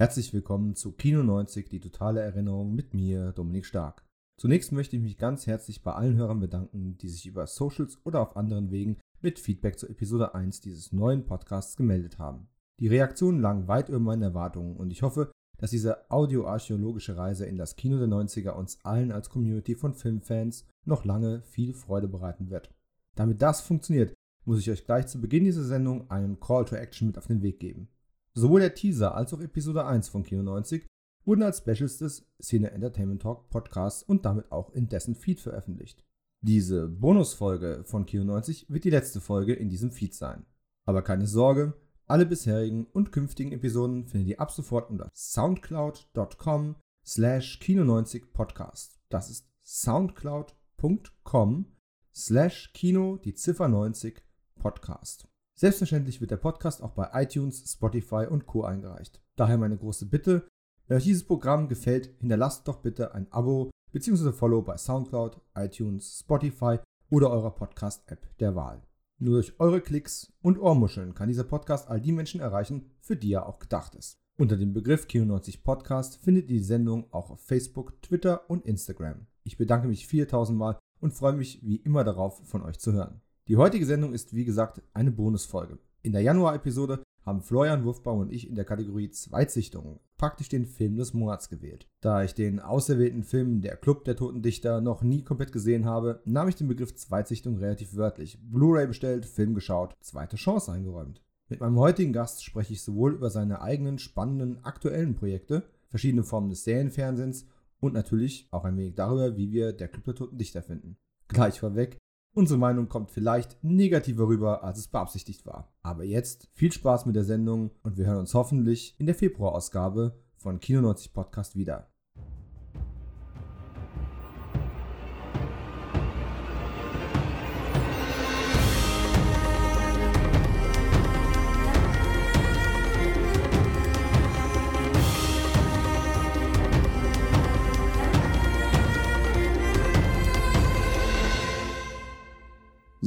Herzlich 0.00 0.32
willkommen 0.32 0.76
zu 0.76 0.92
Kino 0.92 1.22
90, 1.22 1.68
die 1.68 1.78
totale 1.78 2.22
Erinnerung 2.22 2.74
mit 2.74 2.94
mir, 2.94 3.32
Dominik 3.32 3.66
Stark. 3.66 4.02
Zunächst 4.38 4.72
möchte 4.72 4.96
ich 4.96 5.02
mich 5.02 5.18
ganz 5.18 5.46
herzlich 5.46 5.82
bei 5.82 5.92
allen 5.92 6.16
Hörern 6.16 6.40
bedanken, 6.40 6.96
die 6.96 7.10
sich 7.10 7.26
über 7.26 7.46
Socials 7.46 7.98
oder 8.04 8.22
auf 8.22 8.34
anderen 8.34 8.70
Wegen 8.70 8.96
mit 9.20 9.38
Feedback 9.38 9.78
zur 9.78 9.90
Episode 9.90 10.34
1 10.34 10.62
dieses 10.62 10.90
neuen 10.92 11.26
Podcasts 11.26 11.76
gemeldet 11.76 12.18
haben. 12.18 12.48
Die 12.78 12.88
Reaktionen 12.88 13.42
lagen 13.42 13.68
weit 13.68 13.90
über 13.90 13.98
meinen 13.98 14.22
Erwartungen 14.22 14.74
und 14.78 14.90
ich 14.90 15.02
hoffe, 15.02 15.32
dass 15.58 15.70
diese 15.70 16.10
audioarchäologische 16.10 17.18
Reise 17.18 17.44
in 17.44 17.58
das 17.58 17.76
Kino 17.76 17.98
der 17.98 18.08
90er 18.08 18.52
uns 18.52 18.82
allen 18.82 19.12
als 19.12 19.28
Community 19.28 19.74
von 19.74 19.92
Filmfans 19.92 20.66
noch 20.86 21.04
lange 21.04 21.42
viel 21.42 21.74
Freude 21.74 22.08
bereiten 22.08 22.48
wird. 22.48 22.70
Damit 23.16 23.42
das 23.42 23.60
funktioniert, 23.60 24.14
muss 24.46 24.60
ich 24.60 24.70
euch 24.70 24.86
gleich 24.86 25.08
zu 25.08 25.20
Beginn 25.20 25.44
dieser 25.44 25.64
Sendung 25.64 26.10
einen 26.10 26.40
Call 26.40 26.64
to 26.64 26.74
Action 26.74 27.08
mit 27.08 27.18
auf 27.18 27.26
den 27.26 27.42
Weg 27.42 27.60
geben. 27.60 27.90
Sowohl 28.34 28.60
der 28.60 28.74
Teaser 28.74 29.14
als 29.14 29.34
auch 29.34 29.40
Episode 29.40 29.84
1 29.84 30.08
von 30.08 30.22
Kino 30.22 30.42
90 30.42 30.86
wurden 31.24 31.42
als 31.42 31.58
Specials 31.58 31.98
des 31.98 32.26
Szene 32.40 32.70
Entertainment 32.70 33.22
Talk 33.22 33.50
Podcasts 33.50 34.02
und 34.02 34.24
damit 34.24 34.50
auch 34.52 34.70
in 34.70 34.88
dessen 34.88 35.14
Feed 35.14 35.40
veröffentlicht. 35.40 36.04
Diese 36.42 36.88
Bonusfolge 36.88 37.82
von 37.84 38.06
Kino 38.06 38.24
90 38.24 38.70
wird 38.70 38.84
die 38.84 38.90
letzte 38.90 39.20
Folge 39.20 39.52
in 39.52 39.68
diesem 39.68 39.90
Feed 39.90 40.14
sein. 40.14 40.46
Aber 40.86 41.02
keine 41.02 41.26
Sorge, 41.26 41.74
alle 42.06 42.26
bisherigen 42.26 42.86
und 42.86 43.12
künftigen 43.12 43.52
Episoden 43.52 44.06
findet 44.06 44.30
ihr 44.30 44.40
ab 44.40 44.50
sofort 44.50 44.90
unter 44.90 45.10
soundcloud.com 45.14 46.76
slash 47.04 47.60
kino90podcast. 47.62 48.98
Das 49.10 49.30
ist 49.30 49.46
soundcloud.com 49.62 51.66
slash 52.14 52.72
kino 52.72 53.18
die 53.18 53.34
Ziffer 53.34 53.68
90 53.68 54.22
Podcast. 54.58 55.29
Selbstverständlich 55.60 56.22
wird 56.22 56.30
der 56.30 56.38
Podcast 56.38 56.82
auch 56.82 56.92
bei 56.92 57.10
iTunes, 57.12 57.70
Spotify 57.70 58.24
und 58.26 58.46
Co. 58.46 58.64
eingereicht. 58.64 59.20
Daher 59.36 59.58
meine 59.58 59.76
große 59.76 60.06
Bitte, 60.06 60.48
wenn 60.86 60.96
euch 60.96 61.04
dieses 61.04 61.26
Programm 61.26 61.68
gefällt, 61.68 62.14
hinterlasst 62.18 62.66
doch 62.66 62.78
bitte 62.78 63.12
ein 63.12 63.30
Abo 63.30 63.70
bzw. 63.92 64.32
Follow 64.32 64.62
bei 64.62 64.78
SoundCloud, 64.78 65.38
iTunes, 65.54 66.20
Spotify 66.20 66.78
oder 67.10 67.28
eurer 67.28 67.50
Podcast-App 67.50 68.38
der 68.38 68.56
Wahl. 68.56 68.80
Nur 69.18 69.34
durch 69.34 69.60
eure 69.60 69.82
Klicks 69.82 70.32
und 70.40 70.58
Ohrmuscheln 70.58 71.12
kann 71.12 71.28
dieser 71.28 71.44
Podcast 71.44 71.90
all 71.90 72.00
die 72.00 72.12
Menschen 72.12 72.40
erreichen, 72.40 72.92
für 73.02 73.16
die 73.16 73.34
er 73.34 73.46
auch 73.46 73.58
gedacht 73.58 73.94
ist. 73.96 74.16
Unter 74.38 74.56
dem 74.56 74.72
Begriff 74.72 75.08
Kino90 75.08 75.62
Podcast 75.62 76.24
findet 76.24 76.48
ihr 76.48 76.56
die 76.56 76.64
Sendung 76.64 77.12
auch 77.12 77.28
auf 77.28 77.44
Facebook, 77.44 78.00
Twitter 78.00 78.48
und 78.48 78.64
Instagram. 78.64 79.26
Ich 79.44 79.58
bedanke 79.58 79.88
mich 79.88 80.06
4000 80.06 80.58
Mal 80.58 80.78
und 81.00 81.12
freue 81.12 81.34
mich 81.34 81.60
wie 81.62 81.76
immer 81.76 82.02
darauf, 82.02 82.48
von 82.48 82.62
euch 82.62 82.78
zu 82.78 82.94
hören. 82.94 83.20
Die 83.50 83.56
heutige 83.56 83.84
Sendung 83.84 84.14
ist 84.14 84.32
wie 84.32 84.44
gesagt 84.44 84.80
eine 84.94 85.10
Bonusfolge. 85.10 85.80
In 86.02 86.12
der 86.12 86.22
Januar-Episode 86.22 87.02
haben 87.26 87.42
Florian 87.42 87.82
Wurfbaum 87.82 88.20
und 88.20 88.32
ich 88.32 88.48
in 88.48 88.54
der 88.54 88.64
Kategorie 88.64 89.10
Zweitsichtungen 89.10 89.98
praktisch 90.18 90.48
den 90.48 90.66
Film 90.66 90.94
des 90.94 91.14
Monats 91.14 91.48
gewählt. 91.48 91.88
Da 92.00 92.22
ich 92.22 92.32
den 92.32 92.60
auserwählten 92.60 93.24
Film 93.24 93.60
Der 93.60 93.74
Club 93.74 94.04
der 94.04 94.14
Toten 94.14 94.40
Dichter 94.40 94.80
noch 94.80 95.02
nie 95.02 95.24
komplett 95.24 95.50
gesehen 95.50 95.84
habe, 95.84 96.22
nahm 96.24 96.46
ich 96.46 96.54
den 96.54 96.68
Begriff 96.68 96.94
Zweitsichtung 96.94 97.56
relativ 97.56 97.96
wörtlich. 97.96 98.38
Blu-ray 98.40 98.86
bestellt, 98.86 99.26
Film 99.26 99.56
geschaut, 99.56 99.96
zweite 100.00 100.36
Chance 100.36 100.70
eingeräumt. 100.70 101.20
Mit 101.48 101.58
meinem 101.58 101.80
heutigen 101.80 102.12
Gast 102.12 102.44
spreche 102.44 102.74
ich 102.74 102.84
sowohl 102.84 103.14
über 103.14 103.30
seine 103.30 103.62
eigenen 103.62 103.98
spannenden 103.98 104.62
aktuellen 104.62 105.16
Projekte, 105.16 105.64
verschiedene 105.88 106.22
Formen 106.22 106.50
des 106.50 106.62
Serienfernsehens 106.62 107.48
und 107.80 107.94
natürlich 107.94 108.46
auch 108.52 108.64
ein 108.64 108.76
wenig 108.76 108.94
darüber, 108.94 109.36
wie 109.36 109.50
wir 109.50 109.72
Der 109.72 109.88
Club 109.88 110.04
der 110.04 110.14
Toten 110.14 110.38
Dichter 110.38 110.62
finden. 110.62 110.98
Gleich 111.26 111.58
vorweg, 111.58 111.98
Unsere 112.32 112.60
Meinung 112.60 112.88
kommt 112.88 113.10
vielleicht 113.10 113.62
negativer 113.62 114.28
rüber, 114.28 114.62
als 114.62 114.78
es 114.78 114.88
beabsichtigt 114.88 115.46
war. 115.46 115.72
Aber 115.82 116.04
jetzt 116.04 116.48
viel 116.52 116.70
Spaß 116.70 117.06
mit 117.06 117.16
der 117.16 117.24
Sendung 117.24 117.72
und 117.82 117.96
wir 117.96 118.06
hören 118.06 118.18
uns 118.18 118.34
hoffentlich 118.34 118.94
in 118.98 119.06
der 119.06 119.16
Februarausgabe 119.16 120.16
von 120.36 120.60
Kino 120.60 120.80
90 120.80 121.12
Podcast 121.12 121.56
wieder. 121.56 121.90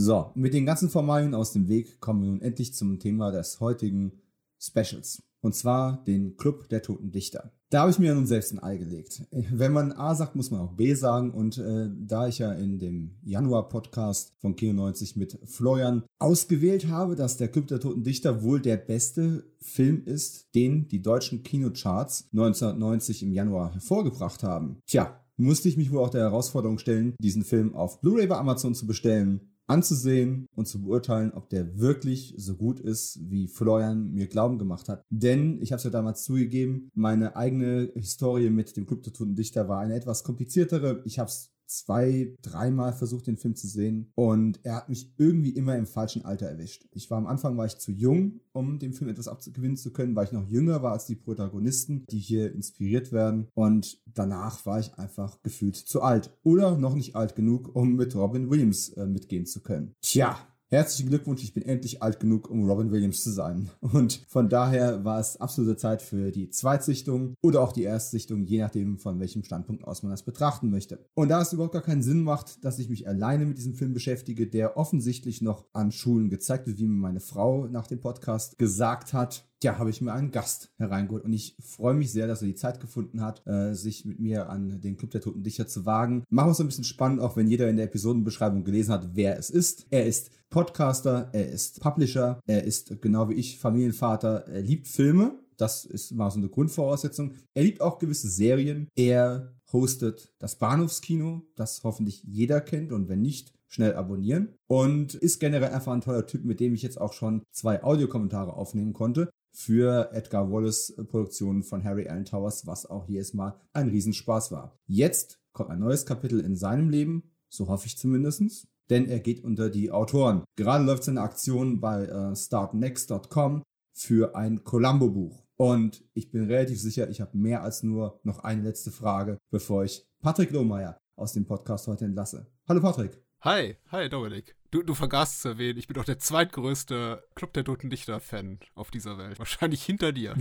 So, 0.03 0.31
mit 0.36 0.53
den 0.53 0.66
ganzen 0.66 0.90
Formalien 0.90 1.34
aus 1.34 1.53
dem 1.53 1.69
Weg 1.69 2.02
kommen 2.02 2.24
wir 2.24 2.30
nun 2.30 2.41
endlich 2.41 2.74
zum 2.74 3.00
Thema 3.00 3.31
des 3.31 3.62
heutigen 3.62 4.12
Specials. 4.59 5.24
Und 5.40 5.56
zwar 5.56 6.03
den 6.03 6.36
Club 6.36 6.68
der 6.68 6.81
Toten 6.81 7.12
Dichter. 7.12 7.53
Da 7.69 7.81
habe 7.81 7.91
ich 7.91 8.00
mir 8.00 8.08
ja 8.08 8.13
nun 8.13 8.28
selbst 8.28 8.52
ein 8.52 8.62
Ei 8.62 8.75
gelegt. 8.75 9.24
Wenn 9.31 9.72
man 9.72 9.94
A 9.94 10.13
sagt, 10.13 10.36
muss 10.36 10.52
man 10.52 10.59
auch 10.59 10.74
B 10.74 10.94
sagen. 10.94 11.31
Und 11.31 11.58
äh, 11.58 11.90
da 11.97 12.28
ich 12.28 12.40
ja 12.40 12.52
in 12.52 12.80
dem 12.80 13.16
Januar-Podcast 13.24 14.34
von 14.40 14.58
Kino 14.58 14.74
90 14.74 15.16
mit 15.16 15.40
Florian 15.46 16.03
ausgewählt 16.19 16.90
habe, 16.90 17.16
dass 17.16 17.38
der 17.38 17.47
Club 17.47 17.68
der 17.68 17.80
Toten 17.80 18.03
Dichter 18.03 18.44
wohl 18.44 18.59
der 18.59 18.75
beste 18.75 19.46
Film 19.62 20.03
ist, 20.03 20.53
den 20.53 20.90
die 20.90 21.02
deutschen 21.02 21.44
Kinocharts 21.44 22.28
1990 22.34 23.24
im 23.24 23.31
Januar 23.31 23.72
hervorgebracht 23.72 24.44
haben. 24.44 24.80
Tja, 24.86 25.18
musste 25.38 25.69
ich 25.69 25.78
mich 25.78 25.92
wohl 25.94 26.00
auch 26.00 26.09
der 26.09 26.24
Herausforderung 26.24 26.78
stellen, 26.78 27.16
diesen 27.19 27.46
Film 27.46 27.74
auf 27.74 28.02
Blu-ray 28.02 28.28
bei 28.28 28.38
Amazon 28.38 28.75
zu 28.75 28.86
bestellen 28.86 29.53
anzusehen 29.68 30.47
und 30.56 30.68
zu 30.68 30.81
beurteilen, 30.81 31.31
ob 31.31 31.50
der 31.50 31.79
wirklich 31.79 32.34
so 32.38 32.56
gut 32.56 32.79
ist, 32.79 33.19
wie 33.29 33.47
Florian 33.47 34.12
mir 34.12 34.28
Glauben 34.28 34.57
gemacht 34.57 34.90
hat. 34.90 35.03
Denn, 35.09 35.62
ich 35.62 35.72
habe 35.72 35.78
es 35.78 35.84
ja 35.84 35.90
damals 35.90 36.24
zugegeben, 36.24 36.90
meine 36.94 37.35
eigene 37.35 37.91
Historie 37.96 38.50
mit 38.50 38.75
dem 38.75 38.85
Club 38.85 39.03
der 39.03 39.13
Toten 39.13 39.35
Dichter 39.35 39.68
war 39.69 39.79
eine 39.79 39.96
etwas 39.96 40.24
kompliziertere. 40.24 41.01
Ich 41.06 41.19
habe 41.19 41.29
es 41.29 41.53
zwei, 41.66 42.35
dreimal 42.41 42.94
versucht, 42.94 43.28
den 43.28 43.38
Film 43.38 43.56
zu 43.56 43.68
sehen 43.68 44.12
und 44.16 44.59
er 44.63 44.75
hat 44.75 44.90
mich 44.90 45.13
irgendwie 45.18 45.51
immer 45.51 45.75
im 45.75 45.85
falschen 45.85 46.25
Alter 46.25 46.47
erwischt. 46.47 46.85
Ich 46.91 47.09
war 47.09 47.18
am 47.18 47.28
Anfang 47.28 47.57
war 47.57 47.66
ich 47.66 47.78
zu 47.78 47.91
jung, 47.91 48.41
um 48.51 48.79
dem 48.79 48.94
Film 48.94 49.09
etwas 49.09 49.28
abgewinnen 49.28 49.78
zu 49.78 49.91
können, 49.91 50.16
weil 50.16 50.25
ich 50.25 50.31
noch 50.31 50.47
jünger 50.47 50.84
war 50.84 50.94
als 50.94 51.06
die 51.06 51.16
Protagonisten, 51.16 52.06
die 52.09 52.19
hier 52.19 52.53
inspiriert 52.53 53.12
werden 53.12 53.47
und 53.53 54.01
danach 54.06 54.66
war 54.66 54.79
ich 54.79 54.94
einfach 54.97 55.41
gefühlt 55.41 55.75
zu 55.75 56.01
alt 56.01 56.31
oder 56.44 56.78
noch 56.78 56.96
nicht 56.96 57.16
alt 57.16 57.35
genug, 57.35 57.75
um 57.75 57.95
mit 57.95 58.16
Robin 58.16 58.50
Williams 58.50 58.90
äh, 58.90 59.06
mitgehen 59.06 59.45
zu 59.45 59.62
können. 59.62 59.95
Tja, 60.01 60.38
Herzlichen 60.74 61.10
Glückwunsch, 61.10 61.44
ich 61.44 61.54
bin 61.54 61.62
endlich 61.62 62.02
alt 62.02 62.20
genug, 62.20 62.50
um 62.50 62.68
Robin 62.68 62.92
Williams 62.92 63.24
zu 63.24 63.30
sein. 63.30 63.70
Und 63.82 64.26
von 64.28 64.50
daher 64.50 65.06
war 65.06 65.20
es 65.20 65.40
absolute 65.40 65.78
Zeit 65.78 66.02
für 66.02 66.32
die 66.32 66.50
Zweitsichtung 66.50 67.36
oder 67.44 67.62
auch 67.62 67.74
die 67.74 67.84
Erstsichtung, 67.84 68.44
je 68.44 68.62
nachdem, 68.62 68.98
von 68.98 69.20
welchem 69.20 69.44
Standpunkt 69.44 69.84
aus 69.84 70.02
man 70.02 70.10
das 70.10 70.24
betrachten 70.24 70.72
möchte. 70.72 71.06
Und 71.14 71.30
da 71.30 71.44
es 71.44 71.54
überhaupt 71.54 71.74
gar 71.74 71.84
keinen 71.84 72.02
Sinn 72.02 72.24
macht, 72.24 72.66
dass 72.66 72.80
ich 72.80 72.90
mich 72.90 73.08
alleine 73.08 73.46
mit 73.46 73.60
diesem 73.60 73.76
Film 73.76 73.94
beschäftige, 73.94 74.48
der 74.48 74.76
offensichtlich 74.76 75.44
noch 75.44 75.64
an 75.74 75.92
Schulen 75.92 76.32
gezeigt 76.32 76.66
wird, 76.66 76.80
wie 76.80 76.88
mir 76.88 77.00
meine 77.00 77.20
Frau 77.20 77.68
nach 77.68 77.86
dem 77.86 78.00
Podcast 78.00 78.58
gesagt 78.58 79.14
hat, 79.14 79.46
ja, 79.63 79.79
habe 79.79 79.90
ich 79.90 80.01
mir 80.01 80.13
einen 80.13 80.31
Gast 80.31 80.72
hereingeholt. 80.78 81.24
Und 81.24 81.34
ich 81.34 81.56
freue 81.59 81.94
mich 81.94 82.12
sehr, 82.12 82.28
dass 82.28 82.41
er 82.41 82.47
die 82.47 82.56
Zeit 82.56 82.79
gefunden 82.79 83.22
hat, 83.22 83.46
äh, 83.47 83.74
sich 83.74 84.06
mit 84.06 84.19
mir 84.19 84.50
an 84.50 84.81
den 84.81 84.97
Club 84.97 85.12
der 85.12 85.22
Toten 85.22 85.44
Dichter 85.44 85.68
zu 85.68 85.85
wagen. 85.85 86.24
Machen 86.29 86.50
wir 86.50 86.51
es 86.51 86.59
ein 86.59 86.68
bisschen 86.68 86.84
spannend, 86.84 87.22
auch 87.22 87.35
wenn 87.35 87.47
jeder 87.47 87.69
in 87.69 87.78
der 87.78 87.85
Episodenbeschreibung 87.85 88.63
gelesen 88.63 88.94
hat, 88.94 89.16
wer 89.16 89.40
es 89.40 89.50
ist. 89.50 89.88
Er 89.90 90.06
ist 90.06 90.31
Podcaster, 90.50 91.29
er 91.34 91.50
ist 91.50 91.79
Publisher, 91.79 92.40
er 92.46 92.63
ist 92.63 93.01
genau 93.01 93.29
wie 93.29 93.34
ich 93.34 93.57
Familienvater, 93.57 94.47
er 94.47 94.62
liebt 94.62 94.88
Filme. 94.88 95.40
Das 95.57 95.85
ist 95.85 96.12
mal 96.12 96.30
so 96.30 96.40
eine 96.40 96.50
Grundvoraussetzung. 96.50 97.34
Er 97.53 97.63
liebt 97.63 97.81
auch 97.81 98.00
gewisse 98.00 98.30
Serien. 98.30 98.88
Er 98.95 99.53
hostet 99.72 100.34
das 100.40 100.57
Bahnhofskino, 100.57 101.44
das 101.56 101.84
hoffentlich 101.84 102.24
jeder 102.24 102.62
kennt 102.62 102.91
und 102.91 103.09
wenn 103.09 103.22
nicht, 103.22 103.53
schnell 103.68 103.95
abonnieren. 103.95 104.53
Und 104.68 105.16
ist 105.16 105.40
generell 105.40 105.74
einfach 105.74 105.94
ein 105.94 106.01
toller 106.01 106.28
Typ, 106.28 106.45
mit 106.45 106.59
dem 106.59 106.75
ich 106.75 106.84
jetzt 106.84 107.01
auch 107.01 107.13
schon 107.13 107.41
zwei 107.51 107.84
Audiokommentare 107.84 108.53
aufnehmen 108.53 108.94
konnte 108.94 109.30
für 109.53 110.12
Edgar 110.12 110.52
Wallace 110.52 110.90
äh, 110.91 111.03
Produktionen 111.03 111.64
von 111.64 111.84
Harry 111.84 112.08
Allen 112.08 112.25
Towers, 112.25 112.66
was 112.68 112.86
auch 112.86 113.07
jedes 113.07 113.33
Mal 113.33 113.56
ein 113.72 113.89
Riesenspaß 113.89 114.51
war. 114.51 114.78
Jetzt 114.88 115.39
kommt 115.54 115.69
ein 115.69 115.80
neues 115.80 116.06
Kapitel 116.06 116.39
in 116.39 116.56
seinem 116.56 116.89
Leben, 116.89 117.31
so 117.50 117.68
hoffe 117.68 117.88
ich 117.88 117.98
zumindest, 117.98 118.68
denn 118.89 119.07
er 119.07 119.19
geht 119.19 119.44
unter 119.44 119.69
die 119.69 119.92
Autoren. 119.92 120.44
Gerade 120.56 120.83
läuft 120.83 121.04
seine 121.04 121.22
Aktion 121.22 121.80
bei 121.80 122.06
äh, 122.06 122.36
startnext.com 122.36 123.63
für 123.94 124.36
ein 124.36 124.63
Columbo-Buch. 124.63 125.44
Und 125.56 126.04
ich 126.13 126.31
bin 126.31 126.45
relativ 126.45 126.81
sicher, 126.81 127.10
ich 127.10 127.22
habe 127.22 127.38
mehr 127.38 127.62
als 127.62 127.83
nur 127.83 128.19
noch 128.24 128.39
eine 128.39 128.63
letzte 128.63 128.92
Frage, 128.92 129.38
bevor 129.51 129.83
ich 129.83 130.06
Patrick 130.22 130.51
Lohmeier 130.51 130.98
aus 131.16 131.33
dem 131.33 131.45
Podcast 131.45 131.88
heute 131.88 132.06
entlasse. 132.06 132.48
Hallo 132.68 132.81
Patrick. 132.81 133.22
Hi, 133.42 133.78
hi 133.92 134.10
Dominik. 134.10 134.56
Du, 134.74 134.81
du 134.81 134.96
vergaßt 134.96 135.44
zu 135.44 135.50
erwähnen, 135.50 135.78
ich 135.78 135.86
bin 135.86 135.94
doch 135.94 136.04
der 136.04 136.18
zweitgrößte 136.18 137.24
Club 137.36 137.54
der 137.54 137.64
Toten 137.64 137.92
Dichter-Fan 137.92 138.58
auf 138.74 138.90
dieser 138.90 139.20
Welt. 139.20 139.38
Wahrscheinlich 139.38 139.84
hinter 139.84 140.12
dir. 140.12 140.34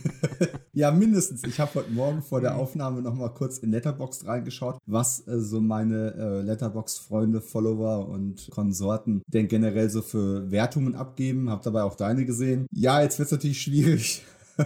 ja, 0.72 0.90
mindestens. 0.90 1.44
Ich 1.44 1.60
habe 1.60 1.76
heute 1.76 1.92
Morgen 1.92 2.20
vor 2.20 2.40
der 2.40 2.56
Aufnahme 2.56 3.00
nochmal 3.00 3.32
kurz 3.32 3.58
in 3.58 3.70
Letterboxd 3.70 4.26
reingeschaut, 4.26 4.78
was 4.86 5.24
äh, 5.28 5.38
so 5.38 5.60
meine 5.60 6.14
äh, 6.14 6.42
Letterboxd-Freunde, 6.42 7.40
Follower 7.40 8.08
und 8.08 8.50
Konsorten 8.50 9.22
denn 9.28 9.46
generell 9.46 9.88
so 9.88 10.02
für 10.02 10.50
Wertungen 10.50 10.96
abgeben. 10.96 11.48
Hab 11.48 11.62
dabei 11.62 11.84
auch 11.84 11.94
deine 11.94 12.24
gesehen. 12.24 12.66
Ja, 12.72 13.00
jetzt 13.02 13.20
wird 13.20 13.26
es 13.26 13.32
natürlich 13.32 13.62
schwierig. 13.62 14.24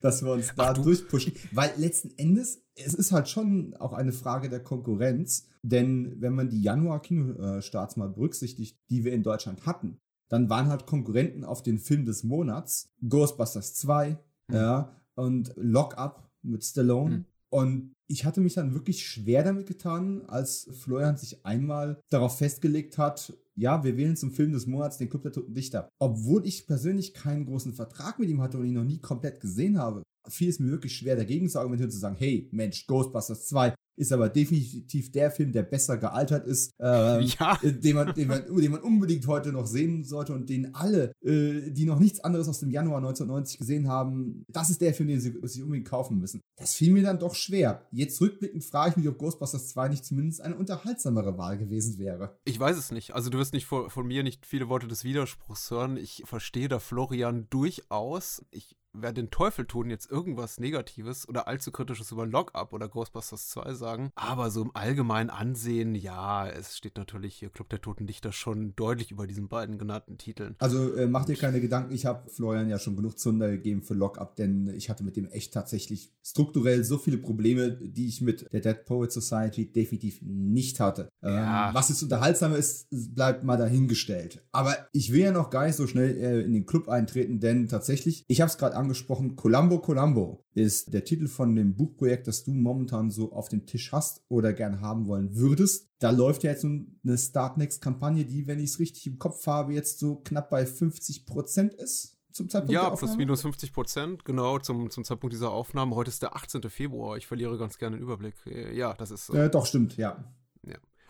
dass 0.00 0.24
wir 0.24 0.32
uns 0.32 0.52
da 0.56 0.72
durchpushen. 0.72 1.34
Weil 1.52 1.72
letzten 1.76 2.16
Endes, 2.16 2.62
es 2.76 2.94
ist 2.94 3.12
halt 3.12 3.28
schon 3.28 3.74
auch 3.76 3.92
eine 3.92 4.12
Frage 4.12 4.48
der 4.48 4.62
Konkurrenz. 4.62 5.48
Denn 5.62 6.20
wenn 6.20 6.34
man 6.34 6.48
die 6.48 6.62
Januar-Kinostarts 6.62 7.96
mal 7.96 8.08
berücksichtigt, 8.08 8.78
die 8.90 9.04
wir 9.04 9.12
in 9.12 9.22
Deutschland 9.22 9.66
hatten, 9.66 9.98
dann 10.28 10.50
waren 10.50 10.68
halt 10.68 10.86
Konkurrenten 10.86 11.44
auf 11.44 11.62
den 11.62 11.78
Film 11.78 12.04
des 12.04 12.24
Monats 12.24 12.88
Ghostbusters 13.08 13.74
2 13.74 14.18
mhm. 14.48 14.54
ja, 14.54 14.96
und 15.14 15.52
Lock 15.56 15.96
Up 15.98 16.30
mit 16.42 16.64
Stallone. 16.64 17.18
Mhm. 17.18 17.24
Und 17.48 17.92
ich 18.08 18.24
hatte 18.24 18.40
mich 18.40 18.54
dann 18.54 18.74
wirklich 18.74 19.06
schwer 19.06 19.42
damit 19.42 19.66
getan, 19.66 20.22
als 20.26 20.68
Florian 20.80 21.16
sich 21.16 21.44
einmal 21.46 22.00
darauf 22.10 22.38
festgelegt 22.38 22.98
hat, 22.98 23.32
ja, 23.54 23.82
wir 23.82 23.96
wählen 23.96 24.16
zum 24.16 24.32
Film 24.32 24.52
des 24.52 24.66
Monats 24.66 24.98
den 24.98 25.08
Club 25.08 25.22
der 25.22 25.32
Toten 25.32 25.54
Dichter. 25.54 25.88
Obwohl 25.98 26.46
ich 26.46 26.66
persönlich 26.66 27.14
keinen 27.14 27.46
großen 27.46 27.72
Vertrag 27.72 28.18
mit 28.18 28.28
ihm 28.28 28.42
hatte 28.42 28.58
und 28.58 28.66
ihn 28.66 28.74
noch 28.74 28.84
nie 28.84 29.00
komplett 29.00 29.40
gesehen 29.40 29.78
habe, 29.78 30.02
fiel 30.28 30.48
es 30.48 30.58
mir 30.58 30.70
wirklich 30.70 30.96
schwer, 30.96 31.16
dagegen 31.16 31.48
zu 31.48 31.58
argumentieren 31.58 31.90
zu 31.90 31.98
sagen, 31.98 32.16
hey, 32.18 32.48
Mensch, 32.52 32.86
Ghostbusters 32.86 33.46
2, 33.46 33.74
ist 33.96 34.12
aber 34.12 34.28
definitiv 34.28 35.10
der 35.12 35.30
Film, 35.30 35.52
der 35.52 35.62
besser 35.62 35.96
gealtert 35.96 36.46
ist, 36.46 36.72
äh, 36.80 37.22
ja. 37.22 37.58
den, 37.62 37.94
man, 37.96 38.14
den, 38.14 38.28
man, 38.28 38.44
den 38.56 38.70
man 38.70 38.80
unbedingt 38.80 39.26
heute 39.26 39.52
noch 39.52 39.66
sehen 39.66 40.04
sollte 40.04 40.32
und 40.32 40.48
den 40.48 40.74
alle, 40.74 41.12
äh, 41.22 41.70
die 41.70 41.84
noch 41.86 41.98
nichts 41.98 42.20
anderes 42.20 42.48
aus 42.48 42.60
dem 42.60 42.70
Januar 42.70 42.98
1990 42.98 43.58
gesehen 43.58 43.88
haben, 43.88 44.44
das 44.48 44.70
ist 44.70 44.80
der 44.80 44.94
Film, 44.94 45.08
den 45.08 45.20
sie 45.20 45.34
sich 45.42 45.62
unbedingt 45.62 45.88
kaufen 45.88 46.18
müssen. 46.18 46.40
Das 46.56 46.74
fiel 46.74 46.92
mir 46.92 47.02
dann 47.02 47.18
doch 47.18 47.34
schwer. 47.34 47.86
Jetzt 47.90 48.20
rückblickend 48.20 48.64
frage 48.64 48.90
ich 48.90 48.96
mich, 48.96 49.08
ob 49.08 49.18
Ghostbusters 49.18 49.68
2 49.68 49.88
nicht 49.88 50.04
zumindest 50.04 50.40
eine 50.40 50.56
unterhaltsamere 50.56 51.36
Wahl 51.38 51.58
gewesen 51.58 51.98
wäre. 51.98 52.38
Ich 52.44 52.58
weiß 52.58 52.76
es 52.76 52.90
nicht. 52.90 53.14
Also 53.14 53.30
du 53.30 53.38
wirst 53.38 53.52
nicht 53.52 53.66
von, 53.66 53.90
von 53.90 54.06
mir 54.06 54.22
nicht 54.22 54.46
viele 54.46 54.68
Worte 54.68 54.88
des 54.88 55.04
Widerspruchs 55.04 55.70
hören. 55.70 55.96
Ich 55.96 56.22
verstehe 56.26 56.68
da 56.68 56.78
Florian 56.78 57.46
durchaus. 57.50 58.44
Ich 58.50 58.76
werde 59.02 59.22
den 59.22 59.30
Teufel 59.30 59.66
tun, 59.66 59.90
jetzt 59.90 60.10
irgendwas 60.10 60.58
Negatives 60.58 61.28
oder 61.28 61.48
allzu 61.48 61.70
Kritisches 61.70 62.12
über 62.12 62.26
Lockup 62.26 62.72
oder 62.72 62.88
Ghostbusters 62.88 63.48
2 63.48 63.74
sagen. 63.74 63.85
Aber 64.14 64.50
so 64.50 64.62
im 64.62 64.70
allgemeinen 64.74 65.30
Ansehen, 65.30 65.94
ja, 65.94 66.48
es 66.48 66.76
steht 66.76 66.96
natürlich 66.96 67.34
hier 67.36 67.50
Club 67.50 67.68
der 67.68 67.80
Toten 67.80 68.06
Dichter 68.06 68.32
schon 68.32 68.74
deutlich 68.76 69.10
über 69.10 69.26
diesen 69.26 69.48
beiden 69.48 69.78
genannten 69.78 70.18
Titeln. 70.18 70.56
Also 70.58 70.94
äh, 70.94 71.06
mach 71.06 71.24
dir 71.24 71.36
keine 71.36 71.60
Gedanken, 71.60 71.94
ich 71.94 72.06
habe 72.06 72.28
Florian 72.30 72.68
ja 72.68 72.78
schon 72.78 72.96
genug 72.96 73.18
Zunder 73.18 73.50
gegeben 73.50 73.82
für 73.82 73.94
Lockup, 73.94 74.36
denn 74.36 74.68
ich 74.68 74.90
hatte 74.90 75.04
mit 75.04 75.16
dem 75.16 75.26
echt 75.28 75.54
tatsächlich 75.54 76.12
strukturell 76.22 76.84
so 76.84 76.98
viele 76.98 77.18
Probleme, 77.18 77.72
die 77.72 78.08
ich 78.08 78.20
mit 78.20 78.46
der 78.52 78.60
Dead 78.60 78.84
Poet 78.84 79.12
Society 79.12 79.70
definitiv 79.70 80.20
nicht 80.22 80.80
hatte. 80.80 81.08
Ähm, 81.22 81.34
ja. 81.34 81.70
was 81.72 81.90
es 81.90 82.02
unterhaltsamer 82.02 82.56
ist, 82.56 82.88
bleibt 82.90 83.44
mal 83.44 83.56
dahingestellt. 83.56 84.44
Aber 84.52 84.76
ich 84.92 85.12
will 85.12 85.20
ja 85.20 85.32
noch 85.32 85.50
gar 85.50 85.66
nicht 85.66 85.76
so 85.76 85.86
schnell 85.86 86.16
äh, 86.16 86.40
in 86.42 86.52
den 86.52 86.66
Club 86.66 86.88
eintreten, 86.88 87.40
denn 87.40 87.68
tatsächlich, 87.68 88.24
ich 88.28 88.40
habe 88.40 88.50
es 88.50 88.58
gerade 88.58 88.76
angesprochen, 88.76 89.36
Columbo 89.36 89.80
Columbo 89.80 90.45
ist 90.56 90.94
der 90.94 91.04
Titel 91.04 91.28
von 91.28 91.54
dem 91.54 91.76
Buchprojekt, 91.76 92.26
das 92.26 92.42
du 92.42 92.52
momentan 92.52 93.10
so 93.10 93.32
auf 93.32 93.48
dem 93.50 93.66
Tisch 93.66 93.92
hast 93.92 94.22
oder 94.28 94.54
gerne 94.54 94.80
haben 94.80 95.06
wollen 95.06 95.36
würdest. 95.36 95.90
Da 95.98 96.10
läuft 96.10 96.44
ja 96.44 96.50
jetzt 96.50 96.62
so 96.62 96.68
eine 96.68 97.18
Startnext-Kampagne, 97.18 98.24
die, 98.24 98.46
wenn 98.46 98.58
ich 98.58 98.70
es 98.70 98.78
richtig 98.78 99.06
im 99.06 99.18
Kopf 99.18 99.46
habe, 99.46 99.74
jetzt 99.74 99.98
so 99.98 100.16
knapp 100.16 100.48
bei 100.48 100.64
50 100.64 101.26
Prozent 101.26 101.74
ist 101.74 102.16
zum 102.32 102.48
Zeitpunkt 102.48 102.72
ja, 102.72 102.80
der 102.80 102.92
Aufnahme? 102.92 103.10
Ja, 103.10 103.14
plus 103.14 103.18
minus 103.18 103.42
50 103.42 103.72
Prozent, 103.72 104.24
genau, 104.24 104.58
zum, 104.58 104.90
zum 104.90 105.04
Zeitpunkt 105.04 105.34
dieser 105.34 105.50
Aufnahme. 105.50 105.94
Heute 105.94 106.08
ist 106.08 106.22
der 106.22 106.36
18. 106.36 106.62
Februar. 106.70 107.16
Ich 107.16 107.26
verliere 107.26 107.58
ganz 107.58 107.76
gerne 107.76 107.96
den 107.96 108.02
Überblick. 108.02 108.34
Ja, 108.72 108.94
das 108.94 109.10
ist. 109.10 109.28
Äh, 109.30 109.50
doch, 109.50 109.66
stimmt, 109.66 109.96
ja. 109.96 110.24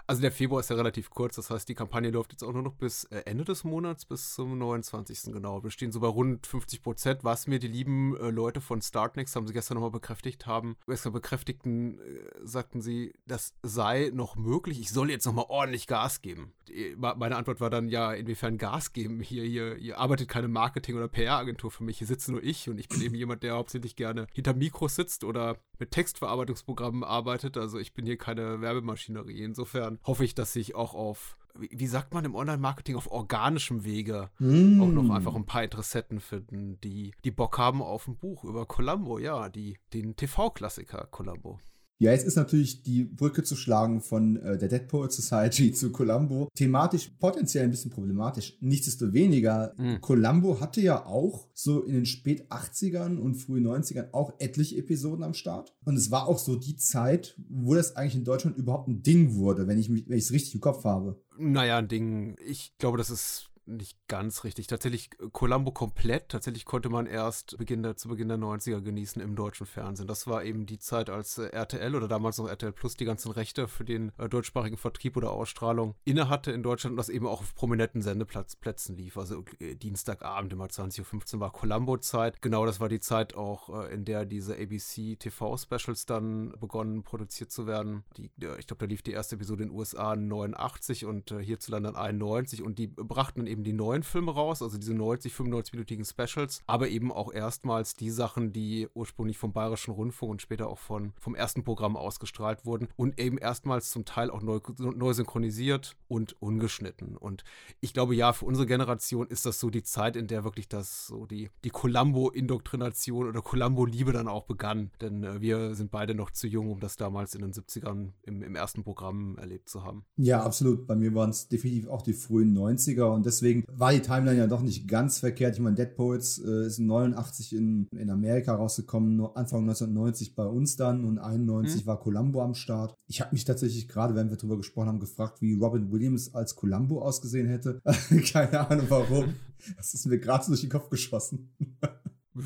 Also 0.08 0.22
der 0.22 0.30
Februar 0.30 0.60
ist 0.60 0.70
ja 0.70 0.76
relativ 0.76 1.10
kurz, 1.10 1.34
das 1.34 1.50
heißt, 1.50 1.68
die 1.68 1.74
Kampagne 1.74 2.10
läuft 2.10 2.32
jetzt 2.32 2.44
auch 2.44 2.52
nur 2.52 2.62
noch 2.62 2.74
bis 2.74 3.04
äh, 3.04 3.22
Ende 3.24 3.44
des 3.44 3.64
Monats, 3.64 4.04
bis 4.04 4.34
zum 4.34 4.56
29. 4.56 5.32
genau. 5.32 5.64
Wir 5.64 5.70
stehen 5.72 5.90
so 5.90 5.98
bei 5.98 6.06
rund 6.06 6.46
50 6.46 6.82
Prozent, 6.82 7.24
was 7.24 7.48
mir 7.48 7.58
die 7.58 7.66
lieben 7.66 8.16
äh, 8.16 8.30
Leute 8.30 8.60
von 8.60 8.80
Startnext, 8.80 9.34
haben 9.34 9.48
sie 9.48 9.52
gestern 9.52 9.74
nochmal 9.74 9.90
bekräftigt 9.90 10.46
haben, 10.46 10.76
gestern 10.86 11.12
bekräftigten, 11.12 11.98
äh, 11.98 12.02
sagten 12.44 12.80
sie, 12.80 13.14
das 13.26 13.54
sei 13.64 14.12
noch 14.14 14.36
möglich, 14.36 14.78
ich 14.78 14.90
soll 14.90 15.10
jetzt 15.10 15.26
nochmal 15.26 15.46
ordentlich 15.48 15.88
Gas 15.88 16.22
geben. 16.22 16.52
Meine 16.96 17.36
Antwort 17.36 17.60
war 17.60 17.70
dann, 17.70 17.88
ja, 17.88 18.12
inwiefern 18.12 18.58
Gas 18.58 18.92
geben? 18.92 19.20
Hier, 19.20 19.44
hier, 19.44 19.74
hier 19.74 19.98
arbeitet 19.98 20.28
keine 20.28 20.48
Marketing- 20.48 20.96
oder 20.96 21.08
PR-Agentur 21.08 21.72
für 21.72 21.82
mich, 21.82 21.98
hier 21.98 22.06
sitze 22.06 22.30
nur 22.30 22.42
ich 22.44 22.68
und 22.68 22.78
ich 22.78 22.88
bin 22.88 23.00
eben 23.02 23.14
jemand, 23.16 23.42
der 23.42 23.54
hauptsächlich 23.54 23.96
gerne 23.96 24.28
hinter 24.32 24.54
Mikros 24.54 24.94
sitzt 24.94 25.24
oder 25.24 25.56
mit 25.78 25.90
Textverarbeitungsprogrammen 25.90 27.02
arbeitet, 27.02 27.56
also 27.56 27.78
ich 27.78 27.92
bin 27.92 28.06
hier 28.06 28.16
keine 28.16 28.60
Werbemaschinerie. 28.60 29.42
Insofern 29.42 29.95
hoffe 30.04 30.24
ich, 30.24 30.34
dass 30.34 30.54
ich 30.56 30.74
auch 30.74 30.94
auf, 30.94 31.36
wie, 31.54 31.86
sagt 31.86 32.14
man 32.14 32.24
im 32.24 32.34
Online-Marketing, 32.34 32.96
auf 32.96 33.10
organischem 33.10 33.84
Wege 33.84 34.30
mm. 34.38 34.80
auch 34.80 34.88
noch 34.88 35.14
einfach 35.14 35.34
ein 35.34 35.46
paar 35.46 35.64
Interessenten 35.64 36.20
finden, 36.20 36.80
die, 36.80 37.12
die 37.24 37.30
Bock 37.30 37.58
haben 37.58 37.82
auf 37.82 38.06
ein 38.08 38.16
Buch 38.16 38.44
über 38.44 38.66
Columbo, 38.66 39.18
ja, 39.18 39.48
die, 39.48 39.78
den 39.92 40.16
TV-Klassiker 40.16 41.06
Columbo. 41.10 41.60
Ja, 41.98 42.12
jetzt 42.12 42.26
ist 42.26 42.36
natürlich 42.36 42.82
die 42.82 43.04
Brücke 43.04 43.42
zu 43.42 43.56
schlagen 43.56 44.00
von 44.00 44.36
äh, 44.36 44.58
der 44.58 44.68
Dead 44.68 44.86
Poet 44.86 45.12
Society 45.12 45.72
zu 45.72 45.92
Columbo 45.92 46.48
thematisch 46.54 47.10
potenziell 47.18 47.64
ein 47.64 47.70
bisschen 47.70 47.90
problematisch. 47.90 48.56
Nichtsdestoweniger, 48.60 49.74
mhm. 49.76 50.00
Columbo 50.00 50.60
hatte 50.60 50.80
ja 50.80 51.06
auch 51.06 51.48
so 51.54 51.82
in 51.82 51.94
den 51.94 52.06
spät 52.06 52.50
80ern 52.50 53.16
und 53.18 53.36
frühen 53.36 53.66
90ern 53.66 54.12
auch 54.12 54.34
etliche 54.38 54.76
Episoden 54.76 55.24
am 55.24 55.34
Start. 55.34 55.74
Und 55.84 55.96
es 55.96 56.10
war 56.10 56.28
auch 56.28 56.38
so 56.38 56.56
die 56.56 56.76
Zeit, 56.76 57.38
wo 57.48 57.74
das 57.74 57.96
eigentlich 57.96 58.16
in 58.16 58.24
Deutschland 58.24 58.58
überhaupt 58.58 58.88
ein 58.88 59.02
Ding 59.02 59.34
wurde, 59.34 59.66
wenn 59.66 59.78
ich 59.78 59.90
es 60.08 60.32
richtig 60.32 60.54
im 60.54 60.60
Kopf 60.60 60.84
habe. 60.84 61.20
Naja, 61.38 61.78
ein 61.78 61.88
Ding. 61.88 62.36
Ich 62.46 62.76
glaube, 62.78 62.98
das 62.98 63.10
ist 63.10 63.50
nicht 63.66 63.98
ganz 64.08 64.44
richtig. 64.44 64.66
Tatsächlich 64.66 65.10
äh, 65.20 65.28
Columbo 65.32 65.72
komplett. 65.72 66.28
Tatsächlich 66.28 66.64
konnte 66.64 66.88
man 66.88 67.06
erst 67.06 67.56
Beginn 67.58 67.82
der, 67.82 67.96
zu 67.96 68.08
Beginn 68.08 68.28
der 68.28 68.38
90er 68.38 68.80
genießen 68.80 69.20
im 69.20 69.36
deutschen 69.36 69.66
Fernsehen. 69.66 70.06
Das 70.06 70.26
war 70.26 70.44
eben 70.44 70.66
die 70.66 70.78
Zeit, 70.78 71.10
als 71.10 71.38
äh, 71.38 71.46
RTL 71.48 71.94
oder 71.94 72.08
damals 72.08 72.38
noch 72.38 72.48
RTL 72.48 72.72
Plus 72.72 72.96
die 72.96 73.04
ganzen 73.04 73.32
Rechte 73.32 73.68
für 73.68 73.84
den 73.84 74.12
äh, 74.18 74.28
deutschsprachigen 74.28 74.76
Vertrieb 74.76 75.16
oder 75.16 75.32
Ausstrahlung 75.32 75.94
innehatte 76.04 76.52
in 76.52 76.62
Deutschland 76.62 76.92
und 76.92 76.96
das 76.98 77.08
eben 77.08 77.26
auch 77.26 77.40
auf 77.40 77.54
prominenten 77.54 78.02
Sendeplätzen 78.02 78.96
lief. 78.96 79.18
Also 79.18 79.44
äh, 79.58 79.74
Dienstagabend 79.74 80.52
immer 80.52 80.66
20.15 80.66 81.34
Uhr 81.34 81.40
war 81.40 81.52
Columbo-Zeit. 81.52 82.40
Genau, 82.42 82.66
das 82.66 82.80
war 82.80 82.88
die 82.88 83.00
Zeit 83.00 83.34
auch, 83.34 83.84
äh, 83.84 83.92
in 83.92 84.04
der 84.04 84.24
diese 84.24 84.54
ABC 84.54 85.16
TV-Specials 85.16 86.06
dann 86.06 86.54
begonnen 86.58 87.02
produziert 87.02 87.50
zu 87.50 87.66
werden. 87.66 88.04
Die, 88.16 88.30
ich 88.58 88.66
glaube, 88.66 88.78
da 88.78 88.86
lief 88.86 89.02
die 89.02 89.12
erste 89.12 89.36
Episode 89.36 89.64
in 89.64 89.70
den 89.70 89.76
USA 89.76 90.14
89 90.14 91.04
und 91.04 91.30
äh, 91.32 91.42
hierzulande 91.42 91.96
91 91.96 92.62
und 92.62 92.78
die 92.78 92.86
brachten 92.86 93.46
eben 93.46 93.55
eben 93.56 93.64
die 93.64 93.72
neuen 93.72 94.02
Filme 94.02 94.32
raus, 94.32 94.60
also 94.60 94.76
diese 94.76 94.94
90, 94.94 95.32
95-minütigen 95.32 96.04
Specials, 96.04 96.62
aber 96.66 96.88
eben 96.88 97.10
auch 97.10 97.32
erstmals 97.32 97.94
die 97.94 98.10
Sachen, 98.10 98.52
die 98.52 98.88
ursprünglich 98.92 99.38
vom 99.38 99.52
Bayerischen 99.52 99.94
Rundfunk 99.94 100.32
und 100.32 100.42
später 100.42 100.68
auch 100.68 100.78
von, 100.78 101.12
vom 101.18 101.34
ersten 101.34 101.64
Programm 101.64 101.96
ausgestrahlt 101.96 102.66
wurden 102.66 102.88
und 102.96 103.18
eben 103.18 103.38
erstmals 103.38 103.90
zum 103.90 104.04
Teil 104.04 104.30
auch 104.30 104.42
neu, 104.42 104.60
neu 104.78 105.14
synchronisiert 105.14 105.96
und 106.06 106.40
ungeschnitten. 106.42 107.16
Und 107.16 107.44
ich 107.80 107.94
glaube, 107.94 108.14
ja, 108.14 108.34
für 108.34 108.44
unsere 108.44 108.66
Generation 108.66 109.26
ist 109.26 109.46
das 109.46 109.58
so 109.58 109.70
die 109.70 109.82
Zeit, 109.82 110.16
in 110.16 110.26
der 110.26 110.44
wirklich 110.44 110.68
das 110.68 111.06
so 111.06 111.24
die, 111.24 111.48
die 111.64 111.70
Columbo-Indoktrination 111.70 113.28
oder 113.28 113.40
Columbo-Liebe 113.40 114.12
dann 114.12 114.28
auch 114.28 114.44
begann. 114.44 114.90
Denn 115.00 115.24
äh, 115.24 115.40
wir 115.40 115.74
sind 115.74 115.90
beide 115.90 116.14
noch 116.14 116.30
zu 116.30 116.46
jung, 116.46 116.70
um 116.70 116.80
das 116.80 116.96
damals 116.96 117.34
in 117.34 117.40
den 117.40 117.52
70ern 117.52 118.10
im, 118.22 118.42
im 118.42 118.54
ersten 118.54 118.84
Programm 118.84 119.38
erlebt 119.38 119.70
zu 119.70 119.82
haben. 119.82 120.04
Ja, 120.16 120.42
absolut. 120.42 120.86
Bei 120.86 120.94
mir 120.94 121.14
waren 121.14 121.30
es 121.30 121.48
definitiv 121.48 121.88
auch 121.88 122.02
die 122.02 122.12
frühen 122.12 122.54
90er 122.56 123.04
und 123.04 123.24
deswegen 123.24 123.45
deswegen 123.46 123.64
war 123.68 123.92
die 123.92 124.00
Timeline 124.00 124.38
ja 124.38 124.46
doch 124.46 124.62
nicht 124.62 124.88
ganz 124.88 125.20
verkehrt. 125.20 125.54
Ich 125.54 125.60
meine, 125.60 125.76
Dead 125.76 125.94
Poets 125.94 126.38
äh, 126.38 126.66
ist 126.66 126.78
89 126.78 127.54
in, 127.54 127.86
in 127.92 128.10
Amerika 128.10 128.54
rausgekommen, 128.54 129.20
Anfang 129.34 129.60
1990 129.60 130.34
bei 130.34 130.44
uns 130.44 130.76
dann 130.76 131.04
und 131.04 131.18
91 131.18 131.82
mhm. 131.82 131.86
war 131.86 132.00
Columbo 132.00 132.42
am 132.42 132.54
Start. 132.54 132.94
Ich 133.06 133.20
habe 133.20 133.32
mich 133.32 133.44
tatsächlich 133.44 133.88
gerade, 133.88 134.14
wenn 134.14 134.30
wir 134.30 134.36
drüber 134.36 134.56
gesprochen 134.56 134.88
haben, 134.88 135.00
gefragt, 135.00 135.40
wie 135.40 135.54
Robin 135.54 135.92
Williams 135.92 136.34
als 136.34 136.56
Columbo 136.56 137.00
ausgesehen 137.02 137.48
hätte. 137.48 137.80
Keine 138.32 138.68
Ahnung 138.68 138.86
warum. 138.88 139.34
Das 139.78 139.94
ist 139.94 140.06
mir 140.06 140.18
gerade 140.18 140.44
so 140.44 140.50
durch 140.50 140.60
den 140.60 140.70
Kopf 140.70 140.90
geschossen. 140.90 141.50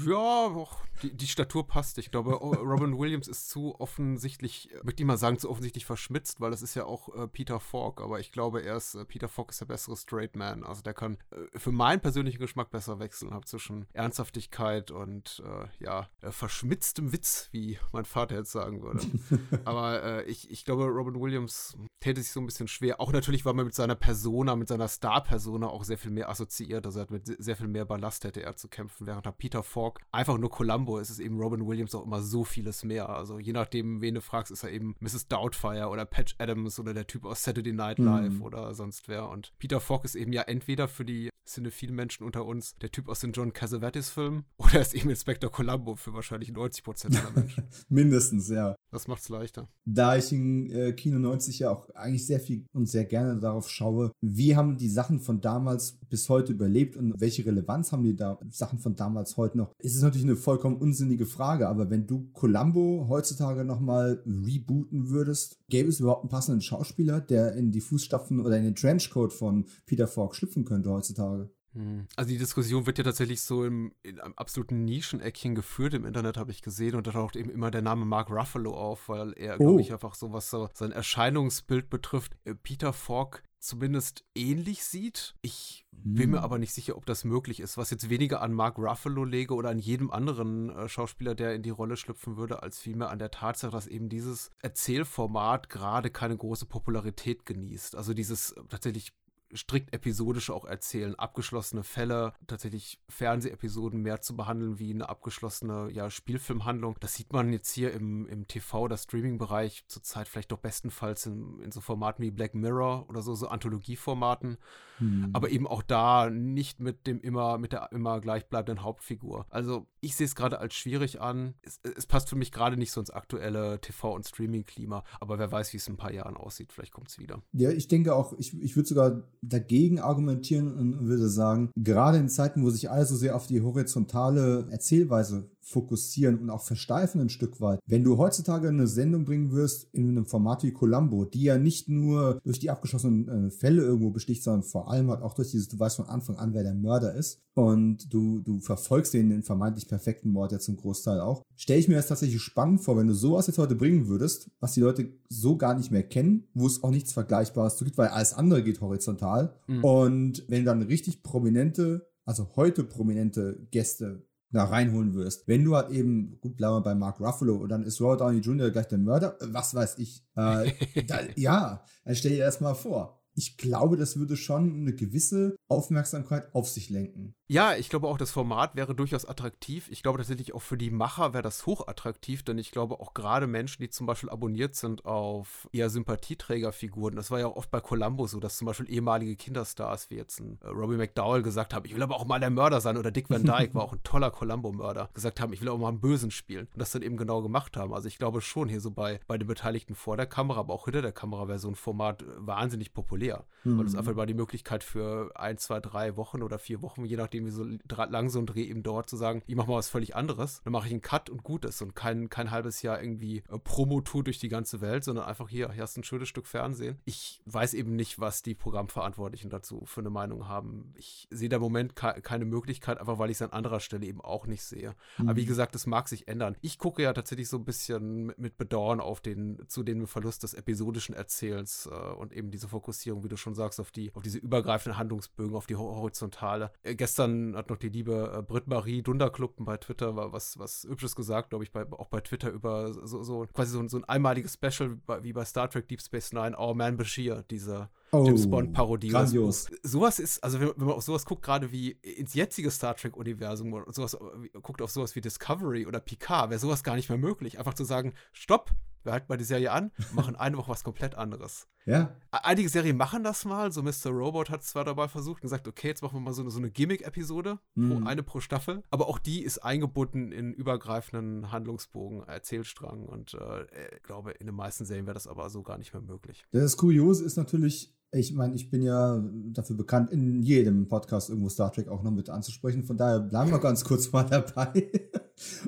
Ja, 0.07 0.67
die, 1.03 1.17
die 1.17 1.27
Statur 1.27 1.67
passt. 1.67 1.99
Ich 1.99 2.11
glaube, 2.11 2.33
Robin 2.35 2.99
Williams 2.99 3.27
ist 3.27 3.49
zu 3.51 3.75
offensichtlich, 3.81 4.69
möchte 4.83 5.03
ich 5.03 5.07
mal 5.07 5.17
sagen, 5.17 5.39
zu 5.39 5.51
offensichtlich 5.51 5.85
verschmitzt, 5.85 6.41
weil 6.41 6.51
das 6.51 6.63
ist 6.63 6.75
ja 6.75 6.85
auch 6.85 7.15
äh, 7.15 7.27
Peter 7.27 7.59
Falk. 7.59 8.01
Aber 8.01 8.21
ich 8.21 8.31
glaube, 8.31 8.63
er 8.63 8.77
ist, 8.77 8.95
äh, 8.95 9.05
Peter 9.05 9.29
Falk 9.29 9.51
ist 9.51 9.61
der 9.61 9.67
bessere 9.67 9.97
Straight 9.97 10.37
Man. 10.37 10.65
Also 10.65 10.83
der 10.83 10.95
kann 10.95 11.19
äh, 11.31 11.59
für 11.59 11.73
meinen 11.73 12.01
persönlichen 12.01 12.39
Geschmack 12.39 12.71
besser 12.71 13.01
wechseln. 13.01 13.35
Hab 13.35 13.49
zwischen 13.49 13.87
Ernsthaftigkeit 13.93 14.91
und 14.91 15.43
äh, 15.45 15.85
ja, 15.85 16.09
äh, 16.21 16.31
verschmitztem 16.31 17.13
Witz, 17.13 17.49
wie 17.51 17.79
mein 17.93 18.05
Vater 18.05 18.37
jetzt 18.37 18.53
sagen 18.53 18.83
würde. 18.83 19.01
aber 19.65 20.03
äh, 20.03 20.25
ich, 20.25 20.51
ich 20.51 20.65
glaube, 20.65 20.85
Robin 20.85 21.21
Williams 21.21 21.77
täte 21.99 22.23
sich 22.23 22.31
so 22.31 22.41
ein 22.41 22.47
bisschen 22.47 22.69
schwer. 22.69 23.01
Auch 23.01 23.13
natürlich, 23.13 23.45
weil 23.45 23.55
man 23.55 23.67
mit 23.67 23.75
seiner 23.75 23.97
Persona, 23.97 24.55
mit 24.55 24.69
seiner 24.69 24.89
Star-Persona 24.89 25.67
auch 25.67 25.85
sehr 25.85 25.99
viel 25.99 26.11
mehr 26.11 26.29
assoziiert. 26.29 26.87
Also 26.87 27.01
er 27.01 27.03
hat 27.03 27.11
mit 27.11 27.27
sehr 27.43 27.57
viel 27.57 27.69
mehr 27.69 27.85
Ballast 27.85 28.25
hätte 28.25 28.43
er 28.43 28.57
zu 28.57 28.69
kämpfen, 28.69 29.07
während 29.07 29.27
er 29.27 29.33
Peter 29.33 29.63
Falk 29.63 29.80
Falk 29.81 30.01
einfach 30.13 30.37
nur 30.37 30.51
Columbo 30.51 30.99
ist, 30.99 31.09
ist 31.11 31.21
eben 31.21 31.39
Robin 31.39 31.67
Williams 31.67 31.95
auch 31.95 32.05
immer 32.05 32.23
so 32.23 32.45
vieles 32.45 32.85
mehr. 32.85 33.09
Also 33.09 33.39
je 33.39 33.53
nachdem, 33.53 34.03
wen 34.03 34.15
du 34.15 34.21
fragst, 34.21 34.53
ist 34.53 34.63
er 34.63 34.71
eben 34.71 34.95
Mrs. 35.01 35.29
Doubtfire 35.29 35.89
oder 35.89 36.05
Patch 36.05 36.35
Adams 36.39 36.79
oder 36.79 36.93
der 36.93 37.07
Typ 37.07 37.25
aus 37.25 37.43
Saturday 37.43 37.73
Night 37.73 37.99
Live 37.99 38.35
mhm. 38.35 38.43
oder 38.43 38.75
sonst 38.75 39.09
wer. 39.09 39.29
Und 39.31 39.53
Peter 39.59 39.81
Falk 39.81 40.05
ist 40.05 40.17
eben 40.17 40.33
ja 40.33 40.43
entweder 40.43 40.87
für 40.87 41.05
die 41.05 41.31
viele 41.71 41.93
Menschen 41.93 42.25
unter 42.25 42.45
uns 42.47 42.77
der 42.77 42.93
Typ 42.93 43.09
aus 43.09 43.21
den 43.21 43.33
John 43.33 43.53
Cassavetes-Filmen 43.53 44.45
oder 44.57 44.81
ist 44.81 44.95
eben 44.95 45.11
Inspector 45.11 45.51
Columbo 45.51 45.97
für 45.97 46.15
wahrscheinlich 46.15 46.53
90 46.53 46.85
Prozent 46.85 47.17
aller 47.19 47.33
Menschen. 47.33 47.65
Mindestens, 47.89 48.49
ja. 48.49 48.77
Das 48.93 49.09
macht's 49.09 49.29
leichter. 49.29 49.69
Da 49.85 50.17
ich 50.17 50.33
in 50.33 50.71
äh, 50.71 50.93
Kino 50.93 51.19
90 51.19 51.61
ja 51.61 51.71
auch 51.71 51.89
eigentlich 51.95 52.27
sehr 52.27 52.41
viel 52.41 52.67
und 52.73 52.87
sehr 52.87 53.05
gerne 53.05 53.39
darauf 53.41 53.69
schaue, 53.69 54.13
wie 54.21 54.57
haben 54.57 54.77
die 54.77 54.89
Sachen 54.89 55.21
von 55.21 55.41
damals 55.41 55.99
bis 56.09 56.29
heute 56.29 56.53
überlebt 56.53 56.97
und 56.97 57.21
welche 57.21 57.45
Relevanz 57.45 57.93
haben 57.93 58.05
die 58.05 58.17
da 58.17 58.39
Sachen 58.51 58.79
von 58.79 58.95
damals 58.95 59.37
heute 59.37 59.59
noch, 59.59 59.70
ist 59.79 59.97
es 59.97 60.03
natürlich 60.03 60.27
eine 60.27 60.37
vollkommen 60.37 60.77
unsinnige 60.77 61.27
Frage, 61.27 61.69
aber 61.69 61.91
wenn 61.91 62.07
du 62.07 62.31
Columbo 62.33 63.07
heutzutage 63.09 63.65
nochmal 63.65 64.23
rebooten 64.27 65.11
würdest, 65.11 65.59
gäbe 65.69 65.89
es 65.89 66.01
überhaupt 66.01 66.23
einen 66.23 66.31
passenden 66.31 66.61
Schauspieler, 66.61 67.21
der 67.21 67.55
in 67.55 67.73
die 67.73 67.81
Fußstapfen 67.81 68.41
oder 68.41 68.57
in 68.57 68.65
den 68.65 68.75
Trenchcoat 68.75 69.33
von 69.33 69.67
Peter 69.87 70.09
Falk 70.09 70.35
schlüpfen 70.35 70.65
könnte 70.65 70.91
heutzutage? 70.91 71.51
Hm. 71.75 72.07
Also 72.17 72.31
die 72.31 72.39
Diskussion 72.39 72.87
wird 72.87 72.99
ja 72.99 73.05
tatsächlich 73.05 73.43
so 73.43 73.65
im, 73.65 73.93
in 74.03 74.19
einem 74.21 74.35
absoluten 74.35 74.85
Nischeneckchen 74.85 75.55
geführt 75.55 75.95
im 75.95 76.05
Internet, 76.05 76.37
habe 76.37 76.51
ich 76.51 76.63
gesehen. 76.63 76.97
Und 76.97 77.07
da 77.07 77.13
taucht 77.13 77.37
eben 77.37 77.51
immer 77.51 77.71
der 77.71 77.83
Name 77.83 78.05
Mark 78.05 78.31
Ruffalo 78.31 78.75
auf, 78.75 79.09
weil 79.09 79.33
er, 79.35 79.55
oh. 79.61 79.65
glaube 79.65 79.81
ich, 79.81 79.93
einfach 79.93 80.15
so, 80.15 80.33
was 80.33 80.51
so 80.51 80.69
sein 80.75 80.93
Erscheinungsbild 80.93 81.89
betrifft, 81.89 82.37
äh, 82.45 82.55
Peter 82.55 82.93
Falk 82.93 83.43
zumindest 83.61 84.25
ähnlich 84.35 84.85
sieht. 84.85 85.35
Ich 85.43 85.87
bin 85.93 86.31
mir 86.31 86.39
hm. 86.39 86.45
aber 86.45 86.59
nicht 86.59 86.73
sicher, 86.73 86.97
ob 86.97 87.05
das 87.07 87.25
möglich 87.25 87.61
ist, 87.61 87.77
was 87.77 87.91
jetzt 87.91 88.09
weniger 88.09 88.41
an 88.41 88.55
Mark 88.55 88.79
Ruffalo 88.79 89.25
lege 89.25 89.55
oder 89.55 89.71
an 89.71 89.79
jedem 89.79 90.11
anderen 90.11 90.71
äh, 90.71 90.89
Schauspieler, 90.89 91.35
der 91.35 91.55
in 91.55 91.63
die 91.63 91.71
Rolle 91.71 91.97
schlüpfen 91.97 92.37
würde, 92.37 92.63
als 92.63 92.79
vielmehr 92.79 93.11
an 93.11 93.19
der 93.19 93.31
Tatsache, 93.31 93.71
dass 93.71 93.87
eben 93.87 94.09
dieses 94.09 94.51
Erzählformat 94.63 95.69
gerade 95.69 96.11
keine 96.11 96.37
große 96.37 96.67
Popularität 96.67 97.45
genießt. 97.45 97.97
Also 97.97 98.15
dieses 98.15 98.53
äh, 98.53 98.63
tatsächlich 98.69 99.13
strikt 99.55 99.93
episodisch 99.93 100.51
auch 100.51 100.65
erzählen, 100.65 101.15
abgeschlossene 101.15 101.83
Fälle, 101.83 102.33
tatsächlich 102.47 103.01
Fernsehepisoden 103.09 104.01
mehr 104.01 104.21
zu 104.21 104.37
behandeln 104.37 104.79
wie 104.79 104.93
eine 104.93 105.09
abgeschlossene 105.09 105.91
ja, 105.93 106.11
Spielfilmhandlung. 106.11 106.97
Das 107.01 107.15
sieht 107.15 107.33
man 107.33 107.53
jetzt 107.53 107.73
hier 107.73 107.93
im, 107.93 108.27
im 108.27 108.47
TV- 108.47 108.81
oder 108.81 108.97
Streaming-Bereich 108.97 109.85
zurzeit 109.89 110.29
vielleicht 110.29 110.53
doch 110.53 110.59
bestenfalls 110.59 111.27
in, 111.27 111.61
in 111.61 111.73
so 111.73 111.81
Formaten 111.81 112.25
wie 112.25 112.31
Black 112.31 112.55
Mirror 112.55 113.09
oder 113.09 113.23
so, 113.23 113.35
so 113.35 113.49
Anthologieformaten. 113.49 114.59
Hm. 114.99 115.31
Aber 115.33 115.51
eben 115.51 115.67
auch 115.67 115.83
da 115.83 116.31
nicht 116.31 116.81
mit 116.81 117.07
dem 117.07 117.21
immer, 117.21 117.59
mit 117.59 117.73
der 117.73 117.91
immer 117.93 118.21
gleichbleibenden 118.21 118.85
Hauptfigur. 118.85 119.47
Also 119.49 119.87
ich 120.01 120.15
sehe 120.15 120.27
es 120.27 120.35
gerade 120.35 120.59
als 120.59 120.75
schwierig 120.75 121.21
an. 121.21 121.55
Es, 121.63 121.81
es 121.97 122.07
passt 122.07 122.29
für 122.29 122.37
mich 122.37 122.53
gerade 122.53 122.77
nicht 122.77 122.93
so 122.93 123.01
ins 123.01 123.11
aktuelle 123.11 123.77
TV- 123.77 124.15
und 124.15 124.27
Streaming-Klima, 124.27 125.05
aber 125.21 125.39
wer 125.39 125.51
weiß, 125.51 125.73
wie 125.73 125.79
es 125.79 125.89
in 125.89 125.95
ein 125.95 125.97
paar 125.97 126.13
Jahren 126.13 126.37
aussieht. 126.37 126.73
Vielleicht 126.73 126.93
kommt 126.93 127.09
es 127.09 127.19
wieder. 127.19 127.43
Ja, 127.53 127.71
ich 127.71 127.89
denke 127.89 128.15
auch, 128.15 128.35
ich, 128.39 128.61
ich 128.61 128.77
würde 128.77 128.89
sogar 128.89 129.23
dagegen 129.43 130.01
argumentieren 130.01 130.73
und 130.73 131.07
würde 131.07 131.29
sagen, 131.29 131.71
gerade 131.77 132.19
in 132.19 132.29
Zeiten, 132.29 132.63
wo 132.63 132.71
sich 132.71 132.91
alle 132.91 133.07
so 133.07 133.17
sehr 133.17 133.37
auf 133.37 133.47
die 133.47 133.63
horizontale 133.63 134.67
Erzählweise 134.71 135.49
fokussieren 135.63 136.39
und 136.39 136.51
auch 136.51 136.63
versteifen 136.63 137.21
ein 137.21 137.29
Stück 137.29 137.61
weit. 137.61 137.81
Wenn 137.87 138.05
du 138.05 138.19
heutzutage 138.19 138.69
eine 138.69 138.87
Sendung 138.87 139.25
bringen 139.25 139.53
wirst 139.53 139.89
in 139.93 140.09
einem 140.09 140.27
Format 140.27 140.63
wie 140.63 140.73
Columbo, 140.73 141.25
die 141.25 141.43
ja 141.43 141.59
nicht 141.59 141.89
nur 141.89 142.41
durch 142.45 142.59
die 142.59 142.71
abgeschlossenen 142.71 143.49
äh, 143.49 143.51
Fälle 143.51 143.83
irgendwo 143.83 144.11
besticht, 144.11 144.43
sondern 144.43 144.63
vor 144.63 144.91
allem 144.91 145.11
halt 145.11 145.23
auch 145.23 145.35
durch 145.35 145.51
dieses, 145.51 145.69
du 145.69 145.79
weißt 145.79 145.97
von 145.97 146.07
Anfang 146.07 146.37
an, 146.37 146.55
wer 146.55 146.63
der 146.63 146.75
Mörder 146.75 147.15
ist 147.15 147.41
und 147.55 148.13
du, 148.13 148.41
du 148.41 148.61
verfolgst 148.61 149.15
den, 149.15 149.31
den 149.31 149.43
vermeintlich 149.43 149.89
perfekten 149.89 150.31
Mord 150.31 150.53
ja 150.53 150.59
zum 150.59 150.77
Großteil 150.77 151.21
auch, 151.21 151.43
stelle 151.57 151.81
ich 151.81 151.89
mir 151.89 151.97
das 151.97 152.09
tatsächlich 152.09 152.41
spannend 152.41 152.81
vor, 152.83 152.97
wenn 152.97 153.07
du 153.07 153.15
sowas 153.15 153.47
jetzt 153.47 153.59
heute 153.59 153.75
bringen 153.75 154.09
würdest, 154.09 154.51
was 154.61 154.73
die 154.73 154.81
Leute 154.81 155.13
so 155.29 155.57
gar 155.57 155.75
nicht 155.75 155.91
mehr 155.91 156.03
kennen, 156.03 156.49
wo 156.55 156.67
es 156.67 156.83
auch 156.83 156.91
nichts 156.91 157.13
Vergleichbares 157.13 157.77
zu 157.77 157.85
gibt, 157.85 157.99
weil 157.99 158.09
alles 158.09 158.33
andere 158.33 158.63
geht 158.63 158.81
horizontal 158.81 159.55
mhm. 159.67 159.85
und 159.85 160.45
wenn 160.49 160.61
du 160.61 160.65
dann 160.65 160.83
richtig 160.83 161.23
prominente 161.23 162.11
also 162.31 162.49
heute 162.55 162.85
prominente 162.85 163.67
Gäste 163.73 164.23
da 164.51 164.65
reinholen 164.65 165.15
wirst. 165.15 165.47
Wenn 165.47 165.65
du 165.65 165.77
halt 165.77 165.91
eben, 165.91 166.39
gut, 166.41 166.57
bleiben 166.57 166.75
wir 166.75 166.83
bei 166.83 166.95
Mark 166.95 167.21
Ruffalo 167.21 167.57
und 167.57 167.69
dann 167.69 167.85
ist 167.85 168.01
Robert 168.01 168.21
Downey 168.21 168.41
Jr. 168.41 168.71
gleich 168.71 168.89
der 168.89 168.99
Mörder, 168.99 169.37
was 169.41 169.75
weiß 169.75 169.99
ich. 169.99 170.25
Äh, 170.37 170.73
da, 171.07 171.21
ja, 171.37 171.85
dann 172.05 172.15
stell 172.15 172.33
dir 172.33 172.45
das 172.45 172.61
mal 172.61 172.75
vor 172.75 173.21
ich 173.35 173.57
glaube, 173.57 173.97
das 173.97 174.17
würde 174.17 174.37
schon 174.37 174.81
eine 174.81 174.95
gewisse 174.95 175.57
Aufmerksamkeit 175.69 176.55
auf 176.55 176.69
sich 176.69 176.91
lenken. 176.91 177.35
Ja, 177.53 177.75
ich 177.75 177.89
glaube 177.89 178.07
auch, 178.09 178.17
das 178.17 178.31
Format 178.31 178.77
wäre 178.77 178.95
durchaus 178.95 179.25
attraktiv. 179.25 179.89
Ich 179.91 180.03
glaube 180.03 180.19
tatsächlich 180.19 180.55
auch 180.55 180.63
für 180.63 180.79
die 180.79 180.91
Macher 180.91 181.33
wäre 181.33 181.43
das 181.43 181.67
hochattraktiv, 181.67 182.43
denn 182.43 182.59
ich 182.59 182.71
glaube 182.71 183.01
auch 183.01 183.15
gerade 183.15 183.47
Menschen, 183.47 183.83
die 183.83 183.91
zum 183.91 184.07
Beispiel 184.07 184.31
abonniert 184.31 184.75
sind 184.77 185.05
auf 185.05 185.69
eher 185.73 185.91
Sympathieträgerfiguren, 185.91 187.17
das 187.17 187.31
war 187.31 187.41
ja 187.41 187.47
auch 187.47 187.57
oft 187.57 187.71
bei 187.71 187.81
Columbo 187.81 188.27
so, 188.27 188.41
dass 188.41 188.57
zum 188.57 188.67
Beispiel 188.67 188.91
ehemalige 188.91 189.37
Kinderstars 189.37 190.11
wie 190.11 190.17
jetzt 190.17 190.41
ein 190.41 190.59
äh, 190.63 190.69
Robbie 190.69 190.97
McDowell 190.97 191.43
gesagt 191.43 191.75
haben, 191.75 191.85
ich 191.85 191.95
will 191.95 192.03
aber 192.03 192.17
auch 192.17 192.25
mal 192.25 192.41
der 192.41 192.51
Mörder 192.51 192.81
sein 192.81 192.97
oder 192.97 193.11
Dick 193.11 193.29
Van 193.29 193.45
Dyke 193.45 193.75
war 193.75 193.83
auch 193.83 193.93
ein 193.93 194.03
toller 194.03 194.31
Columbo-Mörder, 194.31 195.11
gesagt 195.13 195.41
haben, 195.41 195.53
ich 195.53 195.61
will 195.61 195.69
auch 195.69 195.79
mal 195.79 195.89
einen 195.89 196.01
Bösen 196.01 196.31
spielen 196.31 196.69
und 196.73 196.81
das 196.81 196.93
dann 196.93 197.03
eben 197.03 197.17
genau 197.17 197.43
gemacht 197.43 197.77
haben. 197.77 197.93
Also 197.93 198.09
ich 198.09 198.19
glaube 198.19 198.41
schon 198.41 198.69
hier 198.69 198.81
so 198.81 198.91
bei, 198.91 199.21
bei 199.27 199.39
den 199.39 199.49
Beteiligten 199.49 199.95
vor 199.95 200.17
der 200.17 200.27
Kamera, 200.27 200.61
aber 200.61 200.73
auch 200.73 200.85
hinter 200.85 201.03
der 201.03 201.13
Kamera 201.13 201.49
wäre 201.49 201.59
so 201.59 201.69
ein 201.69 201.75
Format 201.75 202.25
wahnsinnig 202.39 202.93
populär 202.93 203.11
populär. 203.11 203.45
Mhm. 203.65 203.79
Weil 203.79 203.87
es 203.87 203.95
einfach 203.95 204.15
mal 204.15 204.27
die 204.27 204.35
Möglichkeit 204.35 204.85
für 204.85 205.31
ein, 205.35 205.59
zwei, 205.59 205.81
drei 205.81 206.17
Wochen 206.17 206.43
oder 206.43 206.59
vier 206.59 206.83
Wochen, 206.83 207.05
je 207.05 207.17
nachdem, 207.17 207.40
wie 207.45 207.51
so 207.51 207.65
lang 207.65 208.31
so 208.31 208.39
ein 208.39 208.47
Dreh 208.47 208.65
eben 208.65 208.83
dauert, 208.83 209.11
zu 209.11 209.17
sagen, 209.17 209.43
ich 209.47 209.55
mache 209.55 209.69
mal 209.69 209.77
was 209.77 209.89
völlig 209.89 210.17
anderes. 210.17 210.63
Dann 210.65 210.73
mache 210.73 210.87
ich 210.87 210.93
einen 210.93 211.03
Cut 211.03 211.29
und 211.29 211.43
gut 211.43 211.65
ist 211.65 211.83
und 211.83 211.95
kein, 211.95 212.31
kein 212.31 212.51
halbes 212.51 212.83
Jahr 212.83 213.03
irgendwie 213.03 213.43
äh, 213.51 213.59
Promo-Tour 213.59 214.25
durch 214.25 214.39
die 214.39 214.49
ganze 214.49 214.81
Welt, 214.81 215.05
sondern 215.05 215.27
einfach 215.27 215.49
hier, 215.49 215.73
hier 215.73 215.83
hast 215.83 215.97
du 215.97 216.01
ein 216.01 216.05
schönes 216.05 216.29
Stück 216.29 216.47
Fernsehen. 216.47 216.99
Ich 217.05 217.43
weiß 217.45 217.75
eben 217.75 217.95
nicht, 217.95 218.19
was 218.19 218.43
die 218.43 218.55
Programmverantwortlichen 218.55 219.51
dazu 219.51 219.85
für 219.85 220.01
eine 220.01 220.11
Meinung 220.11 220.49
haben. 220.49 220.95
Ich 220.97 221.29
sehe 221.31 221.49
da 221.49 221.57
im 221.57 221.63
Moment 221.63 221.97
ke 221.97 222.21
keine 222.23 222.45
Möglichkeit, 222.47 222.99
einfach 222.99 223.19
weil 223.19 223.31
ich 223.31 223.37
es 223.37 223.43
an 223.43 223.51
anderer 223.51 223.81
Stelle 223.81 224.07
eben 224.07 224.21
auch 224.21 224.47
nicht 224.47 224.63
sehe. 224.63 224.95
Mhm. 225.19 225.29
Aber 225.29 225.37
wie 225.37 225.43
mhm. 225.43 225.49
gesagt, 225.49 225.75
das 225.75 225.87
mag 225.87 226.09
sich 226.09 226.29
ändern. 226.29 226.57
Ich 226.61 226.79
gucke 226.79 227.03
ja 227.03 227.13
tatsächlich 227.13 227.49
so 227.49 227.59
ein 227.59 227.65
bisschen 227.65 228.33
mit 228.37 228.57
Bedauern 228.57 229.01
auf 229.01 229.21
den, 229.21 229.59
zu 229.69 229.83
dem 229.83 230.07
Verlust 230.07 230.43
des 230.43 230.55
episodischen 230.55 231.15
Erzählens 231.15 231.87
äh, 231.91 231.95
und 231.95 232.33
eben 232.33 232.51
diese 232.51 232.69
Fokussierung, 232.69 233.23
wie 233.23 233.29
du 233.29 233.37
schon 233.37 233.51
schon 233.51 233.55
sagst, 233.55 233.81
auf 233.81 233.91
die, 233.91 234.15
auf 234.15 234.23
diese 234.23 234.39
übergreifenden 234.39 234.99
Handlungsbögen, 234.99 235.57
auf 235.57 235.67
die 235.67 235.77
horizontale. 235.77 236.71
Äh, 236.83 236.95
gestern 236.95 237.30
hat 237.57 237.71
noch 237.71 237.77
die 237.77 237.89
liebe 237.89 238.33
äh, 238.39 238.43
Britt-Marie 238.43 239.03
Dunderkluppen 239.03 239.65
bei 239.65 239.77
Twitter 239.77 240.17
war 240.17 240.33
was, 240.33 240.59
was 240.59 240.87
Hübsches 240.89 241.17
gesagt, 241.17 241.51
glaube 241.51 241.65
ich, 241.65 241.73
bei, 241.73 241.85
auch 241.93 242.09
bei 242.09 242.21
Twitter 242.21 242.51
über 242.51 242.93
so, 243.07 243.23
so 243.23 243.47
quasi 243.53 243.73
so, 243.73 243.87
so 243.89 243.99
ein 243.99 244.05
einmaliges 244.05 244.55
Special 244.55 244.99
wie 245.23 245.33
bei 245.33 245.45
Star 245.45 245.69
Trek 245.69 245.89
Deep 245.89 246.01
Space 246.01 246.33
Nine, 246.33 246.59
Our 246.59 246.75
Man 246.75 246.97
Bashir, 246.97 247.45
dieser 247.51 247.91
oh, 248.13 248.25
James 248.27 248.49
Bond-Parodie. 248.49 249.09
Grandios. 249.09 249.69
Sowas 249.83 250.19
ist, 250.19 250.43
also 250.45 250.61
wenn, 250.61 250.69
wenn, 250.77 250.87
man 250.87 250.97
auf 250.97 251.03
sowas 251.03 251.25
guckt, 251.25 251.43
gerade 251.43 251.73
wie 251.73 251.91
ins 251.91 252.35
jetzige 252.35 252.71
Star 252.71 252.95
Trek-Universum 252.97 253.73
und 253.73 253.95
sowas, 253.95 254.17
guckt 254.63 254.83
auf 254.83 254.91
sowas 254.91 255.17
wie 255.17 255.21
Discovery 255.21 255.87
oder 255.87 256.01
Picard, 256.01 256.51
wäre 256.51 256.61
sowas 256.61 256.83
gar 256.83 256.97
nicht 256.97 257.09
mehr 257.09 257.19
möglich. 257.19 257.59
Einfach 257.59 257.75
zu 257.75 257.85
sagen, 257.85 258.15
stopp, 258.33 258.71
wir 259.03 259.13
halten 259.13 259.27
mal 259.29 259.37
die 259.37 259.45
Serie 259.45 259.73
an, 259.73 259.91
machen 260.13 260.37
eine 260.37 260.57
Woche 260.57 260.71
was 260.71 260.85
komplett 260.85 261.15
anderes. 261.15 261.67
Ja. 261.87 262.15
Einige 262.31 262.69
Serien 262.69 262.97
machen 262.97 263.25
das 263.25 263.45
mal, 263.45 263.73
so 263.73 263.83
Mr. 263.83 264.11
Robot 264.11 264.51
hat 264.51 264.61
es 264.61 264.69
zwar 264.69 264.85
dabei 264.85 265.09
versucht 265.09 265.39
und 265.39 265.43
gesagt, 265.43 265.67
okay, 265.67 265.89
jetzt 265.89 266.03
machen 266.03 266.17
wir 266.17 266.21
mal 266.21 266.35
so 266.35 266.43
eine, 266.43 266.51
so 266.51 266.59
eine 266.59 266.71
Gimmick-Episode, 266.71 267.59
mhm. 267.75 268.07
eine 268.07 268.23
pro 268.23 268.41
Staffel, 268.41 268.83
aber 268.91 269.09
auch 269.09 269.19
die 269.19 269.43
ist 269.43 269.59
eingebunden 269.59 270.31
in 270.31 270.53
übergreifenden 270.53 271.51
Handlungsbogen, 271.51 272.23
Erzählstrang 272.25 273.07
und 273.07 273.35
äh, 273.35 273.97
ich 273.97 274.03
glaube, 274.03 274.33
in 274.33 274.47
den 274.47 274.55
meisten 274.55 274.85
Serien 274.85 275.07
wäre 275.07 275.15
das 275.15 275.27
aber 275.27 275.49
so 275.51 275.63
gar 275.63 275.79
nicht 275.79 275.93
mehr 275.93 276.03
möglich. 276.03 276.45
Das 276.53 276.77
Kuriose 276.77 277.25
ist 277.25 277.37
natürlich, 277.37 277.95
ich 278.13 278.35
meine, 278.35 278.55
ich 278.55 278.71
bin 278.71 278.83
ja 278.83 279.23
dafür 279.53 279.77
bekannt, 279.77 280.11
in 280.11 280.43
jedem 280.43 280.89
Podcast 280.89 281.31
irgendwo 281.31 281.49
Star 281.49 281.73
Trek 281.73 281.89
auch 281.89 282.03
noch 282.03 282.11
mit 282.11 282.29
anzusprechen. 282.29 282.85
Von 282.85 282.97
daher 282.97 283.21
bleiben 283.21 283.51
wir 283.51 283.59
ganz 283.61 283.85
kurz 283.85 284.13
mal 284.13 284.25
dabei. 284.25 284.91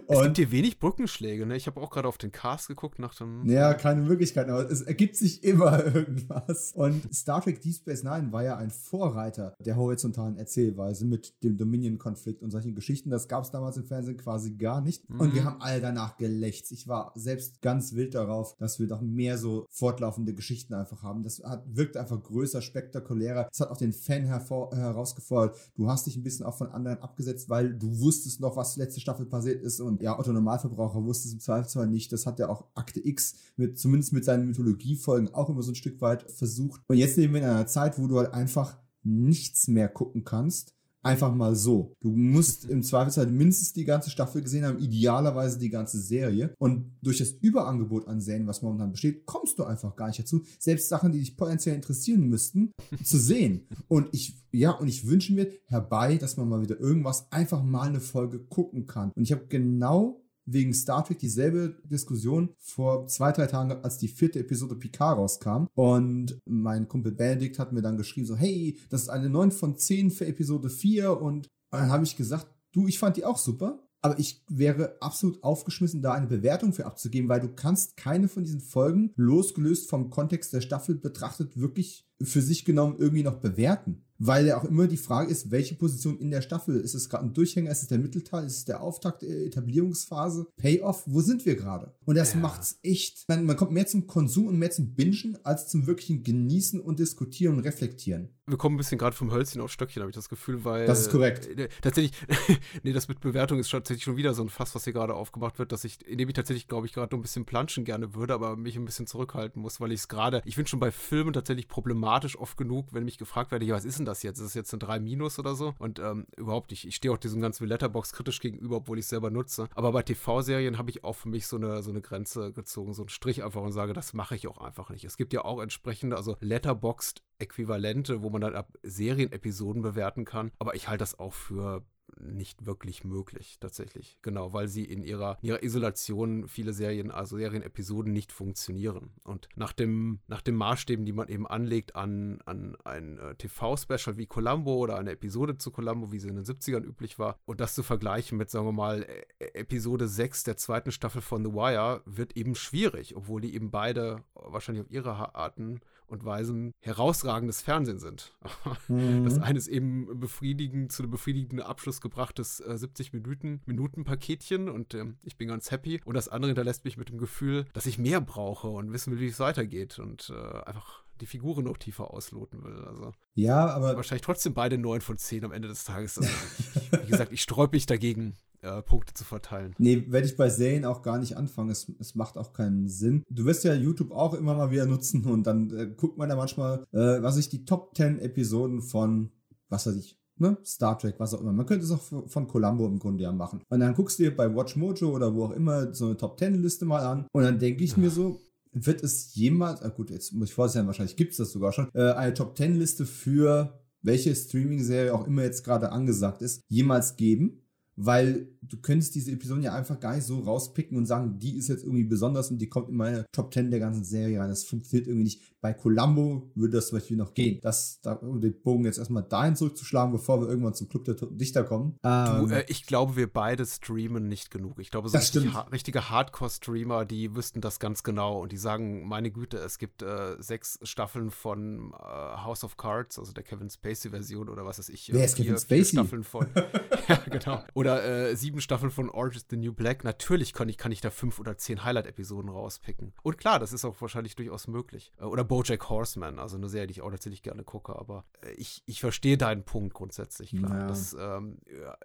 Und 0.07 0.17
es 0.17 0.23
gibt 0.23 0.37
hier 0.37 0.51
wenig 0.51 0.79
Brückenschläge, 0.79 1.47
ne? 1.47 1.57
Ich 1.57 1.67
habe 1.67 1.81
auch 1.81 1.91
gerade 1.91 2.09
auf 2.09 2.19
den 2.19 2.33
Cast 2.33 2.69
geguckt 2.69 2.99
nach 2.99 3.15
dem. 3.15 3.49
Ja, 3.49 3.75
keine 3.75 4.03
Möglichkeiten, 4.03 4.51
aber 4.51 4.71
es 4.71 4.83
ergibt 4.83 5.17
sich 5.17 5.43
immer 5.45 5.85
irgendwas. 5.95 6.73
Und 6.75 7.13
Star 7.15 7.43
Trek 7.43 7.61
Deep 7.61 7.75
Space 7.75 8.03
Nine 8.03 8.33
war 8.33 8.43
ja 8.43 8.57
ein 8.57 8.71
Vorreiter 8.71 9.55
der 9.59 9.77
horizontalen 9.77 10.37
Erzählweise 10.37 11.05
mit 11.05 11.43
dem 11.43 11.57
Dominion-Konflikt 11.57 12.43
und 12.43 12.51
solchen 12.51 12.75
Geschichten. 12.75 13.11
Das 13.11 13.29
gab 13.29 13.45
es 13.45 13.51
damals 13.51 13.77
im 13.77 13.85
Fernsehen 13.85 14.17
quasi 14.17 14.53
gar 14.53 14.81
nicht. 14.81 15.09
Mhm. 15.09 15.21
Und 15.21 15.35
wir 15.35 15.45
haben 15.45 15.61
alle 15.61 15.81
danach 15.81 16.17
gelächzt. 16.17 16.73
Ich 16.73 16.89
war 16.89 17.13
selbst 17.15 17.63
ganz 17.63 17.95
wild 17.95 18.15
darauf, 18.15 18.57
dass 18.59 18.79
wir 18.79 18.87
doch 18.87 19.01
mehr 19.01 19.39
so 19.39 19.67
fortlaufende 19.71 20.35
Geschichten 20.35 20.75
einfach 20.75 21.03
haben. 21.03 21.23
Das 21.23 21.43
hat, 21.43 21.65
wirkt 21.67 21.97
einfach 21.97 22.23
größer, 22.23 22.61
spektakulärer. 22.61 23.49
Das 23.51 23.61
hat 23.61 23.71
auch 23.71 23.77
den 23.77 23.93
Fan 23.93 24.25
hervor, 24.25 24.75
herausgefordert. 24.75 25.57
Du 25.75 25.89
hast 25.89 26.07
dich 26.07 26.17
ein 26.17 26.23
bisschen 26.23 26.47
auch 26.47 26.57
von 26.57 26.71
anderen 26.71 26.99
abgesetzt, 26.99 27.49
weil 27.49 27.75
du 27.75 28.01
wusstest 28.01 28.41
noch, 28.41 28.57
was 28.57 28.77
letzte 28.77 29.01
Staffel 29.01 29.27
passiert 29.27 29.62
ist. 29.63 29.81
Und 29.81 30.03
ja, 30.03 30.19
Otto 30.19 30.33
Normalverbraucher 30.33 31.05
wusste 31.05 31.29
es 31.29 31.35
im 31.35 31.41
Zweifelsfall 31.41 31.87
nicht. 31.87 32.13
Das 32.13 32.27
hat 32.27 32.39
ja 32.39 32.49
auch 32.49 32.67
Akte 32.75 33.05
X 33.05 33.37
mit, 33.57 33.79
zumindest 33.79 34.13
mit 34.13 34.25
seinen 34.25 34.47
Mythologiefolgen 34.47 35.33
auch 35.35 35.49
immer 35.49 35.63
so 35.63 35.73
ein 35.73 35.77
Stück 35.77 36.01
weit 36.01 36.31
versucht. 36.31 36.81
Und 36.89 36.97
jetzt 36.97 37.17
leben 37.17 37.35
wir 37.35 37.41
in 37.41 37.49
einer 37.49 37.67
Zeit, 37.67 37.99
wo 37.99 38.07
du 38.07 38.19
halt 38.19 38.35
einfach 38.35 38.79
nichts 39.03 39.69
mehr 39.69 39.89
gucken 39.89 40.25
kannst 40.25 40.75
einfach 41.03 41.35
mal 41.35 41.55
so. 41.55 41.95
Du 42.01 42.11
musst 42.11 42.65
im 42.65 42.83
Zweifelsfall 42.83 43.27
mindestens 43.27 43.73
die 43.73 43.85
ganze 43.85 44.11
Staffel 44.11 44.43
gesehen 44.43 44.65
haben, 44.65 44.79
idealerweise 44.79 45.59
die 45.59 45.71
ganze 45.71 46.01
Serie. 46.01 46.55
Und 46.59 46.93
durch 47.03 47.19
das 47.19 47.33
Überangebot 47.33 48.07
an 48.09 48.21
Serien, 48.21 48.47
was 48.47 48.63
momentan 48.63 48.93
besteht, 48.93 49.27
kommst 49.27 49.59
du 49.59 49.65
einfach 49.65 49.97
gar 49.97 50.07
nicht 50.07 50.21
dazu, 50.21 50.43
selbst 50.59 50.89
Sachen, 50.89 51.13
die 51.13 51.19
dich 51.19 51.37
potenziell 51.37 51.75
interessieren 51.75 52.29
müssten, 52.29 52.73
zu 53.05 53.19
sehen. 53.19 53.67
Und 53.89 54.09
ich, 54.13 54.37
ja, 54.53 54.71
und 54.71 54.89
ich 54.89 55.07
wünsche 55.07 55.35
mir 55.35 55.51
herbei, 55.67 56.17
dass 56.17 56.37
man 56.37 56.49
mal 56.49 56.63
wieder 56.63 56.79
irgendwas 56.79 57.31
einfach 57.33 57.63
mal 57.63 57.89
eine 57.89 58.01
Folge 58.01 58.39
gucken 58.39 58.87
kann. 58.87 59.11
Und 59.15 59.25
ich 59.25 59.33
habe 59.33 59.47
genau 59.49 60.22
wegen 60.47 60.75
Star 60.75 61.05
Trek 61.05 61.19
dieselbe 61.19 61.77
Diskussion 61.85 62.51
vor 62.59 63.07
zwei, 63.07 63.33
drei 63.33 63.47
Tagen, 63.47 63.73
als 63.83 63.99
die 63.99 64.09
vierte 64.09 64.41
Episode 64.41 64.77
Picard 64.77 65.19
rauskam. 65.19 65.67
Und 65.75 66.39
mein 66.45 66.89
Kumpel 66.89 67.13
Benedikt 67.13 67.59
hat 67.59 67.73
mir 67.73 67.83
dann 67.83 67.97
geschrieben, 67.97 68.27
so, 68.27 68.37
hey, 68.37 68.79
das 68.91 69.03
ist 69.03 69.09
eine 69.09 69.29
9 69.29 69.51
von 69.51 69.77
10 69.77 70.11
für 70.11 70.27
Episode 70.27 70.71
4. 70.71 71.21
Und 71.21 71.49
dann 71.71 71.91
habe 71.91 72.05
ich 72.05 72.17
gesagt, 72.17 72.47
du, 72.73 72.87
ich 72.87 72.99
fand 72.99 73.17
die 73.17 73.25
auch 73.25 73.39
super. 73.39 73.83
Aber 74.05 74.19
ich 74.19 74.43
wäre 74.49 74.97
absolut 75.01 75.45
aufgeschmissen, 75.45 76.03
da 76.03 76.13
eine 76.13 76.27
Bewertung 76.27 76.73
für 76.73 76.87
abzugeben, 76.87 77.29
weil 77.29 77.39
du 77.39 77.55
kannst 77.55 77.97
keine 77.97 78.27
von 78.27 78.43
diesen 78.43 78.61
Folgen, 78.61 79.13
losgelöst 79.15 79.89
vom 79.89 80.11
Kontext 80.11 80.53
der 80.53 80.61
Staffel 80.61 80.97
betrachtet, 80.97 81.57
wirklich 81.57 82.05
für 82.21 82.43
sich 82.43 82.65
genommen 82.65 82.97
irgendwie 82.99 83.23
noch 83.23 83.37
bewerten 83.37 84.05
weil 84.25 84.47
ja 84.47 84.57
auch 84.57 84.65
immer 84.65 84.87
die 84.87 84.97
Frage 84.97 85.31
ist, 85.31 85.51
welche 85.51 85.75
Position 85.75 86.19
in 86.19 86.31
der 86.31 86.43
Staffel 86.43 86.77
ist 86.81 86.95
es 86.95 87.09
gerade 87.09 87.25
ein 87.25 87.35
Durchhänger, 87.35 87.71
ist 87.71 87.83
es 87.83 87.89
der 87.89 87.99
Mittelteil, 87.99 88.47
ist 88.47 88.59
es 88.59 88.65
der 88.65 88.81
Auftakt, 88.81 89.23
äh, 89.25 89.47
Etablierungsphase, 89.47 90.47
Payoff, 90.57 91.03
wo 91.07 91.21
sind 91.21 91.45
wir 91.45 91.57
gerade? 91.57 91.93
Und 92.05 92.17
das 92.17 92.35
ja. 92.35 92.41
macht's 92.41 92.79
echt, 92.83 93.29
man, 93.29 93.45
man 93.45 93.57
kommt 93.57 93.73
mehr 93.73 93.87
zum 93.87 94.07
Konsum 94.07 94.47
und 94.47 94.59
mehr 94.59 94.71
zum 94.71 94.95
Bingen 94.95 95.39
als 95.43 95.69
zum 95.69 95.87
wirklichen 95.87 96.23
Genießen 96.23 96.81
und 96.81 97.01
Diskutieren 97.01 97.57
und 97.57 97.65
Reflektieren. 97.65 98.29
Wir 98.47 98.59
kommen 98.59 98.75
ein 98.75 98.79
bisschen 98.79 98.99
gerade 98.99 99.15
vom 99.15 99.31
Hölzchen 99.31 99.61
auf 99.61 99.71
Stöckchen, 99.71 100.03
habe 100.03 100.11
ich 100.11 100.17
das 100.17 100.29
Gefühl, 100.29 100.65
weil. 100.65 100.85
Das 100.85 100.99
ist 100.99 101.13
korrekt. 101.13 101.47
Äh, 101.47 101.69
tatsächlich, 101.81 102.13
nee, 102.83 102.93
das 102.93 103.07
mit 103.07 103.21
Bewertung 103.21 103.61
ist 103.61 103.71
tatsächlich 103.71 104.03
schon 104.03 104.17
wieder 104.17 104.35
so 104.35 104.43
ein 104.43 104.49
Fass, 104.49 104.75
was 104.75 104.83
hier 104.83 104.93
gerade 104.93 105.15
aufgemacht 105.15 105.61
wird, 105.61 105.71
dass 105.71 105.85
ich, 105.85 106.05
in 106.09 106.19
dem 106.19 106.29
ich 106.29 106.35
tatsächlich, 106.35 106.67
glaube 106.67 106.89
ich, 106.89 106.93
gerade 106.93 107.15
nur 107.15 107.21
ein 107.21 107.23
bisschen 107.23 107.45
planschen 107.45 107.85
gerne 107.85 108.17
würde, 108.17 108.35
aber 108.35 108.57
mich 108.57 108.75
ein 108.75 108.85
bisschen 108.85 109.07
zurückhalten 109.07 109.63
muss, 109.63 109.81
weil 109.81 109.93
ich 109.93 110.01
es 110.01 110.09
gerade, 110.09 110.43
ich 110.45 110.57
finde 110.57 110.69
schon 110.69 110.81
bei 110.81 110.91
Filmen 110.91 111.33
tatsächlich 111.33 111.69
problematisch 111.69 112.37
oft 112.37 112.57
genug, 112.57 112.89
wenn 112.91 113.05
mich 113.05 113.17
gefragt 113.17 113.53
werde, 113.53 113.65
ja, 113.65 113.77
was 113.77 113.85
ist 113.85 113.99
denn 113.99 114.07
das 114.07 114.25
jetzt? 114.25 114.41
Ist 114.41 114.47
das 114.47 114.55
jetzt 114.55 114.73
eine 114.73 114.81
3 114.81 114.99
Minus 114.99 115.39
oder 115.39 115.55
so? 115.55 115.75
Und 115.79 116.01
ähm, 116.01 116.27
überhaupt 116.37 116.73
nicht. 116.73 116.85
Ich 116.85 116.97
stehe 116.97 117.13
auch 117.13 117.19
diesem 117.19 117.41
ganzen 117.41 117.69
Letterbox 117.69 118.13
kritisch 118.13 118.41
gegenüber, 118.41 118.79
obwohl 118.79 118.99
ich 118.99 119.05
es 119.05 119.11
selber 119.11 119.31
nutze. 119.31 119.69
Aber 119.77 119.93
bei 119.93 120.03
TV-Serien 120.03 120.79
habe 120.79 120.91
ich 120.91 121.05
auch 121.05 121.15
für 121.15 121.29
mich 121.29 121.47
so 121.47 121.55
eine, 121.55 121.81
so 121.85 121.91
eine 121.91 122.01
Grenze 122.01 122.53
gezogen, 122.53 122.93
so 122.93 123.03
einen 123.03 123.09
Strich 123.09 123.45
einfach 123.45 123.63
und 123.63 123.71
sage, 123.71 123.93
das 123.93 124.15
mache 124.15 124.35
ich 124.35 124.49
auch 124.49 124.59
einfach 124.59 124.91
nicht. 124.91 125.05
Es 125.05 125.17
gibt 125.17 125.33
ja 125.33 125.45
auch 125.45 125.63
entsprechende, 125.63 126.17
also 126.17 126.37
Letterboxd 126.41 127.23
Äquivalente, 127.43 128.23
wo 128.23 128.31
man 128.31 128.41
dann 128.41 128.55
ab 128.55 128.73
Serienepisoden 128.83 129.83
bewerten 129.83 130.25
kann. 130.25 130.51
Aber 130.59 130.75
ich 130.75 130.89
halte 130.89 131.03
das 131.03 131.19
auch 131.19 131.35
für 131.35 131.85
nicht 132.21 132.67
wirklich 132.67 133.05
möglich, 133.05 133.59
tatsächlich. 133.61 134.19
Genau, 134.23 134.53
weil 134.53 134.69
sie 134.69 134.85
in 134.85 135.03
ihrer, 135.03 135.39
in 135.43 135.49
ihrer 135.49 135.63
Isolation 135.63 136.49
viele 136.49 136.73
Serien, 136.73 137.11
also 137.11 137.37
Serienepisoden 137.37 138.13
nicht 138.13 138.33
funktionieren. 138.33 139.13
Und 139.25 139.49
nach 139.57 139.73
dem, 139.73 140.21
nach 140.27 140.43
den 140.43 140.55
Maßstäben, 140.57 141.05
die 141.05 141.13
man 141.13 141.29
eben 141.29 141.47
anlegt 141.47 141.97
an, 141.97 142.41
an 142.45 142.77
ein 142.85 143.19
äh, 143.19 143.35
TV-Special 143.35 144.17
wie 144.17 144.27
Columbo 144.27 144.77
oder 144.77 144.99
eine 144.99 145.13
Episode 145.13 145.59
zu 145.59 145.71
Columbo, 145.71 146.13
wie 146.13 146.19
sie 146.19 146.29
in 146.29 146.37
den 146.37 146.45
70ern 146.45 146.85
üblich 146.85 147.19
war, 147.19 147.39
und 147.45 147.61
das 147.61 147.75
zu 147.75 147.83
vergleichen 147.83 148.39
mit, 148.39 148.51
sagen 148.51 148.67
wir 148.67 148.73
mal, 148.73 149.07
e, 149.39 149.45
Episode 149.55 150.09
6 150.09 150.45
der 150.45 150.57
zweiten 150.57 150.93
Staffel 150.93 151.23
von 151.23 151.45
The 151.45 151.53
Wire, 151.53 152.03
wird 152.05 152.37
eben 152.37 152.55
schwierig, 152.55 153.17
obwohl 153.17 153.41
die 153.41 153.55
eben 153.55 153.71
beide 153.71 154.23
wahrscheinlich 154.35 154.85
auf 154.85 154.91
ihre 154.91 155.35
Arten 155.35 155.81
und 156.13 156.25
Weisen 156.25 156.75
herausragendes 156.81 157.63
Fernsehen 157.63 157.99
sind. 157.99 158.35
Mhm. 158.89 159.25
Das 159.25 159.39
eine 159.39 159.59
ist 159.59 159.69
eben 159.69 160.19
befriedigend, 160.19 160.93
zu 160.93 161.03
einem 161.03 161.11
befriedigenden 161.11 161.65
Abschluss 161.65 162.01
gebrachtes 162.01 162.61
äh, 162.61 162.77
70 162.77 163.13
Minuten, 163.13 163.61
Minuten 163.67 164.05
Paketchen 164.05 164.69
und 164.69 164.95
äh, 164.95 165.05
ich 165.23 165.37
bin 165.37 165.49
ganz 165.49 165.71
happy. 165.71 166.01
Und 166.05 166.15
das 166.15 166.29
andere 166.29 166.51
hinterlässt 166.51 166.85
mich 166.85 166.97
mit 166.97 167.09
dem 167.09 167.19
Gefühl, 167.19 167.67
dass 167.73 167.87
ich 167.87 167.99
mehr 167.99 168.21
brauche 168.21 168.69
und 168.69 168.93
wissen 168.93 169.13
will, 169.13 169.21
wie 169.21 169.29
es 169.29 169.41
weitergeht 169.41 169.99
und 169.99 170.31
äh, 170.31 170.63
einfach 170.65 171.05
die 171.21 171.27
Figuren 171.27 171.65
noch 171.65 171.79
tiefer 171.79 172.13
ausloten 172.13 172.65
will. 172.65 172.85
Also 172.85 173.13
ja, 173.35 173.67
aber 173.69 173.97
wahrscheinlich 173.97 174.23
trotzdem 174.23 174.55
beide 174.55 174.79
9 174.79 175.01
von 175.01 175.17
10 175.17 175.45
am 175.45 175.53
Ende 175.53 175.69
des 175.69 175.85
Tages. 175.85 176.19
Also 176.19 176.31
ich, 176.59 176.93
wie 176.93 177.11
gesagt, 177.11 177.33
ich 177.33 177.43
sträube 177.43 177.77
mich 177.77 177.87
dagegen, 177.87 178.35
äh, 178.63 178.83
Punkte 178.83 179.15
zu 179.15 179.25
verteilen. 179.25 179.75
Nee, 179.79 180.07
werde 180.09 180.27
ich 180.27 180.37
bei 180.37 180.49
Serien 180.49 180.85
auch 180.85 181.03
gar 181.03 181.19
nicht 181.19 181.37
anfangen. 181.37 181.71
Es, 181.71 181.91
es 181.99 182.15
macht 182.15 182.39
auch 182.39 182.53
keinen 182.53 182.89
Sinn. 182.89 183.23
Du 183.29 183.45
wirst 183.45 183.65
ja 183.65 183.75
YouTube 183.75 184.13
auch 184.13 184.35
immer 184.35 184.55
mal 184.55 184.71
wieder 184.71 184.87
nutzen 184.87 185.25
und 185.25 185.47
dann 185.47 185.71
äh, 185.77 185.87
guckt 185.87 186.19
man 186.19 186.29
da 186.29 186.37
manchmal, 186.37 186.85
äh, 186.93 187.23
was 187.23 187.37
ich 187.37 187.49
die 187.49 187.65
Top 187.65 187.95
10 187.97 188.19
Episoden 188.19 188.81
von, 188.81 189.31
was 189.69 189.87
weiß 189.87 189.97
ich, 189.97 190.19
Ne? 190.39 190.57
Star 190.65 190.99
Trek, 190.99 191.17
was 191.19 191.35
auch 191.35 191.41
immer. 191.41 191.53
Man 191.53 191.67
könnte 191.67 191.85
es 191.85 191.91
auch 191.93 192.29
von 192.29 192.49
Columbo 192.49 192.87
im 192.87 192.99
Grunde 192.99 193.23
ja 193.23 193.33
machen. 193.33 193.63
Und 193.69 193.81
dann 193.81 193.95
guckst 193.95 194.19
du 194.19 194.25
dir 194.25 194.35
bei 194.35 194.53
Watch 194.53 194.77
Mojo 194.77 195.11
oder 195.11 195.33
wo 195.35 195.45
auch 195.45 195.53
immer 195.53 195.95
so 195.95 196.07
eine 196.07 196.17
Top 196.17 196.39
10 196.39 196.55
Liste 196.55 196.85
mal 196.85 197.05
an 197.05 197.27
und 197.33 197.43
dann 197.45 197.59
denke 197.59 197.85
ich 197.85 197.97
mir 197.97 198.11
so, 198.11 198.41
wird 198.73 199.05
es 199.05 199.35
jemals, 199.35 199.83
ah 199.83 199.91
gut, 199.91 200.11
jetzt 200.11 200.33
muss 200.33 200.49
ich 200.49 200.55
vorstellen, 200.55 200.87
wahrscheinlich 200.87 201.17
gibt 201.17 201.33
es 201.33 201.37
das 201.37 201.53
sogar 201.53 201.73
schon, 201.73 201.89
äh, 201.95 202.13
eine 202.13 202.35
Top 202.35 202.57
10 202.57 202.77
Liste 202.77 203.07
für 203.07 203.79
welche 204.01 204.35
Streaming-Serie 204.35 205.15
auch 205.15 205.27
immer 205.27 205.43
jetzt 205.43 205.65
gerade 205.65 205.93
angesagt 205.93 206.43
ist, 206.43 206.63
jemals 206.69 207.17
geben? 207.17 207.63
Weil 207.97 208.49
du 208.63 208.79
könntest 208.79 209.15
diese 209.15 209.33
Episoden 209.33 209.63
ja 209.63 209.75
einfach 209.75 210.01
gar 210.01 210.15
nicht 210.15 210.25
so 210.25 210.41
rauspicken 210.41 210.97
und 210.97 211.07
sagen, 211.07 211.39
die 211.39 211.57
ist 211.57 211.69
jetzt 211.69 211.85
irgendwie 211.85 212.05
besonders 212.05 212.51
und 212.51 212.59
die 212.59 212.69
kommt 212.69 212.89
in 212.89 212.97
meine 212.97 213.27
Top 213.33 213.53
10 213.53 213.71
der 213.71 213.81
ganzen 213.81 214.05
Serie 214.05 214.41
rein. 214.41 214.49
Das 214.49 214.65
funktioniert 214.65 215.07
irgendwie 215.09 215.25
nicht. 215.25 215.52
Bei 215.63 215.73
Columbo 215.73 216.51
würde 216.57 216.79
das 216.79 216.89
zum 216.89 216.99
Beispiel 216.99 217.17
noch 217.17 217.35
gehen. 217.35 217.61
Das, 217.63 218.01
da, 218.03 218.15
um 218.15 218.41
den 218.41 218.61
Bogen 218.63 218.85
jetzt 218.85 218.99
erstmal 218.99 219.23
dahin 219.23 219.55
zurückzuschlagen, 219.55 220.11
bevor 220.11 220.41
wir 220.41 220.49
irgendwann 220.49 220.75
zum 220.75 220.89
Club 220.89 221.05
der 221.05 221.15
Dichter 221.15 221.63
kommen. 221.63 222.01
Ähm, 222.03 222.49
du, 222.49 222.53
äh, 222.53 222.65
ich 222.67 222.85
glaube, 222.85 223.15
wir 223.15 223.33
beide 223.33 223.65
streamen 223.65 224.27
nicht 224.27 224.51
genug. 224.51 224.81
Ich 224.81 224.91
glaube, 224.91 225.09
so 225.09 225.17
richtig, 225.17 225.55
ha 225.55 225.61
richtige 225.71 226.11
Hardcore-Streamer, 226.11 227.05
die 227.05 227.37
wüssten 227.37 227.61
das 227.61 227.79
ganz 227.79 228.03
genau 228.03 228.43
und 228.43 228.51
die 228.51 228.57
sagen, 228.57 229.07
meine 229.07 229.31
Güte, 229.31 229.59
es 229.59 229.79
gibt 229.79 230.03
äh, 230.03 230.35
sechs 230.41 230.81
Staffeln 230.83 231.31
von 231.31 231.93
äh, 231.93 231.97
House 231.97 232.65
of 232.65 232.77
Cards, 232.77 233.21
also 233.21 233.33
der 233.33 233.45
Kevin 233.45 233.71
Spacey-Version 233.71 234.49
oder 234.49 234.67
was 234.67 234.81
weiß 234.81 234.89
ich. 234.89 235.13
Wer 235.13 235.25
ist 235.25 235.37
Kevin 235.37 235.59
Spacey? 235.59 235.85
Staffeln 235.85 236.25
von, 236.25 236.49
ja, 237.09 237.23
genau. 237.31 237.63
Oder 237.75 238.03
äh, 238.31 238.35
sieben 238.35 238.61
Staffeln 238.61 238.91
von 238.91 239.11
Orange 239.11 239.37
is 239.37 239.47
the 239.49 239.57
New 239.57 239.73
Black. 239.73 240.03
Natürlich 240.03 240.55
kann 240.55 240.69
ich, 240.69 240.77
kann 240.77 240.91
ich 240.91 241.01
da 241.01 241.11
fünf 241.11 241.39
oder 241.39 241.57
zehn 241.57 241.85
Highlight-Episoden 241.85 242.51
rauspicken. 242.51 243.13
Und 243.23 243.39
klar, 243.39 243.61
das 243.61 243.73
ist 243.73 243.85
auch 243.85 244.01
wahrscheinlich 244.01 244.35
durchaus 244.35 244.67
möglich. 244.67 245.13
Äh, 245.21 245.27
oder 245.27 245.52
Bojack 245.53 245.91
Horseman, 245.91 246.39
also 246.39 246.57
eine 246.57 246.71
Serie, 246.71 246.87
die 246.87 246.93
ich 246.93 247.03
auch 247.03 247.11
tatsächlich 247.11 247.43
gerne 247.43 247.63
gucke. 247.63 247.95
Aber 247.95 248.25
äh, 248.43 248.53
ich, 248.53 248.83
ich 248.87 249.01
verstehe 249.01 249.37
deinen 249.37 249.65
Punkt 249.65 249.93
grundsätzlich, 249.93 250.57
klar. 250.57 250.79
Ja. 250.79 250.89
Das 250.89 251.15
ähm, 251.21 251.59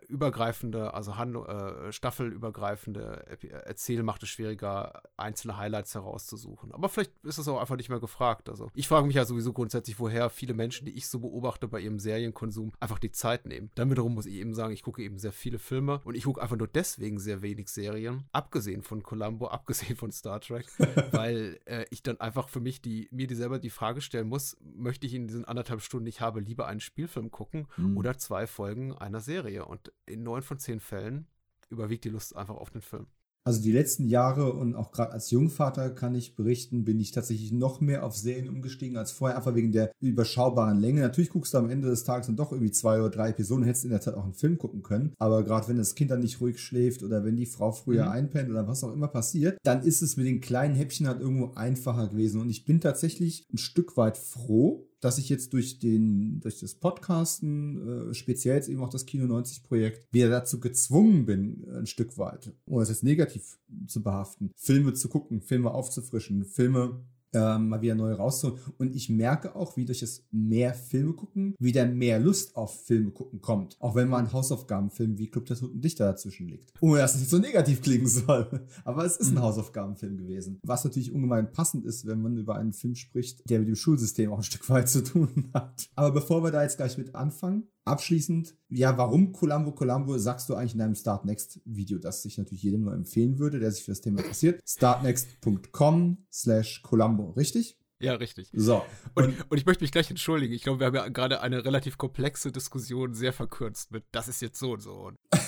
übergreifende, 0.09 0.93
also 0.93 1.15
Hand, 1.15 1.33
äh, 1.47 1.93
staffelübergreifende 1.93 3.25
Erzähl 3.65 4.03
macht 4.03 4.23
es 4.23 4.29
schwieriger, 4.29 5.01
einzelne 5.15 5.55
Highlights 5.55 5.95
herauszusuchen. 5.95 6.73
Aber 6.73 6.89
vielleicht 6.89 7.13
ist 7.23 7.37
es 7.37 7.47
auch 7.47 7.61
einfach 7.61 7.77
nicht 7.77 7.87
mehr 7.87 8.01
gefragt. 8.01 8.49
Also 8.49 8.69
ich 8.75 8.89
frage 8.89 9.07
mich 9.07 9.15
ja 9.15 9.23
sowieso 9.23 9.53
grundsätzlich, 9.53 9.97
woher 9.97 10.29
viele 10.29 10.53
Menschen, 10.53 10.85
die 10.85 10.97
ich 10.97 11.07
so 11.07 11.19
beobachte 11.19 11.69
bei 11.69 11.79
ihrem 11.79 11.99
Serienkonsum, 11.99 12.73
einfach 12.81 12.99
die 12.99 13.11
Zeit 13.11 13.45
nehmen. 13.45 13.71
Dann 13.75 13.89
wiederum 13.89 14.13
muss 14.13 14.25
ich 14.25 14.35
eben 14.35 14.55
sagen, 14.55 14.73
ich 14.73 14.83
gucke 14.83 15.01
eben 15.01 15.19
sehr 15.19 15.31
viele 15.31 15.57
Filme 15.57 16.01
und 16.03 16.15
ich 16.15 16.25
gucke 16.25 16.41
einfach 16.41 16.57
nur 16.57 16.67
deswegen 16.67 17.17
sehr 17.17 17.41
wenig 17.41 17.69
Serien, 17.69 18.25
abgesehen 18.33 18.81
von 18.81 19.03
Columbo, 19.03 19.47
abgesehen 19.51 19.95
von 19.95 20.11
Star 20.11 20.41
Trek, 20.41 20.65
weil 21.11 21.61
äh, 21.63 21.85
ich 21.91 22.03
dann 22.03 22.19
einfach 22.19 22.49
für 22.49 22.59
mich 22.59 22.81
die, 22.81 23.07
mir 23.11 23.27
die 23.27 23.36
selber 23.37 23.59
die 23.59 23.69
Frage 23.69 24.01
stellen 24.01 24.27
muss, 24.27 24.57
möchte 24.61 25.07
ich 25.07 25.13
in 25.13 25.27
diesen 25.27 25.45
anderthalb 25.45 25.81
Stunden, 25.81 26.07
ich 26.07 26.21
habe, 26.21 26.39
lieber 26.39 26.67
einen 26.67 26.79
Spielfilm 26.79 27.31
gucken 27.31 27.67
mhm. 27.77 27.97
oder 27.97 28.17
zwei 28.17 28.47
Folgen 28.47 28.93
einer 28.93 29.21
Serie. 29.21 29.65
Und 29.65 29.91
in 30.05 30.23
neun 30.23 30.41
von 30.41 30.59
zehn 30.59 30.79
Fällen 30.79 31.27
überwiegt 31.69 32.03
die 32.03 32.09
Lust 32.09 32.35
einfach 32.35 32.55
auf 32.55 32.69
den 32.69 32.81
Film. 32.81 33.07
Also 33.47 33.61
die 33.61 33.71
letzten 33.71 34.07
Jahre 34.07 34.51
und 34.51 34.75
auch 34.75 34.91
gerade 34.91 35.13
als 35.13 35.31
Jungvater 35.31 35.89
kann 35.89 36.13
ich 36.15 36.35
berichten, 36.35 36.83
bin 36.83 36.99
ich 36.99 37.11
tatsächlich 37.11 37.53
noch 37.53 37.79
mehr 37.79 38.03
auf 38.03 38.13
Serien 38.13 38.49
umgestiegen 38.49 38.97
als 38.97 39.13
vorher, 39.13 39.37
einfach 39.37 39.55
wegen 39.55 39.71
der 39.71 39.89
überschaubaren 40.01 40.81
Länge. 40.81 40.99
Natürlich 40.99 41.29
guckst 41.29 41.53
du 41.53 41.59
am 41.59 41.69
Ende 41.69 41.87
des 41.87 42.03
Tages 42.03 42.27
dann 42.27 42.35
doch 42.35 42.51
irgendwie 42.51 42.73
zwei 42.73 42.99
oder 42.99 43.09
drei 43.09 43.29
Episoden, 43.29 43.63
hättest 43.63 43.85
in 43.85 43.91
der 43.91 44.01
Zeit 44.01 44.15
auch 44.15 44.25
einen 44.25 44.33
Film 44.33 44.57
gucken 44.57 44.83
können. 44.83 45.13
Aber 45.17 45.45
gerade 45.45 45.69
wenn 45.69 45.77
das 45.77 45.95
Kind 45.95 46.11
dann 46.11 46.19
nicht 46.19 46.41
ruhig 46.41 46.59
schläft 46.59 47.03
oder 47.03 47.23
wenn 47.23 47.37
die 47.37 47.45
Frau 47.45 47.71
früher 47.71 48.07
mhm. 48.07 48.11
einpennt 48.11 48.49
oder 48.49 48.67
was 48.67 48.83
auch 48.83 48.91
immer 48.91 49.07
passiert, 49.07 49.57
dann 49.63 49.81
ist 49.81 50.01
es 50.01 50.17
mit 50.17 50.27
den 50.27 50.41
kleinen 50.41 50.75
Häppchen 50.75 51.07
halt 51.07 51.21
irgendwo 51.21 51.53
einfacher 51.53 52.09
gewesen. 52.09 52.41
Und 52.41 52.49
ich 52.49 52.65
bin 52.65 52.81
tatsächlich 52.81 53.47
ein 53.53 53.59
Stück 53.59 53.95
weit 53.95 54.17
froh, 54.17 54.89
dass 54.99 55.17
ich 55.17 55.29
jetzt 55.29 55.53
durch 55.53 55.79
den, 55.79 56.39
durch 56.39 56.59
das 56.59 56.75
Podcasten, 56.75 58.09
äh, 58.09 58.13
speziell 58.13 58.55
jetzt 58.55 58.69
eben 58.69 58.83
auch 58.83 58.89
das 58.89 59.05
Kino 59.05 59.25
90 59.27 59.63
Projekt, 59.63 60.07
wieder 60.11 60.29
dazu 60.29 60.59
gezwungen 60.59 61.25
bin, 61.25 61.67
ein 61.69 61.85
Stück 61.85 62.17
weit, 62.17 62.53
ohne 62.65 62.83
es 62.83 62.89
jetzt 62.89 63.03
negativ 63.03 63.59
zu 63.87 64.01
behaften, 64.01 64.51
Filme 64.55 64.93
zu 64.93 65.09
gucken, 65.09 65.41
Filme 65.41 65.71
aufzufrischen, 65.71 66.45
Filme 66.45 67.03
ähm, 67.33 67.69
mal 67.69 67.81
wieder 67.81 67.95
neu 67.95 68.13
rauszuholen. 68.13 68.59
Und 68.77 68.95
ich 68.95 69.09
merke 69.09 69.55
auch, 69.55 69.77
wie 69.77 69.85
durch 69.85 69.99
das 69.99 70.25
mehr 70.31 70.73
Filme 70.73 71.13
gucken, 71.13 71.55
wieder 71.59 71.85
mehr 71.85 72.19
Lust 72.19 72.55
auf 72.55 72.85
Filme 72.85 73.11
gucken 73.11 73.41
kommt. 73.41 73.77
Auch 73.79 73.95
wenn 73.95 74.09
mal 74.09 74.19
ein 74.19 74.31
Hausaufgabenfilm 74.31 75.17
wie 75.17 75.29
Club 75.29 75.45
der 75.45 75.57
Toten 75.57 75.81
Dichter 75.81 76.05
dazwischen 76.05 76.47
liegt. 76.47 76.73
Ohne 76.81 76.99
dass 76.99 77.15
es 77.15 77.21
nicht 77.21 77.29
so 77.29 77.39
negativ 77.39 77.81
klingen 77.81 78.07
soll. 78.07 78.67
Aber 78.83 79.05
es 79.05 79.17
ist 79.17 79.29
ein 79.29 79.35
mhm. 79.35 79.41
Hausaufgabenfilm 79.41 80.17
gewesen. 80.17 80.59
Was 80.63 80.83
natürlich 80.83 81.11
ungemein 81.11 81.51
passend 81.51 81.85
ist, 81.85 82.05
wenn 82.05 82.21
man 82.21 82.37
über 82.37 82.55
einen 82.55 82.73
Film 82.73 82.95
spricht, 82.95 83.49
der 83.49 83.59
mit 83.59 83.67
dem 83.67 83.75
Schulsystem 83.75 84.31
auch 84.31 84.37
ein 84.37 84.43
Stück 84.43 84.69
weit 84.69 84.89
zu 84.89 85.03
tun 85.03 85.49
hat. 85.53 85.89
Aber 85.95 86.11
bevor 86.11 86.43
wir 86.43 86.51
da 86.51 86.63
jetzt 86.63 86.77
gleich 86.77 86.97
mit 86.97 87.15
anfangen, 87.15 87.67
abschließend, 87.87 88.55
ja, 88.69 88.97
warum 88.97 89.31
Columbo 89.31 89.71
Columbo 89.71 90.17
sagst 90.17 90.49
du 90.49 90.55
eigentlich 90.55 90.73
in 90.73 90.79
deinem 90.79 90.95
Start 90.95 91.25
Next 91.25 91.61
Video, 91.65 91.97
das 91.97 92.23
ich 92.25 92.37
natürlich 92.37 92.63
jedem 92.63 92.81
nur 92.81 92.93
empfehlen 92.93 93.39
würde, 93.39 93.59
der 93.59 93.71
sich 93.71 93.83
für 93.83 93.91
das 93.91 94.01
Thema 94.01 94.19
interessiert. 94.19 94.61
startnext.com 94.67 96.25
slash 96.31 96.81
Columbo, 96.83 97.31
richtig? 97.31 97.77
Ja, 97.99 98.13
richtig. 98.13 98.49
So. 98.53 98.83
Und, 99.15 99.49
und, 99.49 99.57
ich 99.57 99.65
möchte 99.65 99.83
mich 99.83 99.91
gleich 99.91 100.09
entschuldigen. 100.09 100.53
Ich 100.53 100.61
glaube, 100.61 100.79
wir 100.79 100.87
haben 100.87 100.95
ja 100.95 101.07
gerade 101.09 101.41
eine 101.41 101.65
relativ 101.65 101.97
komplexe 101.97 102.51
Diskussion 102.51 103.15
sehr 103.15 103.33
verkürzt 103.33 103.91
mit, 103.91 104.03
das 104.11 104.27
ist 104.27 104.41
jetzt 104.41 104.59
so 104.59 104.73
und 104.73 104.81
so. 104.81 105.11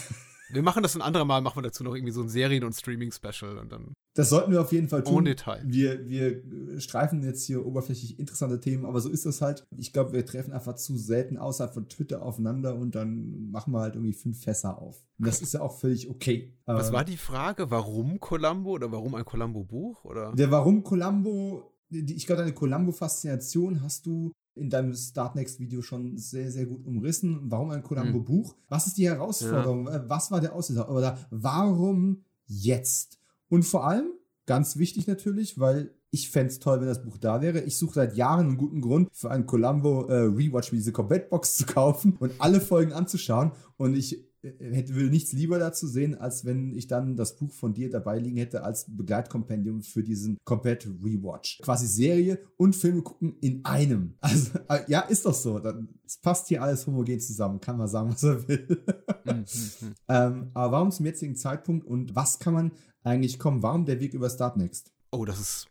Wir 0.52 0.64
machen 0.64 0.84
das 0.84 0.96
ein 0.96 1.02
anderer 1.02 1.26
Mal, 1.26 1.42
machen 1.42 1.58
wir 1.58 1.64
dazu 1.64 1.84
noch 1.84 1.96
irgendwie 1.96 2.12
so 2.12 2.22
ein 2.22 2.30
Serien- 2.30 2.64
und 2.64 2.74
Streaming-Special 2.74 3.58
und 3.58 3.72
dann. 3.72 3.94
Das 4.16 4.30
sollten 4.30 4.52
wir 4.52 4.62
auf 4.62 4.72
jeden 4.72 4.90
Fall 4.90 5.04
tun. 5.04 5.16
Ohne 5.16 5.30
Detail. 5.30 5.64
Wir, 5.66 6.10
wir 6.10 6.80
streifen 6.80 7.24
jetzt 7.24 7.46
hier 7.46 7.66
oberflächlich 7.66 8.20
interessante 8.20 8.60
Themen, 8.60 8.86
aber 8.86 9.00
so 9.02 9.10
ist 9.10 9.26
das 9.26 9.42
halt. 9.42 9.66
Ich 9.78 9.94
glaube, 9.94 10.14
wir 10.14 10.26
treffen 10.26 10.52
einfach 10.52 10.76
zu 10.76 10.98
selten 10.98 11.38
außerhalb 11.38 11.74
von 11.74 11.88
Twitter 11.88 12.22
aufeinander 12.22 12.76
und 12.76 12.96
dann 12.96 13.52
machen 13.52 13.72
wir 13.74 13.82
halt 13.82 13.96
irgendwie 13.96 14.14
fünf 14.14 14.42
Fässer 14.44 14.82
auf. 14.82 15.06
Und 15.20 15.28
das 15.28 15.42
ist 15.42 15.54
ja 15.54 15.62
auch 15.62 15.78
völlig 15.78 16.10
okay. 16.10 16.58
Was 16.66 16.88
ähm, 16.88 16.94
war 16.94 17.06
die 17.06 17.18
Frage? 17.18 17.70
Warum 17.72 18.20
Columbo 18.20 18.72
oder 18.72 18.92
warum 18.92 19.16
ein 19.16 19.26
Columbo-Buch? 19.26 20.06
Der 20.34 20.52
Warum 20.52 20.84
Columbo, 20.84 21.72
ich 21.90 22.26
glaube, 22.26 22.42
deine 22.42 22.54
Columbo-Faszination 22.54 23.82
hast 23.84 24.06
du 24.06 24.32
in 24.60 24.70
deinem 24.70 24.94
Startnext-Video 24.94 25.82
schon 25.82 26.18
sehr, 26.18 26.52
sehr 26.52 26.66
gut 26.66 26.86
umrissen. 26.86 27.40
Warum 27.46 27.72
ein 27.72 27.84
Columbo-Buch? 27.84 28.54
Hm. 28.54 28.60
Was 28.70 28.88
ist 28.88 28.98
die 28.98 29.08
Herausforderung? 29.08 29.88
Ja. 29.88 29.98
Äh, 29.98 30.10
was 30.10 30.32
war 30.32 30.42
der 30.42 30.54
Auslöser? 30.54 30.90
Oder 30.92 31.18
warum 31.32 32.24
jetzt? 32.46 33.20
Und 33.50 33.64
vor 33.64 33.88
allem, 33.88 34.12
ganz 34.46 34.78
wichtig 34.78 35.08
natürlich, 35.08 35.60
weil 35.60 35.94
ich 36.12 36.30
fände 36.30 36.52
es 36.52 36.60
toll, 36.60 36.80
wenn 36.80 36.88
das 36.88 37.04
Buch 37.04 37.18
da 37.18 37.42
wäre. 37.42 37.62
Ich 37.62 37.78
suche 37.78 37.94
seit 37.94 38.16
Jahren 38.18 38.48
einen 38.48 38.58
guten 38.58 38.82
Grund 38.82 39.10
für 39.12 39.30
einen 39.30 39.46
Columbo 39.46 40.08
äh, 40.08 40.22
Rewatch 40.22 40.72
wie 40.72 40.78
diese 40.78 40.92
Combat-Box 40.92 41.58
zu 41.58 41.66
kaufen 41.66 42.18
und 42.20 42.34
alle 42.40 42.62
Folgen 42.62 42.94
anzuschauen. 42.94 43.52
Und 43.78 43.96
ich 43.96 44.29
hätte, 44.42 44.96
will 44.96 45.10
nichts 45.10 45.34
lieber 45.34 45.60
dazu 45.60 45.88
sehen, 45.88 46.16
als 46.16 46.46
wenn 46.46 46.74
ich 46.76 46.88
dann 46.88 47.16
das 47.16 47.36
Buch 47.36 47.52
von 47.52 47.74
dir 47.74 47.90
dabei 47.90 48.20
liegen 48.20 48.38
hätte 48.38 48.64
als 48.64 48.86
Begleitkompendium 48.88 49.82
für 49.82 50.04
diesen 50.04 50.38
Komplett 50.44 50.86
Rewatch. 50.86 51.60
Quasi 51.62 51.88
Serie 51.88 52.40
und 52.58 52.76
Filme 52.76 53.02
gucken 53.02 53.36
in 53.42 53.64
einem. 53.66 54.14
Also, 54.30 54.60
äh, 54.70 54.82
ja, 54.88 55.02
ist 55.02 55.26
doch 55.26 55.34
so. 55.34 55.60
Es 56.06 56.18
passt 56.18 56.48
hier 56.48 56.62
alles 56.62 56.86
homogen 56.86 57.20
zusammen. 57.20 57.60
Kann 57.60 57.78
man 57.78 57.88
sagen, 57.88 58.12
was 58.12 58.24
er 58.24 58.48
will. 58.48 58.84
Mhm, 59.26 59.34
mhm. 59.34 59.96
ähm, 60.08 60.52
aber 60.54 60.72
warum 60.72 60.92
zum 60.92 61.06
jetzigen 61.06 61.36
Zeitpunkt 61.36 61.86
und 61.86 62.16
was 62.16 62.40
kann 62.40 62.54
man 62.54 62.72
eigentlich 63.04 63.38
kommen? 63.38 63.62
Warum 63.62 63.86
der 63.86 64.00
Weg 64.00 64.14
über 64.14 64.30
Startnext? 64.30 64.92
Oh, 65.12 65.26
das 65.26 65.40
ist 65.40 65.68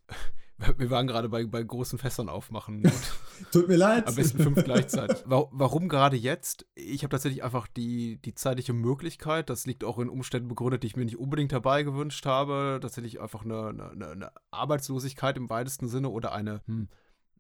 wir 0.77 0.90
waren 0.90 1.07
gerade 1.07 1.29
bei, 1.29 1.47
bei 1.47 1.62
großen 1.62 1.99
Fässern 1.99 2.29
aufmachen. 2.29 2.83
Tut 3.53 3.68
mir 3.68 3.77
leid. 3.77 4.07
Am 4.09 4.14
besten 4.14 4.42
fünf 4.42 4.64
gleichzeitig. 4.64 5.18
Warum 5.27 5.88
gerade 5.88 6.16
jetzt? 6.16 6.66
Ich 6.75 7.03
habe 7.03 7.11
tatsächlich 7.11 7.44
einfach 7.44 7.68
die, 7.68 8.21
die 8.23 8.35
zeitliche 8.35 8.73
Möglichkeit, 8.73 9.51
das 9.51 9.66
liegt 9.66 9.85
auch 9.85 9.99
in 9.99 10.09
Umständen 10.09 10.49
begründet, 10.49 10.83
die 10.83 10.88
ich 10.88 10.97
mir 10.97 11.05
nicht 11.05 11.18
unbedingt 11.18 11.53
dabei 11.53 11.85
gewünscht 11.85 12.27
habe, 12.27 12.79
tatsächlich 12.83 13.21
einfach 13.21 13.44
eine, 13.44 13.68
eine, 13.68 14.09
eine 14.09 14.33
Arbeitslosigkeit 14.51 15.37
im 15.37 15.49
weitesten 15.49 15.88
Sinne 15.88 16.09
oder 16.09 16.33
eine, 16.33 16.61
hm, 16.66 16.88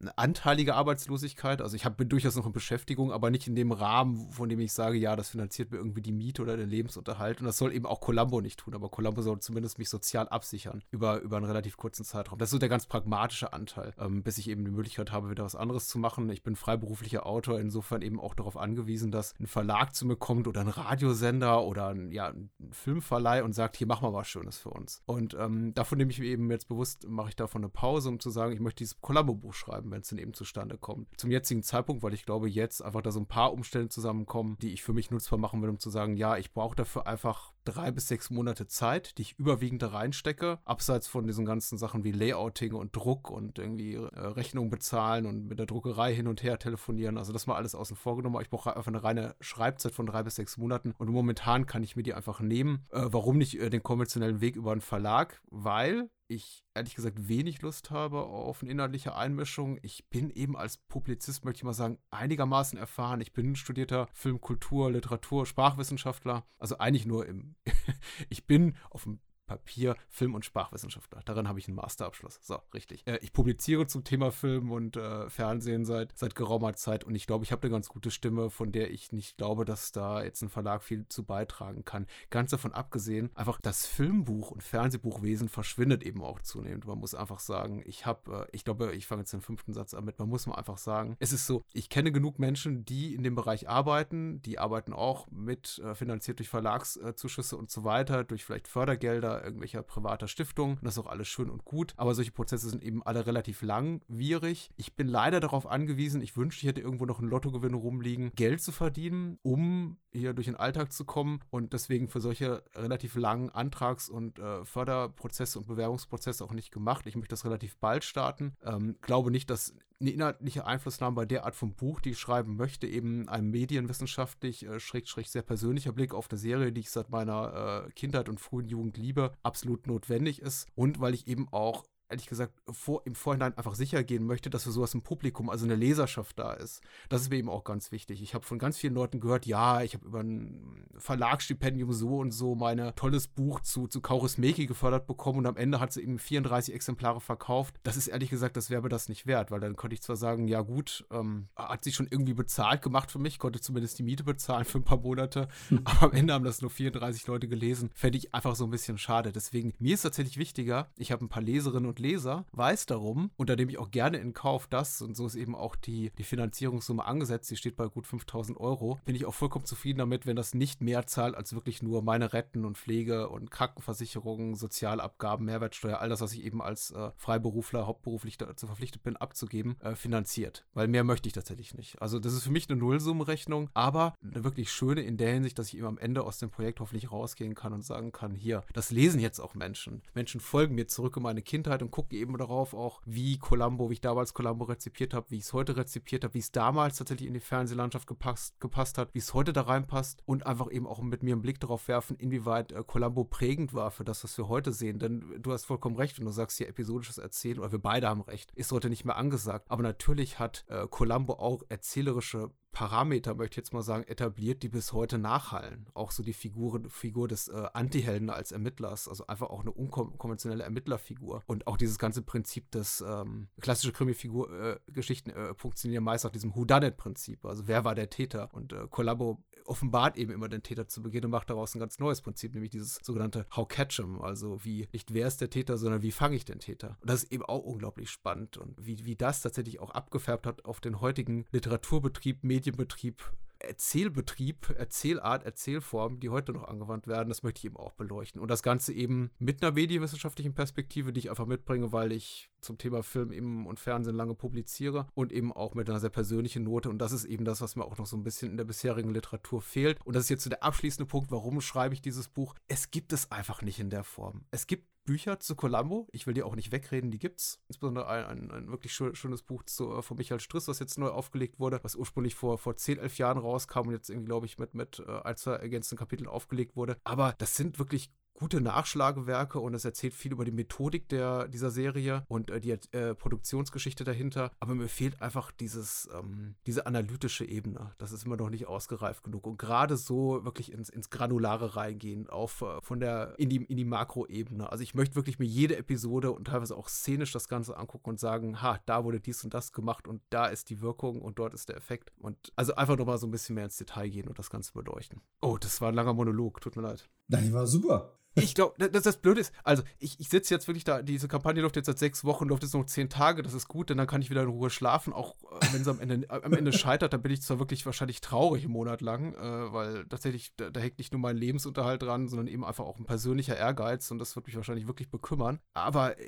eine 0.00 0.16
anteilige 0.16 0.74
Arbeitslosigkeit. 0.74 1.60
Also 1.60 1.76
ich 1.76 1.84
habe 1.84 2.06
durchaus 2.06 2.36
noch 2.36 2.46
in 2.46 2.52
Beschäftigung, 2.52 3.12
aber 3.12 3.30
nicht 3.30 3.48
in 3.48 3.56
dem 3.56 3.72
Rahmen, 3.72 4.30
von 4.32 4.48
dem 4.48 4.60
ich 4.60 4.72
sage, 4.72 4.96
ja, 4.96 5.16
das 5.16 5.30
finanziert 5.30 5.70
mir 5.70 5.78
irgendwie 5.78 6.02
die 6.02 6.12
Miete 6.12 6.42
oder 6.42 6.56
den 6.56 6.68
Lebensunterhalt. 6.68 7.40
Und 7.40 7.46
das 7.46 7.58
soll 7.58 7.72
eben 7.72 7.86
auch 7.86 8.00
Columbo 8.00 8.40
nicht 8.40 8.60
tun. 8.60 8.74
Aber 8.74 8.88
Columbo 8.88 9.22
soll 9.22 9.40
zumindest 9.40 9.78
mich 9.78 9.88
sozial 9.88 10.28
absichern 10.28 10.82
über, 10.90 11.20
über 11.20 11.36
einen 11.36 11.46
relativ 11.46 11.76
kurzen 11.76 12.04
Zeitraum. 12.04 12.38
Das 12.38 12.48
ist 12.48 12.52
so 12.52 12.58
der 12.58 12.68
ganz 12.68 12.86
pragmatische 12.86 13.52
Anteil, 13.52 13.92
ähm, 13.98 14.22
bis 14.22 14.38
ich 14.38 14.48
eben 14.48 14.64
die 14.64 14.70
Möglichkeit 14.70 15.10
habe, 15.12 15.30
wieder 15.30 15.44
was 15.44 15.56
anderes 15.56 15.88
zu 15.88 15.98
machen. 15.98 16.30
Ich 16.30 16.42
bin 16.42 16.56
freiberuflicher 16.56 17.26
Autor, 17.26 17.58
insofern 17.58 18.02
eben 18.02 18.20
auch 18.20 18.34
darauf 18.34 18.56
angewiesen, 18.56 19.10
dass 19.10 19.34
ein 19.40 19.46
Verlag 19.46 19.94
zu 19.94 20.06
mir 20.06 20.16
kommt 20.16 20.46
oder 20.46 20.60
ein 20.60 20.68
Radiosender 20.68 21.64
oder 21.64 21.88
ein, 21.88 22.12
ja, 22.12 22.28
ein 22.28 22.50
Filmverleih 22.70 23.42
und 23.42 23.52
sagt, 23.52 23.76
hier 23.76 23.86
mach 23.86 24.00
mal 24.00 24.12
was 24.12 24.28
Schönes 24.28 24.58
für 24.58 24.70
uns. 24.70 25.02
Und 25.06 25.34
ähm, 25.34 25.74
davon 25.74 25.98
nehme 25.98 26.10
ich 26.10 26.20
mir 26.20 26.26
eben 26.26 26.50
jetzt 26.50 26.68
bewusst, 26.68 27.08
mache 27.08 27.30
ich 27.30 27.36
davon 27.36 27.62
eine 27.62 27.68
Pause, 27.68 28.08
um 28.08 28.20
zu 28.20 28.30
sagen, 28.30 28.52
ich 28.52 28.60
möchte 28.60 28.78
dieses 28.78 29.00
Columbo-Buch 29.00 29.54
schreiben 29.54 29.87
haben, 29.88 29.92
wenn 29.92 30.00
es 30.02 30.08
dann 30.08 30.18
eben 30.18 30.34
zustande 30.34 30.78
kommt. 30.78 31.08
Zum 31.18 31.30
jetzigen 31.30 31.62
Zeitpunkt, 31.62 32.02
weil 32.02 32.14
ich 32.14 32.24
glaube, 32.24 32.48
jetzt 32.48 32.82
einfach 32.82 33.02
da 33.02 33.10
so 33.10 33.20
ein 33.20 33.26
paar 33.26 33.52
Umstände 33.52 33.88
zusammenkommen, 33.88 34.56
die 34.60 34.72
ich 34.72 34.82
für 34.82 34.92
mich 34.92 35.10
nutzbar 35.10 35.38
machen 35.38 35.62
will, 35.62 35.70
um 35.70 35.78
zu 35.78 35.90
sagen, 35.90 36.16
ja, 36.16 36.36
ich 36.36 36.52
brauche 36.52 36.76
dafür 36.76 37.06
einfach 37.06 37.52
drei 37.64 37.90
bis 37.90 38.08
sechs 38.08 38.30
Monate 38.30 38.66
Zeit, 38.66 39.18
die 39.18 39.22
ich 39.22 39.38
überwiegend 39.38 39.82
da 39.82 39.88
reinstecke, 39.88 40.58
abseits 40.64 41.06
von 41.06 41.26
diesen 41.26 41.44
ganzen 41.44 41.78
Sachen 41.78 42.04
wie 42.04 42.12
Layouting 42.12 42.74
und 42.74 42.94
Druck 42.94 43.30
und 43.30 43.58
irgendwie 43.58 43.94
äh, 43.94 44.06
Rechnungen 44.14 44.70
bezahlen 44.70 45.26
und 45.26 45.46
mit 45.46 45.58
der 45.58 45.66
Druckerei 45.66 46.14
hin 46.14 46.26
und 46.26 46.42
her 46.42 46.58
telefonieren. 46.58 47.18
Also 47.18 47.32
das 47.32 47.46
mal 47.46 47.56
alles 47.56 47.74
außen 47.74 47.96
vor 47.96 48.16
genommen. 48.16 48.40
Ich 48.40 48.50
brauche 48.50 48.76
einfach 48.76 48.88
eine 48.88 49.02
reine 49.02 49.36
Schreibzeit 49.40 49.92
von 49.92 50.06
drei 50.06 50.22
bis 50.22 50.36
sechs 50.36 50.56
Monaten 50.56 50.94
und 50.98 51.08
momentan 51.08 51.66
kann 51.66 51.82
ich 51.82 51.96
mir 51.96 52.02
die 52.02 52.14
einfach 52.14 52.40
nehmen. 52.40 52.86
Äh, 52.90 53.06
warum 53.10 53.38
nicht 53.38 53.58
äh, 53.60 53.70
den 53.70 53.82
konventionellen 53.82 54.40
Weg 54.40 54.56
über 54.56 54.72
einen 54.72 54.80
Verlag? 54.80 55.40
Weil 55.50 56.10
ich 56.28 56.64
ehrlich 56.74 56.94
gesagt 56.94 57.28
wenig 57.28 57.62
Lust 57.62 57.90
habe 57.90 58.22
auf 58.22 58.62
eine 58.62 58.70
inhaltliche 58.70 59.16
Einmischung. 59.16 59.78
Ich 59.82 60.08
bin 60.10 60.30
eben 60.30 60.56
als 60.56 60.76
Publizist, 60.76 61.44
möchte 61.44 61.60
ich 61.60 61.64
mal 61.64 61.72
sagen, 61.72 61.98
einigermaßen 62.10 62.78
erfahren. 62.78 63.20
Ich 63.20 63.32
bin 63.32 63.56
studierter 63.56 64.08
Film, 64.12 64.40
Kultur, 64.40 64.92
Literatur, 64.92 65.46
Sprachwissenschaftler. 65.46 66.46
Also 66.58 66.78
eigentlich 66.78 67.06
nur 67.06 67.26
im, 67.26 67.56
ich 68.28 68.46
bin 68.46 68.76
auf 68.90 69.04
dem 69.04 69.20
Papier, 69.48 69.96
Film- 70.08 70.34
und 70.34 70.44
Sprachwissenschaftler. 70.44 71.22
Daran 71.24 71.48
habe 71.48 71.58
ich 71.58 71.66
einen 71.66 71.76
Masterabschluss. 71.76 72.38
So, 72.42 72.58
richtig. 72.72 73.04
Äh, 73.06 73.18
ich 73.22 73.32
publiziere 73.32 73.88
zum 73.88 74.04
Thema 74.04 74.30
Film 74.30 74.70
und 74.70 74.96
äh, 74.96 75.28
Fernsehen 75.28 75.84
seit, 75.84 76.16
seit 76.16 76.36
geraumer 76.36 76.74
Zeit 76.74 77.02
und 77.02 77.16
ich 77.16 77.26
glaube, 77.26 77.44
ich 77.44 77.50
habe 77.50 77.62
eine 77.62 77.72
ganz 77.72 77.88
gute 77.88 78.10
Stimme, 78.10 78.50
von 78.50 78.70
der 78.70 78.90
ich 78.90 79.10
nicht 79.10 79.36
glaube, 79.36 79.64
dass 79.64 79.90
da 79.90 80.22
jetzt 80.22 80.42
ein 80.42 80.50
Verlag 80.50 80.84
viel 80.84 81.08
zu 81.08 81.24
beitragen 81.24 81.84
kann. 81.84 82.06
Ganz 82.30 82.50
davon 82.50 82.72
abgesehen, 82.72 83.30
einfach 83.34 83.60
das 83.60 83.86
Filmbuch- 83.86 84.50
und 84.50 84.62
Fernsehbuchwesen 84.62 85.48
verschwindet 85.48 86.02
eben 86.02 86.22
auch 86.22 86.40
zunehmend. 86.40 86.86
Man 86.86 86.98
muss 86.98 87.14
einfach 87.14 87.40
sagen, 87.40 87.82
ich 87.86 88.06
habe, 88.06 88.46
äh, 88.52 88.56
ich 88.56 88.64
glaube, 88.64 88.94
ich 88.94 89.06
fange 89.06 89.22
jetzt 89.22 89.32
den 89.32 89.40
fünften 89.40 89.72
Satz 89.72 89.94
an 89.94 90.04
mit, 90.04 90.18
man 90.18 90.28
muss 90.28 90.46
mal 90.46 90.56
einfach 90.56 90.78
sagen, 90.78 91.16
es 91.18 91.32
ist 91.32 91.46
so, 91.46 91.64
ich 91.72 91.88
kenne 91.88 92.12
genug 92.12 92.38
Menschen, 92.38 92.84
die 92.84 93.14
in 93.14 93.22
dem 93.22 93.34
Bereich 93.34 93.68
arbeiten, 93.68 94.42
die 94.42 94.58
arbeiten 94.58 94.92
auch 94.92 95.26
mit, 95.30 95.78
äh, 95.78 95.94
finanziert 95.94 96.38
durch 96.38 96.48
Verlagszuschüsse 96.48 97.56
und 97.56 97.70
so 97.70 97.84
weiter, 97.84 98.24
durch 98.24 98.44
vielleicht 98.44 98.68
Fördergelder 98.68 99.37
irgendwelcher 99.42 99.82
privater 99.82 100.28
Stiftungen. 100.28 100.78
Das 100.82 100.94
ist 100.94 100.98
auch 100.98 101.10
alles 101.10 101.28
schön 101.28 101.50
und 101.50 101.64
gut, 101.64 101.94
aber 101.96 102.14
solche 102.14 102.32
Prozesse 102.32 102.68
sind 102.68 102.82
eben 102.82 103.02
alle 103.02 103.26
relativ 103.26 103.62
langwierig. 103.62 104.70
Ich 104.76 104.94
bin 104.94 105.08
leider 105.08 105.40
darauf 105.40 105.66
angewiesen, 105.66 106.20
ich 106.20 106.36
wünschte, 106.36 106.62
ich 106.62 106.68
hätte 106.68 106.80
irgendwo 106.80 107.06
noch 107.06 107.18
einen 107.18 107.28
Lottogewinn 107.28 107.74
rumliegen, 107.74 108.32
Geld 108.34 108.62
zu 108.62 108.72
verdienen, 108.72 109.38
um 109.42 109.98
hier 110.12 110.32
durch 110.32 110.46
den 110.46 110.56
Alltag 110.56 110.92
zu 110.92 111.04
kommen 111.04 111.40
und 111.50 111.72
deswegen 111.72 112.08
für 112.08 112.20
solche 112.20 112.62
relativ 112.74 113.16
langen 113.16 113.50
Antrags- 113.50 114.08
und 114.08 114.38
äh, 114.38 114.64
Förderprozesse 114.64 115.58
und 115.58 115.66
Bewerbungsprozesse 115.66 116.44
auch 116.44 116.52
nicht 116.52 116.72
gemacht. 116.72 117.06
Ich 117.06 117.16
möchte 117.16 117.32
das 117.32 117.44
relativ 117.44 117.76
bald 117.76 118.04
starten. 118.04 118.54
Ähm, 118.64 118.96
glaube 119.00 119.30
nicht, 119.30 119.50
dass 119.50 119.74
eine 120.00 120.10
inhaltliche 120.10 120.64
Einflussnahme 120.64 121.16
bei 121.16 121.26
der 121.26 121.44
Art 121.44 121.56
von 121.56 121.74
Buch, 121.74 122.00
die 122.00 122.10
ich 122.10 122.18
schreiben 122.18 122.56
möchte, 122.56 122.86
eben 122.86 123.28
ein 123.28 123.50
medienwissenschaftlich, 123.50 124.64
äh, 124.64 124.78
schräg, 124.78 125.08
schräg 125.08 125.26
sehr 125.26 125.42
persönlicher 125.42 125.92
Blick 125.92 126.14
auf 126.14 126.30
eine 126.30 126.38
Serie, 126.38 126.72
die 126.72 126.80
ich 126.80 126.90
seit 126.90 127.10
meiner 127.10 127.86
äh, 127.86 127.90
Kindheit 127.92 128.28
und 128.28 128.40
frühen 128.40 128.68
Jugend 128.68 128.96
liebe, 128.96 129.27
absolut 129.42 129.86
notwendig 129.86 130.40
ist. 130.40 130.66
Und 130.74 131.00
weil 131.00 131.14
ich 131.14 131.26
eben 131.26 131.48
auch 131.50 131.84
ehrlich 132.08 132.26
gesagt 132.26 132.52
vor, 132.70 133.02
im 133.04 133.14
Vorhinein 133.14 133.56
einfach 133.56 133.74
sicher 133.74 134.02
gehen 134.02 134.24
möchte, 134.24 134.50
dass 134.50 134.64
für 134.64 134.70
sowas 134.70 134.94
ein 134.94 135.02
Publikum, 135.02 135.50
also 135.50 135.64
eine 135.64 135.74
Leserschaft 135.74 136.38
da 136.38 136.52
ist. 136.52 136.82
Das 137.08 137.22
ist 137.22 137.30
mir 137.30 137.36
eben 137.36 137.48
auch 137.48 137.64
ganz 137.64 137.92
wichtig. 137.92 138.22
Ich 138.22 138.34
habe 138.34 138.44
von 138.44 138.58
ganz 138.58 138.78
vielen 138.78 138.94
Leuten 138.94 139.20
gehört, 139.20 139.46
ja, 139.46 139.82
ich 139.82 139.94
habe 139.94 140.06
über 140.06 140.20
ein 140.20 140.86
Verlagsstipendium 140.96 141.92
so 141.92 142.18
und 142.18 142.32
so 142.32 142.54
mein 142.54 142.94
tolles 142.96 143.28
Buch 143.28 143.60
zu, 143.60 143.86
zu 143.86 144.00
Kaurismäki 144.00 144.66
gefördert 144.66 145.06
bekommen 145.06 145.38
und 145.38 145.46
am 145.46 145.56
Ende 145.56 145.80
hat 145.80 145.92
sie 145.92 146.02
eben 146.02 146.18
34 146.18 146.74
Exemplare 146.74 147.20
verkauft. 147.20 147.76
Das 147.82 147.96
ist 147.96 148.08
ehrlich 148.08 148.30
gesagt, 148.30 148.56
das 148.56 148.70
wäre 148.70 148.88
das 148.88 149.08
nicht 149.08 149.26
wert, 149.26 149.50
weil 149.50 149.60
dann 149.60 149.76
könnte 149.76 149.94
ich 149.94 150.02
zwar 150.02 150.16
sagen, 150.16 150.48
ja 150.48 150.62
gut, 150.62 151.06
ähm, 151.10 151.48
hat 151.56 151.84
sie 151.84 151.92
schon 151.92 152.08
irgendwie 152.10 152.34
bezahlt 152.34 152.82
gemacht 152.82 153.10
für 153.10 153.18
mich, 153.18 153.38
konnte 153.38 153.60
zumindest 153.60 153.98
die 153.98 154.02
Miete 154.02 154.24
bezahlen 154.24 154.64
für 154.64 154.78
ein 154.78 154.84
paar 154.84 155.00
Monate, 155.00 155.48
hm. 155.68 155.80
aber 155.84 156.06
am 156.06 156.12
Ende 156.12 156.32
haben 156.32 156.44
das 156.44 156.62
nur 156.62 156.70
34 156.70 157.26
Leute 157.26 157.48
gelesen. 157.48 157.90
Fände 157.94 158.18
ich 158.18 158.34
einfach 158.34 158.56
so 158.56 158.64
ein 158.64 158.70
bisschen 158.70 158.98
schade. 158.98 159.32
Deswegen, 159.32 159.74
mir 159.78 159.94
ist 159.94 160.02
tatsächlich 160.02 160.38
wichtiger, 160.38 160.88
ich 160.96 161.12
habe 161.12 161.24
ein 161.24 161.28
paar 161.28 161.42
Leserinnen 161.42 161.88
und 161.88 161.97
Leser, 161.98 162.44
weiß 162.52 162.86
darum 162.86 163.30
und 163.36 163.50
da 163.50 163.56
nehme 163.56 163.70
ich 163.70 163.78
auch 163.78 163.90
gerne 163.90 164.18
in 164.18 164.32
Kauf 164.32 164.66
das 164.66 165.02
und 165.02 165.16
so 165.16 165.26
ist 165.26 165.34
eben 165.34 165.54
auch 165.54 165.76
die, 165.76 166.10
die 166.18 166.24
Finanzierungssumme 166.24 167.04
angesetzt, 167.04 167.50
die 167.50 167.56
steht 167.56 167.76
bei 167.76 167.86
gut 167.86 168.06
5000 168.06 168.58
Euro, 168.58 168.98
bin 169.04 169.14
ich 169.14 169.26
auch 169.26 169.34
vollkommen 169.34 169.64
zufrieden 169.64 169.98
damit, 169.98 170.26
wenn 170.26 170.36
das 170.36 170.54
nicht 170.54 170.80
mehr 170.80 171.06
zahlt 171.06 171.34
als 171.34 171.52
wirklich 171.52 171.82
nur 171.82 172.02
meine 172.02 172.32
Retten 172.32 172.64
und 172.64 172.78
Pflege 172.78 173.28
und 173.28 173.50
Krankenversicherung, 173.50 174.56
Sozialabgaben, 174.56 175.46
Mehrwertsteuer, 175.46 176.00
all 176.00 176.08
das, 176.08 176.20
was 176.20 176.32
ich 176.32 176.44
eben 176.44 176.62
als 176.62 176.90
äh, 176.90 177.10
Freiberufler 177.16 177.86
hauptberuflich 177.86 178.38
dazu 178.38 178.66
verpflichtet 178.66 179.02
bin 179.02 179.16
abzugeben, 179.16 179.76
äh, 179.80 179.94
finanziert, 179.94 180.66
weil 180.74 180.88
mehr 180.88 181.04
möchte 181.04 181.28
ich 181.28 181.32
tatsächlich 181.32 181.74
nicht. 181.74 182.00
Also 182.00 182.18
das 182.18 182.32
ist 182.32 182.44
für 182.44 182.50
mich 182.50 182.68
eine 182.68 182.78
Nullsummenrechnung, 182.78 183.70
aber 183.74 184.14
eine 184.22 184.44
wirklich 184.44 184.70
schöne 184.70 185.02
in 185.02 185.16
der 185.16 185.32
Hinsicht, 185.32 185.58
dass 185.58 185.68
ich 185.68 185.76
eben 185.76 185.86
am 185.86 185.98
Ende 185.98 186.22
aus 186.22 186.38
dem 186.38 186.50
Projekt 186.50 186.80
hoffentlich 186.80 187.10
rausgehen 187.10 187.54
kann 187.54 187.72
und 187.72 187.84
sagen 187.84 188.12
kann, 188.12 188.34
hier, 188.34 188.62
das 188.72 188.90
lesen 188.90 189.20
jetzt 189.20 189.40
auch 189.40 189.54
Menschen. 189.54 190.02
Menschen 190.14 190.40
folgen 190.40 190.74
mir 190.74 190.86
zurück 190.86 191.16
in 191.16 191.22
meine 191.22 191.42
Kindheit 191.42 191.82
und 191.82 191.87
und 191.88 191.92
gucke 191.92 192.16
eben 192.16 192.36
darauf 192.36 192.74
auch, 192.74 193.00
wie 193.06 193.38
Columbo, 193.38 193.88
wie 193.88 193.94
ich 193.94 194.00
damals 194.00 194.34
Columbo 194.34 194.66
rezipiert 194.66 195.14
habe, 195.14 195.30
wie 195.30 195.36
ich 195.36 195.44
es 195.44 195.52
heute 195.54 195.76
rezipiert 195.76 196.22
habe, 196.22 196.34
wie 196.34 196.38
es 196.38 196.52
damals 196.52 196.98
tatsächlich 196.98 197.26
in 197.26 197.34
die 197.34 197.40
Fernsehlandschaft 197.40 198.06
gepasst, 198.06 198.60
gepasst 198.60 198.98
hat, 198.98 199.14
wie 199.14 199.18
es 199.18 199.32
heute 199.32 199.54
da 199.54 199.62
reinpasst 199.62 200.22
und 200.26 200.46
einfach 200.46 200.70
eben 200.70 200.86
auch 200.86 201.00
mit 201.00 201.22
mir 201.22 201.32
einen 201.32 201.42
Blick 201.42 201.60
darauf 201.60 201.88
werfen, 201.88 202.16
inwieweit 202.16 202.72
äh, 202.72 202.84
Columbo 202.86 203.24
prägend 203.24 203.72
war 203.72 203.90
für 203.90 204.04
das, 204.04 204.22
was 204.22 204.36
wir 204.36 204.48
heute 204.48 204.72
sehen. 204.72 204.98
Denn 204.98 205.40
du 205.40 205.52
hast 205.52 205.64
vollkommen 205.64 205.96
recht, 205.96 206.18
wenn 206.18 206.26
du 206.26 206.30
sagst, 206.30 206.58
hier 206.58 206.68
episodisches 206.68 207.16
Erzählen, 207.16 207.58
oder 207.58 207.72
wir 207.72 207.78
beide 207.78 208.08
haben 208.08 208.20
recht, 208.20 208.52
ist 208.54 208.70
heute 208.70 208.90
nicht 208.90 209.06
mehr 209.06 209.16
angesagt. 209.16 209.70
Aber 209.70 209.82
natürlich 209.82 210.38
hat 210.38 210.66
äh, 210.68 210.86
Columbo 210.88 211.34
auch 211.34 211.62
erzählerische 211.70 212.50
Parameter, 212.78 213.34
möchte 213.34 213.54
ich 213.54 213.56
jetzt 213.56 213.72
mal 213.72 213.82
sagen, 213.82 214.04
etabliert, 214.04 214.62
die 214.62 214.68
bis 214.68 214.92
heute 214.92 215.18
nachhallen. 215.18 215.88
Auch 215.94 216.12
so 216.12 216.22
die 216.22 216.32
Figur, 216.32 216.80
Figur 216.88 217.26
des 217.26 217.48
äh, 217.48 217.66
Antihelden 217.72 218.30
als 218.30 218.52
Ermittlers, 218.52 219.08
also 219.08 219.26
einfach 219.26 219.50
auch 219.50 219.62
eine 219.62 219.72
unkonventionelle 219.72 220.62
Ermittlerfigur. 220.62 221.42
Und 221.46 221.66
auch 221.66 221.76
dieses 221.76 221.98
ganze 221.98 222.22
Prinzip 222.22 222.70
des 222.70 223.00
ähm, 223.00 223.48
klassische 223.60 223.90
Krimi-Figur-Geschichten 223.90 225.30
äh, 225.30 225.48
äh, 225.48 225.54
funktionieren 225.54 226.04
meist 226.04 226.22
nach 226.22 226.30
diesem 226.30 226.54
Whodunit-Prinzip. 226.54 227.44
Also 227.46 227.66
wer 227.66 227.82
war 227.84 227.96
der 227.96 228.10
Täter? 228.10 228.48
Und 228.52 228.72
äh, 228.72 228.86
Columbo 228.88 229.42
offenbart 229.68 230.16
eben 230.16 230.32
immer 230.32 230.48
den 230.48 230.62
Täter 230.62 230.88
zu 230.88 231.02
Beginn 231.02 231.24
und 231.24 231.30
macht 231.30 231.50
daraus 231.50 231.74
ein 231.74 231.80
ganz 231.80 231.98
neues 231.98 232.20
Prinzip, 232.20 232.54
nämlich 232.54 232.70
dieses 232.70 232.98
sogenannte 233.02 233.46
How 233.54 233.66
catch 233.68 233.96
him, 233.96 234.20
also 234.20 234.64
wie 234.64 234.88
nicht 234.92 235.12
wer 235.14 235.26
ist 235.26 235.40
der 235.40 235.50
Täter, 235.50 235.76
sondern 235.76 236.02
wie 236.02 236.12
fange 236.12 236.36
ich 236.36 236.44
den 236.44 236.60
Täter. 236.60 236.96
Und 237.00 237.10
das 237.10 237.24
ist 237.24 237.32
eben 237.32 237.44
auch 237.44 237.62
unglaublich 237.62 238.10
spannend 238.10 238.56
und 238.56 238.74
wie, 238.84 239.04
wie 239.04 239.16
das 239.16 239.42
tatsächlich 239.42 239.80
auch 239.80 239.90
abgefärbt 239.90 240.46
hat 240.46 240.64
auf 240.64 240.80
den 240.80 241.00
heutigen 241.00 241.44
Literaturbetrieb, 241.50 242.44
Medienbetrieb, 242.44 243.22
Erzählbetrieb, 243.60 244.74
Erzählart, 244.76 245.44
Erzählform, 245.44 246.20
die 246.20 246.30
heute 246.30 246.52
noch 246.52 246.64
angewandt 246.64 247.06
werden, 247.06 247.28
das 247.28 247.42
möchte 247.42 247.58
ich 247.58 247.64
eben 247.66 247.76
auch 247.76 247.92
beleuchten. 247.92 248.40
Und 248.40 248.48
das 248.48 248.62
Ganze 248.62 248.92
eben 248.92 249.30
mit 249.38 249.62
einer 249.62 249.72
medienwissenschaftlichen 249.72 250.54
Perspektive, 250.54 251.12
die 251.12 251.20
ich 251.20 251.30
einfach 251.30 251.46
mitbringe, 251.46 251.92
weil 251.92 252.12
ich 252.12 252.50
zum 252.60 252.78
Thema 252.78 253.02
Film 253.02 253.32
eben 253.32 253.66
und 253.66 253.80
Fernsehen 253.80 254.16
lange 254.16 254.34
publiziere 254.34 255.06
und 255.14 255.32
eben 255.32 255.52
auch 255.52 255.74
mit 255.74 255.88
einer 255.88 256.00
sehr 256.00 256.10
persönlichen 256.10 256.64
Note. 256.64 256.90
Und 256.90 256.98
das 256.98 257.12
ist 257.12 257.24
eben 257.24 257.44
das, 257.44 257.60
was 257.60 257.76
mir 257.76 257.84
auch 257.84 257.98
noch 257.98 258.06
so 258.06 258.16
ein 258.16 258.24
bisschen 258.24 258.50
in 258.50 258.56
der 258.56 258.64
bisherigen 258.64 259.10
Literatur 259.10 259.62
fehlt. 259.62 259.98
Und 260.04 260.14
das 260.14 260.24
ist 260.24 260.30
jetzt 260.30 260.44
so 260.44 260.50
der 260.50 260.62
abschließende 260.62 261.08
Punkt, 261.08 261.30
warum 261.30 261.60
schreibe 261.60 261.94
ich 261.94 262.02
dieses 262.02 262.28
Buch? 262.28 262.54
Es 262.68 262.90
gibt 262.90 263.12
es 263.12 263.30
einfach 263.30 263.62
nicht 263.62 263.80
in 263.80 263.90
der 263.90 264.04
Form. 264.04 264.44
Es 264.50 264.66
gibt 264.66 264.86
Bücher 265.08 265.40
zu 265.40 265.56
Columbo. 265.56 266.06
Ich 266.12 266.26
will 266.26 266.34
die 266.34 266.42
auch 266.42 266.54
nicht 266.54 266.70
wegreden, 266.70 267.10
die 267.10 267.18
gibt's. 267.18 267.62
Insbesondere 267.66 268.08
ein, 268.08 268.26
ein, 268.26 268.50
ein 268.50 268.70
wirklich 268.70 268.92
schön, 268.92 269.14
schönes 269.14 269.42
Buch 269.42 269.62
zu, 269.62 269.90
äh, 269.90 270.02
von 270.02 270.18
Michael 270.18 270.38
Striss, 270.38 270.68
was 270.68 270.80
jetzt 270.80 270.98
neu 270.98 271.08
aufgelegt 271.08 271.58
wurde, 271.58 271.80
was 271.82 271.96
ursprünglich 271.96 272.34
vor, 272.34 272.58
vor 272.58 272.76
10, 272.76 272.98
11 272.98 273.16
Jahren 273.16 273.38
rauskam 273.38 273.88
und 273.88 273.92
jetzt 273.92 274.10
irgendwie, 274.10 274.26
glaube 274.26 274.44
ich, 274.44 274.58
mit, 274.58 274.74
mit 274.74 275.02
äh, 275.08 275.22
ein, 275.22 275.38
zwei 275.38 275.52
ergänzenden 275.52 275.98
Kapiteln 275.98 276.28
aufgelegt 276.28 276.76
wurde. 276.76 276.98
Aber 277.04 277.34
das 277.38 277.56
sind 277.56 277.78
wirklich 277.78 278.10
gute 278.38 278.60
Nachschlagewerke 278.60 279.58
und 279.58 279.74
es 279.74 279.84
erzählt 279.84 280.14
viel 280.14 280.30
über 280.30 280.44
die 280.44 280.52
Methodik 280.52 281.08
der, 281.08 281.48
dieser 281.48 281.72
Serie 281.72 282.24
und 282.28 282.50
äh, 282.50 282.60
die 282.60 282.70
äh, 282.70 283.16
Produktionsgeschichte 283.16 284.04
dahinter. 284.04 284.52
Aber 284.60 284.76
mir 284.76 284.88
fehlt 284.88 285.20
einfach 285.20 285.50
dieses, 285.50 286.08
ähm, 286.16 286.54
diese 286.64 286.86
analytische 286.86 287.44
Ebene. 287.44 287.96
Das 287.98 288.12
ist 288.12 288.24
immer 288.24 288.36
noch 288.36 288.48
nicht 288.48 288.68
ausgereift 288.68 289.24
genug. 289.24 289.44
Und 289.44 289.58
gerade 289.58 289.96
so 289.96 290.44
wirklich 290.44 290.70
ins, 290.70 290.88
ins 290.88 291.10
Granulare 291.10 291.74
reingehen, 291.74 292.28
auf 292.28 292.62
äh, 292.62 292.80
von 292.80 293.00
der 293.00 293.34
in 293.38 293.48
die, 293.48 293.64
in 293.64 293.76
die 293.76 293.84
Makroebene. 293.84 294.70
Also 294.70 294.84
ich 294.84 294.94
möchte 294.94 295.16
wirklich 295.16 295.40
mir 295.40 295.46
jede 295.46 295.76
Episode 295.76 296.30
und 296.30 296.44
teilweise 296.44 296.76
auch 296.76 296.88
szenisch 296.88 297.32
das 297.32 297.48
Ganze 297.48 297.76
angucken 297.76 298.10
und 298.10 298.20
sagen, 298.20 298.62
ha, 298.62 298.78
da 298.86 299.02
wurde 299.02 299.18
dies 299.18 299.42
und 299.42 299.52
das 299.52 299.72
gemacht 299.72 300.06
und 300.06 300.22
da 300.30 300.46
ist 300.46 300.70
die 300.70 300.80
Wirkung 300.80 301.22
und 301.22 301.40
dort 301.40 301.54
ist 301.54 301.70
der 301.70 301.76
Effekt. 301.76 302.12
Und 302.18 302.52
also 302.54 302.76
einfach 302.76 302.96
nochmal 302.96 303.18
so 303.18 303.26
ein 303.26 303.32
bisschen 303.32 303.56
mehr 303.56 303.64
ins 303.64 303.78
Detail 303.78 304.08
gehen 304.08 304.28
und 304.28 304.38
das 304.38 304.48
Ganze 304.48 304.72
beleuchten. 304.74 305.22
Oh, 305.40 305.58
das 305.58 305.80
war 305.80 305.88
ein 305.88 305.94
langer 305.94 306.14
Monolog, 306.14 306.60
tut 306.60 306.76
mir 306.76 306.82
leid. 306.82 307.08
Nein, 307.26 307.52
war 307.52 307.66
super. 307.66 308.14
Ich 308.42 308.54
glaube, 308.54 308.88
das, 308.88 309.02
das 309.02 309.16
Blöde 309.16 309.40
ist, 309.40 309.52
also 309.64 309.82
ich, 309.98 310.18
ich 310.20 310.28
sitze 310.28 310.54
jetzt 310.54 310.68
wirklich 310.68 310.84
da, 310.84 311.02
diese 311.02 311.28
Kampagne 311.28 311.62
läuft 311.62 311.76
jetzt 311.76 311.86
seit 311.86 311.98
sechs 311.98 312.24
Wochen, 312.24 312.48
läuft 312.48 312.62
jetzt 312.62 312.74
noch 312.74 312.86
zehn 312.86 313.08
Tage, 313.08 313.42
das 313.42 313.54
ist 313.54 313.68
gut, 313.68 313.90
denn 313.90 313.98
dann 313.98 314.06
kann 314.06 314.22
ich 314.22 314.30
wieder 314.30 314.42
in 314.42 314.48
Ruhe 314.48 314.70
schlafen, 314.70 315.12
auch 315.12 315.34
äh, 315.60 315.72
wenn 315.72 315.82
es 315.82 315.88
am 315.88 316.00
Ende, 316.00 316.28
am 316.30 316.52
Ende 316.52 316.72
scheitert, 316.72 317.12
dann 317.12 317.22
bin 317.22 317.32
ich 317.32 317.42
zwar 317.42 317.58
wirklich 317.58 317.84
wahrscheinlich 317.86 318.20
traurig 318.20 318.64
einen 318.64 318.72
Monat 318.72 319.00
lang, 319.00 319.34
äh, 319.34 319.72
weil 319.72 320.06
tatsächlich, 320.06 320.52
da, 320.56 320.70
da, 320.70 320.80
hängt 320.80 320.98
nicht 320.98 321.12
nur 321.12 321.20
mein 321.20 321.36
Lebensunterhalt 321.36 322.02
dran, 322.02 322.28
sondern 322.28 322.46
eben 322.46 322.64
einfach 322.64 322.84
auch 322.84 322.98
ein 322.98 323.06
persönlicher 323.06 323.56
Ehrgeiz 323.56 324.10
und 324.10 324.18
das 324.18 324.36
wird 324.36 324.46
mich 324.46 324.56
wahrscheinlich 324.56 324.86
wirklich 324.86 325.10
bekümmern. 325.10 325.60
Aber 325.74 326.18
äh, 326.18 326.24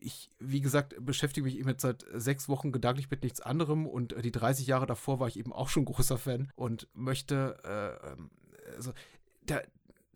ich, 0.00 0.30
wie 0.38 0.60
gesagt, 0.60 0.94
beschäftige 1.04 1.44
mich 1.44 1.58
eben 1.58 1.68
jetzt 1.68 1.82
seit 1.82 2.04
sechs 2.14 2.48
Wochen 2.48 2.72
gedanklich 2.72 3.10
mit 3.10 3.22
nichts 3.22 3.40
anderem 3.40 3.86
und 3.86 4.14
die 4.24 4.32
30 4.32 4.66
Jahre 4.66 4.86
davor 4.86 5.20
war 5.20 5.28
ich 5.28 5.38
eben 5.38 5.52
auch 5.52 5.68
schon 5.68 5.84
großer 5.84 6.18
Fan 6.18 6.50
und 6.54 6.88
möchte, 6.94 7.58
äh, 7.64 8.12
ähm, 8.12 8.30
also, 8.76 8.92
der, 9.42 9.66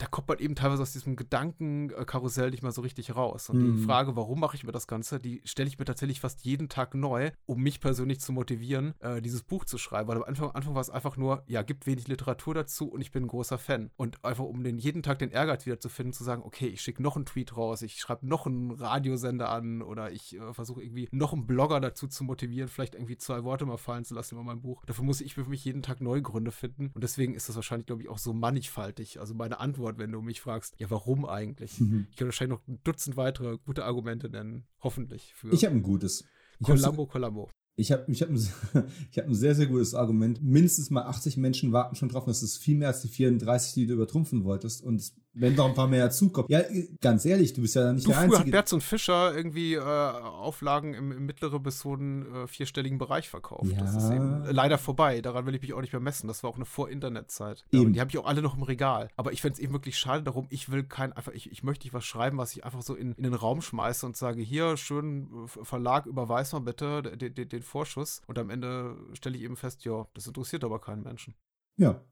da 0.02 0.08
kommt 0.08 0.26
man 0.26 0.40
eben 0.40 0.56
teilweise 0.56 0.82
aus 0.82 0.92
diesem 0.92 1.14
Gedankenkarussell 1.14 2.50
nicht 2.50 2.64
mal 2.64 2.72
so 2.72 2.80
richtig 2.80 3.14
raus. 3.14 3.48
Und 3.48 3.58
mhm. 3.58 3.76
die 3.76 3.84
Frage, 3.84 4.16
warum 4.16 4.40
mache 4.40 4.56
ich 4.56 4.64
mir 4.64 4.72
das 4.72 4.88
Ganze, 4.88 5.20
die 5.20 5.40
stelle 5.44 5.68
ich 5.68 5.78
mir 5.78 5.84
tatsächlich 5.84 6.18
fast 6.18 6.44
jeden 6.44 6.68
Tag 6.68 6.94
neu, 6.94 7.30
um 7.46 7.62
mich 7.62 7.80
persönlich 7.80 8.18
zu 8.18 8.32
motivieren, 8.32 8.94
äh, 8.98 9.22
dieses 9.22 9.44
Buch 9.44 9.64
zu 9.64 9.78
schreiben. 9.78 10.08
Weil 10.08 10.16
am 10.16 10.24
Anfang, 10.24 10.48
am 10.48 10.56
Anfang 10.56 10.74
war 10.74 10.80
es 10.80 10.90
einfach 10.90 11.16
nur, 11.16 11.44
ja, 11.46 11.62
gibt 11.62 11.86
wenig 11.86 12.08
Literatur 12.08 12.52
dazu 12.52 12.90
und 12.90 13.00
ich 13.00 13.12
bin 13.12 13.22
ein 13.22 13.28
großer 13.28 13.58
Fan. 13.58 13.92
Und 13.94 14.24
einfach 14.24 14.42
um 14.42 14.64
den 14.64 14.76
jeden 14.76 15.04
Tag 15.04 15.20
den 15.20 15.30
Ehrgeiz 15.30 15.66
wieder 15.66 15.78
zu 15.78 15.88
finden, 15.88 16.12
zu 16.12 16.24
sagen, 16.24 16.42
okay, 16.44 16.66
ich 16.66 16.80
schicke 16.80 17.00
noch 17.00 17.14
einen 17.14 17.24
Tweet 17.24 17.56
raus, 17.56 17.82
ich 17.82 18.00
schreibe 18.00 18.26
noch 18.26 18.46
einen 18.46 18.72
Radiosender 18.72 19.50
an 19.50 19.82
oder 19.82 20.10
ich 20.10 20.36
äh, 20.36 20.52
versuche 20.52 20.82
irgendwie 20.82 21.08
noch 21.12 21.32
einen 21.32 21.46
Blogger 21.46 21.78
dazu 21.78 22.08
zu 22.08 22.24
motivieren, 22.24 22.68
vielleicht 22.68 22.96
irgendwie 22.96 23.18
zwei 23.18 23.44
Worte 23.44 23.66
mal 23.66 23.76
fallen 23.76 24.04
zu 24.04 24.16
lassen 24.16 24.34
über 24.34 24.42
mein 24.42 24.62
Buch. 24.62 24.82
Dafür 24.84 25.04
muss 25.04 25.20
ich 25.20 25.34
für 25.34 25.44
mich 25.44 25.64
jeden 25.64 25.82
Tag 25.82 26.00
neue 26.00 26.22
Gründe 26.22 26.50
finden. 26.50 26.90
Und 26.92 27.04
deswegen 27.04 27.36
ist 27.36 27.48
das 27.48 27.54
wahrscheinlich, 27.54 27.86
glaube 27.86 28.02
ich, 28.02 28.08
auch 28.08 28.18
so 28.18 28.32
mannigfaltig. 28.32 29.20
Also 29.20 29.34
meine 29.34 29.60
Antwort 29.60 29.91
Antwort, 29.92 29.98
wenn 29.98 30.12
du 30.12 30.22
mich 30.22 30.40
fragst, 30.40 30.74
ja, 30.78 30.90
warum 30.90 31.24
eigentlich? 31.26 31.80
Mhm. 31.80 32.06
Ich 32.10 32.16
kann 32.16 32.28
wahrscheinlich 32.28 32.58
noch 32.58 32.66
ein 32.66 32.80
Dutzend 32.84 33.16
weitere 33.16 33.58
gute 33.58 33.84
Argumente 33.84 34.28
nennen, 34.28 34.64
hoffentlich. 34.80 35.34
Für 35.34 35.52
ich 35.52 35.64
habe 35.64 35.74
ein 35.74 35.82
gutes. 35.82 36.24
Columbo, 36.62 37.06
Columbo. 37.06 37.50
Ich 37.74 37.90
habe 37.90 38.04
ich 38.10 38.22
hab 38.22 38.28
ein, 38.28 38.36
ich 39.10 39.18
hab 39.18 39.26
ein 39.26 39.34
sehr, 39.34 39.54
sehr 39.54 39.66
gutes 39.66 39.94
Argument. 39.94 40.42
Mindestens 40.42 40.90
mal 40.90 41.04
80 41.04 41.36
Menschen 41.36 41.72
warten 41.72 41.96
schon 41.96 42.08
drauf. 42.08 42.24
Das 42.26 42.42
ist 42.42 42.58
viel 42.58 42.76
mehr 42.76 42.88
als 42.88 43.02
die 43.02 43.08
34, 43.08 43.74
die 43.74 43.86
du 43.86 43.94
übertrumpfen 43.94 44.44
wolltest. 44.44 44.82
Und 44.82 45.12
wenn 45.34 45.54
noch 45.54 45.68
ein 45.68 45.74
paar 45.74 45.88
mehr 45.88 46.04
dazukommen. 46.04 46.46
Ja, 46.50 46.62
ganz 47.00 47.24
ehrlich, 47.24 47.52
du 47.52 47.62
bist 47.62 47.74
ja 47.74 47.92
nicht 47.92 48.06
du, 48.06 48.10
der 48.10 48.18
Einzige. 48.18 48.36
Früher 48.36 48.44
hat 48.46 48.50
Berz 48.50 48.72
und 48.72 48.82
Fischer 48.82 49.34
irgendwie 49.34 49.74
äh, 49.74 49.80
Auflagen 49.80 50.94
im, 50.94 51.12
im 51.12 51.26
mittleren 51.26 51.62
bis 51.62 51.84
hohen 51.84 52.26
äh, 52.34 52.46
vierstelligen 52.46 52.98
Bereich 52.98 53.28
verkauft. 53.28 53.70
Ja. 53.70 53.78
Das 53.78 53.96
ist 53.96 54.10
eben 54.10 54.44
leider 54.44 54.78
vorbei. 54.78 55.20
Daran 55.20 55.46
will 55.46 55.54
ich 55.54 55.62
mich 55.62 55.72
auch 55.72 55.80
nicht 55.80 55.92
mehr 55.92 56.00
messen. 56.00 56.28
Das 56.28 56.42
war 56.42 56.50
auch 56.50 56.56
eine 56.56 56.64
Vor-Internet-Zeit. 56.64 57.64
Ja, 57.72 57.84
die 57.84 58.00
habe 58.00 58.10
ich 58.10 58.18
auch 58.18 58.26
alle 58.26 58.42
noch 58.42 58.56
im 58.56 58.62
Regal. 58.62 59.08
Aber 59.16 59.32
ich 59.32 59.40
fände 59.40 59.54
es 59.54 59.60
eben 59.60 59.72
wirklich 59.72 59.98
schade 59.98 60.22
darum. 60.22 60.46
Ich 60.50 60.70
will 60.70 60.84
kein, 60.84 61.12
einfach, 61.12 61.32
ich, 61.32 61.50
ich 61.50 61.62
möchte 61.62 61.86
nicht 61.86 61.94
was 61.94 62.04
schreiben, 62.04 62.36
was 62.38 62.52
ich 62.54 62.64
einfach 62.64 62.82
so 62.82 62.94
in, 62.94 63.12
in 63.12 63.22
den 63.22 63.34
Raum 63.34 63.62
schmeiße 63.62 64.04
und 64.04 64.16
sage, 64.16 64.42
hier, 64.42 64.76
schön, 64.76 65.28
Verlag, 65.46 66.06
überweis 66.06 66.52
mal 66.52 66.60
bitte 66.60 67.02
den, 67.02 67.34
den, 67.34 67.48
den 67.48 67.62
Vorschuss. 67.62 68.20
Und 68.26 68.38
am 68.38 68.50
Ende 68.50 68.96
stelle 69.14 69.36
ich 69.36 69.42
eben 69.42 69.56
fest, 69.56 69.84
ja, 69.84 70.06
das 70.14 70.26
interessiert 70.26 70.64
aber 70.64 70.80
keinen 70.80 71.02
Menschen. 71.02 71.34
Ja, 71.76 72.02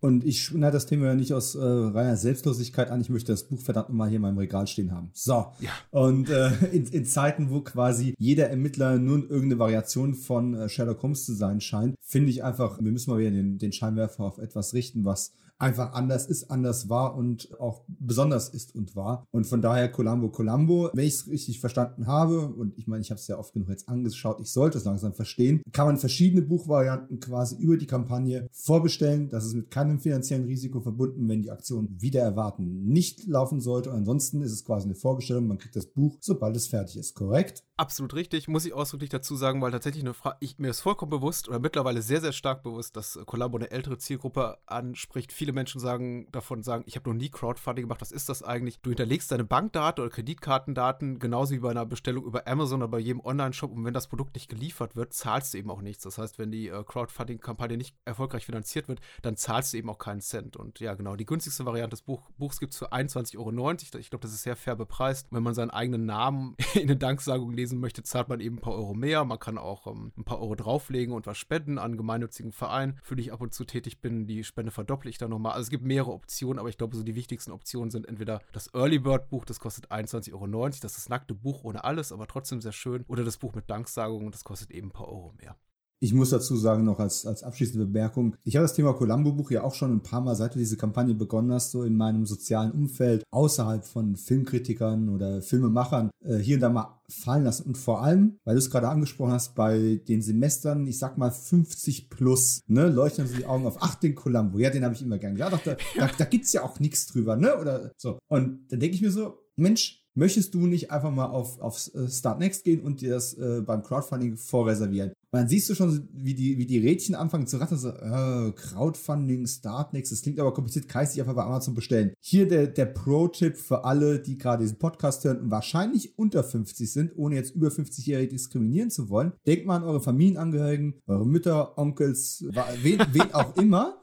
und 0.00 0.24
ich 0.24 0.42
schneide 0.42 0.74
das 0.74 0.86
Thema 0.86 1.06
ja 1.06 1.14
nicht 1.14 1.32
aus 1.32 1.56
äh, 1.56 1.60
reiner 1.60 2.16
Selbstlosigkeit 2.16 2.90
an. 2.90 3.00
Ich 3.00 3.10
möchte 3.10 3.32
das 3.32 3.44
Buch 3.44 3.60
verdammt 3.60 3.88
nochmal 3.88 4.08
hier 4.08 4.16
in 4.16 4.22
meinem 4.22 4.38
Regal 4.38 4.66
stehen 4.66 4.92
haben. 4.92 5.10
So. 5.12 5.46
Ja. 5.58 5.70
Und 5.90 6.30
äh, 6.30 6.50
in, 6.72 6.86
in 6.86 7.04
Zeiten, 7.04 7.50
wo 7.50 7.60
quasi 7.62 8.14
jeder 8.18 8.48
Ermittler 8.48 8.98
nun 8.98 9.22
irgendeine 9.22 9.58
Variation 9.58 10.14
von 10.14 10.54
äh, 10.54 10.68
Sherlock 10.68 11.02
Holmes 11.02 11.24
zu 11.24 11.34
sein 11.34 11.60
scheint, 11.60 11.96
finde 12.00 12.30
ich 12.30 12.44
einfach, 12.44 12.80
wir 12.80 12.92
müssen 12.92 13.10
mal 13.10 13.18
wieder 13.18 13.32
den, 13.32 13.58
den 13.58 13.72
Scheinwerfer 13.72 14.22
auf 14.24 14.38
etwas 14.38 14.72
richten, 14.72 15.04
was 15.04 15.32
einfach 15.58 15.92
anders 15.92 16.26
ist, 16.26 16.50
anders 16.50 16.88
war 16.88 17.16
und 17.16 17.58
auch 17.60 17.82
besonders 17.88 18.48
ist 18.48 18.74
und 18.74 18.94
war. 18.96 19.26
Und 19.30 19.46
von 19.46 19.60
daher 19.60 19.90
Columbo 19.90 20.30
Columbo, 20.30 20.90
wenn 20.92 21.06
ich 21.06 21.14
es 21.14 21.28
richtig 21.28 21.60
verstanden 21.60 22.06
habe, 22.06 22.48
und 22.48 22.78
ich 22.78 22.86
meine, 22.86 23.02
ich 23.02 23.10
habe 23.10 23.20
es 23.20 23.26
ja 23.26 23.38
oft 23.38 23.52
genug 23.52 23.68
jetzt 23.68 23.88
angeschaut, 23.88 24.40
ich 24.40 24.52
sollte 24.52 24.78
es 24.78 24.84
langsam 24.84 25.14
verstehen, 25.14 25.62
kann 25.72 25.86
man 25.86 25.96
verschiedene 25.96 26.42
Buchvarianten 26.42 27.20
quasi 27.20 27.56
über 27.56 27.76
die 27.76 27.86
Kampagne 27.86 28.48
vorbestellen. 28.52 29.28
Das 29.28 29.44
ist 29.44 29.54
mit 29.54 29.70
keinem 29.70 29.98
finanziellen 29.98 30.44
Risiko 30.44 30.80
verbunden, 30.80 31.28
wenn 31.28 31.42
die 31.42 31.50
Aktion 31.50 31.88
wieder 32.00 32.22
erwarten 32.22 32.84
nicht 32.84 33.26
laufen 33.26 33.60
sollte. 33.60 33.90
Und 33.90 33.96
ansonsten 33.96 34.42
ist 34.42 34.52
es 34.52 34.64
quasi 34.64 34.86
eine 34.86 34.94
Vorbestellung, 34.94 35.46
man 35.46 35.58
kriegt 35.58 35.76
das 35.76 35.86
Buch, 35.86 36.16
sobald 36.20 36.56
es 36.56 36.68
fertig 36.68 36.96
ist, 36.96 37.14
korrekt? 37.14 37.64
Absolut 37.76 38.14
richtig, 38.14 38.48
muss 38.48 38.64
ich 38.64 38.72
ausdrücklich 38.72 39.10
dazu 39.10 39.36
sagen, 39.36 39.62
weil 39.62 39.70
tatsächlich 39.70 40.02
eine 40.02 40.14
Frage, 40.14 40.36
ich, 40.40 40.58
mir 40.58 40.70
ist 40.70 40.80
vollkommen 40.80 41.10
bewusst 41.10 41.48
oder 41.48 41.60
mittlerweile 41.60 42.02
sehr, 42.02 42.20
sehr 42.20 42.32
stark 42.32 42.62
bewusst, 42.62 42.96
dass 42.96 43.18
Columbo 43.26 43.58
eine 43.58 43.70
ältere 43.70 43.98
Zielgruppe 43.98 44.58
anspricht. 44.66 45.32
Viele 45.48 45.54
Menschen 45.54 45.80
sagen 45.80 46.30
davon 46.30 46.62
sagen, 46.62 46.84
ich 46.86 46.96
habe 46.96 47.08
noch 47.08 47.16
nie 47.16 47.30
Crowdfunding 47.30 47.84
gemacht, 47.84 48.02
was 48.02 48.12
ist 48.12 48.28
das 48.28 48.42
eigentlich? 48.42 48.80
Du 48.80 48.90
hinterlegst 48.90 49.32
deine 49.32 49.44
Bankdaten 49.44 50.04
oder 50.04 50.12
Kreditkartendaten, 50.12 51.20
genauso 51.20 51.54
wie 51.54 51.60
bei 51.60 51.70
einer 51.70 51.86
Bestellung 51.86 52.26
über 52.26 52.46
Amazon 52.46 52.82
oder 52.82 52.90
bei 52.90 52.98
jedem 52.98 53.24
Online-Shop 53.24 53.72
und 53.72 53.82
wenn 53.86 53.94
das 53.94 54.08
Produkt 54.08 54.34
nicht 54.34 54.50
geliefert 54.50 54.94
wird, 54.94 55.14
zahlst 55.14 55.54
du 55.54 55.58
eben 55.58 55.70
auch 55.70 55.80
nichts. 55.80 56.02
Das 56.02 56.18
heißt, 56.18 56.38
wenn 56.38 56.50
die 56.50 56.68
äh, 56.68 56.84
Crowdfunding-Kampagne 56.84 57.78
nicht 57.78 57.96
erfolgreich 58.04 58.44
finanziert 58.44 58.88
wird, 58.88 59.00
dann 59.22 59.38
zahlst 59.38 59.72
du 59.72 59.78
eben 59.78 59.88
auch 59.88 59.96
keinen 59.96 60.20
Cent. 60.20 60.58
Und 60.58 60.80
ja, 60.80 60.92
genau, 60.92 61.16
die 61.16 61.24
günstigste 61.24 61.64
Variante 61.64 61.94
des 61.94 62.02
Buch, 62.02 62.28
Buchs 62.36 62.60
gibt 62.60 62.74
es 62.74 62.78
für 62.78 62.92
21,90 62.92 63.38
Euro. 63.38 63.72
Ich 63.98 64.10
glaube, 64.10 64.22
das 64.24 64.34
ist 64.34 64.42
sehr 64.42 64.54
fair 64.54 64.76
bepreist. 64.76 65.28
Wenn 65.30 65.42
man 65.42 65.54
seinen 65.54 65.70
eigenen 65.70 66.04
Namen 66.04 66.56
in 66.74 66.82
eine 66.82 66.98
Danksagung 66.98 67.52
lesen 67.52 67.80
möchte, 67.80 68.02
zahlt 68.02 68.28
man 68.28 68.40
eben 68.40 68.56
ein 68.56 68.60
paar 68.60 68.74
Euro 68.74 68.92
mehr. 68.92 69.24
Man 69.24 69.38
kann 69.38 69.56
auch 69.56 69.86
ähm, 69.86 70.12
ein 70.18 70.24
paar 70.24 70.42
Euro 70.42 70.56
drauflegen 70.56 71.14
und 71.14 71.26
was 71.26 71.38
spenden 71.38 71.78
an 71.78 71.96
gemeinnützigen 71.96 72.52
Vereinen, 72.52 73.00
für 73.02 73.16
die 73.16 73.22
ich 73.22 73.32
ab 73.32 73.40
und 73.40 73.54
zu 73.54 73.64
tätig 73.64 74.02
bin. 74.02 74.26
Die 74.26 74.44
Spende 74.44 74.72
verdopple 74.72 75.08
ich 75.08 75.16
dann 75.16 75.32
nochmal. 75.38 75.52
Also 75.52 75.66
es 75.66 75.70
gibt 75.70 75.84
mehrere 75.84 76.12
Optionen, 76.12 76.58
aber 76.58 76.68
ich 76.68 76.76
glaube, 76.76 76.96
so 76.96 77.02
die 77.02 77.14
wichtigsten 77.14 77.52
Optionen 77.52 77.90
sind 77.90 78.06
entweder 78.06 78.40
das 78.52 78.72
Early 78.74 78.98
Bird 78.98 79.30
Buch, 79.30 79.44
das 79.44 79.60
kostet 79.60 79.90
21,90 79.90 80.32
Euro, 80.32 80.68
das 80.68 80.76
ist 80.76 80.84
das 80.84 81.08
nackte 81.08 81.34
Buch 81.34 81.64
ohne 81.64 81.84
alles, 81.84 82.12
aber 82.12 82.26
trotzdem 82.26 82.60
sehr 82.60 82.72
schön, 82.72 83.04
oder 83.08 83.24
das 83.24 83.38
Buch 83.38 83.54
mit 83.54 83.70
Danksagungen, 83.70 84.30
das 84.30 84.44
kostet 84.44 84.70
eben 84.70 84.88
ein 84.88 84.92
paar 84.92 85.08
Euro 85.08 85.32
mehr. 85.38 85.56
Ich 86.00 86.14
muss 86.14 86.30
dazu 86.30 86.56
sagen, 86.56 86.84
noch 86.84 87.00
als, 87.00 87.26
als 87.26 87.42
abschließende 87.42 87.86
Bemerkung, 87.86 88.36
ich 88.44 88.54
habe 88.56 88.64
das 88.64 88.74
Thema 88.74 88.92
Columbo-Buch 88.92 89.50
ja 89.50 89.64
auch 89.64 89.74
schon 89.74 89.92
ein 89.92 90.02
paar 90.02 90.20
Mal, 90.20 90.36
seit 90.36 90.54
du 90.54 90.58
diese 90.58 90.76
Kampagne 90.76 91.14
begonnen 91.14 91.52
hast, 91.52 91.72
so 91.72 91.82
in 91.82 91.96
meinem 91.96 92.24
sozialen 92.24 92.70
Umfeld, 92.70 93.24
außerhalb 93.30 93.84
von 93.84 94.16
Filmkritikern 94.16 95.08
oder 95.08 95.42
Filmemachern, 95.42 96.10
äh, 96.24 96.36
hier 96.36 96.56
und 96.56 96.60
da 96.60 96.68
mal 96.68 97.00
fallen 97.08 97.44
lassen. 97.44 97.64
Und 97.64 97.78
vor 97.78 98.02
allem, 98.02 98.38
weil 98.44 98.54
du 98.54 98.58
es 98.58 98.70
gerade 98.70 98.88
angesprochen 98.88 99.32
hast, 99.32 99.56
bei 99.56 100.00
den 100.06 100.22
Semestern, 100.22 100.86
ich 100.86 100.98
sag 100.98 101.18
mal 101.18 101.32
50 101.32 102.10
plus, 102.10 102.60
ne, 102.68 102.88
leuchten 102.88 103.26
so 103.26 103.36
die 103.36 103.46
Augen 103.46 103.66
auf, 103.66 103.78
ach, 103.80 103.96
den 103.96 104.14
Columbo, 104.14 104.58
ja, 104.58 104.70
den 104.70 104.84
habe 104.84 104.94
ich 104.94 105.02
immer 105.02 105.18
gern. 105.18 105.36
Ja, 105.36 105.50
doch, 105.50 105.62
da, 105.62 105.76
da, 105.96 106.10
da 106.16 106.24
gibt's 106.26 106.52
ja 106.52 106.62
auch 106.62 106.78
nichts 106.78 107.06
drüber, 107.06 107.34
ne, 107.34 107.58
oder 107.58 107.90
so. 107.96 108.18
Und 108.28 108.70
dann 108.70 108.78
denke 108.78 108.94
ich 108.94 109.02
mir 109.02 109.10
so, 109.10 109.38
Mensch, 109.56 110.04
möchtest 110.14 110.54
du 110.54 110.66
nicht 110.66 110.90
einfach 110.90 111.10
mal 111.10 111.26
auf, 111.26 111.60
auf 111.60 111.90
äh, 111.94 112.08
Start 112.08 112.38
Next 112.38 112.64
gehen 112.64 112.80
und 112.82 113.00
dir 113.00 113.10
das 113.10 113.34
äh, 113.34 113.62
beim 113.64 113.82
Crowdfunding 113.82 114.36
vorreservieren? 114.36 115.12
Und 115.30 115.40
dann 115.40 115.48
siehst 115.48 115.68
du 115.68 115.74
schon, 115.74 116.08
wie 116.14 116.34
die, 116.34 116.56
wie 116.56 116.64
die 116.64 116.78
Rädchen 116.78 117.14
anfangen 117.14 117.46
zu 117.46 117.58
rattern, 117.58 117.76
so, 117.76 117.90
äh, 117.90 118.52
Crowdfunding, 118.52 119.46
Start 119.46 119.92
Next, 119.92 120.10
das 120.10 120.22
klingt 120.22 120.40
aber 120.40 120.54
kompliziert, 120.54 120.88
kann 120.88 121.04
ich 121.04 121.10
sich 121.10 121.20
einfach 121.20 121.34
bei 121.34 121.44
Amazon 121.44 121.74
bestellen. 121.74 122.14
Hier 122.18 122.48
der, 122.48 122.66
der 122.66 122.86
Pro-Tipp 122.86 123.58
für 123.58 123.84
alle, 123.84 124.20
die 124.20 124.38
gerade 124.38 124.62
diesen 124.62 124.78
Podcast 124.78 125.24
hören 125.24 125.40
und 125.40 125.50
wahrscheinlich 125.50 126.18
unter 126.18 126.42
50 126.42 126.90
sind, 126.90 127.12
ohne 127.16 127.34
jetzt 127.34 127.54
über 127.54 127.68
50-Jährige 127.68 128.32
diskriminieren 128.32 128.90
zu 128.90 129.10
wollen. 129.10 129.32
Denkt 129.46 129.66
mal 129.66 129.76
an 129.76 129.84
eure 129.84 130.00
Familienangehörigen, 130.00 130.94
eure 131.06 131.26
Mütter, 131.26 131.76
Onkels, 131.76 132.46
wen, 132.82 133.00
wen 133.12 133.34
auch 133.34 133.54
immer. 133.56 134.00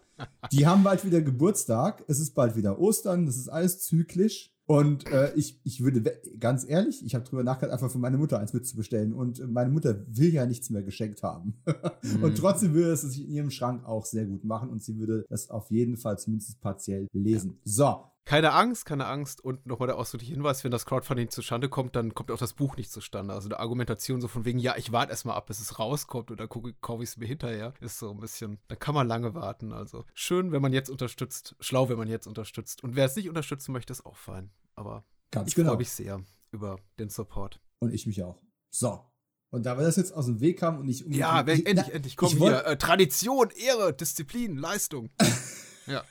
Die 0.51 0.67
haben 0.67 0.83
bald 0.83 1.03
wieder 1.05 1.21
Geburtstag, 1.21 2.03
es 2.07 2.19
ist 2.19 2.35
bald 2.35 2.55
wieder 2.55 2.79
Ostern, 2.79 3.25
das 3.25 3.35
ist 3.35 3.49
alles 3.49 3.79
zyklisch. 3.81 4.54
Und 4.67 5.05
äh, 5.11 5.31
ich, 5.35 5.59
ich 5.63 5.83
würde, 5.83 6.01
ganz 6.39 6.67
ehrlich, 6.67 7.05
ich 7.05 7.13
habe 7.13 7.23
drüber 7.23 7.43
nachgedacht, 7.43 7.73
einfach 7.73 7.91
für 7.91 7.99
meine 7.99 8.17
Mutter 8.17 8.39
eins 8.39 8.53
mitzubestellen. 8.53 9.13
Und 9.13 9.51
meine 9.51 9.69
Mutter 9.69 10.03
will 10.07 10.33
ja 10.33 10.45
nichts 10.45 10.71
mehr 10.71 10.81
geschenkt 10.81 11.21
haben. 11.21 11.61
mhm. 12.01 12.23
Und 12.23 12.37
trotzdem 12.37 12.73
würde 12.73 12.91
es 12.91 13.01
sich 13.01 13.21
in 13.21 13.29
ihrem 13.29 13.51
Schrank 13.51 13.85
auch 13.85 14.05
sehr 14.05 14.25
gut 14.25 14.43
machen. 14.43 14.69
Und 14.69 14.83
sie 14.83 14.97
würde 14.97 15.25
das 15.29 15.49
auf 15.51 15.69
jeden 15.69 15.97
Fall 15.97 16.17
zumindest 16.17 16.59
partiell 16.61 17.07
lesen. 17.13 17.59
So, 17.63 18.05
keine 18.25 18.53
Angst, 18.53 18.85
keine 18.85 19.05
Angst. 19.05 19.39
Und 19.39 19.65
nochmal 19.65 19.87
der 19.87 19.97
ausdrückliche 19.97 20.33
Hinweis, 20.33 20.63
wenn 20.63 20.71
das 20.71 20.85
Crowdfunding 20.85 21.29
zustande 21.29 21.69
kommt, 21.69 21.95
dann 21.95 22.13
kommt 22.13 22.31
auch 22.31 22.37
das 22.37 22.53
Buch 22.53 22.75
nicht 22.75 22.91
zustande. 22.91 23.33
Also 23.33 23.47
eine 23.47 23.59
Argumentation 23.59 24.19
so 24.19 24.27
von 24.27 24.45
wegen, 24.45 24.59
ja, 24.59 24.75
ich 24.77 24.91
warte 24.91 25.11
erstmal 25.11 25.35
ab, 25.35 25.45
bis 25.45 25.59
es 25.59 25.77
rauskommt 25.77 26.31
und 26.31 26.39
dann 26.39 26.49
kaufe 26.49 27.03
ich 27.03 27.09
es 27.09 27.17
mir 27.17 27.27
hinterher, 27.27 27.73
ist 27.79 27.99
so 27.99 28.09
ein 28.09 28.19
bisschen, 28.19 28.59
da 28.67 28.75
kann 28.75 28.95
man 28.95 29.07
lange 29.07 29.35
warten. 29.35 29.71
Also 29.71 30.05
schön, 30.13 30.51
wenn 30.51 30.61
man 30.61 30.73
jetzt 30.73 30.89
unterstützt, 30.89 31.55
schlau, 31.59 31.87
wenn 31.87 31.97
man 31.97 32.07
jetzt 32.07 32.27
unterstützt. 32.27 32.83
Und 32.83 32.95
wer 32.95 33.05
es 33.05 33.15
nicht 33.15 33.29
unterstützen 33.29 33.71
möchte, 33.71 33.93
ist 33.93 34.05
auch 34.05 34.17
fein. 34.17 34.49
Aber 34.75 35.05
Ganz 35.31 35.49
ich 35.49 35.55
genau. 35.55 35.69
freue 35.69 35.77
mich 35.77 35.91
sehr 35.91 36.21
über 36.51 36.79
den 36.97 37.09
Support. 37.09 37.59
Und 37.79 37.93
ich 37.93 38.07
mich 38.07 38.23
auch. 38.23 38.41
So. 38.71 39.05
Und 39.51 39.65
da 39.65 39.77
wir 39.77 39.85
das 39.85 39.95
jetzt 39.95 40.13
aus 40.13 40.25
dem 40.25 40.41
Weg 40.41 40.61
haben 40.61 40.79
und 40.79 40.87
nicht 40.87 41.05
Ja, 41.07 41.41
ich, 41.47 41.65
endlich, 41.65 41.87
na, 41.87 41.93
endlich, 41.93 42.17
komm 42.17 42.29
hier. 42.29 42.65
Äh, 42.65 42.77
Tradition, 42.77 43.51
Ehre, 43.51 43.93
Disziplin, 43.93 44.57
Leistung. 44.57 45.11
ja. 45.87 46.03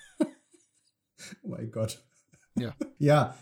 Oh 1.42 1.48
mein 1.48 1.70
Gott. 1.70 2.04
Ja. 2.58 2.74
ja, 2.98 3.34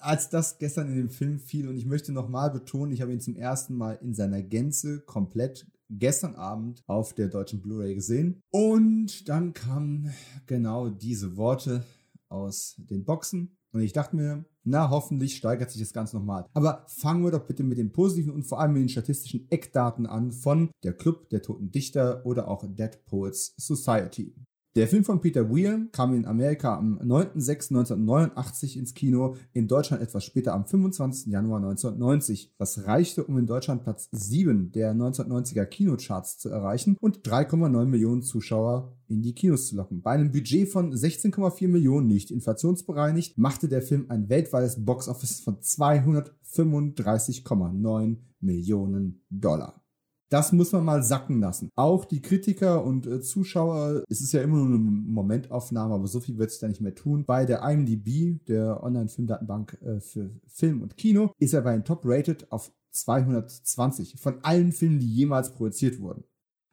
als 0.00 0.30
das 0.30 0.58
gestern 0.58 0.88
in 0.88 0.96
dem 0.96 1.10
Film 1.10 1.38
fiel 1.38 1.68
und 1.68 1.76
ich 1.76 1.86
möchte 1.86 2.12
nochmal 2.12 2.50
betonen, 2.50 2.92
ich 2.92 3.02
habe 3.02 3.12
ihn 3.12 3.20
zum 3.20 3.36
ersten 3.36 3.74
Mal 3.74 3.98
in 4.02 4.14
seiner 4.14 4.42
Gänze 4.42 5.00
komplett 5.00 5.66
gestern 5.90 6.36
Abend 6.36 6.82
auf 6.86 7.14
der 7.14 7.28
deutschen 7.28 7.60
Blu-ray 7.60 7.94
gesehen. 7.94 8.40
Und 8.50 9.28
dann 9.28 9.52
kamen 9.52 10.14
genau 10.46 10.88
diese 10.88 11.36
Worte 11.36 11.84
aus 12.28 12.76
den 12.78 13.04
Boxen. 13.04 13.56
Und 13.72 13.82
ich 13.82 13.92
dachte 13.92 14.16
mir, 14.16 14.44
na, 14.64 14.90
hoffentlich 14.90 15.36
steigert 15.36 15.70
sich 15.70 15.80
das 15.80 15.92
Ganze 15.92 16.16
nochmal. 16.16 16.46
Aber 16.54 16.84
fangen 16.88 17.24
wir 17.24 17.30
doch 17.30 17.46
bitte 17.46 17.62
mit 17.62 17.78
den 17.78 17.92
positiven 17.92 18.32
und 18.32 18.44
vor 18.44 18.60
allem 18.60 18.72
mit 18.72 18.82
den 18.82 18.88
statistischen 18.88 19.50
Eckdaten 19.50 20.06
an 20.06 20.32
von 20.32 20.70
der 20.82 20.92
Club 20.92 21.28
der 21.30 21.42
Toten 21.42 21.70
Dichter 21.70 22.24
oder 22.26 22.48
auch 22.48 22.64
Dead 22.66 23.04
Poets 23.06 23.54
Society. 23.56 24.34
Der 24.76 24.86
Film 24.86 25.02
von 25.02 25.20
Peter 25.20 25.50
Weir 25.50 25.88
kam 25.90 26.14
in 26.14 26.26
Amerika 26.26 26.78
am 26.78 27.00
9.06.1989 27.00 28.78
ins 28.78 28.94
Kino, 28.94 29.34
in 29.52 29.66
Deutschland 29.66 30.00
etwas 30.00 30.24
später 30.24 30.54
am 30.54 30.64
25. 30.64 31.32
Januar 31.32 31.56
1990. 31.56 32.54
Das 32.56 32.86
reichte, 32.86 33.24
um 33.24 33.36
in 33.36 33.46
Deutschland 33.46 33.82
Platz 33.82 34.08
7 34.12 34.70
der 34.70 34.94
1990er 34.94 35.64
Kinocharts 35.64 36.38
zu 36.38 36.50
erreichen 36.50 36.96
und 37.00 37.26
3,9 37.26 37.86
Millionen 37.86 38.22
Zuschauer 38.22 38.96
in 39.08 39.22
die 39.22 39.34
Kinos 39.34 39.66
zu 39.66 39.74
locken. 39.74 40.02
Bei 40.02 40.12
einem 40.12 40.30
Budget 40.30 40.68
von 40.68 40.94
16,4 40.94 41.66
Millionen 41.66 42.06
nicht 42.06 42.30
inflationsbereinigt, 42.30 43.38
machte 43.38 43.66
der 43.66 43.82
Film 43.82 44.06
ein 44.08 44.28
weltweites 44.28 44.84
Boxoffice 44.84 45.40
von 45.40 45.58
235,9 45.58 48.18
Millionen 48.38 49.24
Dollar. 49.30 49.82
Das 50.30 50.52
muss 50.52 50.70
man 50.70 50.84
mal 50.84 51.02
sacken 51.02 51.40
lassen. 51.40 51.70
Auch 51.74 52.04
die 52.04 52.22
Kritiker 52.22 52.84
und 52.84 53.04
äh, 53.06 53.20
Zuschauer, 53.20 54.04
es 54.08 54.20
ist 54.20 54.32
ja 54.32 54.42
immer 54.42 54.58
nur 54.58 54.66
eine 54.66 54.78
Momentaufnahme, 54.78 55.94
aber 55.94 56.06
so 56.06 56.20
viel 56.20 56.38
wird 56.38 56.50
es 56.50 56.60
da 56.60 56.68
nicht 56.68 56.80
mehr 56.80 56.94
tun. 56.94 57.24
Bei 57.24 57.44
der 57.44 57.62
IMDb, 57.68 58.44
der 58.46 58.80
Online-Filmdatenbank 58.82 59.78
äh, 59.82 60.00
für 60.00 60.30
Film 60.46 60.82
und 60.82 60.96
Kino, 60.96 61.32
ist 61.38 61.52
er 61.52 61.62
bei 61.62 61.72
den 61.72 61.84
Top-Rated 61.84 62.52
auf 62.52 62.72
220 62.92 64.20
von 64.20 64.38
allen 64.44 64.70
Filmen, 64.70 65.00
die 65.00 65.12
jemals 65.12 65.52
produziert 65.52 66.00
wurden. 66.00 66.22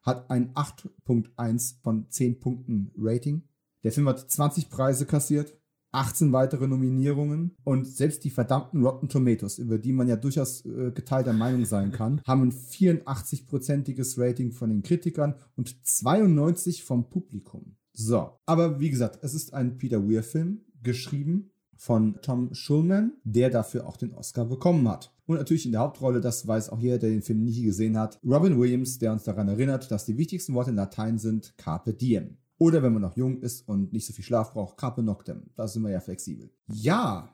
Hat 0.04 0.30
ein 0.30 0.54
8.1 0.54 1.82
von 1.82 2.10
10 2.10 2.40
Punkten 2.40 2.92
Rating. 2.96 3.42
Der 3.84 3.92
Film 3.92 4.08
hat 4.08 4.20
20 4.20 4.70
Preise 4.70 5.08
kassiert, 5.08 5.58
18 5.98 6.32
weitere 6.32 6.68
Nominierungen 6.68 7.56
und 7.64 7.88
selbst 7.88 8.24
die 8.24 8.30
verdammten 8.30 8.84
Rotten 8.86 9.10
Tomatoes, 9.10 9.58
über 9.58 9.80
die 9.80 9.94
man 9.94 10.08
ja 10.08 10.16
durchaus 10.16 10.64
äh, 10.66 10.92
geteilter 10.92 11.34
Meinung 11.34 11.66
sein 11.66 11.92
kann, 11.92 12.22
haben 12.28 12.44
ein 12.44 12.52
84-prozentiges 12.52 14.20
Rating 14.20 14.52
von 14.52 14.70
den 14.70 14.84
Kritikern 14.84 15.36
und 15.56 15.86
92 15.86 16.84
vom 16.84 17.10
Publikum. 17.10 17.76
So, 17.94 18.40
aber 18.46 18.80
wie 18.80 18.92
gesagt, 18.92 19.20
es 19.24 19.34
ist 19.34 19.56
ein 19.56 19.80
Peter 19.80 20.08
Weir-Film, 20.08 20.62
geschrieben 20.84 21.50
von 21.76 22.20
Tom 22.22 22.54
Schulman, 22.54 23.14
der 23.24 23.50
dafür 23.50 23.88
auch 23.88 23.98
den 23.98 24.14
Oscar 24.14 24.46
bekommen 24.46 24.88
hat. 24.88 25.14
Und 25.26 25.38
natürlich 25.38 25.66
in 25.66 25.72
der 25.72 25.82
Hauptrolle, 25.82 26.22
das 26.22 26.48
weiß 26.48 26.70
auch 26.70 26.80
jeder, 26.80 27.00
der 27.00 27.10
den 27.10 27.24
Film 27.24 27.44
nie 27.44 27.64
gesehen 27.64 27.98
hat, 27.98 28.20
Robin 28.24 28.60
Williams, 28.60 29.00
der 29.00 29.12
uns 29.12 29.24
daran 29.24 29.48
erinnert, 29.48 29.90
dass 29.90 30.06
die 30.06 30.18
wichtigsten 30.18 30.54
Worte 30.54 30.70
in 30.70 30.76
Latein 30.76 31.18
sind 31.18 31.56
Carpe 31.58 31.94
Diem. 31.94 32.38
Oder 32.60 32.82
wenn 32.82 32.94
man 32.94 33.02
noch 33.02 33.16
jung 33.16 33.42
ist 33.42 33.68
und 33.68 33.94
nicht 33.94 34.06
so 34.06 34.14
viel 34.14 34.26
Schlaf 34.26 34.54
braucht, 34.54 34.78
Carpe 34.78 35.04
Noctem. 35.04 35.52
Da 35.56 35.68
sind 35.68 35.84
wir 35.84 35.92
ja 35.92 36.00
flexibel. 36.00 36.50
Ja, 36.68 37.30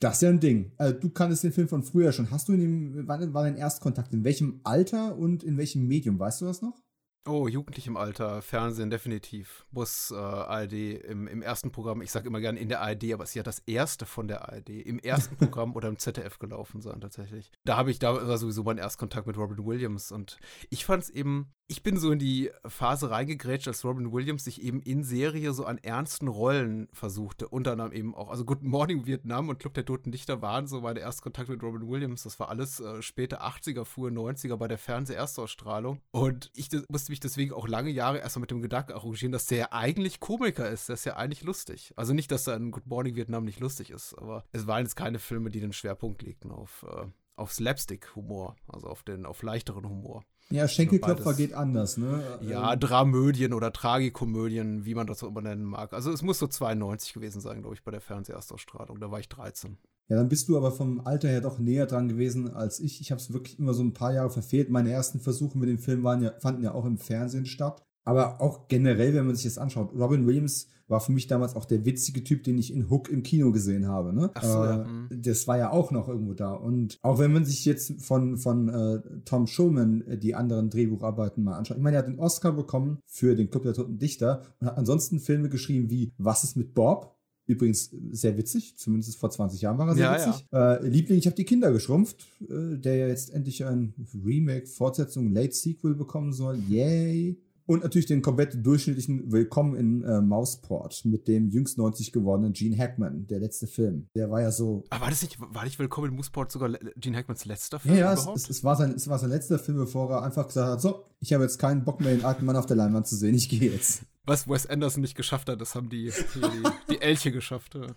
das 0.00 0.16
ist 0.16 0.22
ja 0.22 0.28
ein 0.28 0.40
Ding. 0.40 0.72
Also, 0.76 0.98
du 0.98 1.10
kanntest 1.10 1.42
den 1.42 1.52
Film 1.52 1.68
von 1.68 1.82
früher 1.82 2.12
schon. 2.12 2.30
Hast 2.30 2.48
du 2.48 2.52
in 2.52 2.60
dem, 2.60 3.08
wann 3.08 3.34
war 3.34 3.44
dein 3.44 3.56
Erstkontakt? 3.56 4.12
In 4.12 4.24
welchem 4.24 4.60
Alter 4.64 5.16
und 5.16 5.42
in 5.42 5.56
welchem 5.56 5.86
Medium? 5.86 6.18
Weißt 6.18 6.40
du 6.40 6.44
das 6.44 6.62
noch? 6.62 6.82
Oh, 7.28 7.46
jugendlich 7.46 7.86
im 7.86 7.98
Alter, 7.98 8.40
Fernsehen 8.40 8.88
definitiv. 8.88 9.66
Muss 9.70 10.10
äh, 10.10 10.14
ARD 10.14 10.72
im, 10.72 11.26
im 11.26 11.42
ersten 11.42 11.70
Programm, 11.70 12.00
ich 12.00 12.10
sage 12.10 12.26
immer 12.26 12.40
gerne 12.40 12.58
in 12.58 12.70
der 12.70 12.80
ARD, 12.80 13.12
aber 13.12 13.24
es 13.24 13.30
ist 13.30 13.34
ja 13.34 13.42
das 13.42 13.58
erste 13.66 14.06
von 14.06 14.28
der 14.28 14.48
ARD, 14.48 14.70
im 14.70 14.98
ersten 14.98 15.36
Programm 15.38 15.76
oder 15.76 15.88
im 15.88 15.98
ZDF 15.98 16.38
gelaufen 16.38 16.80
sein 16.80 17.02
tatsächlich. 17.02 17.50
Da 17.64 17.76
habe 17.76 17.90
ich, 17.90 17.98
da 17.98 18.26
war 18.26 18.38
sowieso 18.38 18.62
mein 18.62 18.78
Erstkontakt 18.78 19.26
mit 19.26 19.36
Robin 19.36 19.66
Williams 19.66 20.10
und 20.10 20.38
ich 20.70 20.86
fand 20.86 21.02
es 21.02 21.10
eben 21.10 21.52
ich 21.70 21.82
bin 21.82 21.98
so 21.98 22.10
in 22.10 22.18
die 22.18 22.50
Phase 22.66 23.10
reingegrätscht, 23.10 23.68
als 23.68 23.84
Robin 23.84 24.10
Williams 24.10 24.44
sich 24.44 24.62
eben 24.62 24.80
in 24.80 25.04
Serie 25.04 25.52
so 25.52 25.66
an 25.66 25.76
ernsten 25.76 26.26
Rollen 26.26 26.88
versuchte. 26.94 27.46
Unter 27.46 27.72
anderem 27.72 27.92
eben 27.92 28.14
auch, 28.14 28.30
also 28.30 28.46
Good 28.46 28.62
Morning 28.62 29.04
Vietnam 29.04 29.50
und 29.50 29.58
Club 29.58 29.74
der 29.74 29.84
Toten 29.84 30.10
Dichter 30.10 30.40
waren 30.40 30.66
so 30.66 30.80
meine 30.80 31.00
erste 31.00 31.22
Kontakt 31.22 31.50
mit 31.50 31.62
Robin 31.62 31.86
Williams. 31.86 32.22
Das 32.22 32.40
war 32.40 32.48
alles 32.48 32.80
äh, 32.80 33.02
späte 33.02 33.42
80er, 33.42 33.84
frühe 33.84 34.10
90er 34.10 34.56
bei 34.56 34.66
der 34.66 34.78
Fernseherstausstrahlung. 34.78 36.00
Und 36.10 36.50
ich 36.54 36.70
musste 36.88 37.12
mich 37.12 37.20
deswegen 37.20 37.52
auch 37.52 37.68
lange 37.68 37.90
Jahre 37.90 38.18
erstmal 38.18 38.42
mit 38.42 38.50
dem 38.50 38.62
Gedanken 38.62 38.92
arrangieren, 38.92 39.32
dass 39.32 39.44
der 39.44 39.58
ja 39.58 39.68
eigentlich 39.72 40.20
Komiker 40.20 40.70
ist. 40.70 40.88
Der 40.88 40.94
ist 40.94 41.04
ja 41.04 41.16
eigentlich 41.16 41.42
lustig. 41.42 41.92
Also 41.96 42.14
nicht, 42.14 42.30
dass 42.30 42.46
er 42.46 42.56
in 42.56 42.70
Good 42.70 42.86
Morning 42.86 43.14
Vietnam 43.14 43.44
nicht 43.44 43.60
lustig 43.60 43.90
ist, 43.90 44.14
aber 44.14 44.42
es 44.52 44.66
waren 44.66 44.84
jetzt 44.84 44.96
keine 44.96 45.18
Filme, 45.18 45.50
die 45.50 45.60
den 45.60 45.74
Schwerpunkt 45.74 46.22
legten 46.22 46.50
auf, 46.50 46.86
äh, 46.88 47.04
auf 47.36 47.52
Slapstick-Humor, 47.52 48.56
also 48.68 48.86
auf 48.86 49.02
den, 49.02 49.26
auf 49.26 49.42
leichteren 49.42 49.86
Humor. 49.86 50.24
Ja, 50.50 50.66
Schenkelklopfer 50.66 51.34
geht 51.34 51.52
anders, 51.52 51.98
ne? 51.98 52.22
Ja, 52.40 52.72
ähm, 52.72 52.80
Dramödien 52.80 53.52
oder 53.52 53.72
Tragikomödien, 53.72 54.86
wie 54.86 54.94
man 54.94 55.06
das 55.06 55.18
so 55.18 55.28
immer 55.28 55.42
nennen 55.42 55.64
mag. 55.64 55.92
Also 55.92 56.10
es 56.10 56.22
muss 56.22 56.38
so 56.38 56.46
92 56.46 57.12
gewesen 57.12 57.40
sein, 57.40 57.60
glaube 57.60 57.74
ich, 57.74 57.84
bei 57.84 57.90
der 57.90 58.00
Fernseherstausstrahlung. 58.00 58.98
Da 58.98 59.10
war 59.10 59.20
ich 59.20 59.28
13. 59.28 59.76
Ja, 60.08 60.16
dann 60.16 60.30
bist 60.30 60.48
du 60.48 60.56
aber 60.56 60.72
vom 60.72 61.00
Alter 61.00 61.28
her 61.28 61.42
doch 61.42 61.58
näher 61.58 61.84
dran 61.84 62.08
gewesen 62.08 62.54
als 62.54 62.80
ich. 62.80 63.02
Ich 63.02 63.10
habe 63.10 63.20
es 63.20 63.30
wirklich 63.32 63.58
immer 63.58 63.74
so 63.74 63.82
ein 63.82 63.92
paar 63.92 64.14
Jahre 64.14 64.30
verfehlt. 64.30 64.70
Meine 64.70 64.90
ersten 64.90 65.20
Versuche 65.20 65.58
mit 65.58 65.68
dem 65.68 65.78
Film 65.78 66.02
waren 66.02 66.22
ja, 66.22 66.32
fanden 66.40 66.62
ja 66.62 66.72
auch 66.72 66.86
im 66.86 66.96
Fernsehen 66.96 67.44
statt. 67.44 67.82
Aber 68.04 68.40
auch 68.40 68.68
generell, 68.68 69.12
wenn 69.12 69.26
man 69.26 69.36
sich 69.36 69.44
das 69.44 69.58
anschaut, 69.58 69.92
Robin 69.94 70.26
Williams 70.26 70.68
war 70.88 71.00
für 71.00 71.12
mich 71.12 71.26
damals 71.26 71.54
auch 71.54 71.66
der 71.66 71.84
witzige 71.84 72.24
Typ, 72.24 72.42
den 72.42 72.58
ich 72.58 72.72
in 72.72 72.90
Hook 72.90 73.08
im 73.10 73.22
Kino 73.22 73.52
gesehen 73.52 73.86
habe. 73.86 74.12
Ne? 74.12 74.30
Ach 74.34 74.42
so, 74.42 74.64
äh, 74.64 74.66
ja. 74.66 74.84
hm. 74.84 75.08
Das 75.10 75.46
war 75.46 75.58
ja 75.58 75.70
auch 75.70 75.90
noch 75.90 76.08
irgendwo 76.08 76.34
da. 76.34 76.52
Und 76.52 76.98
auch 77.02 77.18
wenn 77.18 77.32
man 77.32 77.44
sich 77.44 77.64
jetzt 77.64 78.02
von, 78.02 78.36
von 78.38 78.68
äh, 78.68 79.00
Tom 79.24 79.46
Schulman 79.46 80.02
äh, 80.02 80.18
die 80.18 80.34
anderen 80.34 80.70
Drehbucharbeiten 80.70 81.44
mal 81.44 81.56
anschaut. 81.56 81.76
Ich 81.76 81.82
meine, 81.82 81.96
er 81.96 82.00
hat 82.00 82.08
den 82.08 82.18
Oscar 82.18 82.52
bekommen 82.52 82.98
für 83.04 83.36
den 83.36 83.50
Club 83.50 83.64
der 83.64 83.74
Toten 83.74 83.98
Dichter 83.98 84.42
und 84.60 84.68
hat 84.68 84.78
ansonsten 84.78 85.20
Filme 85.20 85.48
geschrieben 85.48 85.90
wie 85.90 86.12
Was 86.18 86.44
ist 86.44 86.56
mit 86.56 86.74
Bob? 86.74 87.14
Übrigens 87.46 87.90
sehr 88.10 88.36
witzig, 88.36 88.76
zumindest 88.76 89.16
vor 89.16 89.30
20 89.30 89.62
Jahren 89.62 89.78
war 89.78 89.88
er 89.88 89.94
sehr 89.94 90.04
Ja, 90.04 90.28
witzig. 90.28 90.46
Äh, 90.52 90.86
Liebling, 90.86 91.18
ich 91.18 91.24
habe 91.24 91.34
die 91.34 91.44
Kinder 91.46 91.72
geschrumpft, 91.72 92.26
äh, 92.42 92.76
der 92.76 92.96
ja 92.96 93.08
jetzt 93.08 93.32
endlich 93.32 93.64
ein 93.64 93.94
Remake, 94.22 94.66
Fortsetzung, 94.66 95.32
Late 95.32 95.54
Sequel 95.54 95.94
bekommen 95.94 96.34
soll. 96.34 96.58
Yay! 96.68 97.38
Und 97.68 97.82
natürlich 97.82 98.06
den 98.06 98.22
komplett 98.22 98.64
durchschnittlichen 98.64 99.30
Willkommen 99.30 99.76
in 99.76 100.02
äh, 100.02 100.22
Mausport 100.22 101.04
mit 101.04 101.28
dem 101.28 101.50
jüngst 101.50 101.76
90 101.76 102.12
gewordenen 102.12 102.54
Gene 102.54 102.74
Hackman, 102.78 103.26
der 103.26 103.40
letzte 103.40 103.66
Film. 103.66 104.08
Der 104.14 104.30
war 104.30 104.40
ja 104.40 104.50
so. 104.50 104.84
Aber 104.88 105.02
war 105.02 105.10
das 105.10 105.20
nicht, 105.20 105.38
war 105.38 105.64
nicht 105.64 105.78
Willkommen 105.78 106.08
in 106.08 106.16
Mooseport 106.16 106.50
sogar 106.50 106.70
Gene 106.96 107.18
Hackmans 107.18 107.44
letzter 107.44 107.78
Film 107.78 107.94
ja, 107.94 108.14
es, 108.14 108.22
überhaupt? 108.22 108.38
es, 108.38 108.48
es, 108.48 108.64
war 108.64 108.74
sein, 108.74 108.92
es 108.92 109.06
war 109.06 109.18
sein 109.18 109.28
letzter 109.28 109.58
Film, 109.58 109.76
bevor 109.76 110.10
er 110.10 110.22
einfach 110.22 110.46
gesagt 110.46 110.66
hat: 110.66 110.80
So, 110.80 111.04
ich 111.20 111.34
habe 111.34 111.44
jetzt 111.44 111.58
keinen 111.58 111.84
Bock 111.84 112.00
mehr, 112.00 112.16
den 112.16 112.24
alten 112.24 112.46
Mann 112.46 112.56
auf 112.56 112.64
der 112.64 112.76
Leinwand 112.76 113.06
zu 113.06 113.16
sehen, 113.16 113.34
ich 113.34 113.50
gehe 113.50 113.70
jetzt. 113.70 114.00
Was 114.24 114.48
Wes 114.48 114.64
Anderson 114.64 115.02
nicht 115.02 115.14
geschafft 115.14 115.50
hat, 115.50 115.60
das 115.60 115.74
haben 115.74 115.90
die, 115.90 116.10
die, 116.34 116.40
die, 116.40 116.94
die 116.94 117.00
Elche 117.02 117.32
geschafft. 117.32 117.74
Ja. 117.74 117.88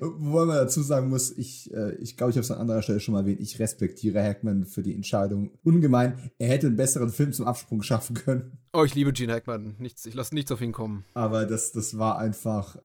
Wobei 0.00 0.44
man 0.44 0.56
dazu 0.56 0.82
sagen 0.82 1.08
muss, 1.08 1.36
ich 1.36 1.72
äh, 1.74 1.96
ich, 1.96 2.16
glaube, 2.16 2.30
ich 2.30 2.36
habe 2.36 2.44
es 2.44 2.50
an 2.50 2.58
anderer 2.58 2.82
Stelle 2.82 3.00
schon 3.00 3.12
mal 3.14 3.20
erwähnt, 3.20 3.40
ich 3.40 3.58
respektiere 3.58 4.22
Hackman 4.22 4.64
für 4.64 4.82
die 4.82 4.94
Entscheidung. 4.94 5.50
Ungemein, 5.64 6.30
er 6.38 6.48
hätte 6.48 6.68
einen 6.68 6.76
besseren 6.76 7.10
Film 7.10 7.32
zum 7.32 7.46
Absprung 7.46 7.82
schaffen 7.82 8.14
können. 8.14 8.58
Oh, 8.72 8.84
ich 8.84 8.94
liebe 8.94 9.12
Gene 9.12 9.32
Hackman. 9.32 9.74
Nichts, 9.78 10.06
ich 10.06 10.14
lasse 10.14 10.34
nichts 10.34 10.52
auf 10.52 10.60
ihn 10.60 10.72
kommen. 10.72 11.04
Aber 11.14 11.46
das, 11.46 11.72
das 11.72 11.98
war 11.98 12.18
einfach, 12.18 12.76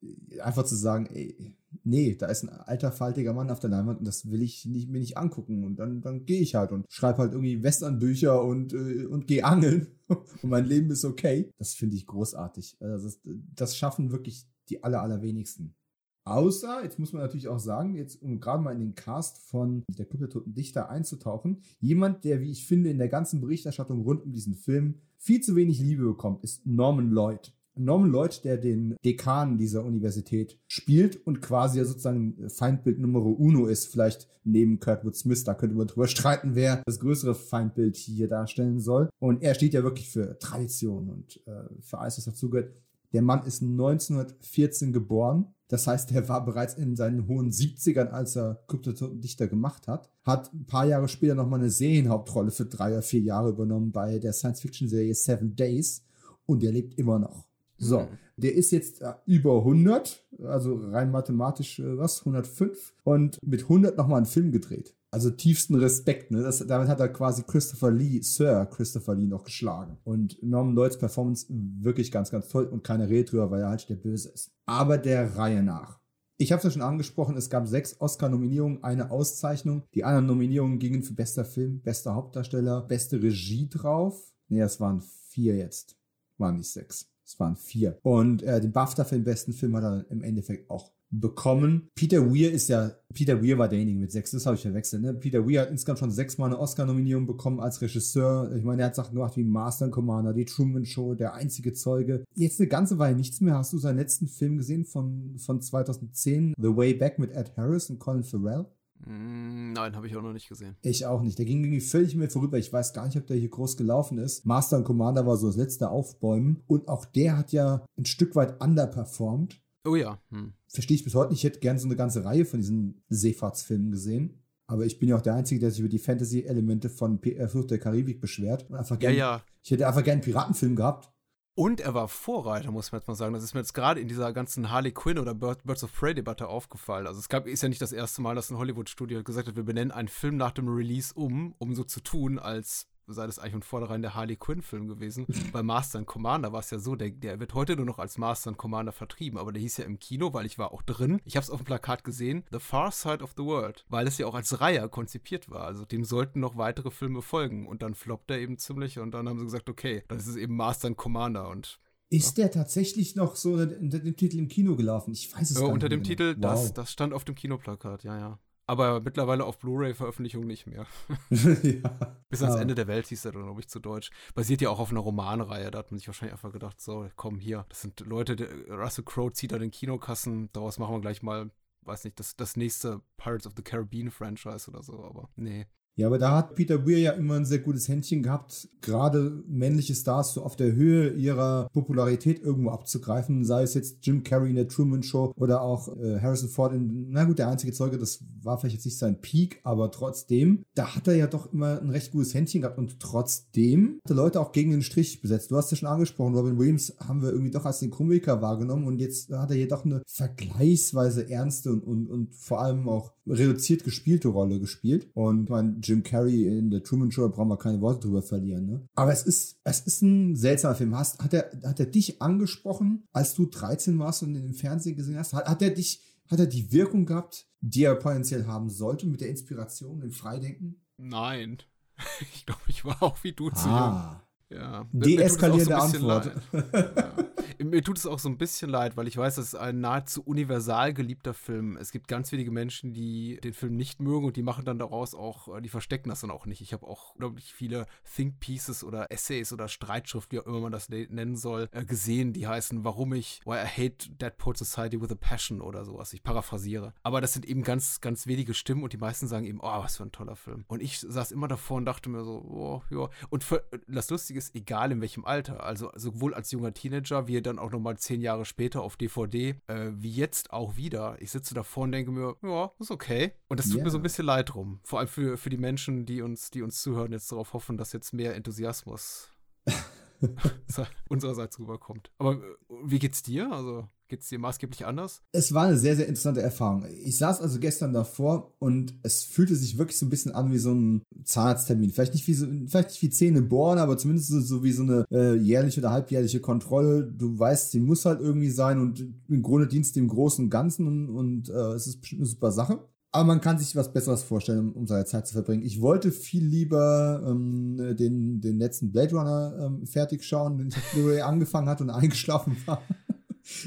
einfach 0.41 0.63
zu 0.63 0.75
sagen, 0.75 1.07
ey, 1.07 1.55
nee, 1.83 2.15
da 2.15 2.27
ist 2.27 2.43
ein 2.43 2.49
alter, 2.49 2.91
faltiger 2.91 3.33
Mann 3.33 3.49
auf 3.49 3.59
der 3.59 3.69
Leinwand 3.69 3.99
und 3.99 4.05
das 4.05 4.29
will 4.29 4.41
ich 4.41 4.65
nicht, 4.65 4.89
mir 4.89 4.99
nicht 4.99 5.17
angucken. 5.17 5.63
Und 5.63 5.77
dann, 5.77 6.01
dann 6.01 6.25
gehe 6.25 6.41
ich 6.41 6.55
halt 6.55 6.71
und 6.71 6.85
schreibe 6.89 7.19
halt 7.19 7.33
irgendwie 7.33 7.61
Westernbücher 7.63 8.43
und, 8.43 8.73
äh, 8.73 9.05
und 9.05 9.27
gehe 9.27 9.45
angeln. 9.45 9.87
und 10.07 10.43
mein 10.43 10.65
Leben 10.65 10.91
ist 10.91 11.05
okay. 11.05 11.51
Das 11.57 11.73
finde 11.73 11.95
ich 11.95 12.07
großartig. 12.07 12.77
Also 12.79 13.05
das, 13.05 13.19
das 13.23 13.77
schaffen 13.77 14.11
wirklich 14.11 14.45
die 14.69 14.83
aller, 14.83 15.01
allerwenigsten. 15.01 15.75
Außer, 16.23 16.83
jetzt 16.83 16.99
muss 16.99 17.13
man 17.13 17.23
natürlich 17.23 17.47
auch 17.47 17.59
sagen, 17.59 17.95
jetzt 17.95 18.21
um 18.21 18.39
gerade 18.39 18.61
mal 18.61 18.73
in 18.73 18.79
den 18.79 18.95
Cast 18.95 19.39
von 19.39 19.83
Der 19.97 20.05
Club 20.05 20.19
der 20.19 20.29
Toten 20.29 20.53
Dichter 20.53 20.89
einzutauchen, 20.89 21.61
jemand, 21.79 22.23
der, 22.23 22.41
wie 22.41 22.51
ich 22.51 22.65
finde, 22.65 22.91
in 22.91 22.99
der 22.99 23.09
ganzen 23.09 23.41
Berichterstattung 23.41 24.01
rund 24.01 24.23
um 24.23 24.31
diesen 24.31 24.53
Film 24.53 24.95
viel 25.17 25.41
zu 25.41 25.55
wenig 25.55 25.79
Liebe 25.79 26.03
bekommt, 26.03 26.43
ist 26.43 26.65
Norman 26.65 27.09
Lloyd. 27.09 27.53
Norman 27.75 28.11
Lloyd, 28.11 28.43
der 28.43 28.57
den 28.57 28.95
Dekan 29.03 29.57
dieser 29.57 29.85
Universität 29.85 30.59
spielt 30.67 31.25
und 31.25 31.41
quasi 31.41 31.79
ja 31.79 31.85
sozusagen 31.85 32.49
Feindbild 32.49 32.99
Nummer 32.99 33.21
uno 33.21 33.65
ist, 33.65 33.87
vielleicht 33.87 34.27
neben 34.43 34.79
Kurtwood 34.79 35.15
Smith, 35.15 35.43
da 35.43 35.53
könnte 35.53 35.75
man 35.75 35.87
drüber 35.87 36.07
streiten, 36.07 36.55
wer 36.55 36.83
das 36.85 36.99
größere 36.99 37.33
Feindbild 37.33 37.95
hier 37.95 38.27
darstellen 38.27 38.79
soll. 38.79 39.09
Und 39.19 39.41
er 39.41 39.55
steht 39.55 39.73
ja 39.73 39.83
wirklich 39.83 40.09
für 40.09 40.37
Tradition 40.39 41.09
und 41.09 41.41
äh, 41.47 41.63
für 41.81 41.99
alles, 41.99 42.17
was 42.17 42.25
dazugehört. 42.25 42.73
Der 43.13 43.21
Mann 43.21 43.45
ist 43.45 43.61
1914 43.61 44.93
geboren. 44.93 45.53
Das 45.71 45.87
heißt, 45.87 46.11
er 46.11 46.27
war 46.27 46.43
bereits 46.43 46.73
in 46.73 46.97
seinen 46.97 47.29
hohen 47.29 47.49
70ern, 47.49 48.07
als 48.09 48.35
er 48.35 48.61
Kryptototen-Dichter 48.67 49.47
gemacht 49.47 49.87
hat. 49.87 50.09
Hat 50.21 50.53
ein 50.53 50.65
paar 50.65 50.85
Jahre 50.85 51.07
später 51.07 51.33
nochmal 51.33 51.61
eine 51.61 51.69
Serienhauptrolle 51.69 52.51
für 52.51 52.65
drei 52.65 52.91
oder 52.91 53.01
vier 53.01 53.21
Jahre 53.21 53.51
übernommen 53.51 53.93
bei 53.93 54.19
der 54.19 54.33
Science-Fiction-Serie 54.33 55.15
Seven 55.15 55.55
Days. 55.55 56.03
Und 56.45 56.61
er 56.65 56.73
lebt 56.73 56.97
immer 56.99 57.19
noch. 57.19 57.47
So, 57.77 58.01
Mhm. 58.01 58.07
der 58.35 58.53
ist 58.53 58.71
jetzt 58.71 59.01
äh, 59.01 59.13
über 59.25 59.59
100, 59.59 60.27
also 60.43 60.75
rein 60.75 61.09
mathematisch, 61.09 61.79
äh, 61.79 61.97
was, 61.97 62.19
105 62.25 62.93
und 63.03 63.39
mit 63.41 63.63
100 63.63 63.95
nochmal 63.97 64.17
einen 64.17 64.25
Film 64.25 64.51
gedreht. 64.51 64.93
Also 65.13 65.29
tiefsten 65.29 65.75
Respekt, 65.75 66.31
ne? 66.31 66.41
Das, 66.41 66.65
damit 66.65 66.87
hat 66.87 67.01
er 67.01 67.09
quasi 67.09 67.43
Christopher 67.43 67.91
Lee, 67.91 68.21
Sir 68.21 68.65
Christopher 68.65 69.13
Lee 69.13 69.27
noch 69.27 69.43
geschlagen. 69.43 69.97
Und 70.05 70.41
Norman 70.41 70.73
Lloyds 70.73 70.97
Performance 70.97 71.47
wirklich 71.49 72.11
ganz, 72.13 72.31
ganz 72.31 72.47
toll 72.47 72.63
und 72.65 72.85
keine 72.85 73.09
Rede 73.09 73.25
drüber, 73.25 73.51
weil 73.51 73.61
er 73.61 73.69
halt 73.69 73.89
der 73.89 73.95
Böse 73.95 74.29
ist. 74.29 74.51
Aber 74.65 74.97
der 74.97 75.35
Reihe 75.35 75.63
nach. 75.63 75.99
Ich 76.37 76.51
habe 76.51 76.57
es 76.59 76.63
ja 76.63 76.71
schon 76.71 76.81
angesprochen, 76.81 77.37
es 77.37 77.49
gab 77.49 77.67
sechs 77.67 77.99
Oscar-Nominierungen, 77.99 78.83
eine 78.83 79.11
Auszeichnung. 79.11 79.83
Die 79.93 80.03
anderen 80.05 80.25
Nominierungen 80.25 80.79
gingen 80.79 81.03
für 81.03 81.13
bester 81.13 81.45
Film, 81.45 81.81
bester 81.81 82.15
Hauptdarsteller, 82.15 82.81
beste 82.81 83.21
Regie 83.21 83.69
drauf. 83.69 84.33
Nee, 84.47 84.61
es 84.61 84.79
waren 84.79 85.01
vier 85.29 85.55
jetzt. 85.55 85.97
Waren 86.37 86.57
nicht 86.57 86.71
sechs. 86.71 87.11
Es 87.23 87.39
waren 87.39 87.55
vier. 87.55 87.99
Und 88.01 88.43
äh, 88.43 88.59
den 88.59 88.71
BAFTA 88.71 89.03
für 89.03 89.15
den 89.15 89.23
besten 89.23 89.53
Film 89.53 89.75
hat 89.75 89.83
er 89.83 90.09
im 90.09 90.23
Endeffekt 90.23 90.69
auch 90.69 90.91
bekommen. 91.11 91.89
Peter 91.95 92.33
Weir 92.33 92.51
ist 92.51 92.69
ja, 92.69 92.91
Peter 93.13 93.43
Weir 93.43 93.57
war 93.57 93.67
derjenige 93.67 93.99
mit 93.99 94.11
sechs, 94.11 94.31
das 94.31 94.45
habe 94.45 94.55
ich 94.55 94.61
verwechselt. 94.61 95.01
Ne? 95.01 95.13
Peter 95.13 95.47
Weir 95.47 95.61
hat 95.61 95.69
insgesamt 95.69 95.99
schon 95.99 96.11
sechsmal 96.11 96.49
eine 96.49 96.59
Oscar-Nominierung 96.59 97.27
bekommen 97.27 97.59
als 97.59 97.81
Regisseur. 97.81 98.53
Ich 98.55 98.63
meine, 98.63 98.81
er 98.81 98.87
hat 98.87 98.95
Sachen 98.95 99.15
gemacht 99.15 99.35
wie 99.35 99.43
Master 99.43 99.85
and 99.85 99.93
Commander, 99.93 100.33
die 100.33 100.45
Truman 100.45 100.85
Show, 100.85 101.13
der 101.13 101.33
einzige 101.33 101.73
Zeuge. 101.73 102.23
Jetzt 102.35 102.59
eine 102.59 102.69
ganze 102.69 102.97
Weile 102.97 103.15
nichts 103.15 103.41
mehr. 103.41 103.55
Hast 103.55 103.73
du 103.73 103.77
seinen 103.77 103.97
letzten 103.97 104.27
Film 104.27 104.57
gesehen 104.57 104.85
von, 104.85 105.37
von 105.37 105.61
2010, 105.61 106.53
The 106.57 106.75
Way 106.75 106.93
Back 106.95 107.19
mit 107.19 107.31
Ed 107.31 107.57
Harris 107.57 107.89
und 107.89 107.99
Colin 107.99 108.23
Farrell? 108.23 108.65
Mm, 109.05 109.73
Nein, 109.73 109.95
habe 109.95 110.07
ich 110.07 110.15
auch 110.15 110.21
noch 110.21 110.33
nicht 110.33 110.47
gesehen. 110.47 110.75
Ich 110.81 111.05
auch 111.05 111.21
nicht. 111.21 111.37
Der 111.37 111.45
ging 111.45 111.63
irgendwie 111.63 111.81
völlig 111.81 112.15
mir 112.15 112.29
vorüber. 112.29 112.57
Ich 112.57 112.71
weiß 112.71 112.93
gar 112.93 113.05
nicht, 113.05 113.17
ob 113.17 113.27
der 113.27 113.37
hier 113.37 113.49
groß 113.49 113.77
gelaufen 113.77 114.17
ist. 114.17 114.45
Master 114.45 114.77
and 114.77 114.85
Commander 114.85 115.25
war 115.25 115.37
so 115.37 115.47
das 115.47 115.55
letzte 115.55 115.89
Aufbäumen. 115.89 116.63
Und 116.67 116.87
auch 116.87 117.05
der 117.05 117.37
hat 117.37 117.51
ja 117.51 117.85
ein 117.97 118.05
Stück 118.05 118.35
weit 118.35 118.61
underperformed. 118.61 119.61
Oh 119.85 119.95
ja. 119.95 120.19
Hm. 120.29 120.53
Verstehe 120.71 120.95
ich 120.95 121.03
bis 121.03 121.15
heute 121.15 121.31
nicht. 121.31 121.39
Ich 121.39 121.43
hätte 121.43 121.59
gern 121.59 121.77
so 121.79 121.87
eine 121.87 121.95
ganze 121.95 122.23
Reihe 122.23 122.45
von 122.45 122.59
diesen 122.61 123.03
Seefahrtsfilmen 123.09 123.91
gesehen. 123.91 124.37
Aber 124.67 124.85
ich 124.85 124.99
bin 124.99 125.09
ja 125.09 125.17
auch 125.17 125.21
der 125.21 125.35
Einzige, 125.35 125.59
der 125.59 125.69
sich 125.71 125.81
über 125.81 125.89
die 125.89 125.99
Fantasy-Elemente 125.99 126.89
von 126.89 127.19
P 127.19 127.33
äh, 127.35 127.47
Flucht 127.49 127.71
der 127.71 127.79
Karibik 127.79 128.21
beschwert. 128.21 128.69
Und 128.69 128.75
einfach 128.77 128.95
Ja, 128.95 129.09
gern, 129.09 129.15
ja. 129.15 129.41
Ich 129.63 129.71
hätte 129.71 129.85
einfach 129.87 130.03
gerne 130.03 130.21
einen 130.21 130.21
Piratenfilm 130.21 130.75
gehabt. 130.77 131.11
Und 131.53 131.81
er 131.81 131.93
war 131.93 132.07
Vorreiter, 132.07 132.71
muss 132.71 132.93
man 132.93 133.01
jetzt 133.01 133.07
mal 133.09 133.15
sagen. 133.15 133.33
Das 133.33 133.43
ist 133.43 133.53
mir 133.53 133.59
jetzt 133.59 133.73
gerade 133.73 133.99
in 133.99 134.07
dieser 134.07 134.31
ganzen 134.31 134.71
Harley 134.71 134.93
Quinn 134.93 135.19
oder 135.19 135.33
Bird- 135.35 135.65
Birds 135.65 135.83
of 135.83 135.91
Prey-Debatte 135.93 136.47
aufgefallen. 136.47 137.05
Also 137.05 137.19
es 137.19 137.27
gab, 137.27 137.45
ist 137.45 137.61
ja 137.61 137.67
nicht 137.67 137.81
das 137.81 137.91
erste 137.91 138.21
Mal, 138.21 138.35
dass 138.35 138.49
ein 138.49 138.57
Hollywood-Studio 138.57 139.21
gesagt 139.23 139.49
hat, 139.49 139.57
wir 139.57 139.63
benennen 139.63 139.91
einen 139.91 140.07
Film 140.07 140.37
nach 140.37 140.51
dem 140.51 140.69
Release 140.69 141.13
um, 141.13 141.53
um 141.57 141.75
so 141.75 141.83
zu 141.83 141.99
tun, 141.99 142.39
als 142.39 142.87
sei 143.07 143.25
das 143.25 143.39
eigentlich 143.39 143.53
von 143.53 143.61
vornherein 143.63 144.01
der 144.01 144.15
Harley 144.15 144.35
Quinn-Film 144.37 144.87
gewesen. 144.87 145.25
Bei 145.51 145.63
Master 145.63 145.99
and 145.99 146.07
Commander 146.07 146.51
war 146.53 146.59
es 146.59 146.69
ja 146.71 146.79
so, 146.79 146.95
der, 146.95 147.09
der 147.09 147.39
wird 147.39 147.53
heute 147.53 147.75
nur 147.75 147.85
noch 147.85 147.99
als 147.99 148.17
Master 148.17 148.49
and 148.49 148.57
Commander 148.57 148.91
vertrieben, 148.91 149.37
aber 149.39 149.51
der 149.51 149.61
hieß 149.61 149.77
ja 149.77 149.85
im 149.85 149.99
Kino, 149.99 150.33
weil 150.33 150.45
ich 150.45 150.57
war 150.57 150.71
auch 150.71 150.81
drin. 150.81 151.19
Ich 151.25 151.35
habe 151.35 151.43
es 151.43 151.49
auf 151.49 151.61
dem 151.61 151.65
Plakat 151.65 152.03
gesehen, 152.03 152.43
The 152.51 152.59
Far 152.59 152.91
Side 152.91 153.23
of 153.23 153.33
the 153.37 153.43
World, 153.43 153.85
weil 153.89 154.07
es 154.07 154.17
ja 154.17 154.27
auch 154.27 154.35
als 154.35 154.61
Reihe 154.61 154.87
konzipiert 154.89 155.49
war. 155.49 155.63
Also 155.65 155.85
dem 155.85 156.03
sollten 156.03 156.39
noch 156.39 156.57
weitere 156.57 156.91
Filme 156.91 157.21
folgen 157.21 157.67
und 157.67 157.81
dann 157.81 157.95
floppt 157.95 158.31
er 158.31 158.39
eben 158.39 158.57
ziemlich 158.57 158.99
und 158.99 159.11
dann 159.11 159.27
haben 159.27 159.39
sie 159.39 159.45
gesagt, 159.45 159.69
okay, 159.69 160.03
dann 160.07 160.17
ist 160.17 160.27
es 160.27 160.35
eben 160.35 160.55
Master 160.55 160.87
and 160.87 160.97
Commander 160.97 161.49
und 161.49 161.79
Ist 162.09 162.37
der 162.37 162.51
tatsächlich 162.51 163.15
noch 163.15 163.35
so 163.35 163.53
unter, 163.53 163.77
unter 163.79 163.99
dem 163.99 164.15
Titel 164.17 164.37
im 164.39 164.47
Kino 164.47 164.75
gelaufen? 164.75 165.13
Ich 165.13 165.33
weiß 165.33 165.51
es 165.51 165.57
Ja, 165.57 165.61
gar 165.61 165.73
unter 165.73 165.87
nicht 165.87 165.93
dem 165.93 165.99
mehr 166.01 166.07
Titel, 166.09 166.35
genau. 166.35 166.49
das, 166.49 166.73
das 166.73 166.91
stand 166.91 167.13
auf 167.13 167.23
dem 167.25 167.35
Kinoplakat, 167.35 168.03
ja, 168.03 168.17
ja. 168.17 168.39
Aber 168.67 169.01
mittlerweile 169.01 169.43
auf 169.45 169.59
Blu-ray-Veröffentlichung 169.59 170.45
nicht 170.45 170.65
mehr. 170.67 170.85
ja. 171.29 172.17
Bis 172.29 172.41
ans 172.41 172.55
Aber- 172.55 172.61
Ende 172.61 172.75
der 172.75 172.87
Welt 172.87 173.07
hieß 173.07 173.25
er 173.25 173.31
dann, 173.33 173.43
glaube 173.43 173.59
ich, 173.59 173.67
zu 173.67 173.79
Deutsch. 173.79 174.11
Basiert 174.33 174.61
ja 174.61 174.69
auch 174.69 174.79
auf 174.79 174.91
einer 174.91 175.01
Romanreihe. 175.01 175.71
Da 175.71 175.79
hat 175.79 175.91
man 175.91 175.97
sich 175.97 176.07
wahrscheinlich 176.07 176.33
einfach 176.33 176.53
gedacht, 176.53 176.79
so, 176.79 177.09
komm 177.15 177.39
hier, 177.39 177.65
das 177.69 177.81
sind 177.81 177.99
Leute, 178.01 178.35
der, 178.35 178.49
Russell 178.69 179.03
Crowe 179.03 179.33
zieht 179.33 179.51
da 179.51 179.59
den 179.59 179.71
Kinokassen, 179.71 180.49
daraus 180.53 180.79
machen 180.79 180.95
wir 180.95 181.01
gleich 181.01 181.21
mal, 181.21 181.51
weiß 181.81 182.05
nicht, 182.05 182.19
das, 182.19 182.35
das 182.35 182.55
nächste 182.55 183.01
Pirates 183.17 183.47
of 183.47 183.53
the 183.57 183.63
Caribbean-Franchise 183.63 184.69
oder 184.69 184.83
so, 184.83 185.03
aber 185.03 185.29
nee. 185.35 185.65
Ja, 186.01 186.07
aber 186.07 186.17
da 186.17 186.35
hat 186.35 186.55
Peter 186.55 186.87
Weir 186.87 186.97
ja 186.97 187.11
immer 187.11 187.35
ein 187.35 187.45
sehr 187.45 187.59
gutes 187.59 187.87
Händchen 187.87 188.23
gehabt, 188.23 188.67
gerade 188.81 189.43
männliche 189.47 189.93
Stars 189.93 190.33
so 190.33 190.41
auf 190.41 190.55
der 190.55 190.71
Höhe 190.71 191.11
ihrer 191.11 191.69
Popularität 191.73 192.41
irgendwo 192.41 192.71
abzugreifen, 192.71 193.45
sei 193.45 193.61
es 193.61 193.75
jetzt 193.75 193.97
Jim 194.01 194.23
Carrey 194.23 194.49
in 194.49 194.55
der 194.55 194.67
Truman 194.67 195.03
Show 195.03 195.31
oder 195.35 195.61
auch 195.61 195.95
äh, 195.97 196.19
Harrison 196.19 196.49
Ford 196.49 196.73
in, 196.73 197.11
na 197.11 197.25
gut, 197.25 197.37
der 197.37 197.49
einzige 197.49 197.71
Zeuge, 197.71 197.99
das 197.99 198.23
war 198.41 198.57
vielleicht 198.57 198.77
jetzt 198.77 198.85
nicht 198.85 198.97
sein 198.97 199.21
Peak, 199.21 199.59
aber 199.63 199.91
trotzdem, 199.91 200.63
da 200.73 200.95
hat 200.95 201.07
er 201.07 201.13
ja 201.13 201.27
doch 201.27 201.53
immer 201.53 201.79
ein 201.79 201.91
recht 201.91 202.11
gutes 202.11 202.33
Händchen 202.33 202.61
gehabt 202.61 202.79
und 202.79 202.99
trotzdem 202.99 203.99
hat 204.03 204.09
er 204.09 204.15
Leute 204.15 204.41
auch 204.41 204.53
gegen 204.53 204.71
den 204.71 204.81
Strich 204.81 205.21
besetzt. 205.21 205.51
Du 205.51 205.57
hast 205.57 205.69
ja 205.69 205.77
schon 205.77 205.87
angesprochen, 205.87 206.33
Robin 206.33 206.57
Williams 206.57 206.95
haben 206.97 207.21
wir 207.21 207.29
irgendwie 207.29 207.51
doch 207.51 207.65
als 207.65 207.77
den 207.77 207.91
Komiker 207.91 208.41
wahrgenommen 208.41 208.87
und 208.87 208.97
jetzt 208.97 209.31
hat 209.31 209.51
er 209.51 209.55
hier 209.57 209.67
doch 209.67 209.85
eine 209.85 210.01
vergleichsweise 210.07 211.29
ernste 211.29 211.71
und, 211.71 211.83
und, 211.83 212.07
und 212.07 212.35
vor 212.35 212.59
allem 212.59 212.89
auch 212.89 213.11
reduziert 213.27 213.83
gespielte 213.83 214.29
Rolle 214.29 214.59
gespielt. 214.59 215.09
Und 215.13 215.43
ich 215.43 215.49
meine, 215.49 215.77
Jim 215.81 216.03
Carrey 216.03 216.47
in 216.47 216.69
der 216.69 216.83
Truman 216.83 217.11
Show 217.11 217.27
brauchen 217.29 217.49
wir 217.49 217.57
keine 217.57 217.81
Worte 217.81 218.07
drüber 218.07 218.21
verlieren. 218.21 218.65
Ne? 218.65 218.87
Aber 218.95 219.11
es 219.11 219.23
ist, 219.23 219.59
es 219.63 219.81
ist 219.81 220.01
ein 220.01 220.35
seltsamer 220.35 220.75
Film. 220.75 220.95
Hast, 220.95 221.19
hat, 221.21 221.33
er, 221.33 221.51
hat 221.65 221.79
er 221.79 221.85
dich 221.85 222.21
angesprochen, 222.21 223.07
als 223.11 223.33
du 223.33 223.45
13 223.45 223.97
warst 223.99 224.23
und 224.23 224.35
im 224.35 224.53
Fernsehen 224.53 224.95
gesehen 224.95 225.17
hast? 225.17 225.33
Hat, 225.33 225.45
hat 225.45 225.61
er 225.61 225.71
dich, 225.71 226.01
hat 226.29 226.39
er 226.39 226.47
die 226.47 226.71
Wirkung 226.71 227.05
gehabt, 227.05 227.47
die 227.59 227.83
er 227.83 227.95
potenziell 227.95 228.45
haben 228.45 228.69
sollte 228.69 229.07
mit 229.07 229.21
der 229.21 229.29
Inspiration, 229.29 229.99
dem 229.99 230.11
Freidenken? 230.11 230.81
Nein. 230.97 231.57
Ich 232.33 232.47
glaube, 232.47 232.61
ich 232.67 232.83
war 232.83 233.03
auch 233.03 233.23
wie 233.23 233.33
du 233.33 233.51
zu 233.51 233.67
jung. 233.67 234.15
Ja. 234.51 234.85
Deeskalierende 234.91 235.77
Antwort. 235.77 236.31
ja. 236.53 237.13
Mir 237.63 237.83
tut 237.83 237.97
es 237.97 238.05
auch 238.05 238.19
so 238.19 238.27
ein 238.27 238.37
bisschen 238.37 238.69
leid, 238.69 238.97
weil 238.97 239.07
ich 239.07 239.17
weiß, 239.17 239.35
das 239.35 239.47
ist 239.47 239.55
ein 239.55 239.79
nahezu 239.79 240.23
universal 240.23 240.93
geliebter 240.93 241.33
Film. 241.33 241.77
Es 241.77 241.91
gibt 241.91 242.07
ganz 242.07 242.31
wenige 242.31 242.51
Menschen, 242.51 242.93
die 242.93 243.39
den 243.43 243.53
Film 243.53 243.75
nicht 243.75 243.99
mögen 243.99 244.25
und 244.25 244.35
die 244.35 244.41
machen 244.41 244.65
dann 244.65 244.79
daraus 244.79 245.13
auch, 245.13 245.55
äh, 245.55 245.61
die 245.61 245.69
verstecken 245.69 246.09
das 246.09 246.21
dann 246.21 246.31
auch 246.31 246.45
nicht. 246.45 246.61
Ich 246.61 246.73
habe 246.73 246.87
auch 246.87 247.13
unglaublich 247.13 247.53
viele 247.53 247.85
Think 248.15 248.39
Pieces 248.39 248.83
oder 248.83 249.11
Essays 249.11 249.53
oder 249.53 249.67
Streitschriften, 249.67 250.37
wie 250.37 250.41
auch 250.41 250.47
immer 250.47 250.59
man 250.59 250.71
das 250.71 250.89
ne-, 250.89 251.07
nennen 251.09 251.35
soll, 251.35 251.69
äh, 251.71 251.85
gesehen, 251.85 252.33
die 252.33 252.47
heißen, 252.47 252.83
warum 252.83 253.13
ich, 253.13 253.41
why 253.45 253.57
I 253.57 253.67
hate 253.67 254.09
Deadpool 254.09 254.55
Society 254.55 255.01
with 255.01 255.11
a 255.11 255.15
Passion 255.15 255.61
oder 255.61 255.85
sowas. 255.85 256.13
Ich 256.13 256.23
paraphrasiere. 256.23 256.93
Aber 257.03 257.21
das 257.21 257.33
sind 257.33 257.45
eben 257.45 257.63
ganz, 257.63 258.01
ganz 258.01 258.27
wenige 258.27 258.53
Stimmen 258.53 258.83
und 258.83 258.93
die 258.93 258.97
meisten 258.97 259.27
sagen 259.27 259.45
eben, 259.45 259.59
oh, 259.61 259.83
was 259.83 259.97
für 259.97 260.03
ein 260.03 260.11
toller 260.11 260.35
Film. 260.35 260.65
Und 260.67 260.81
ich 260.81 260.99
saß 260.99 261.31
immer 261.31 261.47
davor 261.47 261.77
und 261.77 261.85
dachte 261.85 262.09
mir 262.09 262.23
so, 262.23 262.43
oh, 262.49 262.81
ja. 262.89 263.09
Und 263.29 263.43
für, 263.43 263.63
das 263.87 264.09
Lustige 264.09 264.40
ist, 264.41 264.55
egal 264.55 264.91
in 264.91 265.01
welchem 265.01 265.25
Alter, 265.25 265.63
also 265.63 265.91
sowohl 265.95 266.33
als 266.33 266.51
junger 266.51 266.73
Teenager, 266.73 267.27
wie 267.27 267.41
dann 267.41 267.59
auch 267.59 267.71
nochmal 267.71 267.97
zehn 267.97 268.21
Jahre 268.21 268.45
später 268.45 268.81
auf 268.81 268.97
DVD, 268.97 269.55
äh, 269.67 269.91
wie 269.93 270.11
jetzt 270.11 270.51
auch 270.51 270.75
wieder. 270.75 271.15
Ich 271.19 271.31
sitze 271.31 271.53
davor 271.53 271.83
und 271.83 271.91
denke 271.91 272.11
mir, 272.11 272.35
ja, 272.41 272.71
ist 272.79 272.91
okay. 272.91 273.33
Und 273.47 273.59
das 273.59 273.67
tut 273.67 273.75
yeah. 273.75 273.83
mir 273.85 273.91
so 273.91 273.99
ein 273.99 274.03
bisschen 274.03 274.25
leid 274.25 274.53
drum. 274.53 274.79
Vor 274.83 274.99
allem 274.99 275.07
für, 275.07 275.37
für 275.37 275.49
die 275.49 275.57
Menschen, 275.57 276.05
die 276.05 276.21
uns, 276.21 276.49
die 276.49 276.61
uns 276.61 276.81
zuhören, 276.81 277.11
jetzt 277.11 277.31
darauf 277.31 277.53
hoffen, 277.53 277.77
dass 277.77 277.93
jetzt 277.93 278.13
mehr 278.13 278.35
Enthusiasmus 278.35 279.29
unsererseits 281.09 281.59
rüberkommt. 281.59 282.11
Aber 282.17 282.33
äh, 282.33 282.39
wie 282.85 282.99
geht's 282.99 283.23
dir? 283.23 283.51
Also 283.51 283.87
geht's 284.11 284.27
dir 284.27 284.39
maßgeblich 284.39 284.85
anders? 284.85 285.23
Es 285.31 285.53
war 285.53 285.67
eine 285.67 285.77
sehr, 285.77 285.95
sehr 285.95 286.07
interessante 286.07 286.41
Erfahrung. 286.41 286.85
Ich 287.03 287.17
saß 287.17 287.41
also 287.41 287.59
gestern 287.59 287.93
davor 287.93 288.53
und 288.59 288.93
es 289.03 289.23
fühlte 289.23 289.55
sich 289.55 289.77
wirklich 289.77 289.97
so 289.97 290.05
ein 290.05 290.09
bisschen 290.09 290.33
an 290.33 290.51
wie 290.51 290.57
so 290.57 290.73
ein 290.73 291.01
Zahnarzttermin. 291.23 291.91
Vielleicht 291.91 292.13
nicht 292.13 292.27
wie 292.27 292.33
so, 292.33 292.45
vielleicht 292.67 292.89
nicht 292.89 293.01
wie 293.01 293.09
Zähne 293.09 293.41
bohren, 293.41 293.79
aber 293.79 293.97
zumindest 293.97 294.27
so, 294.27 294.41
so 294.41 294.63
wie 294.63 294.73
so 294.73 294.83
eine 294.83 295.05
äh, 295.11 295.35
jährliche 295.35 295.79
oder 295.79 295.91
halbjährliche 295.91 296.41
Kontrolle. 296.41 297.05
Du 297.05 297.39
weißt, 297.39 297.71
sie 297.71 297.79
muss 297.79 298.05
halt 298.05 298.19
irgendwie 298.19 298.49
sein 298.49 298.79
und 298.79 298.99
im 299.29 299.41
Grunde 299.41 299.67
dienst 299.67 299.95
dem 299.95 300.09
Großen 300.09 300.45
und 300.45 300.51
Ganzen 300.51 300.87
und, 300.87 301.09
und 301.09 301.49
äh, 301.49 301.73
es 301.73 301.87
ist 301.87 302.01
bestimmt 302.01 302.21
eine 302.21 302.29
super 302.29 302.51
Sache. 302.51 302.79
Aber 303.13 303.25
man 303.25 303.41
kann 303.41 303.59
sich 303.59 303.75
was 303.75 303.91
Besseres 303.91 304.23
vorstellen, 304.23 304.71
um 304.71 304.87
seine 304.87 305.05
Zeit 305.05 305.27
zu 305.27 305.33
verbringen. 305.33 305.63
Ich 305.63 305.81
wollte 305.81 306.11
viel 306.11 306.45
lieber 306.45 307.21
ähm, 307.27 307.95
den, 307.97 308.39
den 308.39 308.57
letzten 308.57 308.91
Blade 308.91 309.15
Runner 309.15 309.53
ähm, 309.65 309.85
fertig 309.85 310.23
schauen, 310.23 310.57
den 310.57 310.69
ich 310.69 310.77
auf 310.77 310.91
Blu-ray 310.93 311.21
angefangen 311.21 311.67
hatte 311.67 311.83
und 311.83 311.89
eingeschlafen 311.89 312.55
war. 312.65 312.81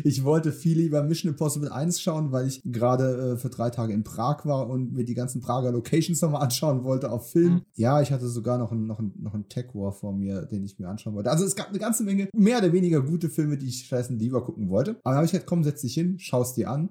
Ich 0.05 0.23
wollte 0.23 0.53
viel 0.53 0.79
lieber 0.79 1.03
Mission 1.03 1.33
Impossible 1.33 1.71
1 1.71 2.01
schauen, 2.01 2.31
weil 2.31 2.47
ich 2.47 2.63
gerade 2.65 3.33
äh, 3.33 3.37
für 3.37 3.51
drei 3.51 3.71
Tage 3.71 3.93
in 3.93 4.05
Prag 4.05 4.47
war 4.47 4.69
und 4.69 4.93
mir 4.93 5.05
die 5.05 5.15
ganzen 5.15 5.41
Prager 5.41 5.73
Locations 5.73 6.21
nochmal 6.23 6.43
anschauen 6.43 6.85
wollte 6.85 7.11
auf 7.11 7.31
Film. 7.31 7.55
Mhm. 7.55 7.63
Ja, 7.75 8.01
ich 8.01 8.13
hatte 8.13 8.29
sogar 8.29 8.57
noch 8.57 8.71
einen, 8.71 8.87
noch, 8.87 9.01
einen, 9.01 9.13
noch 9.21 9.35
einen 9.35 9.49
Tech 9.49 9.75
War 9.75 9.93
vor 9.93 10.13
mir, 10.13 10.43
den 10.43 10.65
ich 10.65 10.79
mir 10.79 10.89
anschauen 10.89 11.15
wollte. 11.15 11.31
Also 11.31 11.45
es 11.45 11.57
gab 11.57 11.71
eine 11.71 11.79
ganze 11.81 12.05
Menge 12.05 12.29
mehr 12.33 12.59
oder 12.59 12.73
weniger 12.73 13.03
gute 13.03 13.29
Filme, 13.29 13.59
die 13.59 13.67
ich 13.67 13.87
scheißen 13.87 14.17
lieber 14.17 14.45
gucken 14.45 14.69
wollte. 14.71 14.93
Aber 15.03 15.11
dann 15.11 15.17
habe 15.17 15.27
ich 15.27 15.33
halt, 15.33 15.47
komm, 15.47 15.65
setz 15.65 15.81
dich 15.81 15.95
hin, 15.95 16.19
schaust 16.19 16.57
dir 16.57 16.71
an. 16.71 16.91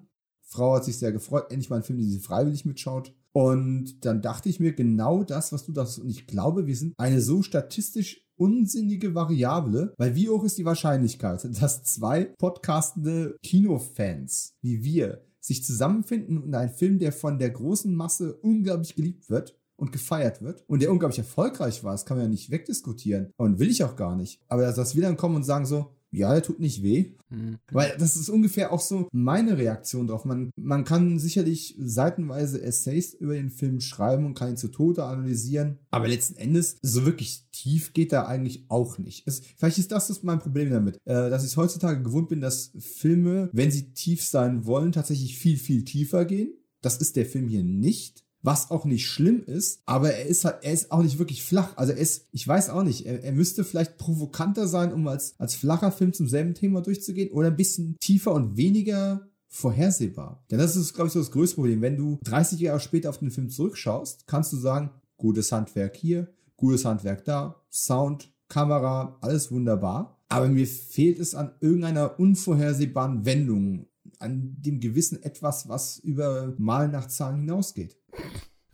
Frau 0.53 0.75
hat 0.75 0.85
sich 0.85 0.97
sehr 0.97 1.11
gefreut, 1.11 1.45
endlich 1.49 1.69
mal 1.69 1.77
ein 1.77 1.83
Film, 1.83 1.99
den 1.99 2.09
sie 2.09 2.19
freiwillig 2.19 2.65
mitschaut. 2.65 3.13
Und 3.33 4.05
dann 4.05 4.21
dachte 4.21 4.47
ich 4.47 4.59
mir 4.59 4.73
genau 4.73 5.23
das, 5.23 5.51
was 5.51 5.65
du 5.65 5.71
dachtest. 5.71 5.99
Und 5.99 6.09
ich 6.09 6.27
glaube, 6.27 6.67
wir 6.67 6.75
sind 6.75 6.93
eine 6.97 7.19
so 7.19 7.41
statistisch 7.41 8.21
unsinnige 8.35 9.15
Variable, 9.15 9.93
weil 9.97 10.15
wie 10.15 10.29
hoch 10.29 10.43
ist 10.43 10.57
die 10.57 10.65
Wahrscheinlichkeit, 10.65 11.43
dass 11.61 11.83
zwei 11.83 12.25
podcastende 12.37 13.37
Kinofans 13.43 14.53
wie 14.61 14.83
wir 14.83 15.25
sich 15.39 15.65
zusammenfinden 15.65 16.37
und 16.37 16.55
einen 16.55 16.71
Film, 16.71 16.99
der 16.99 17.11
von 17.11 17.37
der 17.37 17.49
großen 17.49 17.93
Masse 17.93 18.35
unglaublich 18.35 18.95
geliebt 18.95 19.29
wird, 19.29 19.59
und 19.75 19.91
gefeiert 19.91 20.41
wird 20.41 20.63
und 20.67 20.81
der 20.81 20.91
unglaublich 20.91 21.19
erfolgreich 21.19 21.83
war, 21.83 21.91
das 21.91 22.05
kann 22.05 22.17
man 22.17 22.27
ja 22.27 22.29
nicht 22.29 22.51
wegdiskutieren 22.51 23.31
und 23.37 23.59
will 23.59 23.69
ich 23.69 23.83
auch 23.83 23.95
gar 23.95 24.15
nicht. 24.15 24.39
Aber 24.47 24.71
dass 24.71 24.95
wir 24.95 25.01
dann 25.01 25.17
kommen 25.17 25.35
und 25.35 25.43
sagen 25.43 25.65
so, 25.65 25.95
ja, 26.13 26.31
der 26.31 26.43
tut 26.43 26.59
nicht 26.59 26.83
weh. 26.83 27.13
Mhm. 27.29 27.57
Weil 27.71 27.95
das 27.97 28.15
ist 28.15 28.29
ungefähr 28.29 28.71
auch 28.71 28.79
so 28.79 29.07
meine 29.11 29.57
Reaktion 29.57 30.07
drauf. 30.07 30.25
Man, 30.25 30.51
man 30.55 30.83
kann 30.83 31.17
sicherlich 31.19 31.75
seitenweise 31.79 32.61
Essays 32.61 33.13
über 33.13 33.33
den 33.33 33.49
Film 33.49 33.81
schreiben 33.81 34.25
und 34.25 34.35
kann 34.35 34.51
ihn 34.51 34.57
zu 34.57 34.67
Tode 34.67 35.03
analysieren. 35.03 35.79
Aber 35.91 36.07
letzten 36.07 36.35
Endes, 36.35 36.77
so 36.81 37.05
wirklich 37.05 37.47
tief 37.51 37.93
geht 37.93 38.13
er 38.13 38.27
eigentlich 38.27 38.65
auch 38.69 38.99
nicht. 38.99 39.27
Es, 39.27 39.41
vielleicht 39.57 39.79
ist 39.79 39.91
das, 39.91 40.07
das 40.07 40.23
mein 40.23 40.39
Problem 40.39 40.69
damit, 40.69 40.97
äh, 41.05 41.29
dass 41.29 41.45
ich 41.45 41.57
heutzutage 41.57 42.03
gewohnt 42.03 42.29
bin, 42.29 42.41
dass 42.41 42.71
Filme, 42.77 43.49
wenn 43.51 43.71
sie 43.71 43.93
tief 43.93 44.23
sein 44.23 44.65
wollen, 44.65 44.91
tatsächlich 44.91 45.37
viel, 45.37 45.57
viel 45.57 45.83
tiefer 45.83 46.25
gehen. 46.25 46.53
Das 46.81 46.97
ist 46.97 47.15
der 47.15 47.25
Film 47.25 47.47
hier 47.47 47.63
nicht 47.63 48.22
was 48.43 48.69
auch 48.69 48.85
nicht 48.85 49.07
schlimm 49.07 49.43
ist, 49.45 49.81
aber 49.85 50.13
er 50.13 50.25
ist 50.25 50.45
halt, 50.45 50.57
er 50.63 50.73
ist 50.73 50.91
auch 50.91 51.01
nicht 51.01 51.17
wirklich 51.17 51.43
flach. 51.43 51.75
Also 51.77 51.93
er 51.93 51.97
ist, 51.97 52.27
ich 52.31 52.47
weiß 52.47 52.69
auch 52.69 52.83
nicht, 52.83 53.05
er, 53.05 53.23
er 53.23 53.31
müsste 53.31 53.63
vielleicht 53.63 53.97
provokanter 53.97 54.67
sein, 54.67 54.93
um 54.93 55.07
als, 55.07 55.33
als 55.39 55.55
flacher 55.55 55.91
Film 55.91 56.13
zum 56.13 56.27
selben 56.27 56.53
Thema 56.53 56.81
durchzugehen 56.81 57.31
oder 57.31 57.47
ein 57.47 57.55
bisschen 57.55 57.95
tiefer 57.99 58.33
und 58.33 58.57
weniger 58.57 59.27
vorhersehbar. 59.47 60.43
Denn 60.51 60.59
das 60.59 60.75
ist, 60.75 60.93
glaube 60.93 61.07
ich, 61.07 61.13
so 61.13 61.19
das 61.19 61.31
größte 61.31 61.55
Problem. 61.55 61.81
Wenn 61.81 61.95
du 61.95 62.19
30 62.25 62.59
Jahre 62.59 62.81
später 62.81 63.09
auf 63.09 63.19
den 63.19 63.31
Film 63.31 63.49
zurückschaust, 63.49 64.27
kannst 64.27 64.51
du 64.51 64.57
sagen, 64.57 64.91
gutes 65.15 65.51
Handwerk 65.51 65.95
hier, 65.95 66.27
gutes 66.57 66.83
Handwerk 66.83 67.23
da, 67.23 67.63
Sound, 67.71 68.29
Kamera, 68.49 69.17
alles 69.21 69.51
wunderbar. 69.51 70.19
Aber 70.27 70.47
mir 70.47 70.67
fehlt 70.67 71.19
es 71.19 71.33
an 71.33 71.51
irgendeiner 71.61 72.19
unvorhersehbaren 72.19 73.25
Wendung, 73.25 73.85
an 74.23 74.55
dem 74.59 74.79
gewissen 74.79 75.21
etwas, 75.21 75.69
was 75.69 75.99
über 75.99 76.53
Mal 76.57 76.87
nach 76.87 77.07
Zahlen 77.07 77.41
hinausgeht. 77.41 77.97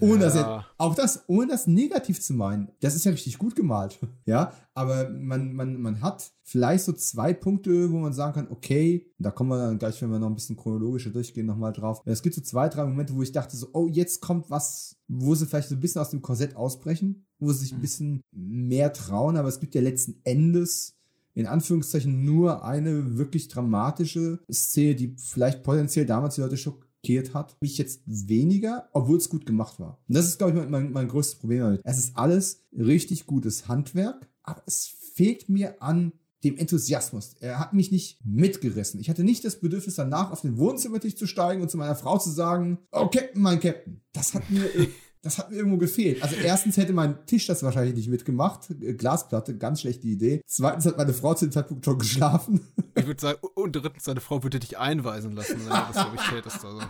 Ohne 0.02 0.26
ja. 0.26 0.30
das, 0.30 0.66
auch 0.78 0.96
das, 0.96 1.24
ohne 1.28 1.48
das 1.48 1.68
negativ 1.68 2.22
zu 2.22 2.34
meinen. 2.34 2.70
Das 2.80 2.96
ist 2.96 3.04
ja 3.04 3.12
richtig 3.12 3.38
gut 3.38 3.56
gemalt. 3.56 4.00
Ja, 4.26 4.54
aber 4.76 5.10
man, 5.10 5.54
man, 5.54 5.82
man 5.82 6.02
hat 6.02 6.32
vielleicht 6.44 6.84
so 6.84 6.94
zwei 6.94 7.34
Punkte, 7.34 7.92
wo 7.92 7.98
man 7.98 8.14
sagen 8.14 8.34
kann, 8.34 8.52
okay, 8.52 9.12
da 9.18 9.32
kommen 9.32 9.50
wir 9.50 9.58
dann 9.58 9.80
gleich, 9.80 10.00
wenn 10.04 10.12
wir 10.12 10.20
noch 10.20 10.28
ein 10.28 10.36
bisschen 10.36 10.56
chronologischer 10.56 11.10
durchgehen, 11.10 11.48
nochmal 11.48 11.74
drauf. 11.74 12.04
Es 12.06 12.22
gibt 12.22 12.36
so 12.36 12.42
zwei, 12.42 12.70
drei 12.70 12.86
Momente, 12.86 13.16
wo 13.16 13.24
ich 13.24 13.32
dachte 13.32 13.58
so, 13.58 13.70
oh, 13.74 13.88
jetzt 13.88 14.22
kommt 14.22 14.52
was, 14.52 14.98
wo 15.08 15.34
sie 15.34 15.48
vielleicht 15.48 15.70
so 15.70 15.76
ein 15.76 15.80
bisschen 15.80 16.02
aus 16.02 16.12
dem 16.12 16.22
Korsett 16.22 16.56
ausbrechen, 16.56 17.26
wo 17.40 17.52
sie 17.52 17.60
sich 17.62 17.72
ein 17.72 17.78
mhm. 17.78 17.82
bisschen 17.82 18.22
mehr 18.32 18.94
trauen, 18.94 19.36
aber 19.36 19.48
es 19.48 19.60
gibt 19.60 19.74
ja 19.74 19.82
letzten 19.82 20.22
Endes 20.24 20.99
in 21.40 21.48
Anführungszeichen 21.48 22.26
nur 22.26 22.66
eine 22.66 23.18
wirklich 23.18 23.48
dramatische 23.48 24.40
Szene, 24.52 24.96
die 24.96 25.16
vielleicht 25.18 25.64
potenziell 25.64 26.06
damals 26.06 26.36
die 26.36 26.42
Leute 26.42 26.58
schockiert 26.58 27.34
hat. 27.34 27.56
Mich 27.62 27.78
jetzt 27.78 28.02
weniger, 28.06 28.90
obwohl 28.92 29.18
es 29.18 29.30
gut 29.30 29.46
gemacht 29.46 29.80
war. 29.80 30.00
Und 30.10 30.18
das 30.18 30.28
ist, 30.28 30.38
glaube 30.38 30.60
ich, 30.60 30.70
mein, 30.70 30.92
mein 30.92 31.08
größtes 31.08 31.40
Problem 31.40 31.62
damit. 31.62 31.82
Es 31.86 31.98
ist 31.98 32.18
alles 32.18 32.66
richtig 32.78 33.26
gutes 33.26 33.70
Handwerk, 33.70 34.28
aber 34.44 34.64
es 34.66 34.88
fehlt 35.14 35.48
mir 35.48 35.82
an 35.82 36.12
dem 36.44 36.58
Enthusiasmus. 36.58 37.36
Er 37.40 37.58
hat 37.58 37.72
mich 37.72 37.90
nicht 37.90 38.20
mitgerissen. 38.26 39.00
Ich 39.00 39.10
hatte 39.10 39.24
nicht 39.24 39.46
das 39.46 39.62
Bedürfnis 39.62 39.96
danach 39.96 40.32
auf 40.32 40.42
den 40.42 40.58
Wohnzimmertisch 40.58 41.16
zu 41.16 41.26
steigen 41.26 41.62
und 41.62 41.72
zu 41.72 41.78
meiner 41.78 41.96
Frau 41.96 42.18
zu 42.18 42.32
sagen, 42.32 42.80
oh 42.92 43.08
Captain, 43.08 43.42
mein 43.42 43.62
Captain. 43.62 44.02
Das 44.12 44.34
hat 44.34 44.50
mir 44.50 44.64
das 45.22 45.38
hat 45.38 45.50
mir 45.50 45.58
irgendwo 45.58 45.78
gefehlt. 45.78 46.24
Also 46.24 46.36
erstens 46.36 46.78
hätte 46.78 46.94
mein 46.94 47.26
Tisch 47.26 47.46
das 47.46 47.62
wahrscheinlich 47.62 47.96
nicht 47.96 48.10
mitgemacht. 48.10 48.68
Glasplatte, 48.98 49.58
ganz 49.58 49.82
schlechte 49.82 50.08
Idee. 50.08 50.42
Zweitens 50.46 50.86
hat 50.86 50.98
meine 50.98 51.14
Frau 51.14 51.34
zu 51.34 51.46
dem 51.46 51.52
Zeitpunkt 51.52 51.84
schon 51.84 52.00
geschlafen. 52.00 52.62
Ich 52.96 53.06
würde 53.06 53.20
sagen, 53.20 53.40
und 53.56 53.76
drittens, 53.76 54.04
deine 54.04 54.22
Frau 54.22 54.44
würde 54.44 54.60
dich 54.60 54.78
einweisen 54.78 55.34
lassen, 55.34 55.60
wenn 55.60 55.66
du 55.66 55.70
das, 55.70 55.92
glaube 55.94 56.16
ich, 56.16 56.22
tätest. 56.22 56.64
Also. 56.64 56.82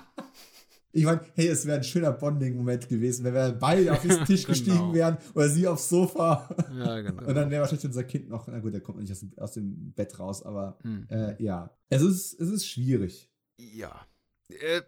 Ich 0.91 1.05
meine, 1.05 1.21
hey, 1.35 1.47
es 1.47 1.65
wäre 1.65 1.77
ein 1.77 1.83
schöner 1.83 2.11
Bonding-Moment 2.11 2.89
gewesen, 2.89 3.23
wenn 3.23 3.33
wir 3.33 3.51
beide 3.51 3.91
auf 3.91 4.01
den 4.01 4.25
Tisch 4.25 4.41
genau. 4.45 4.57
gestiegen 4.57 4.93
wären 4.93 5.17
oder 5.33 5.49
sie 5.49 5.67
aufs 5.67 5.89
Sofa. 5.89 6.49
Ja, 6.77 7.01
genau. 7.01 7.25
Und 7.25 7.35
dann 7.35 7.49
wäre 7.49 7.61
wahrscheinlich 7.61 7.85
unser 7.85 8.03
Kind 8.03 8.29
noch, 8.29 8.47
na 8.47 8.59
gut, 8.59 8.73
der 8.73 8.81
kommt 8.81 8.99
nicht 8.99 9.11
aus 9.11 9.19
dem, 9.19 9.31
aus 9.37 9.51
dem 9.53 9.93
Bett 9.93 10.19
raus, 10.19 10.43
aber 10.43 10.77
mhm. 10.83 11.07
äh, 11.09 11.41
ja. 11.41 11.75
Es 11.89 12.01
ist, 12.01 12.39
es 12.39 12.49
ist 12.49 12.67
schwierig. 12.67 13.31
Ja. 13.57 14.05
Äh, 14.49 14.81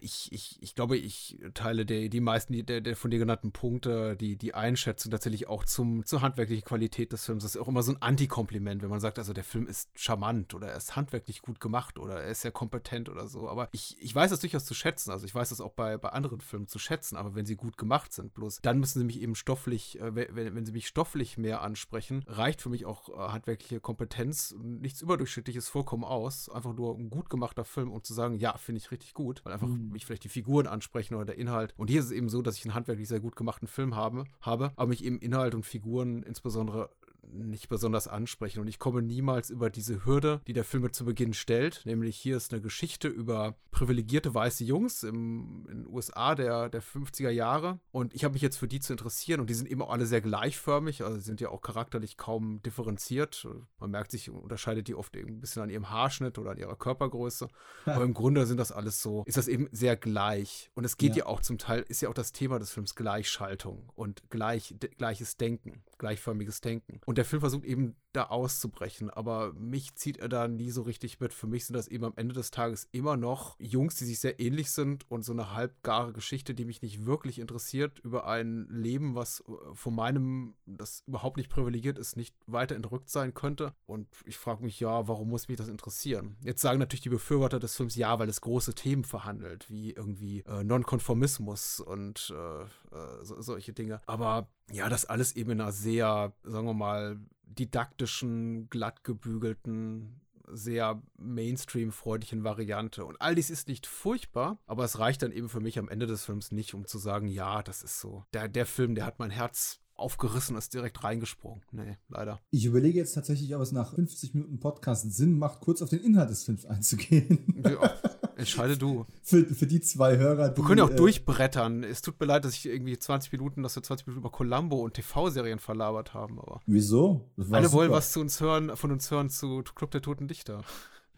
ich, 0.00 0.32
ich, 0.32 0.56
ich 0.60 0.74
glaube, 0.74 0.96
ich 0.96 1.38
teile 1.54 1.84
der, 1.84 2.08
die 2.08 2.20
meisten 2.20 2.64
der, 2.66 2.80
der 2.80 2.96
von 2.96 3.10
dir 3.10 3.18
genannten 3.18 3.52
Punkte, 3.52 4.16
die, 4.16 4.36
die 4.36 4.54
Einschätzung 4.54 5.10
tatsächlich 5.10 5.48
auch 5.48 5.64
zum, 5.64 6.04
zur 6.04 6.22
handwerklichen 6.22 6.64
Qualität 6.64 7.12
des 7.12 7.24
Films. 7.24 7.42
Das 7.42 7.54
ist 7.54 7.60
auch 7.60 7.68
immer 7.68 7.82
so 7.82 7.92
ein 7.92 8.00
Antikompliment, 8.00 8.82
wenn 8.82 8.88
man 8.88 9.00
sagt, 9.00 9.18
also 9.18 9.32
der 9.32 9.44
Film 9.44 9.66
ist 9.66 9.90
charmant 9.94 10.54
oder 10.54 10.68
er 10.68 10.76
ist 10.76 10.96
handwerklich 10.96 11.42
gut 11.42 11.60
gemacht 11.60 11.98
oder 11.98 12.22
er 12.22 12.30
ist 12.30 12.42
sehr 12.42 12.52
kompetent 12.52 13.08
oder 13.08 13.26
so. 13.26 13.48
Aber 13.48 13.68
ich, 13.72 13.96
ich 14.00 14.14
weiß 14.14 14.30
das 14.30 14.40
durchaus 14.40 14.64
zu 14.64 14.74
schätzen. 14.74 15.10
Also 15.10 15.26
ich 15.26 15.34
weiß 15.34 15.50
das 15.50 15.60
auch 15.60 15.72
bei, 15.72 15.98
bei 15.98 16.08
anderen 16.10 16.40
Filmen 16.40 16.68
zu 16.68 16.78
schätzen, 16.78 17.16
aber 17.16 17.34
wenn 17.34 17.46
sie 17.46 17.56
gut 17.56 17.76
gemacht 17.76 18.12
sind, 18.12 18.34
bloß 18.34 18.60
dann 18.62 18.78
müssen 18.78 19.00
sie 19.00 19.04
mich 19.04 19.20
eben 19.20 19.34
stofflich, 19.34 20.00
äh, 20.00 20.14
wenn, 20.14 20.54
wenn 20.54 20.66
sie 20.66 20.72
mich 20.72 20.86
stofflich 20.86 21.36
mehr 21.36 21.60
ansprechen, 21.62 22.24
reicht 22.26 22.62
für 22.62 22.70
mich 22.70 22.86
auch 22.86 23.08
äh, 23.08 23.32
handwerkliche 23.32 23.80
Kompetenz. 23.80 24.54
Nichts 24.58 25.02
Überdurchschnittliches 25.02 25.68
vollkommen 25.68 26.04
aus. 26.04 26.48
Einfach 26.48 26.72
nur 26.72 26.96
ein 26.96 27.10
gut 27.10 27.28
gemachter 27.28 27.64
Film, 27.64 27.92
um 27.92 28.02
zu 28.02 28.14
sagen, 28.14 28.36
ja, 28.38 28.56
finde 28.56 28.80
ich 28.80 28.90
richtig 28.90 29.12
gut. 29.12 29.44
Weil 29.44 29.52
einfach 29.52 29.65
einfach 29.66 29.78
mhm. 29.78 29.92
mich 29.92 30.06
vielleicht 30.06 30.24
die 30.24 30.28
Figuren 30.28 30.66
ansprechen 30.66 31.14
oder 31.14 31.26
der 31.26 31.38
Inhalt. 31.38 31.74
Und 31.76 31.90
hier 31.90 32.00
ist 32.00 32.06
es 32.06 32.12
eben 32.12 32.28
so, 32.28 32.42
dass 32.42 32.56
ich 32.56 32.64
einen 32.64 32.74
handwerklich 32.74 33.08
sehr 33.08 33.20
gut 33.20 33.36
gemachten 33.36 33.68
Film 33.68 33.94
habe, 33.96 34.24
habe 34.40 34.72
aber 34.76 34.88
mich 34.88 35.04
eben 35.04 35.18
Inhalt 35.18 35.54
und 35.54 35.64
Figuren 35.64 36.22
insbesondere 36.22 36.90
nicht 37.32 37.68
besonders 37.68 38.08
ansprechen. 38.08 38.60
Und 38.60 38.68
ich 38.68 38.78
komme 38.78 39.02
niemals 39.02 39.50
über 39.50 39.70
diese 39.70 40.04
Hürde, 40.04 40.40
die 40.46 40.52
der 40.52 40.64
Film 40.64 40.92
zu 40.92 41.04
Beginn 41.04 41.34
stellt. 41.34 41.82
Nämlich 41.84 42.16
hier 42.16 42.36
ist 42.36 42.52
eine 42.52 42.62
Geschichte 42.62 43.08
über 43.08 43.56
privilegierte 43.70 44.34
weiße 44.34 44.64
Jungs 44.64 45.02
im, 45.02 45.66
in 45.70 45.84
den 45.84 45.86
USA 45.86 46.34
der, 46.34 46.68
der 46.68 46.82
50er 46.82 47.30
Jahre. 47.30 47.80
Und 47.92 48.14
ich 48.14 48.24
habe 48.24 48.32
mich 48.34 48.42
jetzt 48.42 48.56
für 48.56 48.68
die 48.68 48.80
zu 48.80 48.92
interessieren. 48.92 49.40
Und 49.40 49.50
die 49.50 49.54
sind 49.54 49.68
eben 49.68 49.82
auch 49.82 49.90
alle 49.90 50.06
sehr 50.06 50.20
gleichförmig. 50.20 51.02
Also 51.02 51.18
sind 51.18 51.40
ja 51.40 51.50
auch 51.50 51.60
charakterlich 51.60 52.16
kaum 52.16 52.62
differenziert. 52.62 53.46
Man 53.78 53.90
merkt 53.90 54.10
sich, 54.10 54.30
unterscheidet 54.30 54.88
die 54.88 54.94
oft 54.94 55.14
ein 55.16 55.40
bisschen 55.40 55.62
an 55.62 55.70
ihrem 55.70 55.90
Haarschnitt 55.90 56.38
oder 56.38 56.52
an 56.52 56.58
ihrer 56.58 56.76
Körpergröße. 56.76 57.48
Aber 57.86 58.04
im 58.04 58.14
Grunde 58.14 58.46
sind 58.46 58.58
das 58.58 58.72
alles 58.72 59.02
so, 59.02 59.24
ist 59.26 59.36
das 59.36 59.48
eben 59.48 59.68
sehr 59.72 59.96
gleich. 59.96 60.70
Und 60.74 60.84
es 60.84 60.96
geht 60.96 61.10
ja. 61.10 61.24
ja 61.24 61.26
auch 61.26 61.40
zum 61.40 61.58
Teil, 61.58 61.84
ist 61.88 62.00
ja 62.02 62.08
auch 62.08 62.14
das 62.14 62.32
Thema 62.32 62.58
des 62.58 62.70
Films 62.70 62.94
Gleichschaltung 62.94 63.90
und 63.94 64.28
gleich, 64.30 64.74
gleiches 64.96 65.36
Denken, 65.36 65.82
gleichförmiges 65.98 66.60
Denken. 66.60 67.00
Und 67.04 67.15
der 67.16 67.24
Film 67.24 67.40
versucht 67.40 67.64
eben 67.64 67.96
da 68.12 68.24
auszubrechen, 68.24 69.10
aber 69.10 69.52
mich 69.52 69.94
zieht 69.94 70.16
er 70.18 70.28
da 70.28 70.48
nie 70.48 70.70
so 70.70 70.82
richtig 70.82 71.20
mit. 71.20 71.34
Für 71.34 71.46
mich 71.46 71.66
sind 71.66 71.74
das 71.74 71.88
eben 71.88 72.04
am 72.04 72.14
Ende 72.16 72.34
des 72.34 72.50
Tages 72.50 72.88
immer 72.92 73.16
noch 73.16 73.56
Jungs, 73.58 73.96
die 73.96 74.04
sich 74.04 74.20
sehr 74.20 74.40
ähnlich 74.40 74.70
sind 74.70 75.10
und 75.10 75.22
so 75.22 75.32
eine 75.32 75.52
halbgare 75.52 76.12
Geschichte, 76.12 76.54
die 76.54 76.64
mich 76.64 76.80
nicht 76.80 77.04
wirklich 77.04 77.38
interessiert, 77.38 77.98
über 78.00 78.26
ein 78.26 78.66
Leben, 78.70 79.14
was 79.14 79.40
äh, 79.40 79.74
von 79.74 79.94
meinem, 79.94 80.54
das 80.64 81.02
überhaupt 81.06 81.36
nicht 81.36 81.50
privilegiert 81.50 81.98
ist, 81.98 82.16
nicht 82.16 82.34
weiter 82.46 82.74
entrückt 82.74 83.10
sein 83.10 83.34
könnte. 83.34 83.74
Und 83.86 84.08
ich 84.24 84.38
frage 84.38 84.64
mich, 84.64 84.80
ja, 84.80 85.08
warum 85.08 85.28
muss 85.28 85.48
mich 85.48 85.58
das 85.58 85.68
interessieren? 85.68 86.36
Jetzt 86.42 86.62
sagen 86.62 86.78
natürlich 86.78 87.02
die 87.02 87.10
Befürworter 87.10 87.58
des 87.58 87.76
Films, 87.76 87.96
ja, 87.96 88.18
weil 88.18 88.28
es 88.28 88.40
große 88.40 88.74
Themen 88.74 89.04
verhandelt, 89.04 89.68
wie 89.70 89.90
irgendwie 89.90 90.40
äh, 90.46 90.64
Nonkonformismus 90.64 91.80
und 91.80 92.32
äh, 92.34 92.62
äh, 92.62 93.24
so, 93.24 93.40
solche 93.42 93.72
Dinge. 93.72 94.00
Aber 94.06 94.48
ja, 94.72 94.88
das 94.88 95.04
alles 95.04 95.36
eben 95.36 95.52
in 95.52 95.60
einer 95.60 95.72
sehr, 95.72 96.32
sagen 96.42 96.66
wir 96.66 96.74
mal, 96.74 97.18
didaktischen, 97.44 98.68
glattgebügelten, 98.68 100.20
sehr 100.52 101.02
Mainstream-freundlichen 101.18 102.44
Variante. 102.44 103.04
Und 103.04 103.20
all 103.20 103.34
dies 103.34 103.50
ist 103.50 103.68
nicht 103.68 103.86
furchtbar, 103.86 104.58
aber 104.66 104.84
es 104.84 104.98
reicht 104.98 105.22
dann 105.22 105.32
eben 105.32 105.48
für 105.48 105.60
mich 105.60 105.78
am 105.78 105.88
Ende 105.88 106.06
des 106.06 106.24
Films 106.24 106.52
nicht, 106.52 106.74
um 106.74 106.86
zu 106.86 106.98
sagen, 106.98 107.28
ja, 107.28 107.62
das 107.62 107.82
ist 107.82 108.00
so. 108.00 108.24
Der, 108.32 108.48
der 108.48 108.66
Film, 108.66 108.94
der 108.94 109.06
hat 109.06 109.18
mein 109.18 109.30
Herz 109.30 109.80
aufgerissen 109.94 110.54
und 110.54 110.58
ist 110.58 110.74
direkt 110.74 111.02
reingesprungen. 111.02 111.62
Nee, 111.72 111.96
leider. 112.08 112.40
Ich 112.50 112.66
überlege 112.66 112.98
jetzt 112.98 113.14
tatsächlich, 113.14 113.54
ob 113.54 113.62
es 113.62 113.72
nach 113.72 113.94
50 113.94 114.34
Minuten 114.34 114.60
Podcast 114.60 115.10
Sinn 115.12 115.38
macht, 115.38 115.60
kurz 115.60 115.82
auf 115.82 115.88
den 115.88 116.00
Inhalt 116.00 116.30
des 116.30 116.44
Films 116.44 116.66
einzugehen. 116.66 117.62
Ja, 117.64 117.94
entscheide 118.36 118.76
du. 118.76 119.06
Für, 119.22 119.44
für 119.44 119.66
die 119.66 119.80
zwei 119.80 120.16
Hörer. 120.16 120.50
Die, 120.50 120.56
wir 120.56 120.64
können 120.64 120.78
ja 120.78 120.84
auch 120.84 120.90
äh, 120.90 120.96
durchbrettern. 120.96 121.82
Es 121.82 122.02
tut 122.02 122.18
mir 122.20 122.26
leid, 122.26 122.44
dass 122.44 122.54
ich 122.54 122.66
irgendwie 122.66 122.98
20 122.98 123.32
Minuten, 123.32 123.62
dass 123.62 123.76
wir 123.76 123.82
20 123.82 124.06
Minuten 124.06 124.20
über 124.20 124.30
Columbo 124.30 124.76
und 124.82 124.94
TV-Serien 124.94 125.58
verlabert 125.58 126.14
haben, 126.14 126.38
aber. 126.38 126.60
Wieso? 126.66 127.30
Alle 127.50 127.72
wollen 127.72 127.90
was 127.90 128.12
zu 128.12 128.20
uns 128.20 128.40
hören, 128.40 128.76
von 128.76 128.92
uns 128.92 129.10
hören 129.10 129.30
zu 129.30 129.62
Club 129.74 129.90
der 129.90 130.02
Toten 130.02 130.28
Dichter. 130.28 130.62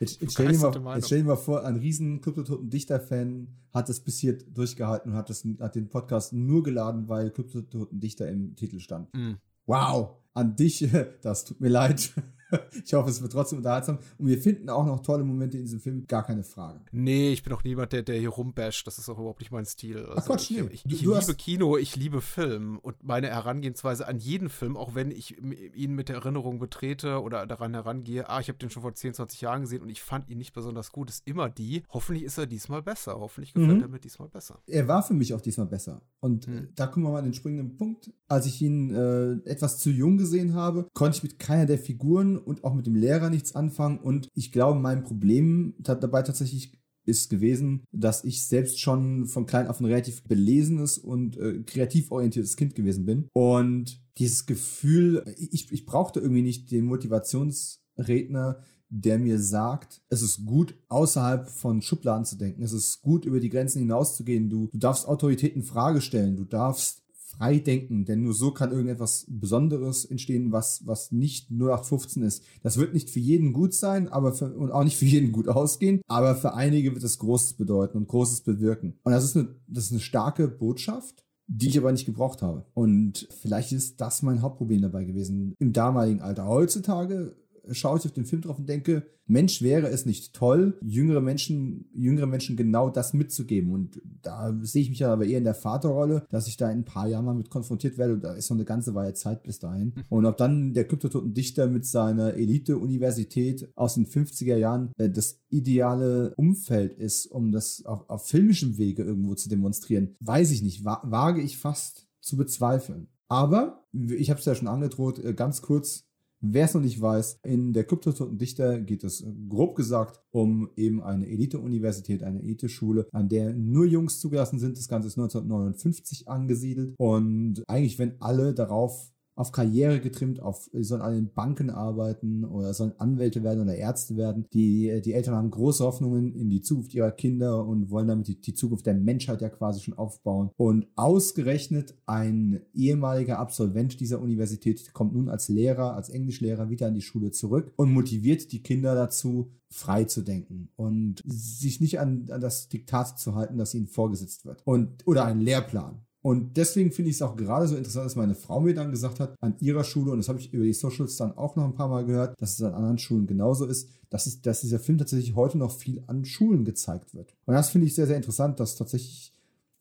Jetzt, 0.01 0.21
jetzt, 0.21 0.35
stell 0.35 0.57
mal, 0.57 0.97
jetzt, 0.97 1.07
stell 1.07 1.19
dir 1.19 1.25
mal, 1.25 1.37
vor, 1.37 1.65
ein 1.65 1.77
riesen 1.77 2.21
Club 2.21 2.37
der 2.37 2.45
Toten 2.45 2.71
Dichter-Fan 2.71 3.49
hat 3.75 3.89
es 3.89 3.99
bis 3.99 4.19
hier 4.19 4.39
durchgehalten 4.39 5.11
und 5.11 5.19
hat, 5.19 5.29
das, 5.29 5.45
hat 5.59 5.75
den 5.75 5.89
Podcast 5.89 6.33
nur 6.33 6.63
geladen, 6.63 7.09
weil 7.09 7.31
Club 7.31 7.51
der 7.51 7.69
Toten 7.69 7.99
Dichter 7.99 8.29
im 8.29 8.55
Titel 8.55 8.79
stand. 8.79 9.13
Mm. 9.13 9.35
Wow, 9.67 10.19
an 10.35 10.55
dich, 10.55 10.89
das 11.23 11.45
tut 11.45 11.61
mir 11.61 11.69
leid. 11.69 12.13
ich 12.85 12.95
hoffe, 12.95 13.11
es 13.11 13.21
wird 13.23 13.33
trotzdem 13.33 13.59
unterhaltsam. 13.59 13.99
Und 14.19 14.27
wir 14.27 14.39
finden 14.39 14.71
auch 14.71 14.87
noch 14.87 15.01
tolle 15.01 15.25
Momente 15.25 15.57
in 15.57 15.65
diesem 15.65 15.81
Film, 15.81 16.07
gar 16.07 16.25
keine 16.25 16.45
Frage. 16.45 16.81
Nee, 16.93 17.33
ich 17.33 17.43
bin 17.43 17.53
auch 17.53 17.65
niemand, 17.65 17.93
der, 17.93 18.03
der 18.03 18.19
hier 18.19 18.31
rumbasht. 18.31 18.87
Das 18.87 18.99
ist 18.99 19.09
auch 19.09 19.19
überhaupt 19.19 19.41
nicht 19.41 19.53
mein 19.53 19.67
Stil. 19.67 19.99
Also 19.99 20.13
Ach 20.17 20.27
Quatsch, 20.27 20.51
nee. 20.51 20.63
Ich, 20.71 20.85
ich, 20.87 20.93
ich 20.93 21.01
liebe 21.03 21.35
Kino, 21.35 21.77
ich 21.77 21.97
liebe 21.97 22.21
Film. 22.21 22.79
Und 22.79 23.03
meine 23.03 23.29
Herangehensweise 23.29 24.07
an 24.07 24.19
jeden 24.19 24.49
Film, 24.49 24.77
auch 24.77 24.95
wenn 24.95 25.11
ich 25.11 25.37
ihn 25.41 25.95
mit 25.95 26.09
der 26.09 26.17
Erinnerung 26.17 26.59
betrete 26.59 27.21
oder 27.21 27.47
daran 27.47 27.75
herangehe, 27.75 28.29
ah, 28.29 28.41
ich 28.41 28.49
habe 28.49 28.59
den 28.59 28.71
schon 28.71 28.83
vor 28.83 28.95
10, 28.95 29.15
20 29.15 29.41
Jahren 29.41 29.63
gesehen 29.63 29.83
und 29.83 29.89
ich 29.89 30.03
fand 30.03 30.29
ihn 30.31 30.39
nicht 30.39 30.53
besonders 30.53 30.93
gut, 30.93 31.11
ist 31.11 31.27
immer 31.27 31.49
die, 31.49 31.83
hoffentlich 31.91 32.25
ist 32.25 32.39
er 32.39 32.47
diesmal 32.47 32.83
besser. 32.83 33.19
Hoffentlich 33.19 33.53
gefällt 33.53 33.77
mhm. 33.77 33.83
er 33.83 33.89
mir 33.89 34.01
diesmal 34.01 34.29
besser. 34.29 34.61
Er 34.67 34.89
war 34.89 35.03
für 35.03 35.15
mich 35.15 35.35
auch 35.35 35.41
diesmal 35.41 35.67
besser. 35.67 36.03
Und 36.21 36.49
mhm. 36.49 36.69
da 36.75 36.87
kommen 36.87 37.07
wir 37.07 37.13
mal 37.13 37.19
an 37.19 37.25
den 37.25 37.35
springenden 37.35 37.77
Punkt. 37.77 38.13
Als 38.29 38.47
ich 38.47 38.61
ihn 38.63 38.95
äh, 38.95 39.33
etwas 39.49 39.79
zu 39.79 39.91
jung 39.91 40.17
gesehen 40.17 40.55
habe, 40.55 40.89
konnte 40.95 41.19
ich 41.19 41.23
mit 41.23 41.39
keiner 41.39 41.67
der 41.67 41.79
Figuren 41.79 42.38
und 42.39 42.65
auch 42.65 42.75
mit 42.75 42.87
dem 42.87 42.97
Lehrer 42.97 43.31
nichts 43.31 43.55
anfangen. 43.55 43.99
Und 43.99 44.29
ich 44.35 44.53
glaube, 44.53 44.79
mein 44.79 45.05
Problem 45.05 45.75
dabei 45.79 46.23
tatsächlich 46.23 46.79
ist 47.09 47.31
gewesen, 47.31 47.85
dass 47.91 48.23
ich 48.23 48.47
selbst 48.47 48.81
schon 48.81 49.27
von 49.27 49.47
klein 49.47 49.67
auf 49.67 49.81
ein 49.81 49.87
relativ 49.87 50.25
belesenes 50.25 50.99
und 50.99 51.39
äh, 51.39 51.63
kreativ 51.63 52.13
orientiertes 52.13 52.57
Kind 52.57 52.75
gewesen 52.75 53.07
bin. 53.07 53.29
Und 53.33 54.01
dieses 54.19 54.47
Gefühl, 54.47 55.25
ich, 55.39 55.73
ich 55.73 55.87
brauchte 55.87 56.21
irgendwie 56.21 56.43
nicht 56.43 56.71
den 56.71 56.85
Motivationsredner, 56.85 58.61
der 58.91 59.19
mir 59.19 59.39
sagt, 59.39 60.03
es 60.09 60.23
ist 60.23 60.45
gut, 60.45 60.75
außerhalb 60.89 61.49
von 61.49 61.83
Schubladen 61.83 62.25
zu 62.25 62.37
denken. 62.37 62.63
Es 62.63 62.73
ist 62.73 63.03
gut, 63.03 63.25
über 63.25 63.41
die 63.41 63.51
Grenzen 63.51 63.81
hinauszugehen. 63.81 64.49
Du, 64.49 64.69
du 64.73 64.79
darfst 64.79 65.07
Autoritäten 65.07 65.63
Frage 65.63 66.01
stellen. 66.01 66.37
Du 66.37 66.45
darfst 66.45 67.03
frei 67.39 67.59
denken, 67.59 68.05
denn 68.05 68.23
nur 68.23 68.35
so 68.35 68.51
kann 68.51 68.73
irgendetwas 68.73 69.27
Besonderes 69.29 70.05
entstehen, 70.05 70.53
was, 70.53 70.87
was 70.87 71.13
nicht 71.13 71.51
0815 71.51 72.23
ist. 72.23 72.45
Das 72.63 72.79
wird 72.79 72.95
nicht 72.95 73.11
für 73.11 73.21
jeden 73.21 73.53
gut 73.53 73.75
sein, 73.75 74.09
aber 74.09 74.33
für, 74.33 74.53
und 74.55 74.73
auch 74.73 74.85
nicht 74.85 74.97
für 74.97 75.05
jeden 75.05 75.33
gut 75.33 75.49
ausgehen, 75.49 76.01
aber 76.09 76.35
für 76.35 76.55
einige 76.55 76.93
wird 76.95 77.05
es 77.05 77.19
Großes 77.19 77.55
bedeuten 77.55 77.97
und 77.97 78.09
Großes 78.09 78.43
bewirken. 78.43 78.99
Und 79.05 79.13
das 79.13 79.25
ist 79.25 79.37
eine, 79.37 79.49
das 79.69 79.85
ist 79.85 79.93
eine 79.93 80.01
starke 80.01 80.49
Botschaft, 80.49 81.25
die 81.47 81.69
ich 81.69 81.79
aber 81.79 81.93
nicht 81.93 82.07
gebraucht 82.07 82.43
habe. 82.43 82.67
Und 82.75 83.29
vielleicht 83.41 83.73
ist 83.73 84.01
das 84.01 84.23
mein 84.23 84.43
Hauptproblem 84.43 84.83
dabei 84.83 85.05
gewesen 85.05 85.55
im 85.59 85.73
damaligen 85.73 86.21
Alter. 86.21 86.47
Heutzutage 86.47 87.37
schaue 87.73 87.99
ich 87.99 88.05
auf 88.05 88.13
den 88.13 88.25
Film 88.25 88.43
drauf 88.43 88.59
und 88.59 88.69
denke, 88.69 89.05
Mensch, 89.27 89.61
wäre 89.61 89.89
es 89.89 90.07
nicht 90.07 90.35
toll, 90.35 90.79
jüngere 90.83 91.21
Menschen, 91.21 91.91
jüngere 91.95 92.27
Menschen 92.27 92.57
genau 92.57 92.89
das 92.89 93.13
mitzugeben. 93.13 93.73
Und 93.73 94.01
da 94.23 94.59
sehe 94.63 94.83
ich 94.83 94.89
mich 94.89 95.01
ja 95.01 95.13
aber 95.13 95.27
eher 95.27 95.39
in 95.39 95.45
der 95.45 95.55
Vaterrolle, 95.55 96.27
dass 96.31 96.49
ich 96.49 96.57
da 96.57 96.71
in 96.71 96.79
ein 96.79 96.85
paar 96.85 97.07
Jahren 97.07 97.27
mal 97.27 97.35
mit 97.35 97.51
konfrontiert 97.51 97.99
werde. 97.99 98.15
Und 98.15 98.25
da 98.25 98.33
ist 98.33 98.49
noch 98.49 98.57
eine 98.57 98.65
ganze 98.65 98.95
Weile 98.95 99.13
Zeit 99.13 99.43
bis 99.43 99.59
dahin. 99.59 99.95
Hm. 99.95 100.05
Und 100.09 100.25
ob 100.25 100.39
dann 100.39 100.73
der 100.73 100.87
Kryptototen-Dichter 100.87 101.67
mit 101.67 101.85
seiner 101.85 102.35
Elite-Universität 102.35 103.71
aus 103.77 103.95
den 103.95 104.07
50er 104.07 104.57
Jahren 104.57 104.93
äh, 104.97 105.11
das 105.11 105.41
ideale 105.51 106.35
Umfeld 106.37 106.95
ist, 106.95 107.27
um 107.27 107.53
das 107.53 107.85
auf, 107.85 108.09
auf 108.09 108.27
filmischem 108.27 108.79
Wege 108.79 109.03
irgendwo 109.03 109.35
zu 109.35 109.51
demonstrieren, 109.51 110.17
weiß 110.21 110.51
ich 110.53 110.63
nicht. 110.63 110.85
Wage 110.85 111.43
ich 111.43 111.59
fast 111.59 112.09
zu 112.21 112.39
bezweifeln. 112.39 113.09
Aber, 113.29 113.85
ich 113.93 114.31
habe 114.31 114.41
es 114.41 114.47
ja 114.47 114.55
schon 114.55 114.69
angedroht, 114.69 115.19
äh, 115.19 115.35
ganz 115.35 115.61
kurz, 115.61 116.08
Wer 116.41 116.67
es 116.67 116.75
noch 116.75 116.83
nicht 116.83 117.01
weiß, 117.01 117.41
in 117.45 117.73
der 117.73 117.83
Kryptototen 117.83 118.39
Dichter 118.39 118.81
geht 118.81 119.03
es 119.03 119.27
grob 119.49 119.75
gesagt 119.75 120.23
um 120.31 120.71
eben 120.77 121.03
eine 121.03 121.27
Elite-Universität, 121.27 122.23
eine 122.23 122.41
Elite-Schule, 122.41 123.09
an 123.13 123.29
der 123.29 123.55
nur 123.55 123.87
Jungs 123.87 124.21
zugelassen 124.21 124.61
sind. 124.61 124.79
Das 124.79 124.87
Ganze 124.87 125.09
ist 125.09 125.19
1959 125.19 126.29
angesiedelt 126.29 126.95
und 126.97 127.65
eigentlich, 127.67 127.99
wenn 127.99 128.21
alle 128.21 128.55
darauf 128.55 129.11
auf 129.39 129.53
Karriere 129.53 130.01
getrimmt, 130.01 130.41
auf, 130.41 130.69
sollen 130.73 131.01
alle 131.01 131.17
in 131.17 131.33
Banken 131.33 131.71
arbeiten 131.71 132.45
oder 132.45 132.75
sollen 132.75 132.99
Anwälte 132.99 133.45
werden 133.45 133.63
oder 133.63 133.77
Ärzte 133.77 134.17
werden. 134.17 134.47
Die, 134.53 135.01
die 135.05 135.13
Eltern 135.13 135.37
haben 135.37 135.51
große 135.51 135.85
Hoffnungen 135.85 136.35
in 136.35 136.51
die 136.51 136.61
Zukunft 136.61 136.93
ihrer 136.93 137.13
Kinder 137.13 137.65
und 137.65 137.89
wollen 137.91 138.09
damit 138.09 138.27
die, 138.27 138.41
die 138.41 138.55
Zukunft 138.55 138.87
der 138.87 138.95
Menschheit 138.95 139.41
ja 139.41 139.49
quasi 139.49 139.81
schon 139.81 139.95
aufbauen. 139.95 140.51
Und 140.57 140.89
ausgerechnet 140.97 141.95
ein 142.07 142.63
ehemaliger 142.75 143.39
Absolvent 143.39 144.01
dieser 144.01 144.21
Universität 144.21 144.93
kommt 144.93 145.15
nun 145.15 145.29
als 145.29 145.49
Lehrer, 145.49 145.95
als 145.95 146.09
Englischlehrer 146.09 146.69
wieder 146.69 146.89
an 146.89 146.95
die 146.95 147.03
Schule 147.03 147.31
zurück 147.31 147.73
und 147.77 147.93
motiviert 147.93 148.51
die 148.51 148.63
Kinder 148.63 148.97
dazu, 148.97 149.53
frei 149.71 150.05
zu 150.05 150.23
denken 150.23 150.71
und 150.77 151.23
sich 151.27 151.81
nicht 151.81 152.01
an, 152.01 152.27
an 152.31 152.41
das 152.41 152.69
Diktat 152.69 153.19
zu 153.19 153.35
halten, 153.35 153.59
das 153.59 153.75
ihnen 153.75 153.87
vorgesetzt 153.87 154.47
wird. 154.47 154.63
Und, 154.65 155.07
oder 155.07 155.27
einen 155.27 155.43
Lehrplan. 155.43 156.08
Und 156.29 156.59
deswegen 156.59 156.93
finde 156.93 157.09
ich 157.09 157.17
es 157.17 157.23
auch 157.23 157.37
gerade 157.37 157.67
so 157.67 157.75
interessant, 157.75 158.05
dass 158.05 158.15
meine 158.15 158.35
Frau 158.35 158.61
mir 158.61 158.75
dann 158.75 158.91
gesagt 158.91 159.19
hat, 159.19 159.35
an 159.41 159.55
ihrer 159.61 159.83
Schule, 159.83 160.13
und 160.13 160.19
das 160.19 160.29
habe 160.29 160.39
ich 160.39 160.53
über 160.53 160.63
die 160.63 160.75
Socials 160.75 161.17
dann 161.17 161.33
auch 161.33 161.57
noch 161.57 161.65
ein 161.65 161.73
paar 161.73 161.89
Mal 161.89 162.05
gehört, 162.05 162.35
dass 162.39 162.53
es 162.53 162.63
an 162.63 162.75
anderen 162.75 162.99
Schulen 162.99 163.27
genauso 163.27 163.65
ist, 163.65 163.89
dass, 164.11 164.27
es, 164.27 164.43
dass 164.43 164.61
dieser 164.61 164.79
Film 164.79 164.99
tatsächlich 164.99 165.35
heute 165.35 165.57
noch 165.57 165.73
viel 165.73 166.05
an 166.07 166.27
Schulen 166.27 166.67
gezeigt 166.67 167.15
wird. 167.15 167.35
Und 167.47 167.55
das 167.55 167.71
finde 167.71 167.87
ich 167.87 167.95
sehr, 167.95 168.07
sehr 168.07 168.17
interessant, 168.17 168.61
dass 168.61 168.77
tatsächlich 168.77 169.33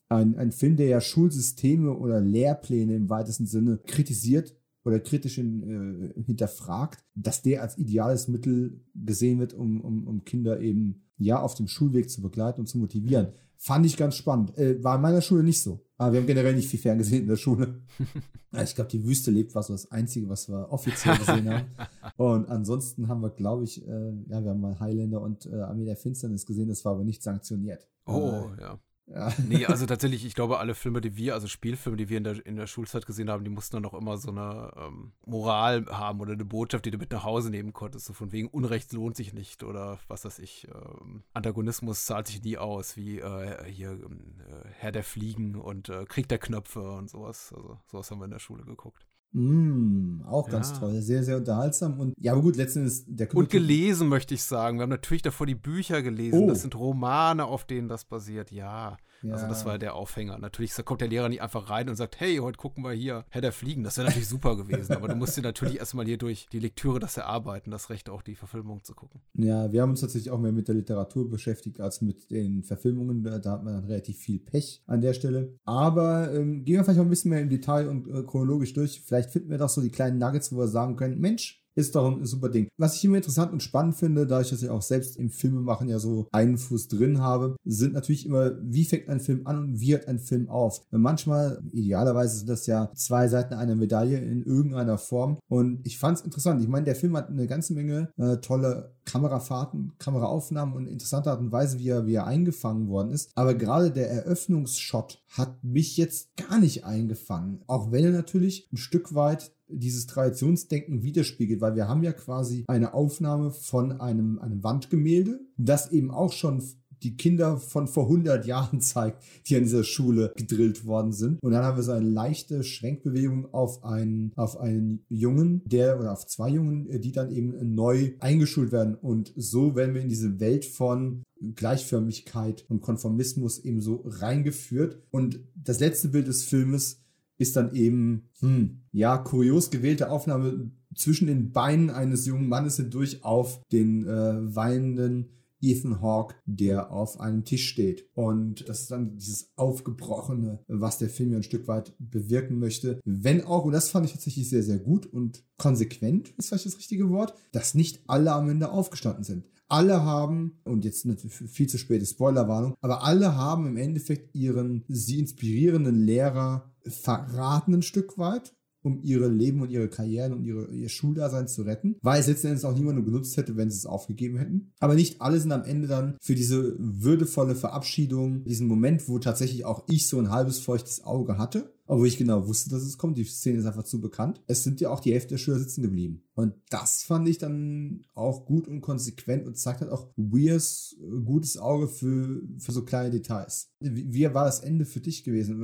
ein, 0.07 0.37
ein 0.37 0.53
Film, 0.53 0.77
der 0.77 0.87
ja 0.87 1.01
Schulsysteme 1.01 1.91
oder 1.91 2.21
Lehrpläne 2.21 2.95
im 2.95 3.09
weitesten 3.09 3.45
Sinne 3.45 3.79
kritisiert 3.85 4.55
oder 4.87 4.99
kritisch 5.01 5.37
in, 5.37 6.13
äh, 6.15 6.23
hinterfragt, 6.23 7.03
dass 7.13 7.41
der 7.41 7.61
als 7.61 7.77
ideales 7.77 8.27
Mittel 8.27 8.85
gesehen 8.95 9.39
wird, 9.39 9.53
um, 9.53 9.81
um, 9.81 10.07
um 10.07 10.23
Kinder 10.23 10.61
eben 10.61 11.03
ja 11.17 11.41
auf 11.41 11.55
dem 11.55 11.67
Schulweg 11.67 12.09
zu 12.09 12.21
begleiten 12.21 12.61
und 12.61 12.67
zu 12.67 12.77
motivieren. 12.77 13.33
Fand 13.57 13.85
ich 13.85 13.97
ganz 13.97 14.15
spannend. 14.15 14.57
Äh, 14.57 14.81
war 14.83 14.95
in 14.95 15.01
meiner 15.01 15.21
Schule 15.21 15.43
nicht 15.43 15.61
so. 15.61 15.83
Aber 15.97 16.13
wir 16.13 16.19
haben 16.21 16.27
generell 16.27 16.55
nicht 16.55 16.69
viel 16.69 16.79
ferngesehen 16.79 17.23
in 17.23 17.27
der 17.27 17.37
Schule. 17.37 17.81
ich 18.63 18.75
glaube, 18.75 18.89
die 18.91 19.03
Wüste 19.03 19.31
lebt 19.31 19.55
war 19.55 19.63
so 19.63 19.73
das 19.73 19.91
Einzige, 19.91 20.29
was 20.29 20.47
wir 20.47 20.71
offiziell 20.71 21.17
gesehen 21.17 21.49
haben. 21.49 21.65
Und 22.17 22.47
ansonsten 22.47 23.07
haben 23.07 23.21
wir, 23.21 23.31
glaube 23.31 23.63
ich, 23.65 23.85
äh, 23.85 24.11
ja, 24.27 24.43
wir 24.43 24.51
haben 24.51 24.61
mal 24.61 24.79
Highlander 24.79 25.21
und 25.21 25.47
äh, 25.47 25.55
Armee 25.55 25.85
der 25.85 25.97
Finsternis 25.97 26.45
gesehen, 26.45 26.69
das 26.69 26.85
war 26.85 26.93
aber 26.93 27.03
nicht 27.03 27.21
sanktioniert. 27.21 27.87
Oh, 28.05 28.45
ja. 28.59 28.79
Ja. 29.07 29.33
Nee, 29.47 29.65
also 29.65 29.85
tatsächlich, 29.87 30.25
ich 30.25 30.35
glaube, 30.35 30.59
alle 30.59 30.75
Filme, 30.75 30.99
die 31.01 31.15
wir, 31.15 31.33
also 31.33 31.47
Spielfilme, 31.47 31.97
die 31.97 32.09
wir 32.09 32.17
in 32.17 32.23
der, 32.25 32.45
in 32.45 32.57
der 32.57 32.67
Schulzeit 32.67 33.05
gesehen 33.05 33.29
haben, 33.29 33.43
die 33.43 33.49
mussten 33.49 33.77
dann 33.77 33.85
auch 33.85 33.93
immer 33.93 34.17
so 34.17 34.29
eine 34.31 34.71
ähm, 34.75 35.13
Moral 35.25 35.85
haben 35.87 36.19
oder 36.19 36.33
eine 36.33 36.45
Botschaft, 36.45 36.85
die 36.85 36.91
du 36.91 36.97
mit 36.97 37.11
nach 37.11 37.23
Hause 37.23 37.49
nehmen 37.49 37.73
konntest. 37.73 38.05
So 38.05 38.13
von 38.13 38.31
wegen 38.31 38.49
Unrecht 38.49 38.91
lohnt 38.91 39.15
sich 39.15 39.33
nicht 39.33 39.63
oder 39.63 39.99
was 40.07 40.25
weiß 40.25 40.39
ich, 40.39 40.67
ähm, 40.67 41.23
Antagonismus 41.33 42.05
zahlt 42.05 42.27
sich 42.27 42.43
nie 42.43 42.57
aus, 42.57 42.97
wie 42.97 43.19
äh, 43.19 43.71
hier 43.71 43.91
äh, 43.91 44.67
Herr 44.77 44.91
der 44.91 45.03
Fliegen 45.03 45.55
und 45.55 45.89
äh, 45.89 46.05
Krieg 46.05 46.27
der 46.27 46.39
Knöpfe 46.39 46.81
und 46.81 47.09
sowas. 47.09 47.53
Also 47.55 47.79
sowas 47.85 48.11
haben 48.11 48.19
wir 48.19 48.25
in 48.25 48.31
der 48.31 48.39
Schule 48.39 48.63
geguckt. 48.63 49.06
Mm, 49.33 50.21
auch 50.25 50.49
ganz 50.49 50.71
ja. 50.71 50.77
toll, 50.77 51.01
sehr, 51.01 51.23
sehr 51.23 51.37
unterhaltsam 51.37 51.99
und 51.99 52.13
ja, 52.17 52.31
aber 52.31 52.41
gut, 52.41 52.55
letztendlich 52.55 53.03
der 53.07 53.33
Und 53.35 53.49
gelesen, 53.49 54.07
möchte 54.07 54.33
ich 54.33 54.43
sagen. 54.43 54.77
Wir 54.77 54.83
haben 54.83 54.89
natürlich 54.89 55.21
davor 55.21 55.45
die 55.45 55.55
Bücher 55.55 56.01
gelesen. 56.01 56.43
Oh. 56.43 56.47
Das 56.47 56.61
sind 56.61 56.75
Romane, 56.75 57.45
auf 57.45 57.65
denen 57.65 57.89
das 57.89 58.05
basiert, 58.05 58.51
ja. 58.51 58.97
Ja. 59.21 59.33
Also 59.33 59.47
das 59.47 59.65
war 59.65 59.77
der 59.77 59.95
Aufhänger. 59.95 60.37
Natürlich 60.37 60.73
kommt 60.85 61.01
der 61.01 61.07
Lehrer 61.07 61.29
nicht 61.29 61.41
einfach 61.41 61.69
rein 61.69 61.89
und 61.89 61.95
sagt, 61.95 62.19
hey, 62.19 62.37
heute 62.37 62.57
gucken 62.57 62.83
wir 62.83 62.91
hier 62.91 63.25
Herr 63.29 63.41
der 63.41 63.51
Fliegen. 63.51 63.83
Das 63.83 63.97
wäre 63.97 64.07
natürlich 64.07 64.29
super 64.29 64.55
gewesen. 64.55 64.95
Aber 64.95 65.07
du 65.07 65.15
musst 65.15 65.37
dir 65.37 65.41
natürlich 65.41 65.79
erstmal 65.79 66.05
hier 66.05 66.17
durch 66.17 66.47
die 66.51 66.59
Lektüre 66.59 66.99
das 66.99 67.17
erarbeiten, 67.17 67.71
das 67.71 67.89
Recht 67.89 68.09
auch 68.09 68.21
die 68.21 68.35
Verfilmung 68.35 68.83
zu 68.83 68.93
gucken. 68.93 69.21
Ja, 69.33 69.71
wir 69.71 69.81
haben 69.81 69.91
uns 69.91 70.01
tatsächlich 70.01 70.31
auch 70.31 70.39
mehr 70.39 70.51
mit 70.51 70.67
der 70.67 70.75
Literatur 70.75 71.29
beschäftigt 71.29 71.79
als 71.79 72.01
mit 72.01 72.29
den 72.31 72.63
Verfilmungen. 72.63 73.23
Da, 73.23 73.39
da 73.39 73.51
hat 73.53 73.63
man 73.63 73.73
dann 73.73 73.85
relativ 73.85 74.17
viel 74.17 74.39
Pech 74.39 74.83
an 74.87 75.01
der 75.01 75.13
Stelle. 75.13 75.57
Aber 75.65 76.33
ähm, 76.33 76.63
gehen 76.63 76.77
wir 76.77 76.83
vielleicht 76.83 76.99
auch 76.99 77.05
ein 77.05 77.09
bisschen 77.09 77.29
mehr 77.29 77.41
im 77.41 77.49
Detail 77.49 77.87
und 77.87 78.07
äh, 78.07 78.23
chronologisch 78.23 78.73
durch. 78.73 79.01
Vielleicht 79.05 79.31
finden 79.31 79.49
wir 79.49 79.57
doch 79.57 79.69
so 79.69 79.81
die 79.81 79.91
kleinen 79.91 80.17
Nuggets, 80.17 80.51
wo 80.51 80.57
wir 80.57 80.67
sagen 80.67 80.95
können, 80.95 81.19
Mensch, 81.19 81.66
ist 81.77 81.95
doch 81.95 82.11
ein 82.11 82.25
super 82.25 82.49
Ding. 82.49 82.67
Was 82.77 82.95
ich 82.95 83.05
immer 83.05 83.17
interessant 83.17 83.53
und 83.53 83.61
spannend 83.61 83.95
finde, 83.95 84.25
da 84.25 84.41
ich 84.41 84.49
das 84.49 84.61
ja 84.61 84.71
auch 84.71 84.81
selbst 84.81 85.15
im 85.15 85.29
Filmemachen 85.29 85.87
ja 85.87 85.99
so 85.99 86.27
einen 86.31 86.57
Fuß 86.57 86.87
drin 86.87 87.21
habe, 87.21 87.55
sind 87.63 87.93
natürlich 87.93 88.25
immer, 88.25 88.53
wie 88.61 88.83
fängt 88.83 89.07
ein 89.09 89.19
Film 89.19 89.45
an 89.45 89.59
und 89.59 89.79
wie 89.79 89.93
hört 89.93 90.07
ein 90.07 90.17
Film 90.17 90.49
auf. 90.49 90.81
Manchmal, 90.89 91.61
idealerweise 91.71 92.37
sind 92.37 92.49
das 92.49 92.65
ja 92.65 92.91
zwei 92.95 93.27
Seiten 93.27 93.53
einer 93.53 93.75
Medaille 93.75 94.17
in 94.17 94.43
irgendeiner 94.43 94.97
Form. 94.97 95.37
Und 95.47 95.85
ich 95.85 95.99
fand 95.99 96.17
es 96.17 96.25
interessant. 96.25 96.61
Ich 96.61 96.67
meine, 96.67 96.85
der 96.85 96.95
Film 96.95 97.15
hat 97.15 97.29
eine 97.29 97.45
ganze 97.45 97.73
Menge 97.73 98.09
äh, 98.17 98.37
tolle 98.37 98.95
Kamerafahrten, 99.05 99.93
Kameraaufnahmen 99.99 100.75
und 100.75 100.87
interessante 100.87 101.29
Art 101.29 101.39
und 101.39 101.51
Weise, 101.51 101.79
wie 101.79 101.89
er, 101.89 102.07
wie 102.07 102.15
er 102.15 102.27
eingefangen 102.27 102.89
worden 102.89 103.11
ist. 103.11 103.29
Aber 103.35 103.53
gerade 103.53 103.91
der 103.91 104.09
Eröffnungsshot 104.09 105.23
hat 105.29 105.63
mich 105.63 105.95
jetzt 105.95 106.35
gar 106.35 106.59
nicht 106.59 106.85
eingefangen. 106.85 107.61
Auch 107.67 107.91
wenn 107.91 108.03
er 108.03 108.11
natürlich 108.11 108.67
ein 108.73 108.77
Stück 108.77 109.13
weit 109.13 109.51
dieses 109.69 110.07
Traditionsdenken 110.07 111.03
widerspiegelt, 111.03 111.61
weil 111.61 111.75
wir 111.75 111.87
haben 111.87 112.03
ja 112.03 112.13
quasi 112.13 112.63
eine 112.67 112.93
Aufnahme 112.93 113.51
von 113.51 113.99
einem, 113.99 114.39
einem 114.39 114.63
Wandgemälde, 114.63 115.39
das 115.57 115.91
eben 115.91 116.11
auch 116.11 116.31
schon 116.31 116.61
die 117.03 117.15
Kinder 117.15 117.57
von 117.57 117.87
vor 117.87 118.05
100 118.05 118.45
Jahren 118.45 118.81
zeigt, 118.81 119.23
die 119.47 119.55
an 119.55 119.63
dieser 119.63 119.83
Schule 119.83 120.33
gedrillt 120.35 120.85
worden 120.85 121.13
sind. 121.13 121.41
Und 121.41 121.51
dann 121.51 121.63
haben 121.63 121.77
wir 121.77 121.83
so 121.83 121.91
eine 121.91 122.07
leichte 122.07 122.63
Schwenkbewegung 122.63 123.53
auf 123.53 123.83
einen, 123.83 124.31
auf 124.35 124.59
einen 124.59 125.05
Jungen, 125.09 125.61
der, 125.65 125.99
oder 125.99 126.11
auf 126.11 126.25
zwei 126.25 126.49
Jungen, 126.49 127.01
die 127.01 127.11
dann 127.11 127.31
eben 127.31 127.75
neu 127.75 128.13
eingeschult 128.19 128.71
werden. 128.71 128.95
Und 128.95 129.33
so 129.35 129.75
werden 129.75 129.93
wir 129.93 130.01
in 130.01 130.09
diese 130.09 130.39
Welt 130.39 130.65
von 130.65 131.23
Gleichförmigkeit 131.55 132.65
und 132.67 132.81
Konformismus 132.81 133.59
eben 133.59 133.81
so 133.81 134.03
reingeführt. 134.05 134.99
Und 135.11 135.39
das 135.55 135.79
letzte 135.79 136.09
Bild 136.09 136.27
des 136.27 136.43
Filmes 136.43 137.03
ist 137.37 137.55
dann 137.55 137.73
eben, 137.73 138.29
hm, 138.39 138.81
ja, 138.91 139.17
kurios 139.17 139.69
gewählte 139.69 140.09
Aufnahme 140.09 140.71
zwischen 140.95 141.27
den 141.27 141.51
Beinen 141.51 141.89
eines 141.89 142.25
jungen 142.25 142.47
Mannes 142.47 142.77
hindurch 142.77 143.23
auf 143.23 143.61
den 143.71 144.07
äh, 144.07 144.55
weinenden 144.55 145.29
Ethan 145.61 146.01
Hawke, 146.01 146.35
der 146.45 146.91
auf 146.91 147.19
einem 147.19 147.43
Tisch 147.43 147.67
steht. 147.67 148.07
Und 148.13 148.67
das 148.69 148.81
ist 148.81 148.91
dann 148.91 149.17
dieses 149.17 149.51
Aufgebrochene, 149.55 150.59
was 150.67 150.99
der 150.99 151.09
Film 151.09 151.31
ja 151.31 151.37
ein 151.37 151.43
Stück 151.43 151.67
weit 151.67 151.93
bewirken 151.99 152.59
möchte. 152.59 152.99
Wenn 153.05 153.43
auch, 153.43 153.65
und 153.65 153.73
das 153.73 153.89
fand 153.89 154.05
ich 154.05 154.13
tatsächlich 154.13 154.49
sehr, 154.49 154.63
sehr 154.63 154.79
gut 154.79 155.05
und 155.05 155.43
konsequent, 155.57 156.29
ist 156.37 156.49
vielleicht 156.49 156.65
das 156.65 156.77
richtige 156.77 157.09
Wort, 157.09 157.33
dass 157.51 157.73
nicht 157.73 158.01
alle 158.07 158.33
am 158.33 158.49
Ende 158.49 158.71
aufgestanden 158.71 159.23
sind. 159.23 159.45
Alle 159.69 160.03
haben, 160.03 160.59
und 160.63 160.85
jetzt 160.85 161.05
eine 161.05 161.17
viel 161.17 161.67
zu 161.67 161.77
späte 161.77 162.05
Spoilerwarnung, 162.05 162.75
aber 162.79 163.03
alle 163.03 163.35
haben 163.35 163.67
im 163.67 163.75
Endeffekt 163.75 164.33
ihren 164.33 164.85
sie 164.87 165.19
inspirierenden 165.19 165.95
Lehrer 165.95 166.71
verraten 166.89 167.73
ein 167.73 167.81
Stück 167.81 168.17
weit 168.17 168.53
um 168.87 169.01
ihre 169.03 169.27
Leben 169.27 169.61
und 169.61 169.69
ihre 169.69 169.89
Karrieren 169.89 170.33
und 170.33 170.43
ihre, 170.45 170.73
ihr 170.73 170.89
Schuldasein 170.89 171.47
zu 171.47 171.63
retten, 171.63 171.97
weil 172.01 172.19
es 172.19 172.27
letzten 172.27 172.47
Endes 172.47 172.65
auch 172.65 172.73
niemand 172.73 173.03
genutzt 173.05 173.35
hätte, 173.37 173.57
wenn 173.57 173.69
sie 173.69 173.77
es 173.77 173.85
aufgegeben 173.85 174.37
hätten. 174.37 174.71
Aber 174.79 174.95
nicht 174.95 175.21
alle 175.21 175.39
sind 175.39 175.51
am 175.51 175.63
Ende 175.63 175.87
dann 175.87 176.15
für 176.21 176.35
diese 176.35 176.75
würdevolle 176.79 177.55
Verabschiedung, 177.55 178.45
diesen 178.45 178.67
Moment, 178.67 179.07
wo 179.07 179.19
tatsächlich 179.19 179.65
auch 179.65 179.83
ich 179.89 180.07
so 180.07 180.17
ein 180.19 180.31
halbes 180.31 180.59
feuchtes 180.59 181.03
Auge 181.03 181.37
hatte, 181.37 181.73
obwohl 181.85 182.07
ich 182.07 182.17
genau 182.17 182.47
wusste, 182.47 182.69
dass 182.69 182.83
es 182.83 182.97
kommt. 182.97 183.17
Die 183.17 183.23
Szene 183.23 183.59
ist 183.59 183.65
einfach 183.65 183.83
zu 183.83 183.99
bekannt. 184.01 184.41
Es 184.47 184.63
sind 184.63 184.81
ja 184.81 184.89
auch 184.89 184.99
die 184.99 185.13
Hälfte 185.13 185.29
der 185.29 185.37
Schüler 185.37 185.59
sitzen 185.59 185.81
geblieben. 185.81 186.23
Und 186.35 186.53
das 186.69 187.03
fand 187.03 187.27
ich 187.27 187.37
dann 187.37 188.05
auch 188.13 188.45
gut 188.45 188.67
und 188.67 188.81
konsequent 188.81 189.47
und 189.47 189.57
zeigt 189.57 189.81
halt 189.81 189.91
auch 189.91 190.11
Weirs 190.15 190.95
gutes 191.25 191.57
Auge 191.57 191.87
für, 191.87 192.41
für 192.59 192.71
so 192.71 192.83
kleine 192.83 193.09
Details. 193.09 193.69
Wie, 193.79 194.13
wie 194.13 194.33
war 194.33 194.45
das 194.45 194.59
Ende 194.59 194.85
für 194.85 194.99
dich 194.99 195.23
gewesen? 195.23 195.61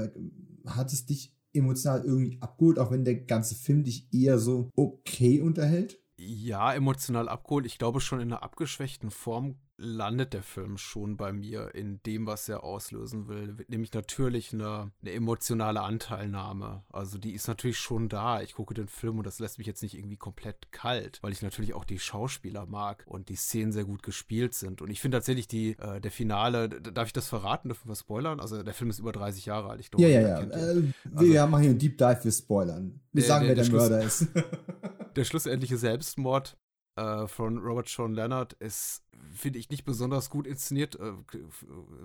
Hat 0.65 0.91
es 0.93 1.05
dich 1.05 1.35
emotional 1.53 2.03
irgendwie 2.03 2.41
abgeholt, 2.41 2.79
auch 2.79 2.91
wenn 2.91 3.05
der 3.05 3.15
ganze 3.15 3.55
Film 3.55 3.83
dich 3.83 4.07
eher 4.13 4.39
so 4.39 4.69
okay 4.75 5.41
unterhält? 5.41 5.99
Ja, 6.15 6.73
emotional 6.73 7.27
abgeholt. 7.27 7.65
Ich 7.65 7.77
glaube 7.77 7.99
schon 7.99 8.19
in 8.19 8.31
einer 8.31 8.43
abgeschwächten 8.43 9.11
Form 9.11 9.55
landet 9.77 10.33
der 10.33 10.43
Film 10.43 10.77
schon 10.77 11.17
bei 11.17 11.33
mir 11.33 11.73
in 11.73 12.01
dem, 12.03 12.27
was 12.27 12.47
er 12.47 12.63
auslösen 12.63 13.27
will. 13.27 13.57
Nämlich 13.67 13.93
natürlich 13.93 14.53
eine, 14.53 14.91
eine, 15.01 15.11
emotionale 15.11 15.81
Anteilnahme. 15.81 16.83
Also 16.89 17.17
die 17.17 17.33
ist 17.33 17.47
natürlich 17.47 17.79
schon 17.79 18.07
da. 18.07 18.41
Ich 18.41 18.53
gucke 18.53 18.73
den 18.73 18.87
Film 18.87 19.17
und 19.17 19.25
das 19.25 19.39
lässt 19.39 19.57
mich 19.57 19.67
jetzt 19.67 19.81
nicht 19.81 19.97
irgendwie 19.97 20.17
komplett 20.17 20.71
kalt, 20.71 21.19
weil 21.21 21.31
ich 21.31 21.41
natürlich 21.41 21.73
auch 21.73 21.85
die 21.85 21.99
Schauspieler 21.99 22.65
mag 22.65 23.03
und 23.07 23.29
die 23.29 23.35
Szenen 23.35 23.71
sehr 23.71 23.85
gut 23.85 24.03
gespielt 24.03 24.53
sind. 24.53 24.81
Und 24.81 24.91
ich 24.91 25.01
finde 25.01 25.17
tatsächlich 25.17 25.47
die, 25.47 25.71
äh, 25.79 25.99
der 25.99 26.11
Finale, 26.11 26.69
darf 26.69 27.07
ich 27.07 27.13
das 27.13 27.27
verraten? 27.27 27.69
Dürfen 27.69 27.89
wir 27.89 27.95
spoilern? 27.95 28.39
Also 28.39 28.61
der 28.61 28.73
Film 28.73 28.89
ist 28.89 28.99
über 28.99 29.11
30 29.11 29.45
Jahre 29.45 29.69
alt. 29.69 29.79
Ich 29.79 29.89
glaube, 29.89 30.03
ja, 30.03 30.21
ja, 30.21 30.21
ja. 30.21 30.41
Äh, 30.41 30.83
wir 31.03 31.41
also, 31.41 31.51
machen 31.51 31.61
hier 31.61 31.71
einen 31.71 31.79
Deep 31.79 31.97
Dive 31.97 32.17
für 32.17 32.31
Spoilern. 32.31 32.99
Wir 33.11 33.21
der, 33.21 33.27
sagen, 33.27 33.47
der, 33.47 33.57
wer 33.57 33.63
der, 33.63 33.71
der 33.71 33.79
Mörder 33.79 34.01
ist. 34.03 34.27
der 35.15 35.23
schlussendliche 35.23 35.77
Selbstmord 35.77 36.57
äh, 36.95 37.27
von 37.27 37.57
Robert 37.57 37.89
Sean 37.89 38.13
Leonard 38.13 38.53
ist 38.53 39.02
finde 39.31 39.59
ich 39.59 39.69
nicht 39.69 39.85
besonders 39.85 40.29
gut 40.29 40.47
inszeniert. 40.47 40.95
Äh, 40.95 41.13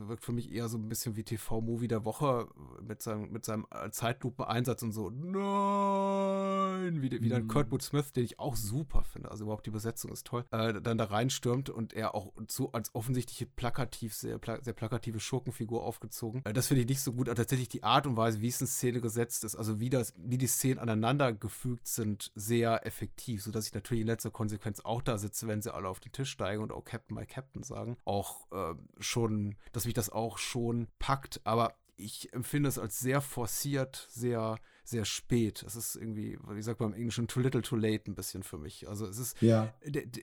wirkt 0.07 0.25
für 0.25 0.33
mich 0.33 0.53
eher 0.53 0.69
so 0.69 0.79
ein 0.79 0.89
bisschen 0.89 1.17
wie 1.17 1.25
TV-Movie 1.25 1.89
der 1.89 2.05
Woche 2.05 2.49
mit 2.87 3.03
seinem, 3.03 3.31
mit 3.33 3.45
seinem 3.45 3.67
äh, 3.71 3.91
Zeitlupen-Einsatz 3.91 4.83
und 4.83 4.93
so. 4.93 5.11
Nein! 5.11 7.03
Wie, 7.03 7.11
wie 7.23 7.29
dann 7.29 7.45
mhm. 7.45 7.49
Kurtwood 7.49 7.83
Smith, 7.83 8.13
den 8.13 8.25
ich 8.25 8.39
auch 8.39 8.57
super 8.57 9.05
finde. 9.05 9.31
Also 9.31 9.45
überhaupt 9.45 9.67
die 9.67 9.71
Besetzung 9.71 10.13
ist 10.13 10.27
toll. 10.27 10.45
Äh, 10.51 10.81
dann 10.81 10.99
da 10.99 11.05
reinstürmt 11.05 11.71
und 11.71 11.93
er 11.93 12.15
auch 12.15 12.33
so 12.49 12.73
als 12.73 12.95
offensichtliche 12.95 13.47
plakativ, 13.47 14.15
sehr, 14.15 14.41
sehr 14.63 14.73
plakative 14.73 15.21
Schurkenfigur 15.21 15.83
aufgezogen. 15.83 16.43
Äh, 16.45 16.53
das 16.53 16.69
finde 16.69 16.83
ich 16.83 16.89
nicht 16.89 17.01
so 17.01 17.13
gut. 17.13 17.29
Aber 17.29 17.37
tatsächlich 17.37 17.69
die 17.69 17.83
Art 17.83 18.07
und 18.07 18.17
Weise, 18.17 18.41
wie 18.41 18.49
es 18.49 18.61
in 18.61 18.67
Szene 18.67 19.01
gesetzt 19.01 19.45
ist, 19.45 19.57
also 19.57 19.81
wie, 19.81 19.91
das, 19.91 20.15
wie 20.17 20.39
die 20.39 20.47
Szenen 20.47 20.79
aneinander 20.79 21.33
gefügt 21.33 21.87
sind, 21.89 22.33
sehr 22.35 22.87
effektiv, 22.87 23.43
sodass 23.43 23.67
ich 23.67 23.75
natürlich 23.75 24.03
in 24.03 24.07
letzter 24.07 24.31
Konsequenz 24.31 24.81
auch 24.81 25.03
da 25.03 25.19
sitze, 25.19 25.47
wenn 25.47 25.63
sie 25.63 25.73
alle 25.73 25.89
auf 25.89 26.01
den 26.01 26.13
Tisch 26.13 26.31
steigen 26.31 26.63
und 26.63 26.73
auch 26.73 26.85
Captain 26.85 27.08
My 27.11 27.27
Captain 27.27 27.63
sagen, 27.63 27.97
auch 28.05 28.51
äh, 28.53 28.75
schon, 29.01 29.57
dass 29.73 29.85
mich 29.85 29.95
das 29.95 30.11
auch 30.11 30.39
schon 30.39 30.89
packt, 30.99 31.41
aber 31.45 31.75
ich 31.99 32.33
empfinde 32.33 32.69
es 32.69 32.79
als 32.79 33.01
sehr 33.01 33.21
forciert, 33.21 34.07
sehr, 34.11 34.57
sehr 34.85 35.05
spät. 35.05 35.63
Es 35.67 35.75
ist 35.75 35.97
irgendwie, 35.97 36.39
wie 36.49 36.63
sagt 36.63 36.81
man 36.81 36.93
im 36.93 36.99
Englischen, 36.99 37.27
too 37.27 37.41
little, 37.41 37.61
too 37.61 37.77
late 37.77 38.11
ein 38.11 38.15
bisschen 38.15 38.43
für 38.43 38.57
mich. 38.57 38.89
Also 38.89 39.07
es 39.07 39.19
ist, 39.19 39.43
ja. 39.43 39.75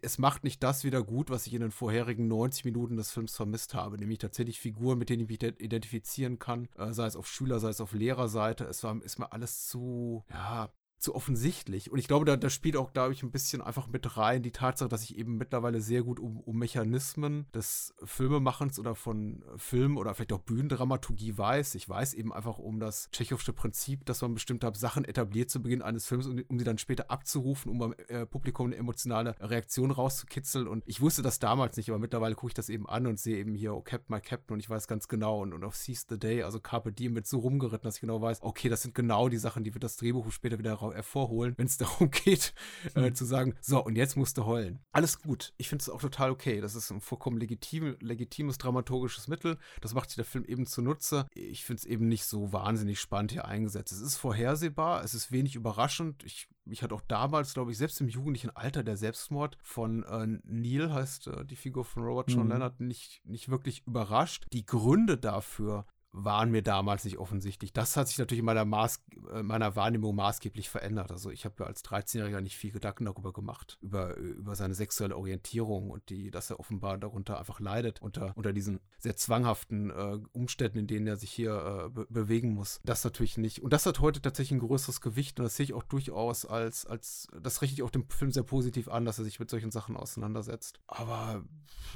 es 0.02 0.18
macht 0.18 0.44
nicht 0.44 0.64
das 0.64 0.84
wieder 0.84 1.04
gut, 1.04 1.30
was 1.30 1.46
ich 1.48 1.54
in 1.54 1.62
den 1.62 1.72
vorherigen 1.72 2.28
90 2.28 2.66
Minuten 2.66 2.98
des 2.98 3.12
Films 3.12 3.36
vermisst 3.36 3.74
habe, 3.74 3.98
nämlich 3.98 4.20
tatsächlich 4.20 4.60
Figuren, 4.60 4.98
mit 4.98 5.10
denen 5.10 5.24
ich 5.24 5.30
mich 5.30 5.44
identifizieren 5.44 6.40
kann, 6.40 6.70
äh, 6.78 6.94
sei 6.94 7.06
es 7.06 7.16
auf 7.16 7.28
Schüler, 7.28 7.60
sei 7.60 7.70
es 7.70 7.82
auf 7.82 7.94
Lehrerseite. 7.94 8.64
Es 8.66 8.84
war, 8.84 9.00
ist 9.04 9.20
mir 9.20 9.32
alles 9.32 9.68
zu, 9.68 10.24
ja, 10.32 10.70
zu 11.06 11.14
offensichtlich. 11.14 11.92
Und 11.92 12.00
ich 12.00 12.08
glaube, 12.08 12.26
da, 12.26 12.36
da 12.36 12.50
spielt 12.50 12.76
auch, 12.76 12.92
glaube 12.92 13.14
ich, 13.14 13.22
ein 13.22 13.30
bisschen 13.30 13.62
einfach 13.62 13.88
mit 13.88 14.18
rein 14.18 14.42
die 14.42 14.52
Tatsache, 14.52 14.90
dass 14.90 15.04
ich 15.04 15.18
eben 15.18 15.38
mittlerweile 15.38 15.80
sehr 15.80 16.02
gut 16.02 16.20
um, 16.20 16.40
um 16.40 16.58
Mechanismen 16.58 17.46
des 17.54 17.94
Filmemachens 18.04 18.80
oder 18.80 18.96
von 18.96 19.44
Film 19.56 19.98
oder 19.98 20.16
vielleicht 20.16 20.34
auch 20.34 20.40
Bühnendramaturgie 20.40 21.38
weiß. 21.38 21.76
Ich 21.76 21.88
weiß 21.88 22.16
eben 22.16 22.34
einfach 22.34 22.58
um 22.58 22.80
das 22.80 23.12
tschechische 23.12 23.54
Prinzip, 23.54 24.04
dass 24.08 24.24
man 24.24 24.34
bestimmte 24.34 24.72
Sachen 24.74 25.06
etabliert 25.06 25.52
zu 25.52 25.62
Beginn 25.62 25.84
eines 25.84 26.08
Films, 26.08 26.26
um, 26.26 26.42
um 26.48 26.58
sie 26.58 26.66
dann 26.66 26.80
später 26.80 27.12
abzurufen, 27.12 27.72
um 27.72 27.78
beim 27.78 27.94
äh, 28.08 28.26
Publikum 28.26 28.66
eine 28.66 28.78
emotionale 28.78 29.36
Reaktion 29.40 29.92
rauszukitzeln. 29.92 30.68
Und 30.68 30.84
ich 30.88 31.02
wusste 31.02 31.22
das 31.22 31.38
damals 31.38 31.78
nicht, 31.78 31.90
aber 31.90 32.00
mittlerweile 32.00 32.34
gucke 32.34 32.50
ich 32.50 32.56
das 32.56 32.70
eben 32.70 32.90
an 32.90 33.06
und 33.06 33.20
sehe 33.20 33.38
eben 33.38 33.54
hier, 33.54 33.76
oh, 33.76 33.82
Captain, 33.82 34.16
my 34.16 34.22
Captain, 34.22 34.56
und 34.56 34.60
ich 34.60 34.72
weiß 34.72 34.88
ganz 34.88 35.08
genau. 35.08 35.44
Und, 35.44 35.54
und 35.54 35.64
auf 35.64 35.76
Seize 35.76 36.08
the 36.10 36.18
Day, 36.18 36.42
also 36.42 36.60
Carpe 36.60 36.92
Diem, 36.92 37.14
wird 37.14 37.28
so 37.28 37.38
rumgeritten, 37.38 37.84
dass 37.84 37.98
ich 37.98 38.02
genau 38.02 38.20
weiß, 38.24 38.42
okay, 38.42 38.70
das 38.70 38.82
sind 38.82 38.96
genau 38.96 39.30
die 39.30 39.38
Sachen, 39.38 39.64
die 39.64 39.76
wird 39.76 39.84
das 39.84 39.98
Drehbuch 39.98 40.32
später 40.32 40.58
wieder 40.58 40.74
raus 40.74 40.95
hervorholen, 40.96 41.54
wenn 41.58 41.68
es 41.68 41.78
darum 41.78 42.10
geht, 42.10 42.54
äh, 42.96 43.02
hm. 43.02 43.16
zu 43.16 43.26
sagen, 43.26 43.56
so, 43.62 43.84
und 43.84 43.96
jetzt 43.96 44.16
musst 44.16 44.38
du 44.38 44.46
heulen. 44.46 44.80
Alles 44.92 45.22
gut. 45.22 45.54
Ich 45.58 45.70
finde 45.70 45.84
es 45.84 45.90
auch 45.90 46.02
total 46.02 46.32
okay. 46.32 46.62
Das 46.62 46.76
ist 46.76 46.92
ein 46.92 47.02
vollkommen 47.02 47.38
legitim, 47.38 47.98
legitimes 48.00 48.58
dramaturgisches 48.58 49.28
Mittel. 49.28 49.58
Das 49.82 49.94
macht 49.94 50.10
sich 50.10 50.16
der 50.16 50.26
Film 50.26 50.46
eben 50.46 50.66
zunutze. 50.66 51.28
Ich 51.34 51.64
finde 51.64 51.82
es 51.82 51.86
eben 51.86 52.08
nicht 52.08 52.26
so 52.26 52.52
wahnsinnig 52.54 53.00
spannend 53.00 53.32
hier 53.32 53.46
eingesetzt. 53.46 53.92
Es 53.92 54.02
ist 54.02 54.18
vorhersehbar, 54.18 55.04
es 55.04 55.14
ist 55.14 55.32
wenig 55.32 55.56
überraschend. 55.56 56.24
Ich 56.24 56.48
mich 56.66 56.82
hat 56.82 56.92
auch 56.92 57.02
damals, 57.02 57.54
glaube 57.54 57.72
ich, 57.72 57.78
selbst 57.78 58.02
im 58.02 58.08
jugendlichen 58.08 58.50
Alter 58.50 58.84
der 58.84 58.98
Selbstmord 58.98 59.58
von 59.62 60.04
äh, 60.04 60.40
Neil, 60.44 60.92
heißt 60.92 61.28
äh, 61.28 61.46
die 61.46 61.56
Figur 61.56 61.86
von 61.86 62.04
Robert 62.04 62.32
John 62.32 62.46
mhm. 62.46 62.52
Leonard, 62.52 62.80
nicht, 62.80 63.22
nicht 63.24 63.50
wirklich 63.50 63.86
überrascht. 63.86 64.48
Die 64.52 64.66
Gründe 64.66 65.18
dafür 65.18 65.86
waren 66.16 66.50
mir 66.50 66.62
damals 66.62 67.04
nicht 67.04 67.18
offensichtlich. 67.18 67.74
Das 67.74 67.98
hat 67.98 68.08
sich 68.08 68.18
natürlich 68.18 68.40
in 68.40 68.46
meiner, 68.46 68.64
Maß, 68.64 69.04
äh, 69.34 69.44
meiner 69.44 69.76
Wahrnehmung 69.76 70.16
maßgeblich 70.16 70.70
verändert. 70.70 71.12
Also 71.12 71.30
ich 71.30 71.44
habe 71.44 71.56
ja 71.60 71.66
als 71.66 71.84
13-Jähriger 71.84 72.42
nicht 72.42 72.56
viel 72.56 72.72
Gedanken 72.72 73.06
darüber 73.06 73.34
gemacht, 73.34 73.78
über, 73.82 74.16
über 74.16 74.56
seine 74.56 74.76
sexuelle 74.76 75.18
Orientierung 75.18 75.90
und 75.90 76.10
die, 76.10 76.32
dass 76.32 76.50
er 76.50 76.60
offenbar 76.60 76.98
darunter 76.98 77.38
einfach 77.38 77.60
leidet, 77.60 78.02
unter, 78.02 78.32
unter 78.36 78.54
diesen 78.54 78.80
sehr 78.98 79.18
zwanghaften 79.18 79.90
äh, 79.90 80.20
Umständen, 80.32 80.80
in 80.80 80.88
denen 80.88 81.08
er 81.08 81.18
sich 81.18 81.32
hier 81.32 81.86
äh, 81.86 81.90
be 81.90 82.06
bewegen 82.10 82.54
muss. 82.54 82.80
Das 82.86 83.04
natürlich 83.04 83.38
nicht. 83.38 83.62
Und 83.62 83.74
das 83.74 83.86
hat 83.86 84.00
heute 84.00 84.22
tatsächlich 84.22 84.60
ein 84.60 84.66
größeres 84.66 85.02
Gewicht 85.02 85.40
und 85.40 85.44
das 85.44 85.58
sehe 85.58 85.66
ich 85.66 85.74
auch 85.74 85.84
durchaus 85.84 86.46
als, 86.46 86.86
als 86.86 87.28
das 87.42 87.62
richte 87.62 87.74
ich 87.74 87.84
auch 87.84 87.90
dem 87.90 88.10
Film 88.10 88.32
sehr 88.32 88.44
positiv 88.44 88.88
an, 88.88 89.06
dass 89.06 89.18
er 89.18 89.26
sich 89.26 89.40
mit 89.40 89.50
solchen 89.50 89.72
Sachen 89.72 89.98
auseinandersetzt. 89.98 90.80
Aber 90.88 91.44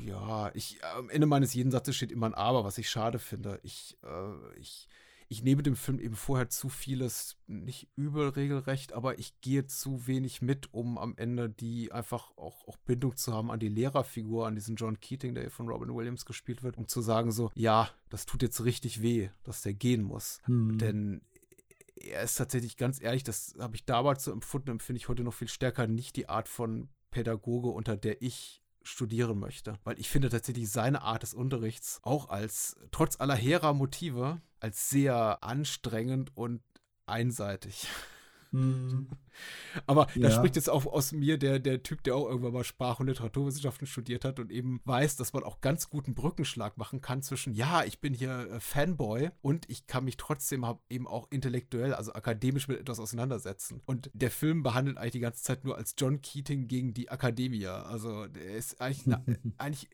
ja, 0.06 0.52
ich, 0.54 0.84
am 0.98 1.10
Ende 1.10 1.28
meines 1.28 1.54
jeden 1.54 1.72
Satzes 1.72 1.96
steht 1.96 2.12
immer 2.12 2.26
ein 2.26 2.34
Aber, 2.34 2.64
was 2.64 2.78
ich 2.78 2.90
schade 2.90 3.20
finde. 3.20 3.60
Ich 3.64 3.98
äh, 4.10 4.60
ich, 4.60 4.88
ich 5.28 5.44
nehme 5.44 5.62
dem 5.62 5.76
Film 5.76 6.00
eben 6.00 6.16
vorher 6.16 6.50
zu 6.50 6.70
vieles, 6.70 7.38
nicht 7.48 7.88
übel 7.96 8.30
regelrecht, 8.30 8.94
aber 8.94 9.20
ich 9.20 9.40
gehe 9.42 9.68
zu 9.68 10.08
wenig 10.08 10.42
mit, 10.42 10.74
um 10.74 10.98
am 10.98 11.16
Ende 11.18 11.50
die 11.50 11.92
einfach 11.92 12.36
auch, 12.36 12.68
auch 12.68 12.78
Bindung 12.78 13.16
zu 13.16 13.34
haben 13.34 13.52
an 13.52 13.60
die 13.60 13.70
Lehrerfigur, 13.70 14.48
an 14.48 14.56
diesen 14.56 14.76
John 14.76 15.00
Keating, 15.00 15.36
der 15.36 15.44
hier 15.44 15.52
von 15.52 15.68
Robin 15.68 15.94
Williams 15.94 16.26
gespielt 16.26 16.64
wird, 16.64 16.78
um 16.78 16.88
zu 16.88 17.02
sagen 17.02 17.32
so, 17.32 17.52
ja, 17.54 17.90
das 18.10 18.26
tut 18.26 18.42
jetzt 18.42 18.64
richtig 18.66 19.02
weh, 19.02 19.30
dass 19.44 19.62
der 19.62 19.74
gehen 19.76 20.02
muss. 20.02 20.40
Hm. 20.46 20.78
Denn 20.80 21.22
er 21.96 22.24
ist 22.24 22.36
tatsächlich 22.36 22.78
ganz 22.78 23.02
ehrlich, 23.02 23.24
das 23.24 23.56
habe 23.60 23.76
ich 23.76 23.86
damals 23.86 24.24
so 24.24 24.32
empfunden, 24.32 24.72
empfinde 24.72 24.98
ich 24.98 25.10
heute 25.10 25.24
noch 25.24 25.34
viel 25.34 25.50
stärker, 25.50 25.86
nicht 25.86 26.16
die 26.16 26.30
Art 26.30 26.48
von 26.48 26.90
Pädagoge, 27.12 27.70
unter 27.70 27.98
der 27.98 28.22
ich 28.22 28.64
studieren 28.84 29.40
möchte. 29.40 29.78
Weil 29.84 30.00
ich 30.00 30.10
finde 30.10 30.30
tatsächlich 30.30 30.70
seine 30.70 31.02
Art 31.02 31.24
des 31.24 31.34
Unterrichts 31.34 32.00
auch 32.04 32.30
als, 32.30 32.78
trotz 32.92 33.20
aller 33.20 33.36
hehrer 33.36 33.74
Motive, 33.74 34.42
als 34.60 34.90
sehr 34.90 35.44
anstrengend 35.44 36.36
und 36.36 36.62
einseitig. 37.06 37.88
Hm. 38.52 39.08
Aber 39.86 40.08
ja. 40.16 40.24
da 40.28 40.32
spricht 40.32 40.56
jetzt 40.56 40.70
auch 40.70 40.86
aus 40.86 41.12
mir 41.12 41.38
der, 41.38 41.60
der 41.60 41.84
Typ, 41.84 42.04
der 42.04 42.16
auch 42.16 42.28
irgendwann 42.28 42.54
mal 42.54 42.64
Sprach- 42.64 43.00
und 43.00 43.08
Literaturwissenschaften 43.08 43.88
studiert 43.88 44.26
hat 44.26 44.40
und 44.40 44.52
eben 44.52 44.82
weiß, 44.86 45.16
dass 45.16 45.34
man 45.34 45.44
auch 45.44 45.62
ganz 45.62 45.90
guten 45.90 46.16
Brückenschlag 46.16 46.78
machen 46.78 47.02
kann 47.02 47.22
zwischen, 47.22 47.54
ja, 47.54 47.84
ich 47.84 48.00
bin 48.00 48.14
hier 48.14 48.50
äh, 48.52 48.60
Fanboy 48.60 49.30
und 49.42 49.70
ich 49.70 49.88
kann 49.88 50.06
mich 50.06 50.18
trotzdem 50.18 50.66
eben 50.90 51.08
auch 51.08 51.28
intellektuell, 51.30 51.94
also 51.94 52.14
akademisch 52.14 52.68
mit 52.68 52.80
etwas 52.80 53.00
auseinandersetzen. 53.00 53.82
Und 53.86 54.10
der 54.14 54.32
Film 54.32 54.64
behandelt 54.64 54.98
eigentlich 54.98 55.12
die 55.14 55.20
ganze 55.20 55.44
Zeit 55.44 55.64
nur 55.64 55.78
als 55.78 55.96
John 55.98 56.22
Keating 56.22 56.68
gegen 56.68 56.94
die 56.94 57.10
Akademie. 57.10 57.68
Also 57.68 58.28
der 58.28 58.56
ist 58.56 58.82
eigentlich, 58.82 59.06
eine, 59.06 59.24
eigentlich 59.58 59.90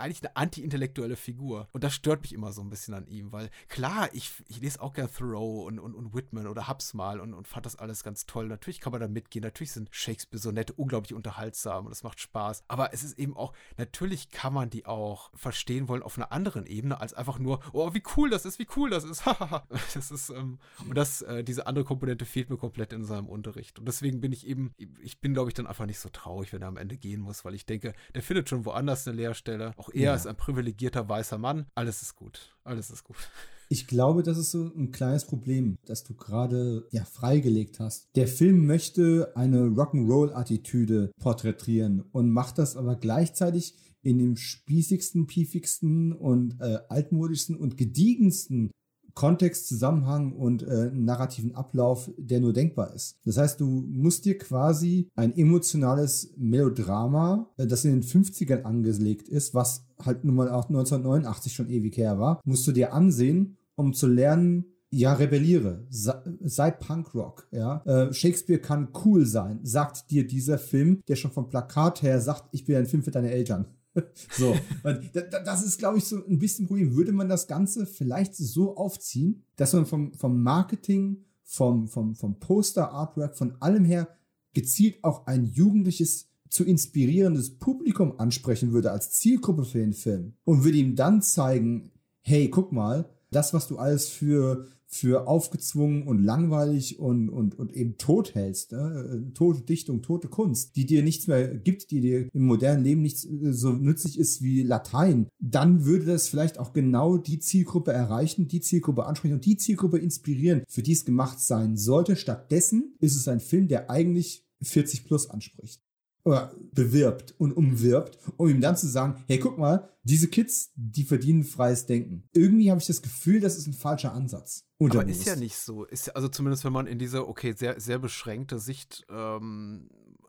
eigentlich 0.00 0.22
eine 0.22 0.36
anti-intellektuelle 0.36 1.16
Figur. 1.16 1.68
Und 1.72 1.84
das 1.84 1.94
stört 1.94 2.22
mich 2.22 2.32
immer 2.32 2.52
so 2.52 2.62
ein 2.62 2.70
bisschen 2.70 2.94
an 2.94 3.06
ihm, 3.06 3.32
weil 3.32 3.50
klar, 3.68 4.08
ich, 4.12 4.32
ich 4.46 4.60
lese 4.60 4.80
auch 4.80 4.92
gern 4.92 5.08
Thoreau 5.12 5.66
und, 5.66 5.78
und, 5.78 5.94
und 5.94 6.14
Whitman 6.14 6.46
oder 6.46 6.68
hab's 6.68 6.94
mal 6.94 7.20
und, 7.20 7.34
und 7.34 7.48
fand 7.48 7.66
das 7.66 7.76
alles 7.76 8.04
ganz 8.04 8.26
toll. 8.26 8.48
Natürlich 8.48 8.80
kann 8.80 8.92
man 8.92 9.00
da 9.00 9.08
mitgehen. 9.08 9.42
Natürlich 9.42 9.72
sind 9.72 9.88
Shakespeare-Sonette 9.90 10.72
unglaublich 10.74 11.14
unterhaltsam 11.14 11.86
und 11.86 11.92
es 11.92 12.02
macht 12.02 12.20
Spaß. 12.20 12.64
Aber 12.68 12.92
es 12.92 13.02
ist 13.02 13.18
eben 13.18 13.36
auch, 13.36 13.52
natürlich 13.76 14.30
kann 14.30 14.52
man 14.52 14.70
die 14.70 14.86
auch 14.86 15.30
verstehen 15.34 15.88
wollen 15.88 16.02
auf 16.02 16.16
einer 16.16 16.32
anderen 16.32 16.66
Ebene, 16.66 17.00
als 17.00 17.14
einfach 17.14 17.38
nur, 17.38 17.60
oh, 17.72 17.94
wie 17.94 18.02
cool 18.16 18.30
das 18.30 18.44
ist, 18.44 18.58
wie 18.58 18.68
cool 18.76 18.90
das 18.90 19.04
ist. 19.04 19.24
das 19.94 20.10
ist, 20.10 20.30
ähm, 20.30 20.58
und 20.86 20.96
das, 20.96 21.22
äh, 21.22 21.44
diese 21.44 21.66
andere 21.66 21.84
Komponente 21.84 22.24
fehlt 22.24 22.50
mir 22.50 22.56
komplett 22.56 22.92
in 22.92 23.04
seinem 23.04 23.28
Unterricht. 23.28 23.78
Und 23.78 23.86
deswegen 23.86 24.20
bin 24.20 24.32
ich 24.32 24.46
eben, 24.46 24.74
ich 25.00 25.20
bin, 25.20 25.34
glaube 25.34 25.50
ich, 25.50 25.54
dann 25.54 25.66
einfach 25.66 25.86
nicht 25.86 25.98
so 25.98 26.08
traurig, 26.08 26.52
wenn 26.52 26.62
er 26.62 26.68
am 26.68 26.76
Ende 26.76 26.96
gehen 26.96 27.20
muss, 27.20 27.44
weil 27.44 27.54
ich 27.54 27.66
denke, 27.66 27.94
der 28.14 28.22
findet 28.22 28.48
schon 28.48 28.64
woanders 28.64 29.06
eine 29.06 29.16
Lehrstelle. 29.16 29.72
Auch 29.76 29.87
er 29.90 30.02
ja. 30.02 30.14
ist 30.14 30.26
ein 30.26 30.36
privilegierter 30.36 31.08
weißer 31.08 31.38
Mann. 31.38 31.66
Alles 31.74 32.02
ist 32.02 32.16
gut. 32.16 32.54
Alles 32.64 32.90
ist 32.90 33.04
gut. 33.04 33.16
Ich 33.70 33.86
glaube, 33.86 34.22
das 34.22 34.38
ist 34.38 34.50
so 34.50 34.72
ein 34.74 34.92
kleines 34.92 35.26
Problem, 35.26 35.76
das 35.84 36.02
du 36.02 36.14
gerade 36.14 36.88
ja 36.90 37.04
freigelegt 37.04 37.80
hast. 37.80 38.08
Der 38.14 38.26
Film 38.26 38.64
möchte 38.64 39.32
eine 39.34 39.66
Rock'n'Roll-Attitüde 39.66 41.12
porträtieren 41.20 42.00
und 42.12 42.30
macht 42.30 42.56
das 42.56 42.78
aber 42.78 42.96
gleichzeitig 42.96 43.74
in 44.00 44.18
dem 44.18 44.36
spießigsten, 44.38 45.26
piefigsten 45.26 46.14
und 46.14 46.58
äh, 46.60 46.78
altmodischsten 46.88 47.56
und 47.56 47.76
gediegensten 47.76 48.70
Kontext, 49.18 49.66
Zusammenhang 49.66 50.32
und 50.32 50.62
äh, 50.62 50.92
narrativen 50.94 51.56
Ablauf, 51.56 52.08
der 52.16 52.38
nur 52.38 52.52
denkbar 52.52 52.94
ist. 52.94 53.18
Das 53.24 53.36
heißt, 53.36 53.58
du 53.58 53.66
musst 53.66 54.24
dir 54.24 54.38
quasi 54.38 55.08
ein 55.16 55.36
emotionales 55.36 56.32
Melodrama, 56.36 57.50
äh, 57.56 57.66
das 57.66 57.84
in 57.84 58.00
den 58.00 58.04
50ern 58.04 58.62
angelegt 58.62 59.28
ist, 59.28 59.54
was 59.54 59.84
halt 60.00 60.24
nun 60.24 60.36
mal 60.36 60.48
auch 60.48 60.68
1989 60.68 61.52
schon 61.52 61.68
ewig 61.68 61.96
her 61.96 62.20
war, 62.20 62.40
musst 62.44 62.64
du 62.68 62.70
dir 62.70 62.92
ansehen, 62.92 63.56
um 63.74 63.92
zu 63.92 64.06
lernen, 64.06 64.66
ja, 64.90 65.14
rebelliere, 65.14 65.84
sei, 65.90 66.70
Punkrock, 66.70 67.48
ja. 67.50 67.82
Äh, 67.86 68.12
Shakespeare 68.14 68.60
kann 68.60 68.90
cool 69.04 69.26
sein, 69.26 69.58
sagt 69.64 70.12
dir 70.12 70.28
dieser 70.28 70.58
Film, 70.58 71.02
der 71.08 71.16
schon 71.16 71.32
vom 71.32 71.48
Plakat 71.48 72.02
her 72.02 72.20
sagt, 72.20 72.44
ich 72.52 72.64
bin 72.64 72.76
ein 72.76 72.86
Film 72.86 73.02
für 73.02 73.10
deine 73.10 73.32
Eltern. 73.32 73.66
so, 74.32 74.54
das 74.82 75.64
ist, 75.64 75.78
glaube 75.78 75.98
ich, 75.98 76.04
so 76.04 76.16
ein 76.26 76.38
bisschen 76.38 76.66
Problem. 76.66 76.94
Würde 76.96 77.12
man 77.12 77.28
das 77.28 77.46
Ganze 77.46 77.86
vielleicht 77.86 78.34
so 78.34 78.76
aufziehen, 78.76 79.42
dass 79.56 79.72
man 79.72 79.86
vom, 79.86 80.12
vom 80.14 80.42
Marketing, 80.42 81.24
vom, 81.42 81.88
vom, 81.88 82.14
vom 82.14 82.38
Poster-Artwork, 82.38 83.36
von 83.36 83.56
allem 83.60 83.84
her 83.84 84.08
gezielt 84.52 85.02
auch 85.02 85.26
ein 85.26 85.46
jugendliches 85.46 86.28
zu 86.50 86.64
inspirierendes 86.64 87.58
Publikum 87.58 88.18
ansprechen 88.18 88.72
würde 88.72 88.90
als 88.90 89.10
Zielgruppe 89.10 89.64
für 89.64 89.78
den 89.78 89.92
Film 89.92 90.34
und 90.44 90.64
würde 90.64 90.78
ihm 90.78 90.96
dann 90.96 91.22
zeigen, 91.22 91.90
hey, 92.22 92.48
guck 92.48 92.72
mal, 92.72 93.08
das, 93.30 93.52
was 93.52 93.68
du 93.68 93.78
alles 93.78 94.08
für 94.08 94.66
für 94.90 95.28
aufgezwungen 95.28 96.04
und 96.04 96.24
langweilig 96.24 96.98
und, 96.98 97.28
und, 97.28 97.58
und 97.58 97.74
eben 97.74 97.98
tot 97.98 98.34
hältst. 98.34 98.72
Ne? 98.72 99.30
Tote 99.34 99.60
Dichtung, 99.60 100.00
tote 100.00 100.28
Kunst, 100.28 100.76
die 100.76 100.86
dir 100.86 101.02
nichts 101.02 101.26
mehr 101.26 101.46
gibt, 101.56 101.90
die 101.90 102.00
dir 102.00 102.28
im 102.32 102.46
modernen 102.46 102.84
Leben 102.84 103.02
nicht 103.02 103.18
so 103.18 103.72
nützlich 103.72 104.18
ist 104.18 104.42
wie 104.42 104.62
Latein, 104.62 105.28
dann 105.38 105.84
würde 105.84 106.06
das 106.06 106.28
vielleicht 106.28 106.58
auch 106.58 106.72
genau 106.72 107.18
die 107.18 107.38
Zielgruppe 107.38 107.92
erreichen, 107.92 108.48
die 108.48 108.60
Zielgruppe 108.60 109.04
ansprechen 109.04 109.34
und 109.34 109.44
die 109.44 109.58
Zielgruppe 109.58 109.98
inspirieren, 109.98 110.62
für 110.68 110.82
die 110.82 110.92
es 110.92 111.04
gemacht 111.04 111.38
sein 111.38 111.76
sollte. 111.76 112.16
Stattdessen 112.16 112.94
ist 112.98 113.14
es 113.14 113.28
ein 113.28 113.40
Film, 113.40 113.68
der 113.68 113.90
eigentlich 113.90 114.46
40 114.62 115.04
plus 115.04 115.28
anspricht 115.28 115.82
oder 116.24 116.54
bewirbt 116.72 117.34
und 117.38 117.52
umwirbt, 117.52 118.18
um 118.36 118.48
ihm 118.48 118.60
dann 118.60 118.76
zu 118.76 118.86
sagen, 118.86 119.22
hey, 119.26 119.38
guck 119.38 119.58
mal, 119.58 119.88
diese 120.02 120.28
Kids, 120.28 120.72
die 120.74 121.04
verdienen 121.04 121.44
freies 121.44 121.86
Denken. 121.86 122.24
Irgendwie 122.32 122.70
habe 122.70 122.80
ich 122.80 122.86
das 122.86 123.02
Gefühl, 123.02 123.40
das 123.40 123.56
ist 123.56 123.66
ein 123.66 123.72
falscher 123.72 124.12
Ansatz. 124.12 124.67
Aber 124.80 125.06
ist 125.06 125.26
ja 125.26 125.36
nicht 125.36 125.56
so. 125.56 125.84
Ist, 125.84 126.14
also 126.14 126.28
zumindest 126.28 126.64
wenn 126.64 126.72
man 126.72 126.86
in 126.86 126.98
diese, 126.98 127.26
okay, 127.26 127.52
sehr, 127.52 127.80
sehr 127.80 127.98
beschränkte 127.98 128.58
Sicht 128.58 129.04
ähm, 129.10 129.88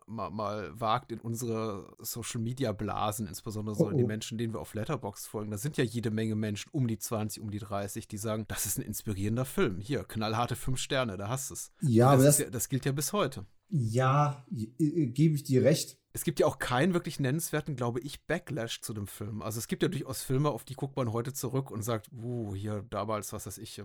mal, 0.10 0.30
mal, 0.32 0.80
wagt 0.80 1.12
in 1.12 1.20
unsere 1.20 1.94
Social 2.00 2.42
Media 2.42 2.72
Blasen, 2.72 3.28
insbesondere 3.28 3.76
so 3.76 3.86
oh, 3.86 3.92
oh. 3.94 3.98
die 3.98 4.04
Menschen, 4.04 4.38
denen 4.38 4.54
wir 4.54 4.60
auf 4.60 4.74
Letterbox 4.74 5.28
folgen. 5.28 5.52
Da 5.52 5.58
sind 5.58 5.78
ja 5.78 5.84
jede 5.84 6.12
Menge 6.12 6.36
Menschen 6.36 6.70
um 6.72 6.88
die 6.88 6.98
20, 6.98 7.42
um 7.42 7.52
die 7.52 7.60
30, 7.60 8.08
die 8.08 8.18
sagen, 8.18 8.46
das 8.48 8.66
ist 8.66 8.80
ein 8.80 8.84
inspirierender 8.84 9.46
Film. 9.46 9.80
Hier, 9.80 10.04
knallharte 10.04 10.56
fünf 10.56 10.80
Sterne, 10.80 11.18
da 11.18 11.30
hast 11.30 11.52
du 11.52 11.54
es. 11.54 11.72
Ja, 11.82 12.16
das, 12.16 12.26
das, 12.26 12.40
ja, 12.40 12.50
das 12.50 12.70
gilt 12.70 12.86
ja 12.86 12.92
bis 12.92 13.14
heute. 13.14 13.46
Ja, 13.70 14.44
gebe 14.50 15.36
ich 15.36 15.44
dir 15.44 15.64
recht. 15.64 15.99
Es 16.12 16.24
gibt 16.24 16.40
ja 16.40 16.48
auch 16.48 16.58
keinen 16.58 16.94
wirklich 16.94 17.20
nennenswerten, 17.20 17.76
glaube 17.76 18.00
ich, 18.00 18.26
Backlash 18.26 18.82
zu 18.82 18.94
dem 18.94 19.08
Film. 19.08 19.42
Also 19.42 19.60
es 19.60 19.68
gibt 19.68 19.84
ja 19.84 19.90
durchaus 19.90 20.24
Filme, 20.24 20.50
auf 20.50 20.64
die 20.64 20.74
guckt 20.74 20.96
man 20.96 21.14
heute 21.14 21.34
zurück 21.34 21.70
und 21.70 21.84
sagt, 21.84 22.10
uh, 22.12 22.56
hier 22.56 22.84
damals, 22.90 23.32
was 23.32 23.46
weiß 23.46 23.60
ich, 23.60 23.82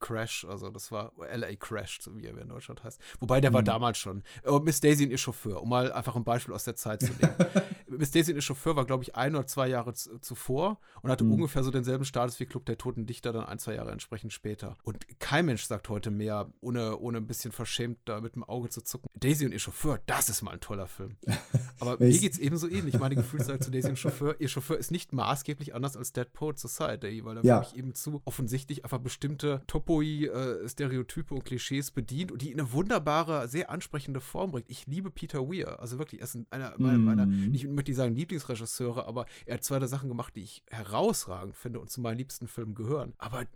Crash, 0.00 0.46
also 0.48 0.70
das 0.70 0.92
war 0.92 1.12
LA 1.18 1.56
Crash, 1.56 1.98
so 2.00 2.16
wie 2.16 2.26
er 2.26 2.36
in 2.38 2.48
Deutschland 2.48 2.84
heißt. 2.84 3.00
Wobei 3.20 3.40
der 3.40 3.50
mhm. 3.50 3.54
war 3.54 3.62
damals 3.62 3.98
schon. 3.98 4.22
Oh, 4.44 4.60
Miss 4.60 4.80
Daisy 4.80 5.04
und 5.04 5.10
ihr 5.10 5.18
Chauffeur, 5.18 5.62
um 5.62 5.68
mal 5.68 5.92
einfach 5.92 6.16
ein 6.16 6.24
Beispiel 6.24 6.54
aus 6.54 6.64
der 6.64 6.76
Zeit 6.76 7.00
zu 7.00 7.12
nehmen. 7.12 7.34
Miss 7.88 8.10
Daisy 8.10 8.32
und 8.32 8.36
ihr 8.36 8.42
Chauffeur 8.42 8.76
war, 8.76 8.84
glaube 8.84 9.02
ich, 9.02 9.16
ein 9.16 9.34
oder 9.34 9.46
zwei 9.46 9.68
Jahre 9.68 9.94
zuvor 9.94 10.78
und 11.02 11.10
hatte 11.10 11.24
mhm. 11.24 11.32
ungefähr 11.32 11.64
so 11.64 11.70
denselben 11.70 12.04
Status 12.04 12.38
wie 12.38 12.46
Club 12.46 12.66
der 12.66 12.78
Toten 12.78 13.06
Dichter 13.06 13.32
dann 13.32 13.44
ein, 13.44 13.58
zwei 13.58 13.74
Jahre 13.74 13.90
entsprechend 13.90 14.32
später. 14.32 14.76
Und 14.82 15.18
kein 15.18 15.46
Mensch 15.46 15.64
sagt 15.64 15.88
heute 15.88 16.10
mehr, 16.10 16.52
ohne, 16.60 16.98
ohne 16.98 17.18
ein 17.18 17.26
bisschen 17.26 17.52
verschämt 17.52 17.98
da 18.04 18.20
mit 18.20 18.36
dem 18.36 18.44
Auge 18.44 18.68
zu 18.68 18.82
zucken. 18.82 19.08
Daisy 19.14 19.46
und 19.46 19.52
ihr 19.52 19.58
Chauffeur, 19.58 20.00
das 20.06 20.28
ist 20.28 20.42
mal 20.42 20.52
ein 20.52 20.60
toller 20.60 20.86
Film. 20.86 21.16
Aber 21.80 21.98
mir 21.98 22.16
geht 22.16 22.32
es 22.32 22.38
ebenso 22.38 22.68
ähnlich. 22.68 22.98
Meine 22.98 23.16
Gefühlslage 23.16 23.60
zu 23.60 23.70
Daisy 23.70 23.88
und 23.88 23.98
Chauffeur, 23.98 24.36
ihr 24.38 24.48
Chauffeur 24.48 24.78
ist 24.78 24.90
nicht 24.90 25.12
maßgeblich 25.12 25.74
anders 25.74 25.96
als 25.96 26.12
Dead 26.12 26.32
Poet 26.32 26.58
Society, 26.58 27.24
weil 27.24 27.38
er 27.38 27.44
ja. 27.44 27.60
wirklich 27.60 27.76
eben 27.76 27.94
zu 27.94 28.22
offensichtlich 28.24 28.84
einfach 28.84 28.98
bestimmte 28.98 29.62
Top 29.66 29.87
Cowboy-Stereotype 29.88 31.34
und 31.34 31.44
Klischees 31.44 31.90
bedient 31.90 32.30
und 32.30 32.42
die 32.42 32.52
in 32.52 32.60
eine 32.60 32.72
wunderbare, 32.72 33.48
sehr 33.48 33.70
ansprechende 33.70 34.20
Form 34.20 34.52
bringt. 34.52 34.68
Ich 34.68 34.86
liebe 34.86 35.10
Peter 35.10 35.48
Weir. 35.48 35.80
Also 35.80 35.98
wirklich, 35.98 36.20
er 36.20 36.24
ist 36.24 36.38
einer 36.50 36.74
meiner, 36.78 36.98
meiner 36.98 37.26
mm. 37.26 37.54
ich 37.54 37.66
möchte 37.66 37.90
nicht 37.90 37.96
sagen 37.96 38.14
Lieblingsregisseure, 38.14 39.06
aber 39.06 39.26
er 39.46 39.54
hat 39.54 39.64
zwei 39.64 39.78
der 39.78 39.88
Sachen 39.88 40.08
gemacht, 40.08 40.36
die 40.36 40.42
ich 40.42 40.62
herausragend 40.70 41.56
finde 41.56 41.80
und 41.80 41.90
zu 41.90 42.00
meinen 42.00 42.18
liebsten 42.18 42.48
Filmen 42.48 42.74
gehören. 42.74 43.14
Aber 43.18 43.46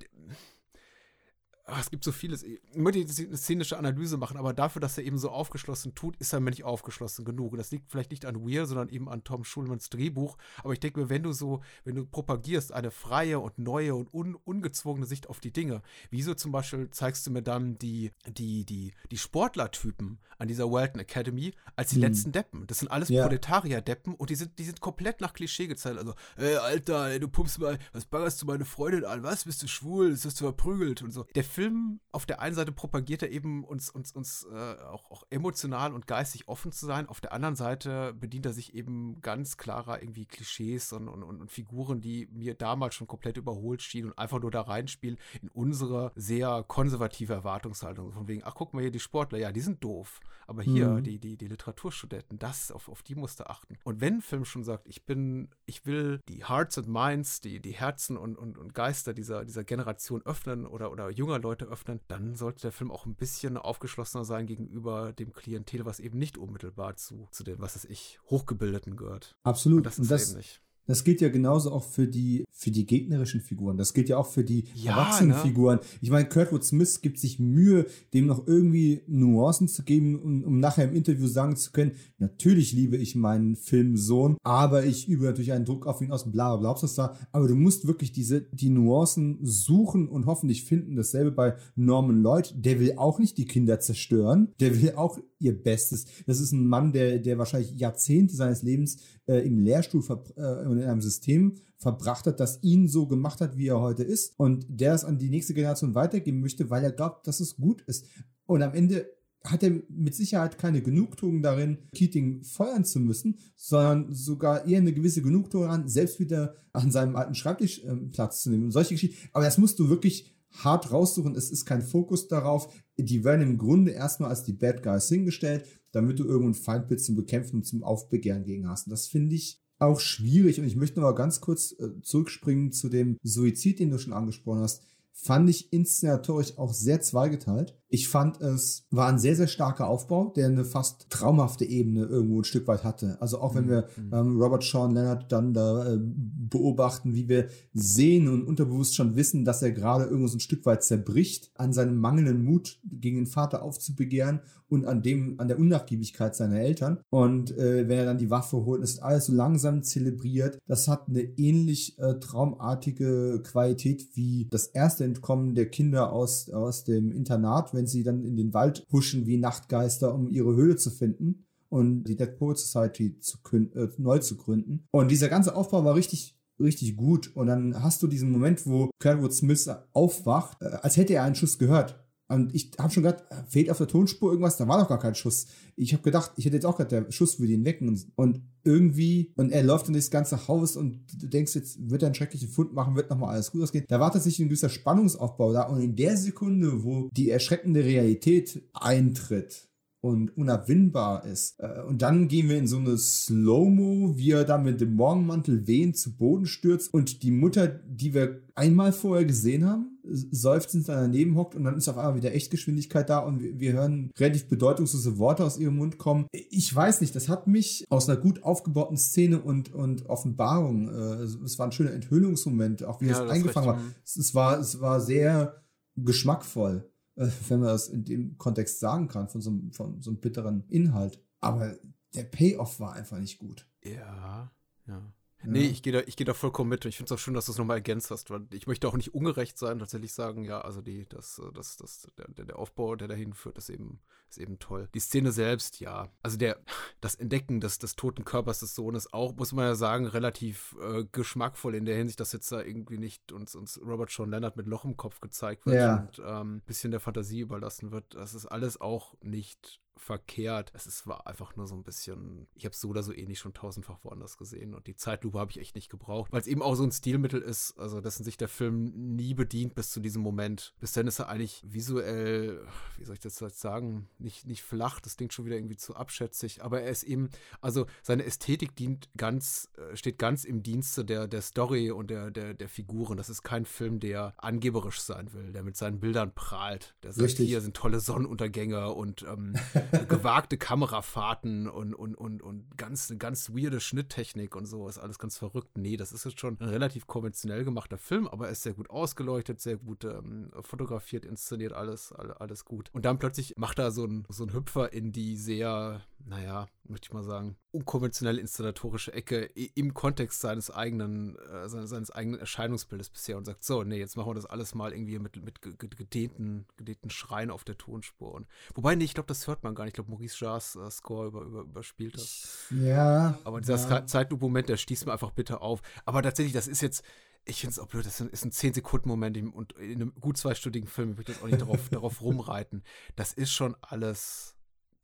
ach, 1.65 1.81
es 1.81 1.91
gibt 1.91 2.05
so 2.05 2.13
vieles. 2.13 2.43
Ich 2.43 2.61
möchte 2.75 3.01
eine 3.01 3.37
szenische 3.37 3.79
Analyse 3.79 4.17
machen, 4.17 4.37
aber 4.37 4.53
dafür, 4.53 4.81
dass 4.81 4.99
er 4.99 5.05
eben 5.05 5.19
so 5.19 5.31
aufgeschlossen 5.31 5.95
tut, 5.95 6.17
ist 6.17 6.33
er 6.33 6.41
mir 6.41 6.51
nicht 6.51 6.65
aufgeschlossen 6.65 7.25
genug. 7.25 7.53
Und 7.53 7.59
das 7.59 7.71
liegt 7.71 7.91
vielleicht 7.91 8.11
nicht 8.11 8.25
an 8.25 8.45
Weir, 8.45 8.67
sondern 8.67 8.89
eben 8.89 9.09
an 9.09 9.25
Tom 9.25 9.45
Schulmans 9.45 9.89
Drehbuch. 9.89 10.37
Aber 10.63 10.73
ich 10.73 10.81
denke 10.81 11.01
mir, 11.01 11.09
wenn 11.09 11.23
du 11.23 11.33
so, 11.33 11.61
wenn 11.85 11.95
du 11.95 12.05
propagierst 12.05 12.73
eine 12.73 12.91
freie 12.91 13.39
und 13.39 13.59
neue 13.59 13.95
und 13.95 14.13
un, 14.13 14.35
ungezwungene 14.35 15.07
Sicht 15.07 15.29
auf 15.29 15.41
die 15.41 15.53
Dinge, 15.53 15.83
wieso 16.11 16.35
zum 16.35 16.53
Beispiel 16.53 16.91
zeigst 16.91 17.27
du 17.27 17.31
mir 17.31 17.43
dann 17.43 17.79
die, 17.79 18.11
die, 18.27 18.65
die, 18.65 18.93
die 19.11 19.19
Sportlertypen 19.19 20.19
an 20.39 20.49
dieser 20.49 20.71
Walton 20.71 21.01
Academy 21.01 21.53
als 21.77 21.91
die 21.91 21.97
hm. 21.97 22.03
letzten 22.03 22.33
Deppen? 22.33 22.67
Das 22.67 22.81
sind 22.81 22.89
alles 22.91 23.09
ja. 23.09 23.23
Proletarier-Deppen 23.23 24.15
und 24.15 24.31
die 24.31 24.35
sind, 24.35 24.59
die 24.59 24.65
sind 24.65 24.81
komplett 24.81 25.21
nach 25.21 25.33
Klischee 25.33 25.69
gezählt. 25.69 25.99
Also, 25.99 26.15
ey, 26.37 26.57
Alter, 26.57 27.09
ey, 27.09 27.21
du 27.21 27.29
pumpst 27.29 27.59
mal, 27.61 27.79
was 27.93 28.05
baggerst 28.05 28.43
du 28.43 28.47
meine 28.47 28.65
Freundin 28.65 29.05
an? 29.05 29.23
Was? 29.23 29.45
Bist 29.45 29.63
du 29.63 29.69
schwul? 29.69 30.11
Das 30.11 30.25
wirst 30.25 30.41
du 30.41 30.45
verprügelt 30.45 31.03
und 31.03 31.11
so. 31.11 31.25
Der 31.35 31.45
Film 31.53 32.01
auf 32.11 32.27
der 32.27 32.41
einen 32.41 32.55
Seite 32.55 32.73
propagiert 32.73 33.23
er 33.23 33.31
eben 33.31 33.65
uns, 33.65 33.91
uns, 33.91 34.13
uns 34.13 34.47
äh, 34.53 34.83
auch, 34.85 35.11
auch, 35.11 35.23
emotional 35.31 35.93
und 35.93 36.07
geistig 36.07 36.49
offen 36.49 36.73
zu 36.73 36.87
sein. 36.87 37.09
Auf 37.09 37.21
der 37.21 37.33
anderen 37.33 37.57
Seite 37.57 38.15
bedient 38.15 38.47
er 38.47 38.53
sich 38.53 38.75
eben 38.75 39.21
ganz 39.21 39.57
klarer 39.57 40.03
irgendwie 40.03 40.27
Klischees 40.27 40.93
und, 40.93 41.09
und, 41.09 41.23
und 41.23 41.51
Figuren, 41.51 42.01
die 42.01 42.29
mir 42.33 42.55
damals 42.55 42.95
schon 42.95 43.07
komplett 43.07 43.37
überholt 43.37 43.83
schienen 43.83 44.11
und 44.11 44.19
einfach 44.19 44.41
nur 44.41 44.51
da 44.51 44.63
reinspielen 44.63 45.19
in 45.41 45.49
unsere 45.51 46.13
sehr 46.17 46.65
konservative 46.67 47.35
Erwartungshaltung. 47.35 48.13
Von 48.13 48.29
wegen, 48.29 48.43
ach 48.45 48.55
guck 48.55 48.75
mal 48.75 48.81
hier, 48.81 48.91
die 48.91 49.01
Sportler, 49.01 49.39
ja, 49.39 49.53
die 49.53 49.61
sind 49.61 49.83
doof. 49.85 50.21
Aber 50.47 50.63
hier, 50.63 50.89
mhm. 50.89 51.05
die, 51.05 51.19
die, 51.19 51.37
die 51.37 51.49
Literaturstudenten, 51.49 52.39
das, 52.39 52.73
auf, 52.73 52.89
auf 52.89 53.03
die 53.03 53.15
musst 53.15 53.41
du 53.41 53.49
achten. 53.49 53.79
Und 53.85 54.01
wenn 54.01 54.17
ein 54.17 54.23
Film 54.23 54.45
schon 54.45 54.65
sagt, 54.65 54.89
ich 54.89 55.05
bin, 55.05 55.49
ich 55.67 55.87
will 55.87 56.21
die 56.29 56.47
Hearts 56.47 56.79
and 56.79 56.89
Minds, 56.89 57.41
die, 57.41 57.61
die 57.61 57.73
Herzen 57.73 58.17
und, 58.17 58.37
und, 58.37 58.59
und 58.59 58.75
Geister 58.75 59.15
dieser, 59.15 59.45
dieser 59.45 59.65
Generation 59.65 60.23
öffnen 60.23 60.67
oder, 60.67 60.91
oder 60.93 61.11
junger 61.11 61.39
Leute 61.43 61.67
öffnen, 61.67 62.01
dann 62.09 62.35
sollte 62.35 62.63
der 62.63 62.73
Film 62.73 62.91
auch 62.91 63.07
ein 63.07 63.15
bisschen 63.15 63.57
aufgeschlossener 63.57 64.25
sein 64.25 64.47
gegenüber 64.47 65.13
dem 65.13 65.33
Klientel, 65.33 65.85
was 65.85 66.01
eben 66.01 66.19
nicht 66.19 66.39
unmittelbar 66.39 66.97
zu, 66.97 67.29
zu 67.31 67.45
den, 67.45 67.61
was 67.61 67.77
weiß 67.77 67.85
ich, 67.87 68.19
Hochgebildeten 68.31 68.97
gehört. 68.97 69.37
Absolut. 69.43 69.79
Und 69.79 69.87
das 69.87 69.99
ist 69.99 70.11
das, 70.11 70.31
eben 70.31 70.39
nicht. 70.39 70.63
Das 70.87 71.05
gilt 71.05 71.21
ja 71.21 71.29
genauso 71.29 71.73
auch 71.73 71.85
für 71.85 72.07
die, 72.07 72.45
für 72.51 72.71
die 72.71 72.87
gegnerischen 72.87 73.41
Figuren. 73.41 73.77
Das 73.77 73.95
gilt 73.95 74.09
ja 74.09 74.17
auch 74.17 74.27
für 74.27 74.45
die 74.45 74.65
ja, 74.75 74.93
erwachsenen 74.93 75.31
ne? 75.31 75.37
Figuren. 75.37 75.81
Ich 76.01 76.11
meine, 76.11 76.29
Kurtwood 76.29 76.65
Smith 76.65 77.01
gibt 77.01 77.19
sich 77.19 77.39
Mühe, 77.39 77.87
dem 78.15 78.27
noch 78.27 78.47
irgendwie 78.47 79.03
Nuancen 79.07 79.69
zu 79.69 79.85
geben, 79.85 80.21
um, 80.21 80.45
um 80.45 80.61
nachher 80.61 80.85
im 80.85 80.95
Interview 80.95 81.27
sagen 81.27 81.57
zu 81.57 81.73
können, 81.73 81.93
natürlich 82.19 82.73
liebe 82.73 82.97
ich 82.97 83.15
meinen 83.15 83.57
Filmsohn, 83.57 84.37
aber 84.43 84.85
ich 84.85 85.09
übe 85.09 85.25
natürlich 85.25 85.53
einen 85.53 85.65
Druck 85.65 85.87
auf 85.87 86.01
ihn 86.01 86.13
aus, 86.13 86.31
bla 86.31 86.57
bla 86.57 86.73
bla, 86.73 86.89
da. 86.97 87.17
Aber 87.33 87.49
du 87.49 87.55
musst 87.55 87.87
wirklich 87.87 88.13
diese, 88.13 88.43
die 88.43 88.71
Nuancen 88.71 89.39
suchen 89.43 90.09
und 90.09 90.27
hoffentlich 90.27 90.65
finden. 90.65 90.97
Dasselbe 90.97 91.33
bei 91.33 91.55
Norman 91.77 92.23
Lloyd. 92.23 92.55
Der 92.57 92.81
will 92.81 92.95
auch 92.97 93.19
nicht 93.19 93.39
die 93.39 93.47
Kinder 93.47 93.81
zerstören. 93.81 94.53
Der 94.61 94.81
will 94.81 94.95
auch 94.97 95.19
ihr 95.39 95.61
Bestes. 95.61 96.07
Das 96.27 96.41
ist 96.41 96.53
ein 96.53 96.67
Mann, 96.67 96.93
der, 96.93 97.19
der 97.19 97.39
wahrscheinlich 97.39 97.73
Jahrzehnte 97.73 98.35
seines 98.35 98.63
Lebens 98.63 98.99
äh, 99.27 99.47
im 99.47 99.59
Lehrstuhl 99.61 100.03
äh, 100.37 100.65
in 100.65 100.83
einem 100.83 101.01
System 101.01 101.57
verbracht 101.77 102.27
hat, 102.27 102.41
das 102.41 102.63
ihn 102.63 102.89
so 102.89 103.07
gemacht 103.07 103.41
hat, 103.41 103.57
wie 103.57 103.69
er 103.69 103.81
heute 103.81 104.05
ist 104.05 104.39
und 104.39 104.67
der 104.69 104.95
es 104.95 105.05
an 105.05 105.19
die 105.19 105.31
nächste 105.31 105.55
Generation 105.55 105.95
weitergeben 105.95 106.41
möchte, 106.41 106.71
weil 106.71 106.85
er 106.85 106.93
glaubt, 106.93 107.27
dass 107.27 107.41
es 107.41 107.57
gut 107.57 107.83
ist. 107.83 108.07
Und 108.47 108.63
am 108.63 108.75
Ende 108.75 109.07
hat 109.45 109.63
er 109.63 109.73
mit 109.89 110.15
Sicherheit 110.15 110.59
keine 110.59 110.83
Genugtuung 110.83 111.43
darin, 111.43 111.79
Keating 111.95 112.45
feuern 112.45 112.85
zu 112.85 113.01
müssen, 113.01 113.39
sondern 113.57 114.13
sogar 114.13 114.67
eher 114.67 114.79
eine 114.79 114.93
gewisse 114.93 115.23
Genugtuung 115.23 115.65
daran, 115.65 115.89
selbst 115.89 116.21
wieder 116.21 116.55
an 116.73 116.93
seinem 116.93 117.17
alten 117.17 117.35
Schreibtisch 117.35 117.83
äh, 117.85 117.95
Platz 118.13 118.43
zu 118.43 118.51
nehmen 118.51 118.65
und 118.65 118.71
solche 118.71 118.95
Geschichten. 118.95 119.29
Aber 119.33 119.45
das 119.45 119.59
musst 119.59 119.79
du 119.79 119.89
wirklich 119.89 120.33
hart 120.53 120.93
raussuchen. 120.93 121.35
Es 121.35 121.51
ist 121.51 121.65
kein 121.65 121.83
Fokus 121.83 122.29
darauf. 122.29 122.73
Die 122.97 123.25
werden 123.25 123.43
im 123.43 123.59
Grunde 123.59 123.93
erstmal 123.93 124.31
als 124.31 124.45
die 124.45 124.53
Bad 124.53 124.83
Guys 124.83 125.09
hingestellt 125.09 125.65
damit 125.93 126.19
du 126.19 126.25
irgendein 126.25 126.55
Feindbild 126.55 127.01
zum 127.01 127.15
Bekämpfen 127.15 127.57
und 127.57 127.65
zum 127.65 127.85
Aufbegehren 127.85 128.45
gegen 128.45 128.69
hast. 128.69 128.87
Und 128.87 128.91
das 128.91 129.07
finde 129.07 129.37
ich 129.37 129.63
auch 129.79 130.01
schwierig. 130.01 130.59
Und 130.59 130.67
ich 130.67 130.77
möchte 130.77 130.99
noch 130.99 131.09
mal 131.09 131.15
ganz 131.15 131.41
kurz 131.41 131.73
äh, 131.79 132.01
zurückspringen 132.03 132.73
zu 132.73 132.89
dem 132.89 133.19
Suizid, 133.23 133.79
den 133.79 133.91
du 133.91 133.99
schon 133.99 134.13
angesprochen 134.13 134.61
hast. 134.61 134.83
Fand 135.15 135.49
ich 135.49 135.73
inszenatorisch 135.73 136.59
auch 136.59 136.73
sehr 136.73 137.01
zweigeteilt. 137.01 137.77
Ich 137.89 138.09
fand, 138.09 138.41
es 138.41 138.87
war 138.91 139.09
ein 139.09 139.19
sehr, 139.19 139.37
sehr 139.37 139.47
starker 139.47 139.87
Aufbau, 139.87 140.33
der 140.35 140.47
eine 140.47 140.65
fast 140.65 141.11
traumhafte 141.11 141.67
Ebene 141.67 142.07
irgendwo 142.07 142.41
ein 142.41 142.45
Stück 142.45 142.67
weit 142.67 142.85
hatte. 142.85 143.19
Also 143.21 143.39
auch 143.39 143.55
wenn 143.55 143.67
mhm. 143.67 143.69
wir 143.69 143.89
mhm. 143.97 144.15
ähm, 144.15 144.41
Robert 144.41 144.65
Sean 144.65 144.95
Leonard 144.95 145.31
dann 145.31 145.53
da 145.53 145.93
äh, 145.93 145.99
beobachten, 146.01 147.15
wie 147.15 147.29
wir 147.29 147.49
sehen 147.75 148.29
und 148.29 148.45
unterbewusst 148.45 148.97
schon 148.97 149.15
wissen, 149.15 149.45
dass 149.45 149.63
er 149.63 149.73
gerade 149.73 150.05
irgendwo 150.05 150.29
so 150.29 150.39
ein 150.39 150.41
Stück 150.41 150.65
weit 150.65 150.83
zerbricht 150.83 151.51
an 151.55 151.75
seinem 151.75 151.99
mangelnden 151.99 152.43
Mut 152.43 152.81
gegen 152.83 153.17
den 153.17 153.27
Vater 153.27 153.63
aufzubegehren 153.63 154.41
und 154.73 154.87
an 154.87 155.03
dem, 155.03 155.39
an 155.39 155.49
der 155.49 155.59
Unnachgiebigkeit 155.59 156.35
seiner 156.35 156.61
Eltern. 156.61 156.99
Und 157.11 157.57
äh, 157.59 157.87
wenn 157.89 157.99
er 157.99 158.07
dann 158.07 158.17
die 158.17 158.31
Waffe 158.31 158.65
holt, 158.65 158.83
ist 158.83 159.03
alles 159.03 159.27
so 159.27 159.35
langsam 159.35 159.83
zelebriert. 159.83 160.59
Das 160.67 160.89
hat 160.89 161.09
eine 161.09 161.21
ähnlich 161.21 161.99
äh, 161.99 162.15
traumartige 162.15 163.43
Qualität 163.45 164.17
wie 164.17 164.49
das 164.51 164.69
erste 164.69 165.02
Entkommen 165.05 165.55
der 165.55 165.67
Kinder 165.67 166.13
aus, 166.13 166.51
aus 166.51 166.85
dem 166.85 167.13
Internat, 167.13 167.75
wenn 167.75 167.87
sie 167.87 168.03
dann 168.03 168.25
in 168.25 168.37
den 168.37 168.55
Wald 168.55 168.85
huschen 168.91 169.27
wie 169.27 169.37
Nachtgeister, 169.37 170.15
um 170.15 170.31
ihre 170.31 170.55
Höhle 170.55 170.77
zu 170.77 170.91
finden 170.91 171.47
und 171.69 172.05
die 172.05 172.17
Dead 172.17 172.37
Poet 172.37 172.59
Society 172.59 173.19
zu 173.19 173.39
äh, 173.53 173.89
neu 173.99 174.19
zu 174.19 174.37
gründen. 174.37 174.85
Und 174.91 175.11
dieser 175.11 175.29
ganze 175.29 175.55
Aufbau 175.57 175.85
war 175.85 175.95
richtig 175.95 176.37
richtig 176.63 176.97
gut. 176.97 177.35
Und 177.35 177.49
dann 177.49 177.83
hast 177.83 178.03
du 178.03 178.07
diesen 178.07 178.31
Moment, 178.31 178.67
wo 178.67 178.91
Kerwood 179.01 179.33
Smith 179.33 179.69
aufwacht, 179.93 180.63
äh, 180.63 180.67
als 180.83 180.97
hätte 180.97 181.15
er 181.15 181.25
einen 181.25 181.35
Schuss 181.35 181.59
gehört. 181.59 182.02
Und 182.33 182.55
ich 182.55 182.73
habe 182.79 182.93
schon 182.93 183.03
gedacht, 183.03 183.25
fehlt 183.49 183.71
auf 183.71 183.79
der 183.79 183.89
Tonspur 183.89 184.31
irgendwas, 184.31 184.57
da 184.57 184.67
war 184.67 184.81
doch 184.81 184.89
gar 184.89 184.99
kein 184.99 185.15
Schuss. 185.15 185.47
Ich 185.77 185.93
habe 185.93 186.03
gedacht, 186.03 186.33
ich 186.37 186.45
hätte 186.45 186.57
jetzt 186.57 186.67
auch 186.67 186.77
gedacht, 186.77 186.93
der 186.93 187.13
Schuss 187.13 187.39
würde 187.39 187.53
ihn 187.53 187.65
wecken. 187.65 188.01
Und 188.15 188.43
irgendwie, 188.65 189.33
und 189.37 189.53
er 189.53 189.63
läuft 189.63 189.89
in 189.89 189.95
das 189.95 190.11
ganze 190.11 190.49
Haus 190.49 190.77
und 190.77 191.01
du 191.21 191.27
denkst, 191.27 191.55
jetzt 191.55 191.91
wird 191.91 192.03
er 192.03 192.07
einen 192.07 192.15
schrecklichen 192.15 192.49
Fund 192.49 192.73
machen, 192.73 192.97
wird 192.97 193.11
nochmal 193.11 193.35
alles 193.35 193.51
gut 193.51 193.63
ausgehen. 193.63 193.85
Da 193.89 194.01
war 194.01 194.13
tatsächlich 194.13 194.47
ein 194.47 194.49
gewisser 194.49 194.69
Spannungsaufbau 194.69 195.53
da. 195.53 195.65
Und 195.65 195.81
in 195.81 195.97
der 195.97 196.17
Sekunde, 196.17 196.85
wo 196.85 197.09
die 197.13 197.31
erschreckende 197.31 197.85
Realität 197.85 198.63
eintritt, 198.73 199.69
und 200.03 200.37
unabwindbar 200.37 201.25
ist. 201.25 201.61
Äh, 201.61 201.81
und 201.87 202.03
dann 202.03 202.29
gehen 202.29 202.49
wir 202.49 202.59
in 202.59 202.67
so 202.67 202.79
eine 202.79 202.99
Slow-Mo, 202.99 204.17
wie 204.17 204.33
er 204.33 204.45
da 204.45 204.59
mit 204.59 204.81
dem 204.81 204.95
Morgenmantel 204.95 205.67
wehend 205.67 205.97
zu 205.97 206.17
Boden 206.17 206.47
stürzt 206.47 206.93
und 206.93 207.23
die 207.23 207.31
Mutter, 207.31 207.69
die 207.69 208.13
wir 208.13 208.43
einmal 208.55 208.93
vorher 208.93 209.25
gesehen 209.25 209.65
haben, 209.65 209.92
seufzend 210.05 210.89
daneben 210.89 211.37
hockt 211.37 211.55
und 211.55 211.65
dann 211.65 211.77
ist 211.77 211.89
auf 211.89 211.97
einmal 211.97 212.17
wieder 212.17 212.35
Echtgeschwindigkeit 212.35 213.09
da 213.09 213.19
und 213.19 213.41
wir, 213.41 213.59
wir 213.59 213.73
hören 213.73 214.11
relativ 214.19 214.49
bedeutungslose 214.49 215.19
Worte 215.19 215.45
aus 215.45 215.59
ihrem 215.59 215.77
Mund 215.77 215.99
kommen. 215.99 216.27
Ich 216.33 216.75
weiß 216.75 217.01
nicht, 217.01 217.15
das 217.15 217.29
hat 217.29 217.47
mich 217.47 217.85
aus 217.89 218.09
einer 218.09 218.21
gut 218.21 218.43
aufgebauten 218.43 218.97
Szene 218.97 219.41
und, 219.41 219.73
und 219.73 220.07
Offenbarung, 220.07 220.89
äh, 220.89 221.23
es 221.23 221.59
war 221.59 221.67
ein 221.67 221.73
schöner 221.73 221.93
Enthüllungsmoment, 221.93 222.85
auch 222.85 223.01
wie 223.01 223.07
ja, 223.07 223.23
es 223.23 223.31
eingefangen 223.31 223.69
war. 223.69 223.81
Es, 224.05 224.17
es 224.17 224.35
war. 224.35 224.59
Es 224.59 224.81
war 224.81 225.01
sehr 225.01 225.63
geschmackvoll. 225.97 226.91
Äh, 227.17 227.29
wenn 227.49 227.61
man 227.61 227.69
das 227.69 227.89
in 227.89 228.05
dem 228.05 228.39
Kontext 228.39 228.81
sagen 228.81 229.09
kann, 229.09 229.29
von 229.29 229.41
so, 229.41 229.51
einem, 229.51 229.73
von 229.73 230.01
so 230.01 230.11
einem 230.11 230.21
bitteren 230.21 230.65
Inhalt. 230.69 231.23
Aber 231.41 231.77
der 232.15 232.25
Payoff 232.25 232.81
war 232.81 232.95
einfach 232.95 233.19
nicht 233.19 233.39
gut. 233.39 233.67
Ja, 233.85 234.51
ja. 234.87 235.13
Nee, 235.45 235.67
ich 235.67 235.83
gehe 235.83 235.93
da, 235.93 236.03
geh 236.03 236.25
da 236.25 236.35
vollkommen 236.35 236.71
mit. 236.71 236.85
Ich 236.85 236.97
finde 236.97 237.13
es 237.13 237.19
auch 237.19 237.23
schön, 237.23 237.35
dass 237.35 237.47
du 237.47 237.53
es 237.53 237.59
nochmal 237.59 237.79
ergänzt 237.79 238.11
hast, 238.11 238.31
weil 238.31 238.47
ich 238.53 238.67
möchte 238.67 238.89
auch 238.89 238.97
nicht 238.97 239.15
ungerecht 239.15 239.59
sein, 239.59 239.79
tatsächlich 239.79 240.13
sagen, 240.13 240.45
ja, 240.45 240.61
also 240.61 240.81
die, 240.81 241.07
das, 241.09 241.41
das, 241.55 241.77
das, 241.77 242.07
der, 242.17 242.45
der 242.45 242.59
Aufbau, 242.59 242.97
der 242.97 243.09
dahin 243.09 243.35
führt, 243.35 243.59
ist 243.59 243.69
eben, 243.69 244.01
ist 244.29 244.39
eben 244.39 244.59
toll. 244.59 244.89
Die 244.95 245.01
Szene 245.01 245.33
selbst, 245.33 245.81
ja. 245.81 246.09
Also 246.23 246.37
der, 246.37 246.59
das 247.01 247.17
Entdecken 247.17 247.61
des, 247.61 247.79
des 247.79 247.97
toten 247.97 248.25
Körpers 248.25 248.61
des 248.61 248.75
Sohnes 248.75 249.13
auch, 249.13 249.35
muss 249.35 249.53
man 249.53 249.67
ja 249.67 249.75
sagen, 249.75 250.07
relativ 250.07 250.77
äh, 250.81 251.05
geschmackvoll 251.11 251.75
in 251.75 251.85
der 251.85 251.97
Hinsicht, 251.97 252.21
dass 252.21 252.33
jetzt 252.33 252.51
da 252.53 252.63
irgendwie 252.63 252.99
nicht 252.99 253.33
uns, 253.33 253.55
uns 253.55 253.81
Robert 253.85 254.11
Sean 254.11 254.31
Leonard 254.31 254.57
mit 254.57 254.67
Loch 254.67 254.85
im 254.85 254.97
Kopf 254.97 255.21
gezeigt 255.21 255.67
wird 255.67 255.77
ja. 255.77 255.97
und 255.97 256.21
ein 256.21 256.41
ähm, 256.41 256.63
bisschen 256.67 256.91
der 256.93 257.01
Fantasie 257.01 257.41
überlassen 257.41 257.91
wird. 257.91 258.15
Das 258.15 258.35
ist 258.35 258.47
alles 258.47 258.81
auch 258.81 259.15
nicht 259.23 259.82
verkehrt. 259.97 260.71
Es 260.75 260.87
ist, 260.87 261.07
war 261.07 261.27
einfach 261.27 261.57
nur 261.57 261.67
so 261.67 261.75
ein 261.75 261.85
bisschen, 261.85 262.47
ich 262.55 262.65
habe 262.65 262.73
es 262.73 262.81
so 262.81 262.89
oder 262.89 263.03
so 263.03 263.13
ähnlich 263.13 263.39
schon 263.39 263.55
tausendfach 263.55 263.99
woanders 264.03 264.37
gesehen 264.37 264.75
und 264.75 264.87
die 264.87 264.97
Zeitlupe 264.97 265.39
habe 265.39 265.51
ich 265.51 265.59
echt 265.59 265.75
nicht 265.75 265.91
gebraucht, 265.91 266.33
weil 266.33 266.41
es 266.41 266.47
eben 266.47 266.63
auch 266.63 266.75
so 266.75 266.83
ein 266.83 266.93
Stilmittel 266.93 267.41
ist, 267.41 267.79
also 267.79 268.01
dessen 268.01 268.25
sich 268.25 268.37
der 268.37 268.49
Film 268.49 269.15
nie 269.17 269.35
bedient 269.35 269.75
bis 269.75 269.91
zu 269.91 270.01
diesem 270.01 270.23
Moment. 270.23 270.75
Bis 270.81 270.93
dann 270.93 271.07
ist 271.07 271.19
er 271.19 271.29
eigentlich 271.29 271.63
visuell, 271.67 272.67
wie 272.99 273.05
soll 273.05 273.15
ich 273.15 273.21
das 273.21 273.41
jetzt 273.41 273.61
sagen, 273.61 274.09
nicht, 274.19 274.47
nicht 274.47 274.63
flach, 274.63 275.01
das 275.01 275.17
klingt 275.17 275.33
schon 275.33 275.45
wieder 275.45 275.57
irgendwie 275.57 275.77
zu 275.77 275.95
abschätzig, 275.95 276.63
aber 276.63 276.83
er 276.83 276.91
ist 276.91 277.05
eben, 277.05 277.31
also 277.61 277.87
seine 278.03 278.25
Ästhetik 278.25 278.75
dient 278.77 279.09
ganz, 279.17 279.71
äh, 279.77 279.97
steht 279.97 280.19
ganz 280.19 280.45
im 280.45 280.63
Dienste 280.63 281.05
der, 281.05 281.29
der 281.29 281.43
Story 281.43 281.91
und 281.91 282.11
der, 282.11 282.31
der, 282.31 282.55
der 282.55 282.69
Figuren. 282.69 283.17
Das 283.17 283.29
ist 283.29 283.43
kein 283.43 283.65
Film, 283.67 284.01
der 284.01 284.35
angeberisch 284.37 285.01
sein 285.01 285.33
will, 285.33 285.53
der 285.53 285.63
mit 285.63 285.77
seinen 285.77 286.01
Bildern 286.01 286.35
prahlt. 286.35 286.95
Der 287.03 287.13
sagt, 287.13 287.25
Richtig. 287.25 287.49
hier 287.49 287.61
sind 287.61 287.77
tolle 287.77 288.01
Sonnenuntergänge 288.01 288.93
und 288.93 289.23
ähm, 289.23 289.55
gewagte 290.09 290.57
Kamerafahrten 290.57 291.69
und, 291.69 291.95
und, 291.95 292.15
und, 292.15 292.43
und 292.43 292.77
ganz, 292.77 293.13
ganz 293.19 293.51
weirde 293.51 293.81
Schnitttechnik 293.81 294.57
und 294.57 294.67
so, 294.67 294.89
ist 294.89 294.99
alles 294.99 295.19
ganz 295.19 295.39
verrückt. 295.39 295.77
Nee, 295.77 295.97
das 295.97 296.13
ist 296.13 296.25
jetzt 296.25 296.41
schon 296.41 296.57
ein 296.61 296.69
relativ 296.69 297.07
konventionell 297.07 297.65
gemachter 297.65 297.99
Film, 297.99 298.27
aber 298.29 298.47
er 298.47 298.53
ist 298.53 298.63
sehr 298.63 298.75
gut 298.75 298.91
ausgeleuchtet, 298.91 299.61
sehr 299.61 299.77
gut 299.77 300.05
ähm, 300.05 300.51
fotografiert, 300.61 301.25
inszeniert, 301.25 301.73
alles, 301.73 302.13
alles, 302.13 302.65
gut. 302.65 302.91
Und 302.93 303.05
dann 303.05 303.19
plötzlich 303.19 303.55
macht 303.57 303.79
er 303.79 303.91
so 303.91 304.05
einen 304.05 304.25
so 304.29 304.47
Hüpfer 304.53 304.93
in 304.93 305.13
die 305.13 305.37
sehr, 305.37 306.03
naja, 306.25 306.67
möchte 306.93 307.07
ich 307.07 307.13
mal 307.13 307.25
sagen, 307.25 307.57
unkonventionelle 307.73 308.41
inszenatorische 308.41 309.13
Ecke 309.13 309.45
im 309.75 309.95
Kontext 309.95 310.41
seines 310.41 310.71
eigenen, 310.71 311.37
äh, 311.37 311.69
seines, 311.69 312.11
eigenen 312.11 312.39
Erscheinungsbildes 312.39 313.11
bisher 313.11 313.37
und 313.37 313.45
sagt, 313.45 313.65
so, 313.65 313.83
nee, 313.83 313.99
jetzt 313.99 314.17
machen 314.17 314.31
wir 314.31 314.35
das 314.35 314.47
alles 314.47 314.75
mal 314.75 314.93
irgendwie 314.93 315.19
mit, 315.19 315.43
mit 315.43 315.61
gedehnten, 315.61 316.67
gedehnten 316.77 317.11
Schreien 317.11 317.51
auf 317.51 317.65
der 317.65 317.77
Tonspur. 317.77 318.33
Und, 318.33 318.47
wobei, 318.75 318.95
nee, 318.95 319.05
ich 319.05 319.15
glaube, 319.15 319.27
das 319.27 319.47
hört 319.47 319.65
man 319.65 319.75
gar 319.75 319.85
nicht. 319.85 319.93
Ich 319.93 319.97
glaube, 319.97 320.11
Maurice 320.11 320.45
Jarres 320.45 320.77
äh, 320.77 320.91
Score 320.91 321.27
über, 321.27 321.43
über, 321.43 321.61
überspielt 321.63 322.15
das. 322.15 322.67
Ja. 322.71 323.39
Aber 323.45 323.61
dieser 323.61 323.77
ja. 323.77 324.07
Zeitloop-Moment, 324.07 324.69
der 324.69 324.77
stieß 324.77 325.07
mir 325.07 325.13
einfach 325.13 325.33
bitter 325.33 325.63
auf. 325.63 325.83
Aber 326.05 326.23
tatsächlich, 326.23 326.53
das 326.53 326.69
ist 326.69 326.83
jetzt, 326.83 327.03
ich 327.45 327.61
finde 327.61 327.73
es 327.73 327.79
auch 327.79 327.89
blöd, 327.89 328.07
das 328.07 328.21
ist 328.21 328.45
ein 328.45 328.53
10-Sekunden-Moment 328.53 329.55
und 329.55 329.73
in 329.73 330.03
einem 330.03 330.15
gut 330.21 330.37
zweistündigen 330.37 330.89
Film, 330.89 331.11
ich 331.11 331.17
möchte 331.17 331.33
jetzt 331.33 331.43
auch 331.43 331.49
nicht 331.49 331.61
darauf, 331.61 331.89
darauf 331.91 332.23
rumreiten. 332.23 332.85
Das 333.17 333.33
ist 333.33 333.53
schon 333.53 333.77
alles 333.81 334.57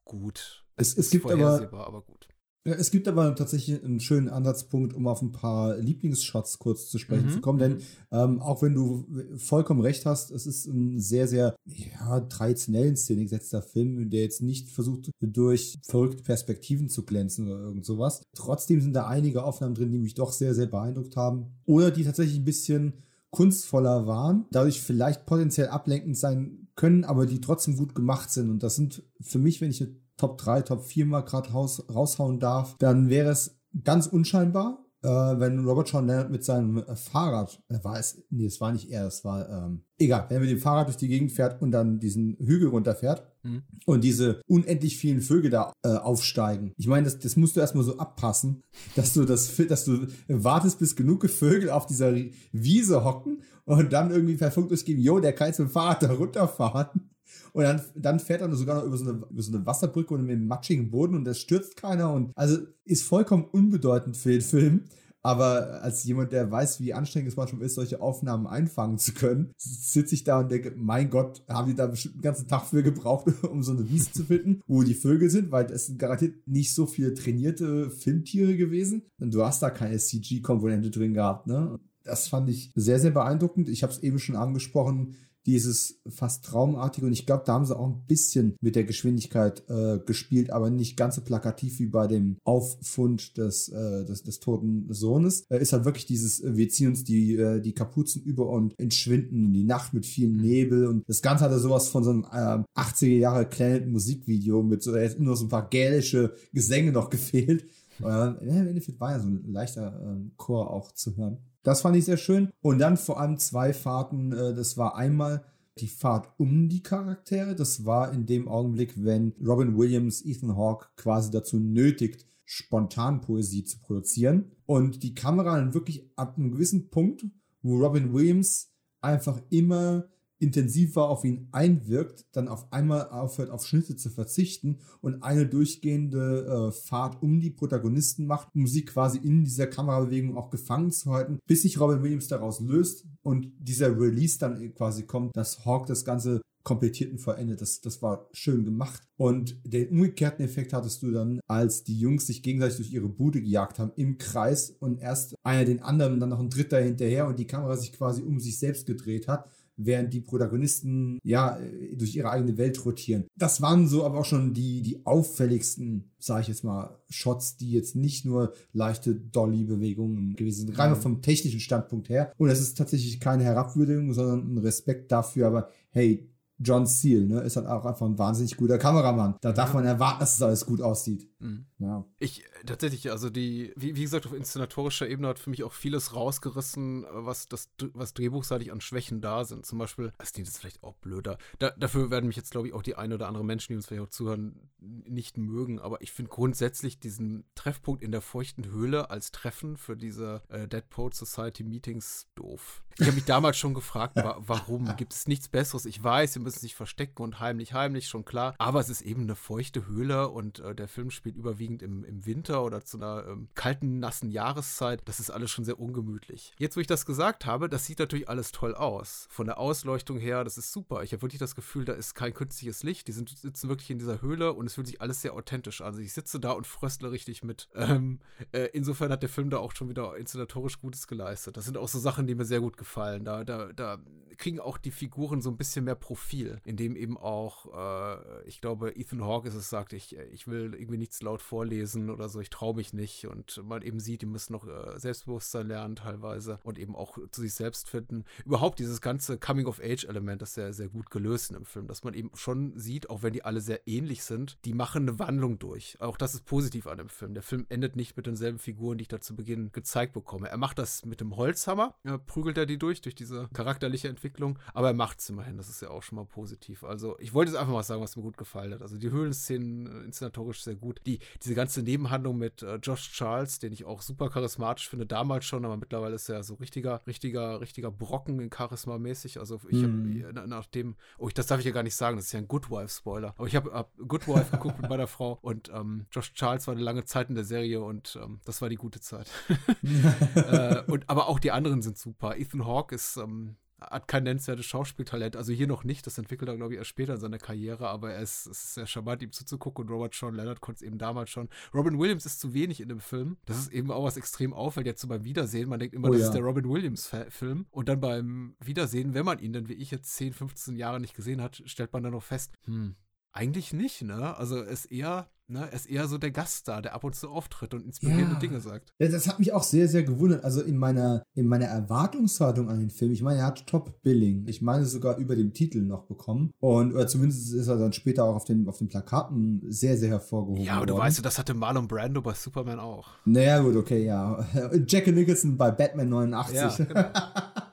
gut. 0.04 0.64
Es, 0.78 0.96
es 0.96 1.10
gibt 1.10 1.30
aber, 1.30 1.70
aber 1.72 2.02
gut. 2.02 2.28
Ja, 2.66 2.74
es 2.74 2.90
gibt 2.90 3.08
aber 3.08 3.34
tatsächlich 3.34 3.82
einen 3.82 4.00
schönen 4.00 4.28
Ansatzpunkt, 4.28 4.92
um 4.92 5.06
auf 5.06 5.22
ein 5.22 5.32
paar 5.32 5.78
Lieblingsshots 5.78 6.58
kurz 6.58 6.90
zu 6.90 6.98
sprechen 6.98 7.26
Mhm. 7.26 7.30
zu 7.30 7.40
kommen. 7.40 7.58
Denn 7.58 7.78
ähm, 8.10 8.42
auch 8.42 8.60
wenn 8.62 8.74
du 8.74 9.06
vollkommen 9.36 9.80
recht 9.80 10.04
hast, 10.04 10.30
es 10.30 10.44
ist 10.44 10.66
ein 10.66 11.00
sehr, 11.00 11.28
sehr 11.28 11.56
ja, 11.64 12.20
traditionell 12.20 12.88
in 12.88 12.96
Szene 12.96 13.22
gesetzter 13.22 13.62
Film, 13.62 14.10
der 14.10 14.20
jetzt 14.22 14.42
nicht 14.42 14.68
versucht, 14.70 15.10
durch 15.20 15.78
verrückte 15.82 16.22
Perspektiven 16.22 16.88
zu 16.88 17.04
glänzen 17.06 17.46
oder 17.46 17.60
irgend 17.60 17.86
sowas. 17.86 18.22
Trotzdem 18.34 18.80
sind 18.82 18.92
da 18.92 19.06
einige 19.06 19.44
Aufnahmen 19.44 19.74
drin, 19.74 19.90
die 19.92 19.98
mich 19.98 20.14
doch 20.14 20.32
sehr, 20.32 20.54
sehr 20.54 20.66
beeindruckt 20.66 21.16
haben. 21.16 21.46
Oder 21.64 21.90
die 21.90 22.04
tatsächlich 22.04 22.38
ein 22.38 22.44
bisschen 22.44 22.92
kunstvoller 23.30 24.06
waren, 24.06 24.46
dadurch 24.50 24.80
vielleicht 24.80 25.26
potenziell 25.26 25.68
ablenkend 25.68 26.16
sein 26.16 26.68
können, 26.76 27.04
aber 27.04 27.24
die 27.24 27.40
trotzdem 27.40 27.76
gut 27.76 27.94
gemacht 27.94 28.30
sind. 28.30 28.50
Und 28.50 28.62
das 28.62 28.76
sind 28.76 29.02
für 29.20 29.38
mich, 29.38 29.60
wenn 29.60 29.70
ich 29.70 29.82
eine 29.82 29.94
Top 30.18 30.36
3, 30.38 30.62
Top 30.62 30.84
4 30.84 31.06
mal 31.06 31.22
gerade 31.22 31.50
raushauen 31.50 32.38
darf, 32.40 32.76
dann 32.78 33.08
wäre 33.08 33.30
es 33.30 33.58
ganz 33.84 34.06
unscheinbar, 34.06 34.84
äh, 35.02 35.08
wenn 35.08 35.64
Robert 35.64 35.88
Sean 35.88 36.06
Leonard 36.06 36.30
mit 36.30 36.44
seinem 36.44 36.84
Fahrrad, 36.96 37.62
äh, 37.68 37.78
war 37.82 37.98
es, 37.98 38.22
nee, 38.30 38.46
es 38.46 38.60
war 38.60 38.72
nicht 38.72 38.90
er, 38.90 39.06
es 39.06 39.24
war, 39.24 39.48
ähm, 39.48 39.84
egal, 39.96 40.26
wenn 40.28 40.38
er 40.38 40.40
mit 40.40 40.50
dem 40.50 40.58
Fahrrad 40.58 40.88
durch 40.88 40.96
die 40.96 41.08
Gegend 41.08 41.32
fährt 41.32 41.62
und 41.62 41.70
dann 41.70 42.00
diesen 42.00 42.36
Hügel 42.40 42.68
runterfährt 42.68 43.22
Mhm. 43.44 43.62
und 43.86 44.02
diese 44.02 44.42
unendlich 44.48 44.98
vielen 44.98 45.20
Vögel 45.20 45.50
da 45.50 45.72
äh, 45.84 45.90
aufsteigen. 45.90 46.72
Ich 46.76 46.86
meine, 46.88 47.04
das, 47.04 47.18
das 47.18 47.36
musst 47.36 47.56
du 47.56 47.60
erstmal 47.60 47.84
so 47.84 47.96
abpassen, 47.98 48.62
dass 48.96 49.14
du 49.14 49.24
das, 49.24 49.56
dass 49.68 49.84
du 49.84 50.06
wartest, 50.28 50.78
bis 50.78 50.96
genug 50.96 51.28
Vögel 51.30 51.70
auf 51.70 51.86
dieser 51.86 52.12
Wiese 52.52 53.04
hocken 53.04 53.42
und 53.64 53.92
dann 53.92 54.10
irgendwie 54.10 54.36
per 54.36 54.50
Funk 54.50 54.68
durchgeben, 54.68 55.02
jo, 55.02 55.20
der 55.20 55.32
kann 55.32 55.48
jetzt 55.48 55.60
mit 55.60 55.68
dem 55.68 55.72
Fahrrad 55.72 56.02
da 56.02 56.12
runterfahren. 56.12 57.10
Und 57.58 57.64
dann, 57.64 57.82
dann 57.96 58.20
fährt 58.20 58.40
er 58.40 58.54
sogar 58.54 58.76
noch 58.76 58.84
über 58.84 58.96
so, 58.96 59.10
eine, 59.10 59.18
über 59.28 59.42
so 59.42 59.52
eine 59.52 59.66
Wasserbrücke 59.66 60.14
und 60.14 60.24
mit 60.24 60.40
matschigen 60.40 60.92
Boden 60.92 61.16
und 61.16 61.26
es 61.26 61.40
stürzt 61.40 61.74
keiner 61.74 62.12
und 62.12 62.30
also 62.36 62.58
ist 62.84 63.02
vollkommen 63.02 63.46
unbedeutend 63.46 64.16
für 64.16 64.30
den 64.30 64.42
Film. 64.42 64.84
Aber 65.22 65.82
als 65.82 66.04
jemand, 66.04 66.30
der 66.30 66.52
weiß, 66.52 66.78
wie 66.78 66.94
anstrengend 66.94 67.30
es 67.30 67.36
manchmal 67.36 67.62
ist, 67.62 67.74
solche 67.74 68.00
Aufnahmen 68.00 68.46
einfangen 68.46 68.98
zu 68.98 69.12
können, 69.12 69.50
sitze 69.56 70.14
ich 70.14 70.22
da 70.22 70.38
und 70.38 70.52
denke, 70.52 70.72
mein 70.76 71.10
Gott, 71.10 71.42
haben 71.48 71.66
die 71.66 71.74
da 71.74 71.88
bestimmt 71.88 72.14
einen 72.14 72.22
ganzen 72.22 72.46
Tag 72.46 72.66
für 72.66 72.84
gebraucht, 72.84 73.26
um 73.50 73.64
so 73.64 73.72
eine 73.72 73.90
Wiese 73.90 74.12
zu 74.12 74.22
finden, 74.22 74.60
wo 74.68 74.84
die 74.84 74.94
Vögel 74.94 75.28
sind, 75.28 75.50
weil 75.50 75.66
es 75.72 75.86
sind 75.86 75.98
garantiert 75.98 76.46
nicht 76.46 76.72
so 76.72 76.86
viele 76.86 77.12
trainierte 77.12 77.90
Filmtiere 77.90 78.56
gewesen. 78.56 79.02
Und 79.18 79.34
du 79.34 79.44
hast 79.44 79.64
da 79.64 79.70
keine 79.70 79.98
CG-Komponente 79.98 80.90
drin 80.92 81.14
gehabt, 81.14 81.48
ne? 81.48 81.80
Das 82.04 82.28
fand 82.28 82.48
ich 82.48 82.70
sehr, 82.76 83.00
sehr 83.00 83.10
beeindruckend. 83.10 83.68
Ich 83.68 83.82
habe 83.82 83.92
es 83.92 83.98
eben 83.98 84.18
schon 84.18 84.36
angesprochen, 84.36 85.16
dieses 85.48 86.02
fast 86.06 86.44
traumartige 86.44 87.06
und 87.06 87.12
ich 87.14 87.24
glaube, 87.24 87.44
da 87.46 87.54
haben 87.54 87.64
sie 87.64 87.74
auch 87.74 87.86
ein 87.86 88.04
bisschen 88.06 88.54
mit 88.60 88.76
der 88.76 88.84
Geschwindigkeit 88.84 89.64
äh, 89.70 89.98
gespielt, 89.98 90.50
aber 90.50 90.68
nicht 90.68 90.98
ganz 90.98 91.14
so 91.14 91.22
plakativ 91.22 91.78
wie 91.78 91.86
bei 91.86 92.06
dem 92.06 92.36
Auffund 92.44 93.38
des, 93.38 93.70
äh, 93.70 94.04
des, 94.04 94.22
des 94.22 94.40
toten 94.40 94.92
Sohnes. 94.92 95.46
Äh, 95.48 95.62
ist 95.62 95.72
halt 95.72 95.86
wirklich 95.86 96.04
dieses, 96.04 96.40
äh, 96.40 96.54
wir 96.54 96.68
ziehen 96.68 96.88
uns 96.88 97.02
die, 97.02 97.36
äh, 97.36 97.62
die 97.62 97.72
Kapuzen 97.72 98.22
über 98.22 98.46
und 98.50 98.78
entschwinden 98.78 99.46
in 99.46 99.54
die 99.54 99.64
Nacht 99.64 99.94
mit 99.94 100.04
viel 100.04 100.28
Nebel 100.28 100.86
und 100.86 101.02
das 101.08 101.22
Ganze 101.22 101.44
hatte 101.44 101.58
sowas 101.58 101.88
von 101.88 102.04
so 102.04 102.10
einem 102.10 102.24
äh, 102.24 102.78
80er 102.78 103.16
Jahre 103.16 103.46
Planet 103.46 103.88
Musikvideo 103.88 104.62
mit 104.62 104.82
so, 104.82 104.94
jetzt 104.94 105.18
nur 105.18 105.34
so 105.34 105.46
ein 105.46 105.48
paar 105.48 105.70
gälische 105.70 106.34
Gesänge 106.52 106.92
noch 106.92 107.08
gefehlt. 107.18 107.64
Äh, 108.00 108.28
Im 108.44 108.68
Endeffekt 108.68 109.00
war 109.00 109.12
ja 109.12 109.20
so 109.20 109.28
ein 109.28 109.44
leichter 109.52 109.88
äh, 109.88 110.30
Chor 110.36 110.70
auch 110.70 110.92
zu 110.92 111.16
hören. 111.16 111.38
Das 111.62 111.82
fand 111.82 111.96
ich 111.96 112.04
sehr 112.04 112.16
schön. 112.16 112.50
Und 112.60 112.78
dann 112.78 112.96
vor 112.96 113.20
allem 113.20 113.38
zwei 113.38 113.72
Fahrten. 113.72 114.32
Äh, 114.32 114.54
das 114.54 114.76
war 114.76 114.96
einmal 114.96 115.44
die 115.78 115.88
Fahrt 115.88 116.28
um 116.38 116.68
die 116.68 116.82
Charaktere. 116.82 117.54
Das 117.54 117.84
war 117.84 118.12
in 118.12 118.26
dem 118.26 118.48
Augenblick, 118.48 119.04
wenn 119.04 119.34
Robin 119.44 119.76
Williams 119.76 120.24
Ethan 120.24 120.56
Hawke 120.56 120.88
quasi 120.96 121.30
dazu 121.30 121.58
nötigt, 121.58 122.26
spontan 122.44 123.20
Poesie 123.20 123.64
zu 123.64 123.78
produzieren. 123.78 124.52
Und 124.66 125.02
die 125.02 125.14
Kamera 125.14 125.56
dann 125.56 125.74
wirklich 125.74 126.10
ab 126.16 126.36
einem 126.36 126.50
gewissen 126.52 126.90
Punkt, 126.90 127.26
wo 127.62 127.76
Robin 127.76 128.12
Williams 128.12 128.72
einfach 129.00 129.40
immer 129.50 130.08
intensiver 130.38 131.08
auf 131.08 131.24
ihn 131.24 131.48
einwirkt, 131.52 132.26
dann 132.32 132.48
auf 132.48 132.72
einmal 132.72 133.08
aufhört, 133.10 133.50
auf 133.50 133.66
Schnitte 133.66 133.96
zu 133.96 134.10
verzichten 134.10 134.78
und 135.00 135.22
eine 135.22 135.46
durchgehende 135.46 136.68
äh, 136.68 136.72
Fahrt 136.72 137.22
um 137.22 137.40
die 137.40 137.50
Protagonisten 137.50 138.26
macht, 138.26 138.48
um 138.54 138.66
sie 138.66 138.84
quasi 138.84 139.18
in 139.18 139.44
dieser 139.44 139.66
Kamerabewegung 139.66 140.36
auch 140.36 140.50
gefangen 140.50 140.90
zu 140.90 141.12
halten, 141.12 141.38
bis 141.46 141.62
sich 141.62 141.80
Robin 141.80 142.02
Williams 142.02 142.28
daraus 142.28 142.60
löst 142.60 143.06
und 143.22 143.52
dieser 143.58 143.98
Release 143.98 144.38
dann 144.38 144.74
quasi 144.74 145.04
kommt, 145.04 145.36
dass 145.36 145.64
Hawk 145.64 145.86
das 145.86 146.04
Ganze 146.04 146.40
komplettiert 146.68 147.12
und 147.12 147.18
vollendet. 147.18 147.62
Das, 147.62 147.80
das 147.80 148.02
war 148.02 148.28
schön 148.32 148.64
gemacht. 148.64 149.02
Und 149.16 149.56
den 149.64 149.88
umgekehrten 149.88 150.44
Effekt 150.44 150.74
hattest 150.74 151.02
du 151.02 151.10
dann, 151.10 151.40
als 151.46 151.82
die 151.82 151.98
Jungs 151.98 152.26
sich 152.26 152.42
gegenseitig 152.42 152.76
durch 152.76 152.92
ihre 152.92 153.08
Bude 153.08 153.40
gejagt 153.40 153.78
haben, 153.78 153.92
im 153.96 154.18
Kreis 154.18 154.70
und 154.78 155.00
erst 155.00 155.34
einer 155.42 155.64
den 155.64 155.80
anderen, 155.80 156.20
dann 156.20 156.28
noch 156.28 156.40
ein 156.40 156.50
dritter 156.50 156.78
hinterher 156.78 157.26
und 157.26 157.38
die 157.38 157.46
Kamera 157.46 157.76
sich 157.76 157.92
quasi 157.92 158.22
um 158.22 158.38
sich 158.38 158.58
selbst 158.58 158.86
gedreht 158.86 159.28
hat 159.28 159.48
während 159.78 160.12
die 160.12 160.20
Protagonisten 160.20 161.18
ja 161.22 161.58
durch 161.94 162.14
ihre 162.14 162.30
eigene 162.30 162.58
Welt 162.58 162.84
rotieren. 162.84 163.24
Das 163.36 163.62
waren 163.62 163.88
so 163.88 164.04
aber 164.04 164.18
auch 164.18 164.24
schon 164.24 164.52
die, 164.52 164.82
die 164.82 165.06
auffälligsten, 165.06 166.10
sage 166.18 166.42
ich 166.42 166.48
jetzt 166.48 166.64
mal, 166.64 166.98
Shots, 167.08 167.56
die 167.56 167.70
jetzt 167.70 167.96
nicht 167.96 168.24
nur 168.24 168.52
leichte 168.72 169.14
Dolly-Bewegungen 169.14 170.34
gewesen 170.34 170.66
sind, 170.66 170.78
rein 170.78 170.96
vom 170.96 171.22
technischen 171.22 171.60
Standpunkt 171.60 172.08
her. 172.08 172.32
Und 172.36 172.50
es 172.50 172.60
ist 172.60 172.76
tatsächlich 172.76 173.20
keine 173.20 173.44
Herabwürdigung, 173.44 174.12
sondern 174.12 174.54
ein 174.54 174.58
Respekt 174.58 175.12
dafür, 175.12 175.46
aber 175.46 175.70
hey, 175.90 176.28
John 176.60 176.86
Seal, 176.86 177.26
ne, 177.26 177.40
ist 177.40 177.56
halt 177.56 177.68
auch 177.68 177.84
einfach 177.84 178.06
ein 178.06 178.18
wahnsinnig 178.18 178.56
guter 178.56 178.78
Kameramann. 178.78 179.36
Da 179.40 179.52
darf 179.52 179.74
man 179.74 179.84
erwarten, 179.84 180.20
dass 180.20 180.34
es 180.34 180.42
alles 180.42 180.66
gut 180.66 180.82
aussieht. 180.82 181.28
Mhm. 181.40 181.66
Ja. 181.78 182.04
Ich, 182.18 182.44
tatsächlich, 182.66 183.10
also 183.10 183.30
die, 183.30 183.72
wie, 183.76 183.96
wie, 183.96 184.02
gesagt, 184.02 184.26
auf 184.26 184.32
inszenatorischer 184.32 185.08
Ebene 185.08 185.28
hat 185.28 185.38
für 185.38 185.50
mich 185.50 185.62
auch 185.62 185.72
vieles 185.72 186.14
rausgerissen, 186.14 187.06
was 187.10 187.48
das, 187.48 187.70
was 187.92 188.14
drehbuchseitig 188.14 188.72
an 188.72 188.80
Schwächen 188.80 189.20
da 189.20 189.44
sind. 189.44 189.64
Zum 189.64 189.78
Beispiel, 189.78 190.12
das 190.18 190.32
klingt 190.32 190.48
jetzt 190.48 190.58
vielleicht 190.58 190.82
auch 190.82 190.94
blöder. 190.96 191.38
Da, 191.58 191.70
dafür 191.70 192.10
werden 192.10 192.26
mich 192.26 192.36
jetzt, 192.36 192.50
glaube 192.50 192.68
ich, 192.68 192.74
auch 192.74 192.82
die 192.82 192.96
ein 192.96 193.12
oder 193.12 193.28
andere 193.28 193.44
Menschen, 193.44 193.72
die 193.72 193.76
uns 193.76 193.86
vielleicht 193.86 194.02
auch 194.02 194.10
zuhören, 194.10 194.68
nicht 194.78 195.38
mögen. 195.38 195.78
Aber 195.78 196.02
ich 196.02 196.12
finde 196.12 196.30
grundsätzlich 196.30 196.98
diesen 196.98 197.44
Treffpunkt 197.54 198.02
in 198.02 198.12
der 198.12 198.20
feuchten 198.20 198.66
Höhle 198.66 199.10
als 199.10 199.30
Treffen 199.30 199.76
für 199.76 199.96
diese 199.96 200.42
äh, 200.48 200.66
Dead 200.66 200.88
Poet 200.88 201.14
Society 201.14 201.62
Meetings 201.62 202.26
doof. 202.34 202.82
Ich 202.98 203.06
habe 203.06 203.14
mich 203.14 203.24
damals 203.26 203.56
schon 203.56 203.74
gefragt, 203.74 204.16
wa 204.16 204.38
warum? 204.40 204.96
Gibt 204.96 205.14
es 205.14 205.28
nichts 205.28 205.48
Besseres? 205.48 205.86
Ich 205.86 206.02
weiß, 206.02 206.34
wir 206.34 206.42
müssen 206.42 206.60
sich 206.60 206.74
verstecken 206.74 207.22
und 207.22 207.38
heimlich, 207.40 207.72
heimlich, 207.72 208.08
schon 208.08 208.24
klar. 208.24 208.54
Aber 208.58 208.80
es 208.80 208.88
ist 208.88 209.02
eben 209.02 209.22
eine 209.22 209.36
feuchte 209.36 209.86
Höhle 209.86 210.28
und 210.28 210.58
äh, 210.60 210.74
der 210.74 210.88
Film 210.88 211.10
spielt 211.10 211.27
überwiegend 211.36 211.82
im, 211.82 212.04
im 212.04 212.26
Winter 212.26 212.64
oder 212.64 212.84
zu 212.84 212.96
einer 212.96 213.26
ähm, 213.26 213.48
kalten, 213.54 213.98
nassen 213.98 214.30
Jahreszeit. 214.30 215.02
Das 215.06 215.20
ist 215.20 215.30
alles 215.30 215.50
schon 215.50 215.64
sehr 215.64 215.78
ungemütlich. 215.78 216.52
Jetzt, 216.58 216.76
wo 216.76 216.80
ich 216.80 216.86
das 216.86 217.06
gesagt 217.06 217.46
habe, 217.46 217.68
das 217.68 217.86
sieht 217.86 217.98
natürlich 217.98 218.28
alles 218.28 218.52
toll 218.52 218.74
aus. 218.74 219.26
Von 219.30 219.46
der 219.46 219.58
Ausleuchtung 219.58 220.18
her, 220.18 220.44
das 220.44 220.58
ist 220.58 220.72
super. 220.72 221.02
Ich 221.02 221.12
habe 221.12 221.22
wirklich 221.22 221.40
das 221.40 221.54
Gefühl, 221.54 221.84
da 221.84 221.92
ist 221.92 222.14
kein 222.14 222.34
künstliches 222.34 222.82
Licht. 222.82 223.08
Die 223.08 223.12
sind, 223.12 223.30
sitzen 223.30 223.68
wirklich 223.68 223.90
in 223.90 223.98
dieser 223.98 224.22
Höhle 224.22 224.52
und 224.52 224.66
es 224.66 224.74
fühlt 224.74 224.86
sich 224.86 225.00
alles 225.00 225.22
sehr 225.22 225.34
authentisch 225.34 225.80
an. 225.80 225.88
Also 225.88 226.00
ich 226.00 226.12
sitze 226.12 226.38
da 226.38 226.52
und 226.52 226.66
fröstle 226.66 227.10
richtig 227.10 227.42
mit. 227.42 227.68
Ähm, 227.88 228.18
äh, 228.52 228.68
insofern 228.72 229.10
hat 229.10 229.22
der 229.22 229.28
Film 229.28 229.50
da 229.50 229.58
auch 229.58 229.72
schon 229.74 229.88
wieder 229.88 230.16
inszenatorisch 230.16 230.80
Gutes 230.80 231.06
geleistet. 231.06 231.56
Das 231.56 231.64
sind 231.64 231.78
auch 231.78 231.88
so 231.88 231.98
Sachen, 231.98 232.26
die 232.26 232.34
mir 232.34 232.44
sehr 232.44 232.60
gut 232.60 232.76
gefallen. 232.76 233.24
Da, 233.24 233.44
da, 233.44 233.72
da 233.72 233.98
kriegen 234.36 234.60
auch 234.60 234.78
die 234.78 234.90
Figuren 234.90 235.42
so 235.42 235.50
ein 235.50 235.56
bisschen 235.56 235.84
mehr 235.84 235.94
Profil, 235.94 236.60
indem 236.64 236.96
eben 236.96 237.18
auch, 237.18 237.66
äh, 237.74 238.48
ich 238.48 238.60
glaube, 238.60 238.96
Ethan 238.96 239.22
Hawke 239.22 239.48
ist 239.48 239.54
es, 239.54 239.68
sagt, 239.68 239.92
ich, 239.92 240.16
ich 240.16 240.46
will 240.46 240.74
irgendwie 240.74 240.96
nichts 240.96 241.17
laut 241.22 241.42
vorlesen 241.42 242.10
oder 242.10 242.28
so, 242.28 242.40
ich 242.40 242.50
traue 242.50 242.74
mich 242.74 242.92
nicht 242.92 243.26
und 243.26 243.62
man 243.64 243.82
eben 243.82 244.00
sieht, 244.00 244.22
die 244.22 244.26
müssen 244.26 244.52
noch 244.52 244.66
äh, 244.66 244.98
Selbstbewusstsein 244.98 245.68
lernen 245.68 245.96
teilweise 245.96 246.58
und 246.62 246.78
eben 246.78 246.94
auch 246.96 247.18
zu 247.30 247.40
sich 247.40 247.54
selbst 247.54 247.88
finden. 247.88 248.24
Überhaupt 248.44 248.78
dieses 248.78 249.00
ganze 249.00 249.38
Coming-of-Age-Element 249.38 250.42
ist 250.42 250.54
sehr, 250.54 250.72
sehr 250.72 250.88
gut 250.88 251.10
gelöst 251.10 251.50
in 251.50 251.56
dem 251.56 251.64
Film, 251.64 251.86
dass 251.86 252.04
man 252.04 252.14
eben 252.14 252.30
schon 252.34 252.76
sieht, 252.78 253.10
auch 253.10 253.22
wenn 253.22 253.32
die 253.32 253.44
alle 253.44 253.60
sehr 253.60 253.86
ähnlich 253.86 254.22
sind, 254.22 254.58
die 254.64 254.74
machen 254.74 255.08
eine 255.08 255.18
Wandlung 255.18 255.58
durch. 255.58 255.96
Auch 256.00 256.16
das 256.16 256.34
ist 256.34 256.44
positiv 256.44 256.86
an 256.86 256.98
dem 256.98 257.08
Film. 257.08 257.34
Der 257.34 257.42
Film 257.42 257.66
endet 257.68 257.96
nicht 257.96 258.16
mit 258.16 258.26
denselben 258.26 258.58
Figuren, 258.58 258.98
die 258.98 259.02
ich 259.02 259.08
da 259.08 259.20
zu 259.20 259.36
Beginn 259.36 259.72
gezeigt 259.72 260.12
bekomme. 260.12 260.48
Er 260.48 260.58
macht 260.58 260.78
das 260.78 261.04
mit 261.04 261.20
dem 261.20 261.36
Holzhammer, 261.36 261.94
er 262.04 262.18
prügelt 262.18 262.58
er 262.58 262.66
die 262.66 262.78
durch, 262.78 263.00
durch 263.00 263.14
diese 263.14 263.48
charakterliche 263.52 264.08
Entwicklung, 264.08 264.58
aber 264.74 264.88
er 264.88 264.94
macht 264.94 265.20
es 265.20 265.30
immerhin. 265.30 265.56
Das 265.56 265.68
ist 265.68 265.82
ja 265.82 265.90
auch 265.90 266.02
schon 266.02 266.16
mal 266.16 266.24
positiv. 266.24 266.84
Also 266.84 267.18
ich 267.18 267.34
wollte 267.34 267.52
jetzt 267.52 267.60
einfach 267.60 267.72
mal 267.72 267.82
sagen, 267.82 268.02
was 268.02 268.16
mir 268.16 268.22
gut 268.22 268.36
gefallen 268.36 268.72
hat. 268.72 268.82
Also 268.82 268.96
die 268.96 269.10
Höhlenszenen 269.10 269.86
äh, 269.86 270.04
inszenatorisch 270.04 270.62
sehr 270.62 270.76
gut. 270.76 271.00
Die, 271.08 271.20
diese 271.42 271.54
ganze 271.54 271.82
Nebenhandlung 271.82 272.36
mit 272.36 272.62
äh, 272.62 272.76
Josh 272.76 273.12
Charles, 273.12 273.58
den 273.58 273.72
ich 273.72 273.84
auch 273.84 274.02
super 274.02 274.28
charismatisch 274.28 274.88
finde, 274.88 275.06
damals 275.06 275.44
schon, 275.44 275.64
aber 275.64 275.76
mittlerweile 275.76 276.14
ist 276.14 276.28
er 276.28 276.42
so 276.42 276.54
richtiger, 276.54 277.00
richtiger, 277.06 277.60
richtiger 277.60 277.90
Brocken 277.90 278.40
in 278.40 278.50
Charisma 278.52 278.98
mäßig. 278.98 279.40
Also 279.40 279.60
ich 279.68 279.78
mhm. 279.78 280.24
habe 280.24 280.48
nach 280.48 280.66
dem, 280.66 280.96
oh, 281.16 281.28
ich, 281.28 281.34
das 281.34 281.46
darf 281.46 281.60
ich 281.60 281.66
ja 281.66 281.72
gar 281.72 281.82
nicht 281.82 281.96
sagen, 281.96 282.16
das 282.16 282.26
ist 282.26 282.32
ja 282.32 282.38
ein 282.38 282.48
Good 282.48 282.70
Wife-Spoiler. 282.70 283.34
Aber 283.36 283.46
ich 283.46 283.56
habe 283.56 283.72
hab 283.72 283.96
Good 283.96 284.28
Wife 284.28 284.50
geguckt 284.50 284.80
mit 284.80 284.90
meiner 284.90 285.06
Frau 285.06 285.38
und 285.40 285.70
ähm, 285.74 286.06
Josh 286.12 286.34
Charles 286.34 286.66
war 286.66 286.74
eine 286.74 286.82
lange 286.82 287.04
Zeit 287.04 287.30
in 287.30 287.34
der 287.34 287.44
Serie 287.44 287.80
und 287.80 288.18
ähm, 288.22 288.40
das 288.44 288.60
war 288.60 288.68
die 288.68 288.76
gute 288.76 289.00
Zeit. 289.00 289.30
äh, 290.34 290.82
und 290.86 291.08
aber 291.08 291.28
auch 291.28 291.38
die 291.38 291.50
anderen 291.50 291.82
sind 291.82 291.96
super. 291.96 292.36
Ethan 292.36 292.66
Hawke 292.66 292.94
ist 292.94 293.16
ähm, 293.16 293.56
hat 293.80 294.08
kein 294.08 294.24
nennenswertes 294.24 294.66
Schauspieltalent. 294.66 295.36
Also 295.36 295.52
hier 295.52 295.66
noch 295.66 295.84
nicht. 295.84 296.06
Das 296.06 296.18
entwickelt 296.18 296.48
er, 296.48 296.56
glaube 296.56 296.74
ich, 296.74 296.78
erst 296.78 296.90
später 296.90 297.14
in 297.14 297.20
seiner 297.20 297.38
Karriere. 297.38 297.88
Aber 297.88 298.12
er 298.12 298.20
ist, 298.20 298.46
es 298.46 298.64
ist 298.64 298.74
sehr 298.74 298.86
charmant, 298.86 299.22
ihm 299.22 299.32
zuzugucken. 299.32 299.84
Und 299.84 299.90
Robert 299.92 300.14
Sean 300.14 300.34
Leonard 300.34 300.60
konnte 300.60 300.78
es 300.78 300.82
eben 300.82 300.98
damals 300.98 301.30
schon. 301.30 301.48
Robin 301.72 301.98
Williams 301.98 302.26
ist 302.26 302.40
zu 302.40 302.54
wenig 302.54 302.80
in 302.80 302.88
dem 302.88 303.00
Film. 303.00 303.36
Das 303.46 303.58
ist 303.58 303.72
eben 303.72 303.90
auch 303.90 304.04
was 304.04 304.16
extrem 304.16 304.52
auffällt. 304.52 304.86
Jetzt 304.86 305.00
so 305.00 305.08
beim 305.08 305.24
Wiedersehen. 305.24 305.68
Man 305.68 305.78
denkt 305.78 305.94
immer, 305.94 306.08
oh, 306.08 306.12
das 306.12 306.22
ja. 306.22 306.26
ist 306.26 306.34
der 306.34 306.42
Robin 306.42 306.68
Williams-Film. 306.68 307.66
Und 307.70 307.88
dann 307.88 308.00
beim 308.00 308.56
Wiedersehen, 308.60 309.14
wenn 309.14 309.24
man 309.24 309.38
ihn 309.38 309.52
dann 309.52 309.68
wie 309.68 309.74
ich 309.74 309.90
jetzt 309.90 310.14
10, 310.16 310.32
15 310.32 310.76
Jahre 310.76 311.00
nicht 311.00 311.14
gesehen 311.14 311.40
hat, 311.40 311.62
stellt 311.66 311.92
man 311.92 312.02
dann 312.02 312.12
noch 312.12 312.22
fest, 312.22 312.52
hm, 312.64 312.96
eigentlich 313.32 313.72
nicht, 313.72 314.02
ne? 314.02 314.36
Also 314.36 314.56
er 314.56 314.68
ist 314.68 314.86
eher, 314.86 315.30
ne, 315.48 315.60
er 315.60 315.72
ist 315.72 315.86
eher 315.86 316.06
so 316.08 316.18
der 316.18 316.30
Gast 316.30 316.68
da, 316.68 316.80
der 316.80 316.94
ab 316.94 317.04
und 317.04 317.14
zu 317.14 317.28
auftritt 317.28 317.74
und 317.74 317.84
inspirierende 317.84 318.34
ja. 318.34 318.38
Dinge 318.38 318.60
sagt. 318.60 318.92
Ja, 318.98 319.08
das 319.08 319.28
hat 319.28 319.38
mich 319.38 319.52
auch 319.52 319.62
sehr, 319.62 319.88
sehr 319.88 320.02
gewundert. 320.02 320.44
Also 320.44 320.62
in 320.62 320.76
meiner, 320.76 321.22
in 321.34 321.46
meiner 321.46 321.66
Erwartungshaltung 321.66 322.68
an 322.68 322.78
den 322.78 322.90
Film, 322.90 323.12
ich 323.12 323.22
meine, 323.22 323.40
er 323.40 323.46
hat 323.46 323.66
Top-Billing. 323.66 324.46
Ich 324.46 324.62
meine 324.62 324.84
sogar 324.84 325.16
über 325.16 325.36
dem 325.36 325.52
Titel 325.52 325.82
noch 325.82 326.04
bekommen. 326.04 326.52
Und 326.60 326.94
oder 326.94 327.06
zumindest 327.06 327.54
ist 327.54 327.68
er 327.68 327.76
dann 327.76 327.92
später 327.92 328.24
auch 328.24 328.36
auf 328.36 328.44
den, 328.44 328.68
auf 328.68 328.78
den 328.78 328.88
Plakaten 328.88 329.62
sehr, 329.68 329.96
sehr 329.96 330.10
hervorgehoben. 330.10 330.62
Ja, 330.62 330.74
aber 330.76 330.86
du 330.86 330.96
weißt, 330.96 331.24
das 331.24 331.38
hatte 331.38 331.54
Marlon 331.54 331.88
Brando 331.88 332.22
bei 332.22 332.34
Superman 332.34 332.78
auch. 332.78 333.08
Naja, 333.24 333.60
gut, 333.60 333.76
okay, 333.76 334.04
ja. 334.04 334.46
Jack 334.86 335.06
Nicholson 335.06 335.56
bei 335.56 335.70
Batman 335.70 336.08
89. 336.08 336.56
Ja, 336.56 336.76
genau. 336.76 337.10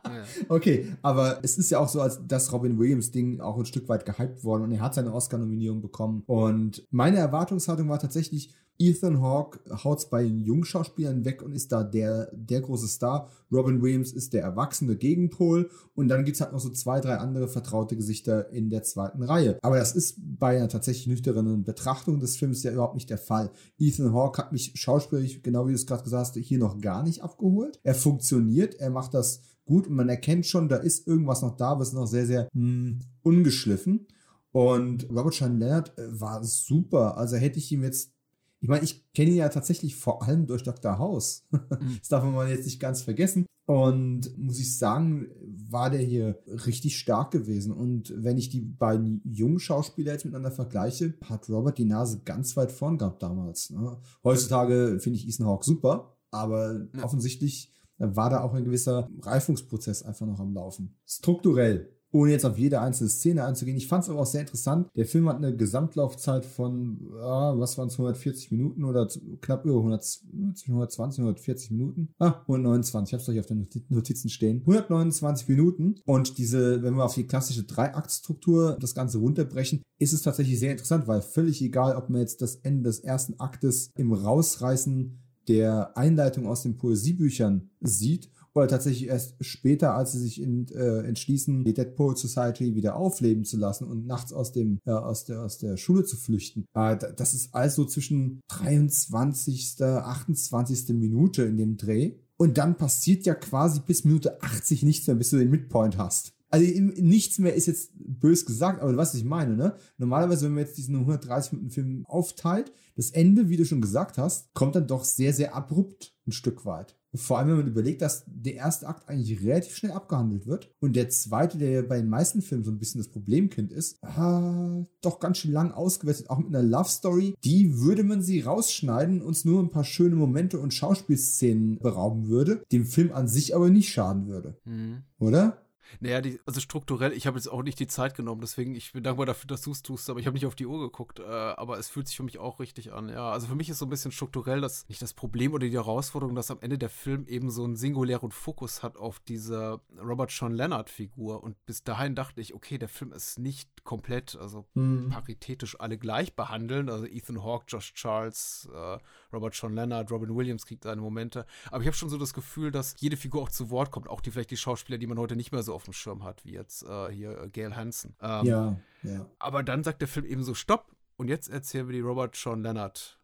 Okay, 0.50 0.94
aber 1.02 1.40
es 1.44 1.58
ist 1.58 1.70
ja 1.70 1.80
auch 1.80 1.88
so, 1.88 2.02
als 2.02 2.20
das 2.28 2.52
Robin 2.52 2.78
Williams 2.78 3.12
Ding 3.12 3.40
auch 3.40 3.58
ein 3.58 3.66
Stück 3.66 3.88
weit 3.90 4.06
gehypt 4.06 4.44
worden 4.44 4.64
und 4.64 4.72
er 4.72 4.82
hat 4.82 4.96
seine 4.96 5.14
Oscar-Nominierung 5.14 5.82
bekommen. 5.82 6.24
Und 6.28 6.86
meine 6.92 7.18
Erwartungshaltung 7.18 7.90
war 7.90 8.00
tatsächlich, 8.00 8.54
Ethan 8.78 9.22
Hawke 9.22 9.60
haut's 9.84 10.10
bei 10.10 10.24
den 10.24 10.42
Jungschauspielern 10.42 11.24
weg 11.24 11.42
und 11.42 11.54
ist 11.54 11.72
da 11.72 11.84
der, 11.84 12.30
der 12.34 12.60
große 12.60 12.88
Star. 12.88 13.30
Robin 13.52 13.82
Williams 13.82 14.12
ist 14.12 14.34
der 14.34 14.44
erwachsene 14.44 14.98
Gegenpol 14.98 15.70
und 15.94 16.10
dann 16.10 16.26
gibt's 16.26 16.42
halt 16.42 16.52
noch 16.52 16.60
so 16.60 16.70
zwei, 16.70 17.00
drei 17.00 17.16
andere 17.16 17.48
vertraute 17.48 17.96
Gesichter 17.96 18.50
in 18.50 18.70
der 18.70 18.84
zweiten 18.84 19.24
Reihe. 19.24 19.58
Aber 19.62 19.78
das 19.78 19.96
ist 19.96 20.16
bei 20.18 20.58
einer 20.58 20.68
tatsächlich 20.68 21.08
nüchternen 21.08 21.64
Betrachtung 21.64 22.20
des 22.20 22.36
Films 22.36 22.64
ja 22.64 22.72
überhaupt 22.72 22.96
nicht 22.96 23.10
der 23.10 23.18
Fall. 23.18 23.50
Ethan 23.80 24.14
Hawke 24.14 24.42
hat 24.42 24.52
mich 24.52 24.74
schauspielerisch, 24.76 25.42
genau 25.42 25.68
wie 25.68 25.72
du 25.72 25.76
es 25.76 25.88
gerade 25.88 26.04
gesagt 26.04 26.28
hast, 26.28 26.36
hier 26.36 26.60
noch 26.60 26.82
gar 26.82 27.04
nicht 27.04 27.24
abgeholt. 27.24 27.80
Er 27.84 27.96
funktioniert, 27.96 28.76
er 28.76 28.90
macht 28.90 29.14
das 29.14 29.42
gut 29.66 29.88
und 29.88 29.96
man 29.96 30.10
erkennt 30.10 30.46
schon, 30.46 30.70
da 30.70 30.78
ist 30.78 31.08
irgendwas 31.08 31.42
noch 31.42 31.58
da, 31.58 31.80
was 31.80 31.94
noch 31.94 32.06
sehr, 32.06 32.26
sehr 32.26 32.48
mh, 32.54 32.90
hm, 32.90 33.00
ungeschliffen. 33.24 34.08
Und 34.52 35.10
Robert 35.10 35.34
Sean 35.34 35.60
Leonard 35.60 35.98
äh, 35.98 36.22
war 36.22 36.42
super. 36.44 37.18
Also 37.18 37.36
hätte 37.36 37.60
ich 37.60 37.72
ihm 37.74 37.84
jetzt, 37.84 38.14
ich 38.62 38.70
meine, 38.70 38.86
ich 38.86 39.04
kenne 39.14 39.32
ihn 39.32 39.38
ja 39.38 39.50
tatsächlich 39.50 39.98
vor 39.98 40.24
allem 40.24 40.48
durch 40.48 40.64
Dr. 40.64 40.98
House. 40.98 41.44
Mhm. 41.52 41.60
das 42.00 42.08
darf 42.08 42.24
man 42.24 42.48
jetzt 42.48 42.66
nicht 42.66 42.80
ganz 42.80 43.02
vergessen. 43.02 43.46
Und 43.66 44.38
muss 44.38 44.60
ich 44.60 44.78
sagen, 44.78 45.28
war 45.70 45.90
der 45.90 46.00
hier 46.00 46.40
richtig 46.66 46.98
stark 46.98 47.32
gewesen. 47.32 47.74
Und 47.74 48.14
wenn 48.16 48.38
ich 48.38 48.50
die 48.50 48.62
beiden 48.62 49.22
jungen 49.26 49.60
Schauspieler 49.60 50.14
jetzt 50.14 50.24
miteinander 50.24 50.52
vergleiche, 50.52 51.16
hat 51.24 51.50
Robert 51.50 51.78
die 51.78 51.86
Nase 51.86 52.22
ganz 52.24 52.56
weit 52.56 52.72
vorn 52.72 53.00
gehabt 53.00 53.24
damals. 53.24 53.72
Ne? 53.72 53.98
Heutzutage 54.24 55.00
finde 55.02 55.18
ich 55.18 55.28
Ethan 55.28 55.48
Hawke 55.48 55.66
super, 55.66 56.16
aber 56.30 56.88
ja. 56.96 57.04
offensichtlich 57.04 57.75
war 57.98 58.30
da 58.30 58.42
auch 58.42 58.54
ein 58.54 58.66
gewisser 58.66 59.10
Reifungsprozess 59.22 60.04
einfach 60.04 60.26
noch 60.26 60.40
am 60.40 60.54
Laufen. 60.54 60.98
Strukturell 61.06 61.96
ohne 62.16 62.32
jetzt 62.32 62.46
auf 62.46 62.58
jede 62.58 62.80
einzelne 62.80 63.10
Szene 63.10 63.44
einzugehen. 63.44 63.76
Ich 63.76 63.88
fand 63.88 64.04
es 64.06 64.10
aber 64.10 64.22
auch 64.22 64.26
sehr 64.26 64.42
interessant. 64.42 64.88
Der 64.96 65.06
Film 65.06 65.28
hat 65.28 65.36
eine 65.36 65.56
Gesamtlaufzeit 65.56 66.46
von, 66.46 67.12
ah, 67.22 67.54
was 67.58 67.78
waren 67.78 67.90
es, 67.90 67.96
140 67.96 68.52
Minuten 68.52 68.86
oder 68.86 69.08
knapp 69.42 69.66
über 69.66 69.80
100, 69.80 70.22
120, 70.66 71.20
140 71.20 71.72
Minuten. 71.72 72.14
Ah, 72.18 72.40
129, 72.44 73.10
ich 73.10 73.14
habe 73.14 73.22
es 73.22 73.30
euch 73.30 73.40
auf 73.42 73.46
den 73.48 73.68
Notizen 73.90 74.30
stehen. 74.30 74.62
129 74.62 75.50
Minuten 75.50 75.96
und 76.06 76.38
diese, 76.38 76.82
wenn 76.84 76.96
wir 76.96 77.04
auf 77.04 77.16
die 77.16 77.28
klassische 77.28 77.64
Dreiaktstruktur 77.64 78.78
das 78.80 78.96
Ganze 78.96 79.18
runterbrechen, 79.18 79.82
ist 80.00 80.14
es 80.14 80.22
tatsächlich 80.22 80.58
sehr 80.58 80.72
interessant, 80.72 81.08
weil 81.08 81.22
völlig 81.22 81.62
egal, 81.62 81.98
ob 81.98 82.10
man 82.10 82.22
jetzt 82.22 82.42
das 82.42 82.56
Ende 82.56 82.84
des 82.84 83.02
ersten 83.02 83.42
Aktes 83.42 83.90
im 83.98 84.14
Rausreißen 84.14 85.20
der 85.48 85.98
Einleitung 85.98 86.48
aus 86.48 86.64
den 86.64 86.78
Poesiebüchern 86.78 87.70
sieht 87.82 88.30
oder 88.56 88.68
tatsächlich 88.68 89.10
erst 89.10 89.36
später, 89.42 89.96
als 89.96 90.14
sie 90.14 90.20
sich 90.20 90.42
in, 90.42 90.68
äh, 90.70 91.00
entschließen, 91.00 91.66
die 91.66 91.74
Dead 91.74 91.94
Poet 91.94 92.18
Society 92.18 92.74
wieder 92.74 92.96
aufleben 92.96 93.44
zu 93.44 93.58
lassen 93.58 93.86
und 93.86 94.08
nachts 94.08 94.32
aus 94.32 94.54
dem 94.54 94.80
äh, 94.86 94.92
aus 94.92 95.26
der 95.26 95.42
aus 95.42 95.58
der 95.58 95.76
Schule 95.76 96.06
zu 96.06 96.16
flüchten. 96.16 96.66
Äh, 96.74 96.98
das 97.16 97.34
ist 97.34 97.54
also 97.54 97.86
zwischen 97.86 98.42
23. 98.48 99.82
28. 99.82 100.96
Minute 100.96 101.44
in 101.44 101.58
dem 101.58 101.76
Dreh 101.76 102.16
und 102.38 102.58
dann 102.58 102.78
passiert 102.78 103.26
ja 103.26 103.36
quasi 103.36 103.82
bis 103.86 104.06
Minute 104.06 104.42
80 104.42 104.84
nichts 104.84 105.08
mehr, 105.08 105.16
bis 105.18 105.30
du 105.30 105.38
den 105.38 105.50
Midpoint 105.50 105.98
hast. 105.98 106.35
Also 106.56 106.72
nichts 107.02 107.38
mehr 107.38 107.54
ist 107.54 107.66
jetzt 107.66 107.92
bös 107.98 108.46
gesagt, 108.46 108.82
aber 108.82 108.94
du 108.94 108.98
weißt, 108.98 109.14
was 109.14 109.20
ich 109.20 109.26
meine, 109.26 109.58
ne? 109.58 109.76
Normalerweise, 109.98 110.46
wenn 110.46 110.54
man 110.54 110.64
jetzt 110.64 110.78
diesen 110.78 110.96
130 110.96 111.52
Minuten 111.52 111.70
Film 111.70 112.06
aufteilt, 112.08 112.72
das 112.96 113.10
Ende, 113.10 113.50
wie 113.50 113.58
du 113.58 113.66
schon 113.66 113.82
gesagt 113.82 114.18
hast, 114.18 114.54
kommt 114.54 114.74
dann 114.74 114.88
doch 114.88 115.04
sehr, 115.04 115.34
sehr 115.34 115.54
abrupt 115.54 116.16
ein 116.26 116.32
Stück 116.32 116.66
weit. 116.66 116.96
Vor 117.14 117.38
allem, 117.38 117.50
wenn 117.50 117.58
man 117.58 117.68
überlegt, 117.68 118.02
dass 118.02 118.24
der 118.26 118.56
erste 118.56 118.88
Akt 118.88 119.10
eigentlich 119.10 119.42
relativ 119.44 119.76
schnell 119.76 119.92
abgehandelt 119.92 120.48
wird 120.48 120.72
und 120.80 120.96
der 120.96 121.10
zweite, 121.10 121.58
der 121.58 121.72
ja 121.72 121.82
bei 121.82 121.98
den 121.98 122.10
meisten 122.10 122.42
Filmen 122.42 122.64
so 122.64 122.72
ein 122.72 122.80
bisschen 122.80 123.00
das 123.00 123.10
Problemkind 123.10 123.74
ist, 123.74 124.02
ah, 124.02 124.86
doch 125.02 125.20
ganz 125.20 125.40
schön 125.40 125.52
lang 125.52 125.72
ausgewählt, 125.72 126.30
auch 126.30 126.38
mit 126.38 126.48
einer 126.48 126.64
Love 126.64 126.90
Story, 126.90 127.36
die 127.44 127.80
würde 127.80 128.04
man 128.04 128.22
sie 128.22 128.40
rausschneiden, 128.40 129.22
uns 129.22 129.44
nur 129.44 129.62
ein 129.62 129.72
paar 129.72 129.84
schöne 129.84 130.16
Momente 130.16 130.58
und 130.58 130.74
Schauspielszenen 130.74 131.80
berauben 131.80 132.30
würde, 132.30 132.64
dem 132.72 132.86
Film 132.86 133.12
an 133.12 133.28
sich 133.28 133.56
aber 133.56 133.70
nicht 133.70 133.90
schaden 133.90 134.28
würde. 134.28 134.58
Mhm. 134.66 135.04
Oder? 135.20 135.65
Naja, 136.00 136.22
die, 136.22 136.40
also 136.46 136.60
strukturell, 136.60 137.14
ich 137.14 137.28
habe 137.28 137.38
jetzt 137.38 137.48
auch 137.48 137.64
nicht 137.64 137.80
die 137.80 137.88
Zeit 137.88 138.16
genommen, 138.16 138.42
deswegen, 138.42 138.76
ich 138.76 138.94
bin 138.94 139.04
dankbar 139.04 139.26
dafür, 139.26 139.48
dass 139.48 139.62
du 139.62 139.72
es 139.72 139.82
tust, 139.82 140.10
aber 140.10 140.20
ich 140.20 140.26
habe 140.26 140.36
nicht 140.36 140.46
auf 140.46 140.56
die 140.56 140.66
Uhr 140.66 140.80
geguckt, 140.80 141.20
äh, 141.20 141.24
aber 141.24 141.78
es 141.78 141.90
fühlt 141.90 142.08
sich 142.08 142.18
für 142.18 142.24
mich 142.24 142.38
auch 142.38 142.60
richtig 142.60 142.94
an, 142.94 143.10
ja. 143.10 143.32
Also 143.32 143.48
für 143.48 143.56
mich 143.56 143.70
ist 143.70 143.80
so 143.80 143.86
ein 143.86 143.90
bisschen 143.90 144.12
strukturell 144.12 144.62
das, 144.62 144.88
nicht 144.90 145.02
das 145.02 145.14
Problem 145.14 145.54
oder 145.54 145.68
die 145.68 145.74
Herausforderung, 145.74 146.36
dass 146.36 146.52
am 146.52 146.60
Ende 146.62 146.78
der 146.78 146.90
Film 146.90 147.28
eben 147.28 147.52
so 147.52 147.64
einen 147.64 147.76
singulären 147.76 148.32
Fokus 148.32 148.84
hat 148.84 148.98
auf 148.98 149.20
diese 149.20 149.80
Robert 150.00 150.32
Sean 150.32 150.54
Leonard-Figur 150.54 151.44
und 151.44 151.64
bis 151.66 151.84
dahin 151.84 152.16
dachte 152.16 152.42
ich, 152.42 152.54
okay, 152.54 152.78
der 152.78 152.90
Film 152.90 153.14
ist 153.14 153.40
nicht 153.40 153.84
komplett, 153.84 154.36
also 154.36 154.66
mhm. 154.74 155.10
paritätisch 155.10 155.80
alle 155.80 155.98
gleich 155.98 156.36
behandeln, 156.36 156.90
also 156.90 157.06
Ethan 157.06 157.44
Hawke, 157.44 157.66
Josh 157.68 157.94
Charles, 157.94 158.68
äh, 158.74 158.98
Robert 159.34 159.56
Sean 159.56 159.74
Leonard, 159.76 160.12
Robin 160.12 160.36
Williams 160.36 160.66
kriegt 160.66 160.84
seine 160.84 161.02
Momente, 161.02 161.46
aber 161.68 161.82
ich 161.82 161.88
habe 161.88 161.98
schon 161.98 162.10
so 162.10 162.18
das 162.18 162.34
Gefühl, 162.34 162.72
dass 162.72 162.96
jede 163.00 163.18
Figur 163.18 163.44
auch 163.44 163.50
zu 163.50 163.70
Wort 163.70 163.92
kommt, 163.92 164.10
auch 164.10 164.22
die 164.22 164.32
vielleicht 164.32 164.52
die 164.52 164.58
Schauspieler, 164.58 164.98
die 164.98 165.08
man 165.08 165.20
heute 165.20 165.36
nicht 165.36 165.52
mehr 165.52 165.62
so 165.64 165.75
auf 165.76 165.84
dem 165.84 165.94
Schirm 165.94 166.24
hat, 166.24 166.44
wie 166.46 166.54
jetzt 166.54 166.84
äh, 166.84 167.10
hier 167.12 167.40
äh, 167.40 167.50
Gail 167.50 167.76
Hansen. 167.76 168.16
Ähm, 168.22 168.46
ja, 168.46 168.78
ja. 169.04 169.26
Aber 169.40 169.64
dann 169.64 169.84
sagt 169.84 170.02
der 170.02 170.08
Film 170.08 170.26
eben 170.26 170.44
so, 170.44 170.54
stopp, 170.54 170.96
und 171.18 171.28
jetzt 171.28 171.50
erzählen 171.50 171.88
wir 171.88 171.94
die 171.94 172.02
Robert 172.02 172.36
Sean 172.36 172.62
Leonard 172.62 173.20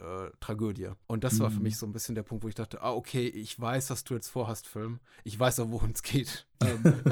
äh, 0.00 0.30
Tragödie. 0.40 0.90
Und 1.06 1.24
das 1.24 1.38
war 1.40 1.50
für 1.50 1.58
mhm. 1.58 1.64
mich 1.64 1.76
so 1.76 1.86
ein 1.86 1.92
bisschen 1.92 2.14
der 2.14 2.22
Punkt, 2.22 2.44
wo 2.44 2.48
ich 2.48 2.54
dachte, 2.54 2.82
ah, 2.82 2.92
okay, 2.92 3.26
ich 3.26 3.58
weiß, 3.58 3.90
was 3.90 4.04
du 4.04 4.14
jetzt 4.14 4.28
vorhast, 4.28 4.66
Film. 4.66 5.00
Ich 5.24 5.38
weiß 5.38 5.60
auch, 5.60 5.70
worum 5.70 5.90
es 5.90 6.02
geht. 6.02 6.46
ähm, 6.64 7.02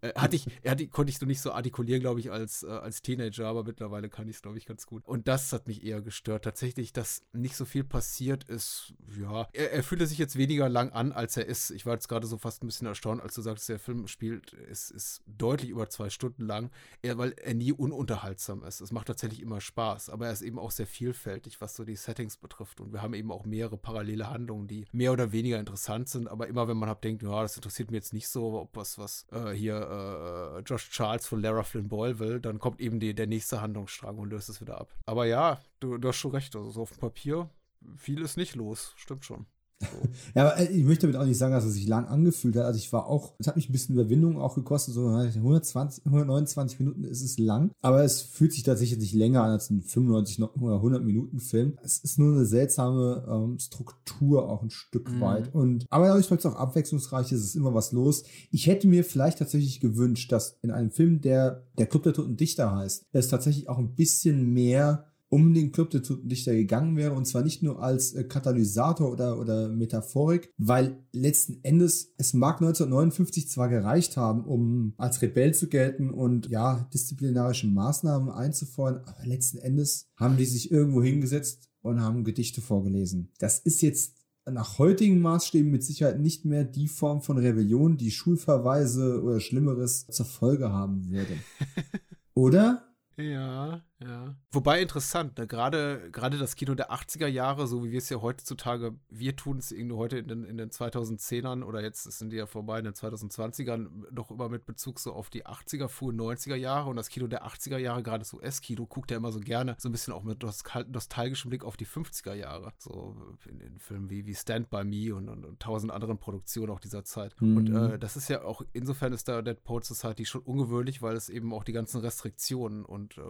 äh, 0.00 0.12
hatte 0.14 0.36
ich, 0.36 0.46
hatte, 0.66 0.86
konnte 0.88 1.10
ich 1.10 1.18
so 1.18 1.26
nicht 1.26 1.40
so 1.40 1.52
artikulieren, 1.52 2.00
glaube 2.00 2.20
ich, 2.20 2.30
als, 2.30 2.62
äh, 2.62 2.68
als 2.68 3.02
Teenager, 3.02 3.46
aber 3.46 3.64
mittlerweile 3.64 4.08
kann 4.08 4.28
ich 4.28 4.36
es, 4.36 4.42
glaube 4.42 4.58
ich, 4.58 4.66
ganz 4.66 4.86
gut. 4.86 5.04
Und 5.06 5.28
das 5.28 5.52
hat 5.52 5.66
mich 5.66 5.84
eher 5.84 6.00
gestört. 6.00 6.44
Tatsächlich, 6.44 6.92
dass 6.92 7.22
nicht 7.32 7.56
so 7.56 7.64
viel 7.64 7.84
passiert 7.84 8.44
ist, 8.44 8.94
ja, 9.20 9.48
er, 9.52 9.72
er 9.72 9.82
fühlte 9.82 10.06
sich 10.06 10.18
jetzt 10.18 10.36
weniger 10.36 10.68
lang 10.68 10.90
an, 10.90 11.12
als 11.12 11.36
er 11.36 11.46
ist. 11.46 11.70
Ich 11.70 11.84
war 11.84 11.94
jetzt 11.94 12.08
gerade 12.08 12.26
so 12.26 12.38
fast 12.38 12.62
ein 12.62 12.66
bisschen 12.66 12.86
erstaunt, 12.86 13.20
als 13.22 13.34
du 13.34 13.42
sagst, 13.42 13.68
der 13.68 13.78
Film 13.78 14.06
spielt, 14.06 14.52
ist, 14.52 14.90
ist 14.90 15.22
deutlich 15.26 15.70
über 15.70 15.88
zwei 15.88 16.10
Stunden 16.10 16.46
lang, 16.46 16.70
er, 17.02 17.18
weil 17.18 17.32
er 17.32 17.54
nie 17.54 17.72
ununterhaltsam 17.72 18.62
ist. 18.64 18.80
Es 18.80 18.92
macht 18.92 19.08
tatsächlich 19.08 19.42
immer 19.42 19.60
Spaß, 19.60 20.10
aber 20.10 20.26
er 20.26 20.32
ist 20.32 20.42
eben 20.42 20.58
auch 20.58 20.70
sehr 20.70 20.86
vielfältig, 20.86 21.60
was 21.60 21.74
so 21.76 21.84
die 21.84 21.96
Settings 22.16 22.36
betrifft. 22.38 22.80
Und 22.80 22.92
wir 22.92 23.02
haben 23.02 23.14
eben 23.14 23.30
auch 23.30 23.44
mehrere 23.44 23.76
parallele 23.76 24.30
Handlungen, 24.30 24.66
die 24.66 24.86
mehr 24.92 25.12
oder 25.12 25.32
weniger 25.32 25.58
interessant 25.58 26.08
sind, 26.08 26.28
aber 26.28 26.46
immer 26.46 26.66
wenn 26.66 26.76
man 26.76 26.88
halt 26.88 27.04
denkt, 27.04 27.22
ja, 27.22 27.42
das 27.42 27.56
interessiert 27.56 27.90
mich 27.90 27.98
jetzt 27.98 28.12
nicht 28.14 28.28
so, 28.28 28.58
ob 28.58 28.74
was, 28.74 28.98
was 28.98 29.26
äh, 29.32 29.50
hier 29.50 30.56
äh, 30.56 30.60
Josh 30.60 30.90
Charles 30.90 31.26
von 31.26 31.42
Lara 31.42 31.62
Flynn 31.62 31.88
Boyle 31.88 32.18
will, 32.18 32.40
dann 32.40 32.58
kommt 32.58 32.80
eben 32.80 33.00
die, 33.00 33.14
der 33.14 33.26
nächste 33.26 33.60
Handlungsstrang 33.60 34.18
und 34.18 34.30
löst 34.30 34.48
es 34.48 34.60
wieder 34.60 34.80
ab. 34.80 34.94
Aber 35.04 35.26
ja, 35.26 35.60
du, 35.80 35.98
du 35.98 36.08
hast 36.08 36.16
schon 36.16 36.32
recht, 36.32 36.56
also 36.56 36.70
so 36.70 36.82
auf 36.82 36.92
dem 36.92 37.00
Papier 37.00 37.50
viel 37.96 38.22
ist 38.22 38.36
nicht 38.36 38.54
los, 38.54 38.94
stimmt 38.96 39.24
schon. 39.24 39.46
So. 39.80 40.08
ja, 40.34 40.46
aber 40.46 40.58
äh, 40.58 40.66
ich 40.72 40.84
möchte 40.84 41.06
damit 41.06 41.20
auch 41.20 41.26
nicht 41.26 41.36
sagen, 41.36 41.52
dass 41.52 41.64
es 41.64 41.74
sich 41.74 41.86
lang 41.86 42.06
angefühlt 42.06 42.56
hat. 42.56 42.64
Also 42.64 42.78
ich 42.78 42.92
war 42.92 43.06
auch, 43.06 43.34
es 43.38 43.46
hat 43.46 43.56
mich 43.56 43.68
ein 43.68 43.72
bisschen 43.72 43.94
Überwindung 43.94 44.40
auch 44.40 44.54
gekostet, 44.54 44.94
so 44.94 45.08
120, 45.08 46.06
129 46.06 46.78
Minuten 46.78 47.04
ist 47.04 47.22
es 47.22 47.38
lang, 47.38 47.70
aber 47.82 48.02
es 48.02 48.22
fühlt 48.22 48.52
sich 48.52 48.62
tatsächlich 48.62 48.98
nicht 48.98 49.14
länger 49.14 49.42
an 49.42 49.50
als 49.50 49.70
ein 49.70 49.82
95 49.82 50.42
oder 50.60 50.76
100 50.76 51.04
Minuten 51.04 51.40
Film. 51.40 51.76
Es 51.82 51.98
ist 51.98 52.18
nur 52.18 52.34
eine 52.34 52.46
seltsame 52.46 53.26
ähm, 53.28 53.58
Struktur 53.58 54.48
auch 54.48 54.62
ein 54.62 54.70
Stück 54.70 55.12
mhm. 55.12 55.20
weit 55.20 55.54
und 55.54 55.84
aber 55.90 56.06
dadurch, 56.06 56.30
weil 56.30 56.38
es 56.38 56.46
auch 56.46 56.56
abwechslungsreich 56.56 57.32
ist, 57.32 57.44
ist 57.44 57.56
immer 57.56 57.74
was 57.74 57.92
los. 57.92 58.24
Ich 58.50 58.66
hätte 58.66 58.88
mir 58.88 59.04
vielleicht 59.04 59.38
tatsächlich 59.38 59.80
gewünscht, 59.80 60.32
dass 60.32 60.58
in 60.62 60.70
einem 60.70 60.90
Film, 60.90 61.20
der 61.20 61.66
der 61.78 61.86
Club 61.86 62.04
der 62.04 62.14
Toten 62.14 62.36
Dichter 62.36 62.74
heißt, 62.74 63.04
es 63.12 63.28
tatsächlich 63.28 63.68
auch 63.68 63.78
ein 63.78 63.94
bisschen 63.94 64.52
mehr 64.52 65.06
um 65.28 65.54
den 65.54 65.72
Club 65.72 65.90
der 65.90 66.02
Totendichter 66.02 66.54
gegangen 66.54 66.96
wäre 66.96 67.14
und 67.14 67.26
zwar 67.26 67.42
nicht 67.42 67.62
nur 67.62 67.82
als 67.82 68.12
äh, 68.12 68.24
Katalysator 68.24 69.10
oder, 69.10 69.38
oder 69.38 69.68
Metaphorik, 69.68 70.52
weil 70.56 71.02
letzten 71.12 71.62
Endes 71.64 72.12
es 72.16 72.32
mag 72.34 72.60
1959 72.60 73.48
zwar 73.48 73.68
gereicht 73.68 74.16
haben, 74.16 74.44
um 74.44 74.94
als 74.96 75.20
Rebell 75.22 75.54
zu 75.54 75.68
gelten 75.68 76.10
und 76.10 76.48
ja, 76.48 76.88
disziplinarische 76.94 77.66
Maßnahmen 77.66 78.30
einzufordern, 78.30 79.02
aber 79.04 79.26
letzten 79.26 79.58
Endes 79.58 80.08
haben 80.16 80.36
die 80.36 80.46
sich 80.46 80.70
irgendwo 80.70 81.02
hingesetzt 81.02 81.68
und 81.82 82.00
haben 82.00 82.24
Gedichte 82.24 82.60
vorgelesen. 82.60 83.32
Das 83.38 83.58
ist 83.58 83.82
jetzt 83.82 84.16
nach 84.48 84.78
heutigen 84.78 85.20
Maßstäben 85.20 85.70
mit 85.70 85.82
Sicherheit 85.82 86.20
nicht 86.20 86.44
mehr 86.44 86.64
die 86.64 86.88
Form 86.88 87.20
von 87.20 87.38
Rebellion, 87.38 87.96
die 87.96 88.10
Schulverweise 88.10 89.22
oder 89.22 89.40
Schlimmeres 89.40 90.06
zur 90.06 90.26
Folge 90.26 90.70
haben 90.70 91.10
würde. 91.10 91.36
Oder? 92.34 92.86
Ja, 93.16 93.82
ja. 93.98 94.34
Wobei 94.50 94.82
interessant, 94.82 95.38
ne? 95.38 95.46
gerade, 95.46 96.10
gerade 96.12 96.36
das 96.36 96.54
Kino 96.54 96.74
der 96.74 96.92
80er 96.92 97.26
Jahre, 97.26 97.66
so 97.66 97.82
wie 97.82 97.92
wir 97.92 97.98
es 97.98 98.10
ja 98.10 98.20
heutzutage, 98.20 98.94
wir 99.08 99.36
tun 99.36 99.56
es 99.56 99.72
irgendwie 99.72 99.96
heute 99.96 100.18
in 100.18 100.28
den, 100.28 100.44
in 100.44 100.58
den 100.58 100.70
2010ern 100.70 101.62
oder 101.62 101.82
jetzt 101.82 102.02
sind 102.04 102.30
die 102.30 102.36
ja 102.36 102.46
vorbei 102.46 102.78
in 102.78 102.84
den 102.84 102.92
2020ern, 102.92 103.88
doch 104.10 104.30
immer 104.30 104.50
mit 104.50 104.66
Bezug 104.66 105.00
so 105.00 105.14
auf 105.14 105.30
die 105.30 105.46
80er, 105.46 105.88
frühen 105.88 106.20
90er 106.20 106.56
Jahre 106.56 106.90
und 106.90 106.96
das 106.96 107.08
Kino 107.08 107.26
der 107.26 107.46
80er 107.46 107.78
Jahre, 107.78 108.02
gerade 108.02 108.18
das 108.18 108.34
US-Kino, 108.34 108.84
guckt 108.84 109.10
ja 109.10 109.16
immer 109.16 109.32
so 109.32 109.40
gerne 109.40 109.76
so 109.78 109.88
ein 109.88 109.92
bisschen 109.92 110.12
auch 110.12 110.24
mit 110.24 110.42
nostalgischem 110.42 111.48
Blick 111.48 111.64
auf 111.64 111.78
die 111.78 111.86
50er 111.86 112.34
Jahre. 112.34 112.72
So 112.78 113.16
in, 113.48 113.60
in 113.60 113.78
Filmen 113.78 114.10
wie, 114.10 114.26
wie 114.26 114.34
Stand 114.34 114.68
By 114.68 114.84
Me 114.84 115.14
und, 115.14 115.30
und, 115.30 115.46
und 115.46 115.60
tausend 115.60 115.90
anderen 115.90 116.18
Produktionen 116.18 116.70
auch 116.70 116.80
dieser 116.80 117.04
Zeit. 117.04 117.34
Mhm. 117.40 117.56
Und 117.56 117.74
äh, 117.74 117.98
das 117.98 118.16
ist 118.16 118.28
ja 118.28 118.42
auch, 118.44 118.60
insofern 118.74 119.14
ist 119.14 119.28
da 119.28 119.40
Dead 119.40 119.62
Poet 119.64 119.84
Society 119.84 120.26
schon 120.26 120.42
ungewöhnlich, 120.42 121.00
weil 121.00 121.16
es 121.16 121.30
eben 121.30 121.54
auch 121.54 121.64
die 121.64 121.72
ganzen 121.72 122.00
Restriktionen 122.02 122.84
und 122.84 123.16
äh, 123.16 123.22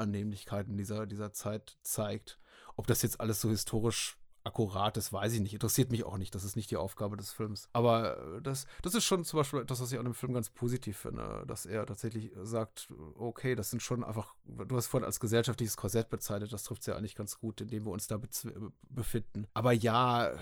Unannehmlichkeiten 0.00 0.76
dieser, 0.76 1.06
dieser 1.06 1.32
Zeit 1.32 1.78
zeigt. 1.82 2.38
Ob 2.76 2.86
das 2.86 3.02
jetzt 3.02 3.20
alles 3.20 3.40
so 3.40 3.50
historisch 3.50 4.16
akkurat 4.42 4.96
ist, 4.96 5.12
weiß 5.12 5.34
ich 5.34 5.40
nicht. 5.40 5.52
Interessiert 5.52 5.90
mich 5.90 6.04
auch 6.04 6.16
nicht. 6.16 6.34
Das 6.34 6.44
ist 6.44 6.56
nicht 6.56 6.70
die 6.70 6.76
Aufgabe 6.76 7.16
des 7.16 7.30
Films. 7.30 7.68
Aber 7.72 8.16
äh, 8.36 8.42
das, 8.42 8.66
das 8.82 8.94
ist 8.94 9.04
schon 9.04 9.24
zum 9.24 9.38
Beispiel 9.38 9.64
das, 9.64 9.80
was 9.80 9.92
ich 9.92 9.98
an 9.98 10.04
dem 10.04 10.14
Film 10.14 10.32
ganz 10.32 10.50
positiv 10.50 10.96
finde, 10.96 11.44
dass 11.46 11.66
er 11.66 11.84
tatsächlich 11.84 12.32
sagt, 12.42 12.88
okay, 13.16 13.54
das 13.54 13.70
sind 13.70 13.82
schon 13.82 14.02
einfach, 14.02 14.34
du 14.44 14.76
hast 14.76 14.86
vorhin 14.86 15.04
als 15.04 15.20
gesellschaftliches 15.20 15.76
Korsett 15.76 16.08
bezeichnet, 16.08 16.52
das 16.52 16.64
trifft 16.64 16.82
es 16.82 16.86
ja 16.86 16.96
eigentlich 16.96 17.16
ganz 17.16 17.38
gut, 17.38 17.60
in 17.60 17.68
dem 17.68 17.84
wir 17.84 17.92
uns 17.92 18.06
da 18.06 18.18
befinden. 18.88 19.46
Aber 19.52 19.72
ja, 19.72 20.32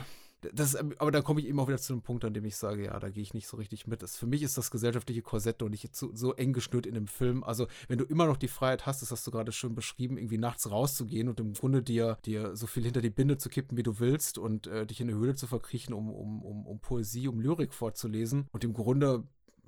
das, 0.41 0.75
ähm, 0.75 0.95
aber 0.99 1.11
da 1.11 1.21
komme 1.21 1.41
ich 1.41 1.47
eben 1.47 1.59
auch 1.59 1.69
wieder 1.69 1.79
zu 1.79 1.93
einem 1.93 2.03
Punkt, 2.03 2.25
an 2.25 2.33
dem 2.33 2.45
ich 2.45 2.57
sage, 2.57 2.85
ja, 2.85 2.99
da 2.99 3.09
gehe 3.09 3.23
ich 3.23 3.35
nicht 3.35 3.49
so 3.49 3.57
richtig 3.57 3.87
mit. 3.87 4.03
Das, 4.03 4.17
für 4.17 4.27
mich 4.27 4.43
ist 4.43 4.57
das 4.57 4.71
gesellschaftliche 4.71 5.23
Korsett 5.23 5.61
doch 5.61 5.69
nicht 5.69 5.95
so, 5.97 6.11
so 6.15 6.33
eng 6.35 6.53
geschnürt 6.53 6.87
in 6.87 6.95
dem 6.95 7.09
Film. 7.09 7.43
Also, 7.43 7.67
wenn 7.89 7.99
du 7.99 8.05
immer 8.05 8.27
noch 8.27 8.37
die 8.37 8.49
Freiheit 8.49 8.87
hast, 8.87 9.03
das 9.03 9.11
hast 9.11 9.27
du 9.27 9.31
gerade 9.31 9.53
schön 9.53 9.75
beschrieben, 9.75 10.17
irgendwie 10.17 10.39
nachts 10.39 10.71
rauszugehen 10.71 11.29
und 11.29 11.41
im 11.41 11.55
Grunde 11.55 11.83
dir, 11.83 12.19
dir 12.25 12.55
so 12.57 12.67
viel 12.67 12.85
hinter 12.85 13.01
die 13.01 13.11
Binde 13.11 13.39
zu 13.39 13.49
kippen, 13.49 13.77
wie 13.77 13.83
du 13.83 13.99
willst 13.99 14.39
und 14.39 14.67
äh, 14.69 14.87
dich 14.87 15.01
in 15.01 15.09
eine 15.09 15.19
Höhle 15.19 15.35
zu 15.35 15.47
verkriechen, 15.47 15.93
um, 15.93 16.11
um, 16.11 16.43
um, 16.43 16.67
um 16.67 16.81
Poesie, 16.81 17.29
um 17.29 17.41
Lyrik 17.41 17.75
vorzulesen 17.75 18.49
und 18.53 18.65
im 18.65 18.73
Grunde 18.73 19.25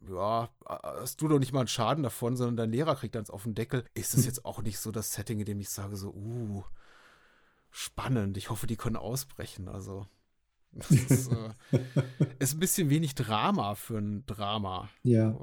ja, 0.09 0.49
hast 0.67 1.21
du 1.21 1.29
doch 1.29 1.39
nicht 1.39 1.53
mal 1.53 1.61
einen 1.61 1.69
Schaden 1.69 2.03
davon, 2.03 2.37
sondern 2.37 2.57
dein 2.57 2.73
Lehrer 2.73 2.97
kriegt 2.97 3.15
dann 3.15 3.29
auf 3.29 3.43
den 3.43 3.55
Deckel. 3.55 3.85
Ist 3.93 4.15
das 4.15 4.25
jetzt 4.25 4.45
auch 4.45 4.63
nicht 4.63 4.79
so 4.79 4.91
das 4.91 5.13
Setting, 5.13 5.41
in 5.41 5.45
dem 5.45 5.61
ich 5.61 5.69
sage, 5.69 5.97
so, 5.97 6.11
uh, 6.15 6.65
spannend. 7.71 8.37
Ich 8.37 8.49
hoffe, 8.51 8.67
die 8.67 8.77
können 8.77 8.97
ausbrechen. 8.97 9.69
Also, 9.69 10.07
ist, 10.89 11.31
äh, 11.33 11.81
ist, 12.39 12.55
ein 12.55 12.61
bisschen 12.61 12.91
wenig 12.91 13.15
Drama 13.15 13.75
für 13.75 13.99
ein 13.99 14.25
Drama. 14.27 14.89
Ja. 15.03 15.37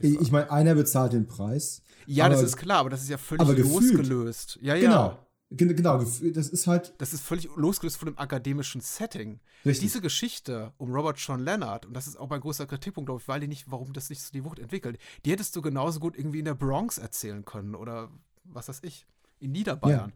Ich, 0.00 0.20
ich 0.20 0.32
meine, 0.32 0.50
einer 0.50 0.74
bezahlt 0.74 1.12
den 1.12 1.26
Preis. 1.26 1.82
Ja, 2.06 2.26
aber, 2.26 2.34
das 2.34 2.42
ist 2.42 2.56
klar, 2.56 2.78
aber 2.78 2.90
das 2.90 3.02
ist 3.02 3.08
ja 3.08 3.18
völlig 3.18 3.58
losgelöst. 3.58 4.58
Ja, 4.60 4.74
ja. 4.74 4.80
Genau. 4.80 5.18
Genau, 5.50 5.98
das 5.98 6.20
ist 6.20 6.66
halt. 6.66 6.94
Das 6.98 7.12
ist 7.12 7.20
völlig 7.20 7.48
losgelöst 7.54 7.96
von 7.96 8.06
dem 8.06 8.18
akademischen 8.18 8.80
Setting. 8.80 9.40
Richtig. 9.64 9.82
Diese 9.82 10.00
Geschichte 10.00 10.72
um 10.78 10.92
Robert 10.92 11.18
Sean 11.18 11.40
Leonard, 11.40 11.86
und 11.86 11.94
das 11.94 12.08
ist 12.08 12.16
auch 12.16 12.28
mein 12.28 12.40
großer 12.40 12.66
Kritikpunkt, 12.66 13.06
glaube 13.06 13.20
ich, 13.20 13.28
weil 13.28 13.40
die 13.40 13.46
nicht, 13.46 13.70
warum 13.70 13.92
das 13.92 14.10
nicht 14.10 14.20
so 14.22 14.32
die 14.32 14.44
Wucht 14.44 14.58
entwickelt, 14.58 14.98
die 15.24 15.30
hättest 15.30 15.54
du 15.54 15.62
genauso 15.62 16.00
gut 16.00 16.18
irgendwie 16.18 16.40
in 16.40 16.44
der 16.44 16.54
Bronx 16.54 16.98
erzählen 16.98 17.44
können 17.44 17.76
oder 17.76 18.10
was 18.42 18.68
weiß 18.68 18.80
ich, 18.82 19.06
in 19.38 19.52
Niederbayern. 19.52 20.12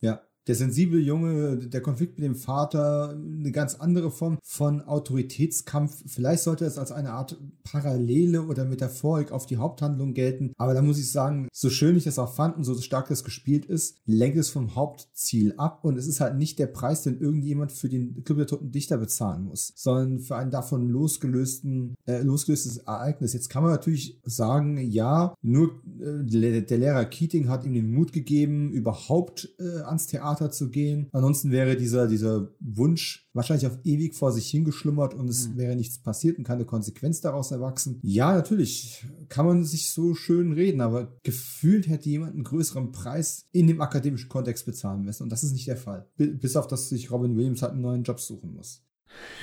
Ja. 0.00 0.14
ja 0.14 0.22
der 0.46 0.54
sensible 0.54 0.98
Junge, 0.98 1.58
der 1.58 1.80
Konflikt 1.80 2.18
mit 2.18 2.26
dem 2.26 2.34
Vater, 2.34 3.10
eine 3.10 3.52
ganz 3.52 3.74
andere 3.74 4.10
Form 4.10 4.38
von 4.42 4.80
Autoritätskampf. 4.80 6.02
Vielleicht 6.06 6.42
sollte 6.42 6.64
es 6.64 6.78
als 6.78 6.92
eine 6.92 7.12
Art 7.12 7.38
Parallele 7.62 8.42
oder 8.42 8.64
Metaphorik 8.64 9.32
auf 9.32 9.46
die 9.46 9.58
Haupthandlung 9.58 10.14
gelten. 10.14 10.52
Aber 10.56 10.74
da 10.74 10.82
muss 10.82 10.98
ich 10.98 11.12
sagen, 11.12 11.48
so 11.52 11.68
schön 11.68 11.96
ich 11.96 12.04
das 12.04 12.18
auch 12.18 12.34
fand 12.34 12.56
und 12.56 12.64
so 12.64 12.74
stark 12.80 13.08
das 13.08 13.22
gespielt 13.22 13.66
ist, 13.66 13.98
lenkt 14.06 14.38
es 14.38 14.50
vom 14.50 14.74
Hauptziel 14.74 15.54
ab. 15.56 15.84
Und 15.84 15.98
es 15.98 16.06
ist 16.06 16.20
halt 16.20 16.36
nicht 16.36 16.58
der 16.58 16.66
Preis, 16.66 17.02
den 17.02 17.20
irgendjemand 17.20 17.72
für 17.72 17.88
den 17.88 18.24
Club 18.24 18.38
der 18.38 18.46
Toten 18.46 18.72
Dichter 18.72 18.98
bezahlen 18.98 19.44
muss, 19.44 19.72
sondern 19.76 20.20
für 20.20 20.36
ein 20.36 20.50
davon 20.50 20.88
losgelösten, 20.88 21.94
äh, 22.06 22.22
losgelöstes 22.22 22.78
Ereignis. 22.78 23.34
Jetzt 23.34 23.50
kann 23.50 23.62
man 23.62 23.72
natürlich 23.72 24.20
sagen, 24.24 24.78
ja, 24.78 25.34
nur 25.42 25.80
äh, 26.00 26.24
der 26.62 26.78
Lehrer 26.78 27.04
Keating 27.04 27.48
hat 27.48 27.64
ihm 27.64 27.74
den 27.74 27.92
Mut 27.92 28.12
gegeben, 28.12 28.72
überhaupt 28.72 29.54
äh, 29.58 29.82
ans 29.82 30.06
Theater 30.06 30.29
Theater 30.30 30.50
zu 30.50 30.70
gehen. 30.70 31.08
Ansonsten 31.12 31.50
wäre 31.50 31.76
dieser, 31.76 32.06
dieser 32.06 32.48
Wunsch 32.60 33.28
wahrscheinlich 33.32 33.66
auf 33.66 33.78
ewig 33.84 34.14
vor 34.14 34.32
sich 34.32 34.48
hingeschlummert 34.50 35.14
und 35.14 35.28
es 35.28 35.48
mhm. 35.48 35.56
wäre 35.56 35.76
nichts 35.76 35.98
passiert 35.98 36.38
und 36.38 36.44
keine 36.44 36.64
Konsequenz 36.64 37.20
daraus 37.20 37.50
erwachsen. 37.50 37.98
Ja, 38.02 38.34
natürlich 38.34 39.06
kann 39.28 39.46
man 39.46 39.64
sich 39.64 39.90
so 39.90 40.14
schön 40.14 40.52
reden, 40.52 40.80
aber 40.80 41.16
gefühlt 41.22 41.88
hätte 41.88 42.08
jemand 42.08 42.34
einen 42.34 42.44
größeren 42.44 42.92
Preis 42.92 43.46
in 43.52 43.66
dem 43.66 43.80
akademischen 43.80 44.28
Kontext 44.28 44.66
bezahlen 44.66 45.02
müssen 45.02 45.24
und 45.24 45.30
das 45.30 45.44
ist 45.44 45.52
nicht 45.52 45.66
der 45.66 45.76
Fall. 45.76 46.06
Bis 46.16 46.56
auf, 46.56 46.66
dass 46.66 46.88
sich 46.88 47.10
Robin 47.10 47.36
Williams 47.36 47.62
halt 47.62 47.72
einen 47.72 47.82
neuen 47.82 48.02
Job 48.02 48.20
suchen 48.20 48.54
muss. 48.54 48.82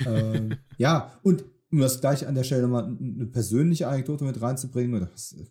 ähm, 0.06 0.56
ja, 0.78 1.12
und 1.22 1.44
um 1.70 1.80
das 1.80 2.00
gleich 2.00 2.26
an 2.26 2.34
der 2.34 2.44
Stelle 2.44 2.66
mal 2.66 2.84
eine 2.84 3.26
persönliche 3.26 3.88
Anekdote 3.88 4.24
mit 4.24 4.40
reinzubringen, 4.40 4.94
oder 4.94 5.10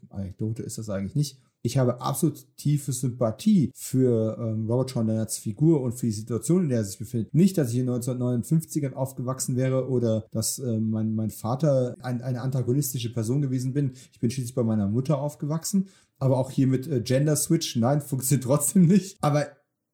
Anekdote 0.09 0.63
ist 0.63 0.79
das 0.79 0.89
eigentlich 0.89 1.15
nicht, 1.15 1.39
ich 1.63 1.77
habe 1.77 2.01
absolut 2.01 2.45
tiefe 2.55 2.93
Sympathie 2.93 3.71
für 3.75 4.37
ähm, 4.39 4.69
Robert 4.69 4.91
Sean 4.91 5.07
Leonards 5.07 5.37
Figur 5.37 5.81
und 5.81 5.93
für 5.93 6.05
die 6.05 6.11
Situation, 6.11 6.63
in 6.63 6.69
der 6.69 6.79
er 6.79 6.85
sich 6.85 6.99
befindet. 6.99 7.33
Nicht, 7.33 7.57
dass 7.57 7.71
ich 7.71 7.79
in 7.79 7.89
1959ern 7.89 8.93
aufgewachsen 8.93 9.55
wäre 9.55 9.89
oder 9.89 10.25
dass 10.31 10.59
äh, 10.59 10.79
mein, 10.79 11.15
mein 11.15 11.29
Vater 11.29 11.95
ein, 12.01 12.21
eine 12.21 12.41
antagonistische 12.41 13.11
Person 13.11 13.41
gewesen 13.41 13.73
bin. 13.73 13.93
Ich 14.11 14.19
bin 14.19 14.31
schließlich 14.31 14.55
bei 14.55 14.63
meiner 14.63 14.87
Mutter 14.87 15.19
aufgewachsen. 15.19 15.89
Aber 16.19 16.37
auch 16.37 16.49
hier 16.49 16.67
mit 16.67 16.87
äh, 16.87 17.01
Gender 17.01 17.35
Switch, 17.35 17.75
nein, 17.75 18.01
funktioniert 18.01 18.45
trotzdem 18.45 18.85
nicht. 18.85 19.17
Aber 19.21 19.47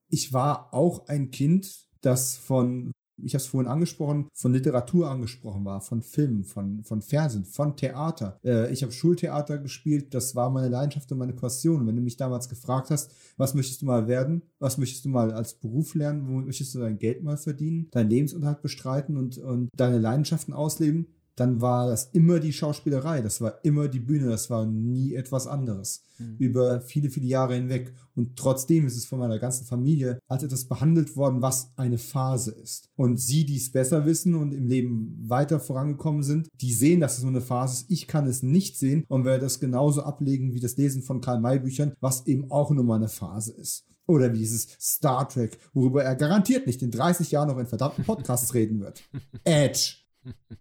ich 0.08 0.32
war 0.32 0.72
auch 0.72 1.08
ein 1.08 1.30
Kind, 1.30 1.86
das 2.02 2.36
von 2.36 2.92
ich 3.22 3.34
habe 3.34 3.42
es 3.42 3.46
vorhin 3.46 3.70
angesprochen, 3.70 4.28
von 4.32 4.52
Literatur 4.52 5.10
angesprochen 5.10 5.64
war, 5.64 5.80
von 5.80 6.02
Filmen, 6.02 6.44
von, 6.44 6.82
von 6.84 7.02
Fernsehen, 7.02 7.44
von 7.44 7.76
Theater. 7.76 8.38
Äh, 8.44 8.72
ich 8.72 8.82
habe 8.82 8.92
Schultheater 8.92 9.58
gespielt, 9.58 10.14
das 10.14 10.34
war 10.34 10.50
meine 10.50 10.68
Leidenschaft 10.68 11.10
und 11.12 11.18
meine 11.18 11.32
Passion. 11.32 11.86
Wenn 11.86 11.96
du 11.96 12.02
mich 12.02 12.16
damals 12.16 12.48
gefragt 12.48 12.90
hast, 12.90 13.12
was 13.36 13.54
möchtest 13.54 13.82
du 13.82 13.86
mal 13.86 14.08
werden, 14.08 14.42
was 14.58 14.78
möchtest 14.78 15.04
du 15.04 15.08
mal 15.08 15.32
als 15.32 15.54
Beruf 15.54 15.94
lernen, 15.94 16.28
wo 16.28 16.32
möchtest 16.40 16.74
du 16.74 16.80
dein 16.80 16.98
Geld 16.98 17.22
mal 17.22 17.36
verdienen, 17.36 17.88
deinen 17.90 18.10
Lebensunterhalt 18.10 18.62
bestreiten 18.62 19.16
und, 19.16 19.38
und 19.38 19.68
deine 19.76 19.98
Leidenschaften 19.98 20.52
ausleben, 20.54 21.06
dann 21.36 21.60
war 21.60 21.88
das 21.88 22.10
immer 22.12 22.38
die 22.38 22.52
Schauspielerei, 22.52 23.20
das 23.20 23.40
war 23.40 23.58
immer 23.64 23.88
die 23.88 24.00
Bühne, 24.00 24.28
das 24.28 24.50
war 24.50 24.66
nie 24.66 25.14
etwas 25.14 25.46
anderes. 25.46 26.04
Mhm. 26.18 26.36
Über 26.38 26.80
viele, 26.80 27.10
viele 27.10 27.26
Jahre 27.26 27.54
hinweg. 27.54 27.92
Und 28.14 28.36
trotzdem 28.36 28.86
ist 28.86 28.96
es 28.96 29.04
von 29.04 29.18
meiner 29.18 29.38
ganzen 29.38 29.64
Familie 29.64 30.20
als 30.28 30.44
etwas 30.44 30.66
behandelt 30.66 31.16
worden, 31.16 31.42
was 31.42 31.72
eine 31.76 31.98
Phase 31.98 32.52
ist. 32.52 32.88
Und 32.94 33.20
sie, 33.20 33.44
die 33.44 33.56
es 33.56 33.72
besser 33.72 34.06
wissen 34.06 34.34
und 34.36 34.52
im 34.52 34.68
Leben 34.68 35.16
weiter 35.26 35.58
vorangekommen 35.58 36.22
sind, 36.22 36.48
die 36.60 36.72
sehen, 36.72 37.00
dass 37.00 37.18
es 37.18 37.24
nur 37.24 37.32
eine 37.32 37.40
Phase 37.40 37.82
ist. 37.82 37.90
Ich 37.90 38.06
kann 38.06 38.26
es 38.26 38.42
nicht 38.42 38.78
sehen 38.78 39.04
und 39.08 39.24
werde 39.24 39.42
das 39.42 39.58
genauso 39.58 40.02
ablegen 40.02 40.54
wie 40.54 40.60
das 40.60 40.76
Lesen 40.76 41.02
von 41.02 41.20
Karl-May-Büchern, 41.20 41.94
was 42.00 42.26
eben 42.26 42.50
auch 42.50 42.70
nur 42.70 42.84
mal 42.84 42.96
eine 42.96 43.08
Phase 43.08 43.52
ist. 43.52 43.84
Oder 44.06 44.32
wie 44.32 44.38
dieses 44.38 44.68
Star 44.78 45.28
Trek, 45.28 45.58
worüber 45.72 46.04
er 46.04 46.14
garantiert 46.14 46.66
nicht 46.66 46.82
in 46.82 46.90
30 46.90 47.30
Jahren 47.30 47.48
noch 47.48 47.58
in 47.58 47.66
verdammten 47.66 48.04
Podcasts 48.04 48.52
reden 48.54 48.80
wird. 48.80 49.02
Edge. 49.44 50.03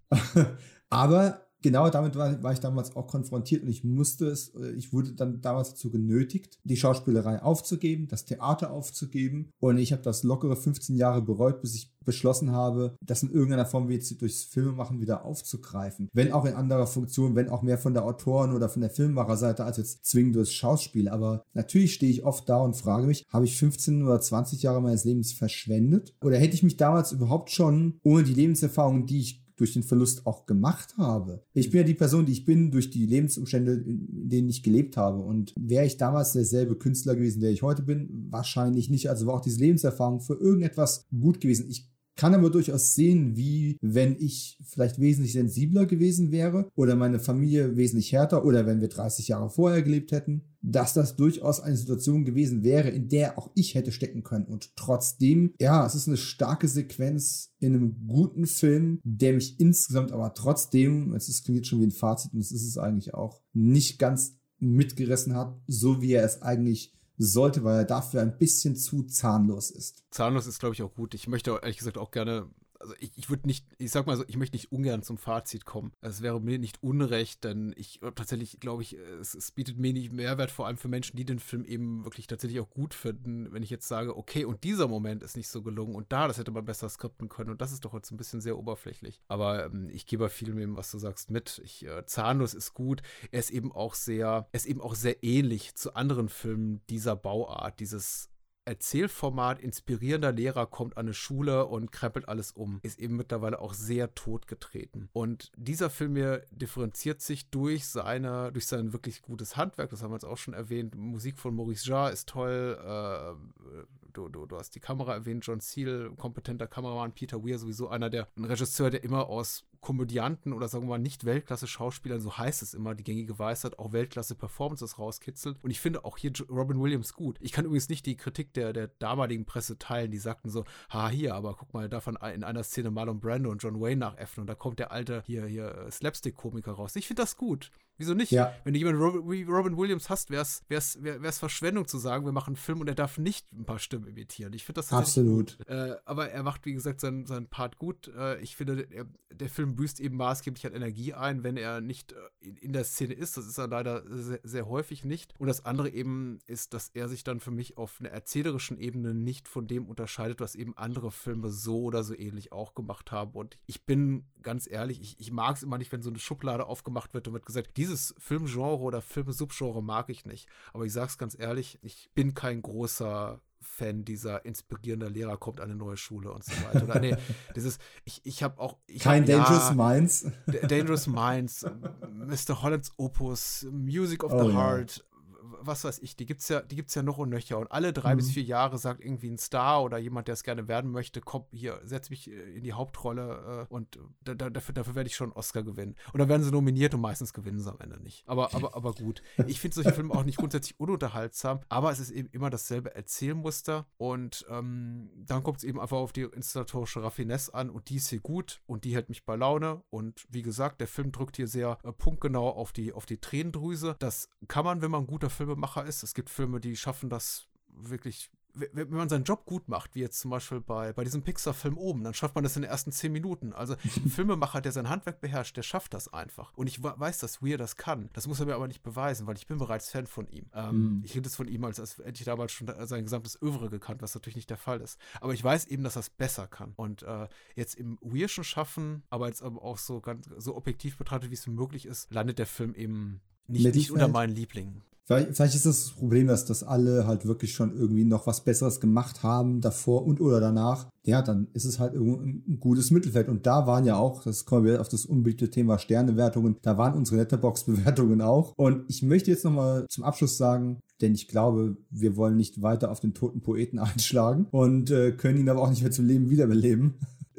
Aber 0.90 1.44
genau 1.64 1.90
damit 1.90 2.15
war, 2.15 2.44
war, 2.44 2.53
ich 2.53 2.60
damals 2.60 2.95
auch 2.95 3.07
konfrontiert 3.07 3.64
und 3.64 3.69
ich 3.69 3.84
musste 3.84 4.27
es, 4.27 4.49
äh, 4.49 4.72
ich 4.73 4.94
wurde 4.94 5.14
dann 5.14 5.41
damals 5.41 5.72
dazu 5.72 5.90
genötigt, 5.90 6.60
die 6.64 6.77
Schauspielerei 6.77 7.41
aufzugeben, 7.41 8.07
das 8.07 8.26
Theater 8.26 8.72
aufzugeben 8.72 9.49
und 9.60 9.77
ich 9.77 9.91
habe 9.91 10.03
das 10.03 10.22
lockere 10.22 10.56
15 10.56 10.95
Jahre 10.95 11.23
bereut, 11.23 11.61
bis 11.61 11.73
ich 11.73 11.94
beschlossen 12.03 12.52
habe, 12.52 12.98
das 13.02 13.23
in 13.23 13.31
irgendeiner 13.31 13.65
Form 13.65 13.88
wie 13.88 13.94
jetzt 13.94 14.22
durchs 14.22 14.44
Filmemachen 14.44 14.99
wieder 14.99 15.23
aufzugreifen. 15.23 16.10
Wenn 16.14 16.34
auch 16.34 16.44
in 16.44 16.53
anderer 16.53 16.85
Funktion, 16.85 17.35
wenn 17.35 17.49
auch 17.49 17.61
mehr 17.61 17.77
von 17.77 17.94
der 17.94 18.03
Autoren- 18.03 18.53
oder 18.53 18.68
von 18.68 18.81
der 18.81 18.91
Filmemacherseite 18.91 19.64
als 19.64 19.77
jetzt 19.77 20.06
zwingend 20.06 20.35
durchs 20.35 20.52
Schauspiel. 20.52 21.07
Aber 21.07 21.44
natürlich 21.53 21.94
stehe 21.94 22.11
ich 22.11 22.26
oft 22.26 22.48
da 22.49 22.57
und 22.57 22.76
frage 22.76 23.07
mich, 23.07 23.26
habe 23.31 23.45
ich 23.45 23.57
15 23.57 24.03
oder 24.03 24.19
20 24.19 24.64
Jahre 24.64 24.81
meines 24.81 25.06
Lebens 25.06 25.31
verschwendet? 25.31 26.14
Oder 26.22 26.38
hätte 26.38 26.56
ich 26.56 26.64
mich 26.64 26.76
damals 26.76 27.14
überhaupt 27.14 27.52
schon 27.52 27.99
ohne 28.03 28.23
die 28.23 28.34
Lebenserfahrung, 28.34 29.06
die 29.06 29.19
ich 29.19 29.43
durch 29.55 29.73
den 29.73 29.84
Verlust 29.84 30.25
auch 30.25 30.45
gemacht 30.45 30.97
habe. 30.97 31.43
Ich 31.53 31.69
bin 31.69 31.81
ja 31.81 31.85
die 31.85 31.93
Person, 31.93 32.25
die 32.25 32.31
ich 32.31 32.45
bin, 32.45 32.71
durch 32.71 32.89
die 32.89 33.05
Lebensumstände, 33.05 33.73
in 33.73 34.30
denen 34.30 34.49
ich 34.49 34.63
gelebt 34.63 34.97
habe. 34.97 35.19
Und 35.19 35.53
wäre 35.57 35.85
ich 35.85 35.97
damals 35.97 36.34
derselbe 36.34 36.75
Künstler 36.75 37.15
gewesen, 37.15 37.41
der 37.41 37.51
ich 37.51 37.61
heute 37.61 37.84
bin? 37.84 38.27
Wahrscheinlich 38.30 38.89
nicht. 38.89 39.09
Also 39.09 39.25
war 39.27 39.35
auch 39.35 39.41
diese 39.41 39.59
Lebenserfahrung 39.59 40.21
für 40.21 40.35
irgendetwas 40.35 41.05
gut 41.11 41.39
gewesen. 41.39 41.67
Ich 41.69 41.93
kann 42.15 42.34
aber 42.34 42.49
durchaus 42.49 42.95
sehen, 42.95 43.35
wie 43.35 43.77
wenn 43.81 44.15
ich 44.19 44.57
vielleicht 44.64 44.99
wesentlich 44.99 45.34
sensibler 45.34 45.85
gewesen 45.85 46.31
wäre 46.31 46.69
oder 46.76 46.95
meine 46.95 47.19
Familie 47.19 47.76
wesentlich 47.76 48.11
härter 48.11 48.45
oder 48.45 48.65
wenn 48.65 48.81
wir 48.81 48.90
30 48.90 49.30
Jahre 49.30 49.49
vorher 49.49 49.81
gelebt 49.81 50.11
hätten, 50.11 50.44
dass 50.61 50.94
das 50.94 51.15
durchaus 51.15 51.60
eine 51.60 51.76
Situation 51.76 52.23
gewesen 52.23 52.64
wäre, 52.64 52.90
in 52.90 53.10
der 53.10 53.38
auch 53.38 53.52
ich 53.53 53.76
hätte 53.76 53.91
stecken 53.91 54.23
können. 54.23 54.45
Und 54.45 54.76
trotzdem, 54.76 55.53
ja, 55.60 55.85
es 55.85 55.95
ist 55.95 56.07
eine 56.07 56.18
starke 56.18 56.68
Sequenz 56.68 57.52
in 57.60 57.76
einem 57.76 58.07
guten 58.07 58.45
Film, 58.45 58.99
der 59.03 59.34
mich 59.34 59.60
insgesamt 59.60 60.11
aber 60.11 60.34
trotzdem, 60.34 61.14
es 61.14 61.44
klingt 61.44 61.68
schon 61.68 61.81
wie 61.81 61.88
ein 61.88 61.91
Fazit 61.91 62.34
und 62.34 62.40
es 62.40 62.52
ist 62.52 62.65
es 62.65 62.77
eigentlich 62.77 63.14
auch, 63.14 63.41
nicht 63.53 63.99
ganz 63.99 64.38
mitgerissen 64.60 65.35
hat, 65.35 65.60
so 65.68 66.02
wie 66.02 66.14
er 66.14 66.23
es 66.23 66.41
eigentlich 66.41 66.94
sollte, 67.18 67.64
weil 67.64 67.80
er 67.80 67.85
dafür 67.85 68.22
ein 68.22 68.38
bisschen 68.38 68.76
zu 68.76 69.03
zahnlos 69.03 69.72
ist. 69.72 70.03
Zahnlos 70.11 70.48
ist, 70.48 70.60
glaube 70.60 70.76
ich, 70.76 70.81
auch 70.81 70.94
gut. 70.94 71.14
Ich 71.14 71.27
möchte 71.27 71.52
ehrlich 71.61 71.77
gesagt 71.77 71.98
auch 71.98 72.11
gerne 72.11 72.49
also 72.84 72.95
ich, 72.99 73.11
ich 73.15 73.30
würde 73.30 73.47
nicht, 73.47 73.65
ich 73.77 73.91
sag 73.91 74.05
mal 74.05 74.18
so, 74.18 74.26
ich 74.27 74.38
möchte 74.38 74.55
nicht 74.55 74.72
ungern 74.72 75.03
zum 75.03 75.18
Fazit 75.18 75.65
kommen. 75.65 75.93
Es 76.01 76.22
wäre 76.22 76.41
mir 76.41 76.60
nicht 76.60 76.84
unrecht, 76.84 77.43
denn 77.43 77.73
ich 77.77 78.01
tatsächlich 78.15 78.60
glaube 78.60 78.84
ich, 78.84 78.93
es, 78.93 79.34
es, 79.34 79.51
bietet 79.51 79.77
mir 79.77 79.93
nicht 79.93 80.11
Mehrwert, 80.11 80.51
vor 80.51 80.68
allem 80.68 80.77
für 80.77 80.89
Menschen, 80.89 81.15
die 81.15 81.26
den 81.26 81.39
Film 81.39 81.64
eben 81.64 82.03
wirklich 82.03 82.27
tatsächlich 82.27 82.60
auch 82.60 82.69
gut 82.69 82.93
finden, 82.93 83.51
wenn 83.53 83.64
ich 83.64 83.69
jetzt 83.69 83.88
sage, 83.88 84.18
okay, 84.18 84.45
und 84.45 84.64
dieser 84.64 84.88
Moment 84.88 85.23
ist 85.23 85.38
nicht 85.38 85.47
so 85.47 85.64
gelungen 85.64 85.95
und 85.95 86.11
da, 86.11 86.27
das 86.27 86.38
hätte 86.38 86.51
man 86.51 86.65
besser 86.65 86.89
skripten 86.89 87.30
können 87.30 87.51
und 87.51 87.61
das 87.61 87.72
ist 87.72 87.85
doch 87.85 87.93
jetzt 87.93 88.11
ein 88.11 88.18
bisschen 88.18 88.41
sehr 88.41 88.57
oberflächlich. 88.57 89.22
Aber 89.27 89.65
ähm, 89.65 89.89
ich 89.89 90.05
gebe 90.05 90.30
viel 90.30 90.53
mit 90.53 90.64
dem, 90.64 90.76
was 90.76 90.91
du 90.91 90.97
sagst, 90.97 91.31
mit. 91.31 91.61
Ich, 91.64 91.85
äh, 91.85 92.05
Zahnlos 92.05 92.53
ist 92.53 92.73
gut. 92.73 93.01
Er 93.31 93.39
ist 93.39 93.51
eben 93.51 93.72
auch 93.72 93.95
sehr, 93.95 94.47
er 94.51 94.55
ist 94.57 94.65
eben 94.65 94.81
auch 94.81 94.95
sehr 94.95 95.23
ähnlich 95.23 95.76
zu 95.76 95.95
anderen 95.95 96.27
Filmen 96.27 96.81
dieser 96.89 97.15
Bauart, 97.15 97.80
dieses 97.80 98.32
Erzählformat 98.65 99.60
inspirierender 99.60 100.31
Lehrer 100.31 100.65
kommt 100.65 100.98
an 100.98 101.06
eine 101.06 101.14
Schule 101.14 101.65
und 101.65 101.91
krempelt 101.91 102.27
alles 102.27 102.52
um, 102.52 102.80
ist 102.84 102.99
eben 102.99 103.15
mittlerweile 103.15 103.60
auch 103.60 103.73
sehr 103.73 104.14
totgetreten. 104.15 105.10
Und 105.14 105.52
dieser 105.56 105.90
Film 105.90 106.15
hier 106.15 106.44
differenziert 106.52 107.22
sich 107.22 107.49
durch 107.49 107.88
seine, 107.88 108.52
durch 108.52 108.68
sein 108.68 108.94
wirklich 108.94 109.22
gutes 109.22 109.57
Handwerk, 109.57 109.90
das 109.90 110.02
haben 110.02 110.11
wir 110.11 110.15
jetzt 110.15 110.26
auch 110.26 110.38
schon 110.38 110.53
erwähnt. 110.53 110.95
Musik 110.95 111.38
von 111.40 111.56
Maurice 111.56 111.88
Jarre 111.88 112.11
ist 112.11 112.30
toll, 112.30 112.77
äh, 112.81 113.84
du, 114.14 114.30
du, 114.30 114.45
du 114.45 114.57
hast 114.57 114.76
die 114.76 114.80
Kamera 114.80 115.14
erwähnt, 115.14 115.45
John 115.45 115.60
Seal, 115.60 116.11
kompetenter 116.18 116.68
Kameramann, 116.68 117.14
Peter 117.14 117.44
Weir, 117.44 117.57
sowieso 117.57 117.88
einer 117.90 118.10
der, 118.10 118.27
ein 118.35 118.45
Regisseur, 118.45 118.90
der 118.90 119.03
immer 119.03 119.27
aus 119.27 119.65
Komödianten 119.84 120.53
oder 120.53 120.68
sagen 120.68 120.85
wir 120.85 120.91
mal 120.91 120.98
nicht 120.98 121.26
Weltklasse-Schauspielern, 121.26 122.22
so 122.22 122.38
heißt 122.38 122.61
es 122.64 122.73
immer, 122.73 122.95
die 122.95 123.03
gängige 123.03 123.38
Weisheit, 123.38 123.77
auch 123.77 123.91
Weltklasse-Performances 123.91 124.98
rauskitzelt. 124.98 125.57
Und 125.61 125.72
ich 125.72 125.81
finde 125.81 126.06
auch 126.06 126.18
hier 126.18 126.31
Robin 126.49 126.81
Williams 126.81 127.14
gut. 127.14 127.38
Ich 127.41 127.52
kann 127.52 127.65
übrigens 127.65 127.90
nicht 127.90 128.06
die 128.06 128.15
Kritik 128.15 128.53
der, 128.53 128.73
der 128.73 128.88
damaligen 128.88 129.45
Presse 129.45 129.77
teilen, 129.77 130.10
die 130.10 130.18
sagten 130.18 130.49
so, 130.49 130.64
ha, 130.90 131.10
hier, 131.10 131.35
aber 131.35 131.56
guck 131.56 131.73
mal, 131.73 131.90
davon 131.90 132.18
in 132.34 132.44
einer 132.44 132.64
Szene 132.64 132.91
Marlon 132.91 133.19
Brando 133.19 133.52
und 133.52 133.61
John 133.61 133.80
Wayne 133.80 133.98
nachäffen 133.98 134.41
und 134.41 134.48
da 134.48 134.56
kommt 134.56 134.80
der 134.80 134.91
alte 134.91 135.22
hier, 135.26 135.45
hier 135.45 135.76
äh, 135.76 135.91
Slapstick-Komiker 135.91 136.72
raus. 136.72 136.95
Ich 136.95 137.07
finde 137.07 137.22
das 137.22 137.35
gut. 137.35 137.69
Wieso 137.98 138.14
nicht? 138.14 138.32
Ja. 138.32 138.53
Wenn 138.64 138.74
du 138.74 138.80
jemanden 138.80 139.30
wie 139.30 139.44
Robin 139.44 139.78
Williams 139.78 140.10
hast, 140.10 140.30
wäre 140.30 140.41
es 140.41 140.64
wär, 141.02 141.32
Verschwendung 141.32 141.88
zu 141.88 141.98
sagen, 141.98 142.26
wir 142.26 142.32
machen 142.32 142.52
einen 142.52 142.56
Film 142.56 142.82
und 142.82 142.88
er 142.88 142.95
darf 142.95 143.18
nicht 143.18 143.52
ein 143.53 143.65
paar 143.65 143.80
Stimmen 143.80 144.07
imitieren. 144.07 144.53
Ich 144.53 144.65
finde 144.65 144.80
das 144.80 144.91
Absolut. 144.91 145.57
Äh, 145.68 145.95
aber 146.06 146.30
er 146.30 146.44
macht, 146.44 146.65
wie 146.65 146.74
gesagt, 146.74 147.02
seinen, 147.02 147.26
seinen 147.26 147.48
Part 147.48 147.78
gut. 147.78 148.07
Äh, 148.07 148.40
ich 148.41 148.56
finde, 148.56 148.88
er, 148.90 149.06
der 149.32 149.49
Film 149.49 149.76
büßt 149.76 149.99
eben 149.99 150.18
maßgeblich 150.18 150.65
an 150.65 150.74
Energie 150.74 151.14
ein, 151.14 151.44
wenn 151.44 151.57
er 151.57 151.82
nicht 151.82 152.14
äh, 152.14 152.15
in, 152.40 152.57
in, 152.57 152.74
der 152.74 152.84
Szene 152.84 153.14
ist. 153.14 153.38
Das 153.38 153.48
ist 153.48 153.57
er 153.57 153.68
leider 153.68 154.03
sehr, 154.07 154.40
sehr, 154.44 154.68
häufig 154.68 155.03
nicht. 155.03 155.34
Und 155.40 155.48
das 155.48 155.65
andere 155.65 155.90
eben 155.90 156.40
ist, 156.48 156.74
dass 156.74 156.90
er 156.90 157.10
sich 157.10 157.24
dann 157.24 157.40
für 157.40 157.52
mich 157.52 157.78
auf 157.78 157.99
einer 157.99 158.10
erzählerischen 158.10 158.78
Ebene 158.78 159.14
nicht 159.14 159.48
von 159.48 159.68
dem 159.68 159.88
unterscheidet, 159.88 160.40
was 160.40 160.56
eben 160.56 160.78
andere 160.78 161.11
Filme 161.11 161.49
so 161.49 161.84
oder 161.84 162.03
so 162.03 162.15
ähnlich 162.15 162.52
auch 162.52 162.74
gemacht 162.74 163.11
haben. 163.11 163.34
Und 163.34 163.57
ich 163.65 163.86
bin 163.86 164.26
ganz 164.41 164.70
ehrlich, 164.70 165.02
ich, 165.02 165.20
ich 165.20 165.32
mag 165.32 165.56
es 165.56 165.64
immer 165.64 165.78
nicht, 165.78 165.91
wenn 165.91 166.02
so 166.02 166.10
eine 166.10 166.20
Schublade 166.20 166.65
aufgemacht 166.65 167.14
wird 167.14 167.28
und 167.28 167.34
wird 167.34 167.45
gesagt, 167.45 167.76
dieses 167.94 168.15
Filmgenre 168.18 168.80
oder 168.80 169.02
Filmsubgenre 169.02 169.82
mag 169.82 170.10
ich 170.10 170.26
nicht. 170.26 170.48
Aber 170.74 170.86
ich 170.86 170.94
sag's 170.94 171.18
ganz 171.18 171.38
ehrlich, 171.38 171.80
ich 171.82 172.10
bin 172.14 172.34
kein 172.34 172.61
großer 172.61 173.40
Fan 173.61 174.03
dieser 174.03 174.44
inspirierender 174.45 175.10
Lehrer 175.10 175.38
kommt 175.38 175.61
an 175.61 175.70
eine 175.70 175.76
neue 175.76 175.95
Schule 175.95 176.32
und 176.32 176.44
so 176.44 176.52
weiter. 176.52 176.84
Oder 176.84 176.99
nee, 176.99 177.15
dieses, 177.56 177.78
ich, 178.03 178.20
ich 178.26 178.44
habe 178.44 178.60
auch. 178.60 178.78
Ich 178.88 179.03
Kein 179.03 179.22
hab, 179.22 179.30
Dangerous 179.30 179.70
ja, 179.70 179.76
Minds. 179.76 180.32
Dangerous 180.68 181.07
Minds, 181.07 181.65
Mr. 182.11 182.56
Hollands 182.61 182.91
Opus, 182.98 183.65
Music 183.72 184.24
of 184.24 184.34
oh, 184.34 184.49
the 184.49 184.53
Heart, 184.53 185.06
was 185.44 185.84
weiß 185.84 185.99
ich, 185.99 186.15
die 186.15 186.26
gibt's 186.26 186.48
ja, 186.49 186.61
die 186.61 186.76
gibt's 186.76 186.95
ja 186.95 187.03
noch 187.03 187.18
und 187.18 187.30
nöcher. 187.30 187.57
Und 187.60 187.72
alle 187.72 187.94
drei 187.94 188.14
mhm. 188.14 188.18
bis 188.18 188.32
vier 188.32 188.44
Jahre 188.44 188.78
sagt 188.78 189.03
irgendwie 189.03 189.30
ein 189.30 189.38
Star 189.38 189.84
oder 189.84 189.98
jemand, 189.98 190.28
der 190.28 190.34
es 190.34 190.44
gerne 190.44 190.68
werden 190.68 190.91
möchte, 190.91 191.22
komm, 191.22 191.45
hier, 191.52 191.82
setz 191.84 192.10
mich 192.10 192.30
äh, 192.30 192.56
in 192.56 192.64
die 192.64 192.74
Hauptrolle 192.74 193.68
äh, 193.70 193.74
und 193.74 193.99
da, 194.24 194.34
da, 194.36 194.49
dafür, 194.49 194.74
dafür 194.74 194.95
werde 194.95 195.07
ich 195.07 195.15
schon 195.15 195.30
einen 195.30 195.38
Oscar 195.38 195.64
gewinnen. 195.64 195.95
Und 196.14 196.20
dann 196.20 196.30
werden 196.30 196.44
sie 196.44 196.52
nominiert 196.52 196.94
und 196.94 197.02
meistens 197.02 197.34
gewinnen 197.34 197.60
sie 197.60 197.72
am 197.72 197.80
Ende 197.80 198.02
nicht. 198.02 198.24
Aber, 198.28 198.53
aber, 198.53 198.76
aber 198.76 198.94
gut. 198.94 199.22
Ich 199.48 199.60
finde 199.60 199.76
solche 199.76 199.94
Filme 199.94 200.14
auch 200.14 200.24
nicht 200.24 200.38
grundsätzlich 200.38 200.80
ununterhaltsam, 200.80 201.60
aber 201.70 201.91
es 201.91 201.99
ist 201.99 202.11
eben 202.11 202.30
immer 202.32 202.49
dasselbe 202.49 202.95
Erzählmuster 202.95 203.86
und 203.98 204.45
ähm, 204.49 205.10
dann 205.15 205.44
kommt 205.44 205.57
es 205.57 205.64
eben 205.64 205.80
einfach 205.80 205.98
auf 205.98 206.14
die 206.14 206.22
inszenatorische 206.22 207.03
Raffinesse 207.03 207.53
an 207.53 207.70
und 207.70 207.90
die 207.90 207.98
ist 207.98 208.10
hier 208.10 208.20
gut 208.20 208.61
und 208.65 208.86
die 208.86 208.95
hält 208.95 209.10
mich 209.10 209.26
bei 209.26 209.36
Laune. 209.36 209.84
Und 209.90 210.26
wie 210.30 210.41
gesagt, 210.41 210.80
der 210.80 210.88
Film 210.88 211.11
drückt 211.11 211.36
hier 211.36 211.48
sehr 211.48 211.78
äh, 211.84 211.91
punktgenau 211.91 212.49
auf 212.49 212.72
die, 212.72 212.94
auf 212.94 213.06
die 213.06 213.18
Tränendrüse. 213.18 213.95
Das 213.99 214.30
kann 214.48 214.65
man, 214.65 214.82
wenn 214.82 214.91
man 214.91 215.03
ein 215.03 215.07
guter 215.07 215.30
Filmemacher 215.34 215.85
ist. 215.85 216.03
Es 216.03 216.14
gibt 216.14 216.30
Filme, 216.30 216.60
die 216.60 216.76
schaffen 216.76 217.10
das 217.10 217.47
wirklich 217.68 218.31
wenn 218.55 218.89
man 218.89 219.10
seinen 219.10 219.23
Job 219.23 219.45
gut 219.45 219.68
macht, 219.68 219.95
wie 219.95 220.01
jetzt 220.01 220.19
zum 220.19 220.30
Beispiel 220.30 220.61
bei, 220.61 220.93
bei 220.93 221.03
diesem 221.03 221.23
Pixar-Film 221.23 221.77
oben, 221.77 222.03
dann 222.03 222.14
schafft 222.14 222.35
man 222.35 222.43
das 222.43 222.55
in 222.55 222.61
den 222.61 222.69
ersten 222.69 222.91
zehn 222.91 223.11
Minuten. 223.11 223.53
Also 223.53 223.73
ein 223.95 224.10
Filmemacher, 224.10 224.61
der 224.61 224.72
sein 224.72 224.89
Handwerk 224.89 225.22
beherrscht, 225.22 225.57
der 225.57 225.64
schafft 225.64 225.93
das 225.93 226.14
einfach. 226.14 226.53
Und 226.55 226.68
ich 226.68 226.81
weiß, 226.81 227.18
dass 227.19 227.41
Weir 227.41 227.57
das 227.57 227.77
kann. 227.77 228.10
Das 228.14 228.27
muss 228.27 228.39
er 228.39 228.45
mir 228.45 228.55
aber 228.55 228.68
nicht 228.68 228.84
beweisen, 228.84 229.26
weil 229.26 229.38
ich 229.38 229.47
bin 229.47 229.57
bereits 229.57 229.89
Fan 229.89 230.05
von 230.05 230.27
ihm. 230.27 230.45
Ähm, 230.53 230.99
mm. 230.99 231.01
Ich 231.03 231.15
rede 231.15 231.27
es 231.27 231.35
von 231.35 231.47
ihm, 231.47 231.64
als, 231.64 231.80
als 231.80 231.97
hätte 231.97 232.19
ich 232.19 232.26
damals 232.26 232.51
schon 232.51 232.72
sein 232.85 233.03
gesamtes 233.03 233.41
Övre 233.41 233.69
gekannt, 233.69 234.01
was 234.01 234.14
natürlich 234.14 234.35
nicht 234.35 234.49
der 234.49 234.57
Fall 234.57 234.81
ist. 234.81 234.99
Aber 235.19 235.34
ich 235.34 235.43
weiß 235.43 235.65
eben, 235.68 235.84
dass 235.84 235.95
er 235.95 236.01
es 236.01 236.10
besser 236.10 236.47
kann. 236.47 236.73
Und 236.76 237.03
äh, 237.03 237.27
jetzt 237.55 237.76
im 237.76 237.97
Weirschen 238.01 238.43
Schaffen, 238.43 239.03
aber 239.10 239.27
jetzt 239.27 239.41
aber 239.41 239.64
auch 239.64 239.77
so 239.77 239.99
ganz 239.99 240.30
so 240.38 240.55
objektiv 240.55 240.97
betrachtet, 240.97 241.31
wie 241.31 241.35
es 241.35 241.47
möglich 241.47 241.85
ist, 241.85 242.11
landet 242.11 242.38
der 242.38 242.45
Film 242.45 242.76
eben 242.76 243.22
nicht, 243.47 243.76
nicht 243.76 243.91
unter 243.91 244.07
meinen 244.07 244.35
Lieblingen. 244.35 244.84
Vielleicht, 245.05 245.35
vielleicht, 245.35 245.55
ist 245.55 245.65
das 245.65 245.91
Problem, 245.91 246.27
dass 246.27 246.45
das 246.45 246.63
alle 246.63 247.05
halt 247.05 247.25
wirklich 247.25 247.53
schon 247.53 247.75
irgendwie 247.75 248.05
noch 248.05 248.25
was 248.25 248.43
Besseres 248.43 248.80
gemacht 248.80 249.21
haben, 249.21 249.59
davor 249.59 250.05
und 250.05 250.21
oder 250.21 250.39
danach. 250.39 250.89
Ja, 251.03 251.21
dann 251.21 251.47
ist 251.53 251.65
es 251.65 251.80
halt 251.80 251.93
ein 251.93 252.57
gutes 252.59 252.89
Mittelfeld. 252.89 253.27
Und 253.27 253.45
da 253.45 253.67
waren 253.67 253.85
ja 253.85 253.97
auch, 253.97 254.23
das 254.23 254.45
kommen 254.45 254.65
wir 254.65 254.80
auf 254.80 254.88
das 254.88 255.05
unbeliebte 255.05 255.49
Thema 255.49 255.77
Sternewertungen, 255.77 256.55
da 256.61 256.77
waren 256.77 256.93
unsere 256.93 257.17
Letterbox-Bewertungen 257.17 258.21
auch. 258.21 258.53
Und 258.55 258.85
ich 258.88 259.03
möchte 259.03 259.30
jetzt 259.30 259.43
nochmal 259.43 259.85
zum 259.89 260.05
Abschluss 260.05 260.38
sagen, 260.38 260.80
denn 261.01 261.13
ich 261.13 261.27
glaube, 261.27 261.75
wir 261.89 262.15
wollen 262.15 262.38
nicht 262.38 262.61
weiter 262.61 262.89
auf 262.89 263.01
den 263.01 263.13
toten 263.13 263.41
Poeten 263.41 263.80
einschlagen 263.80 264.47
und 264.51 264.89
äh, 264.89 265.11
können 265.11 265.38
ihn 265.38 265.49
aber 265.49 265.61
auch 265.61 265.69
nicht 265.69 265.81
mehr 265.81 265.91
zum 265.91 266.07
Leben 266.07 266.30
wiederbeleben. 266.30 266.93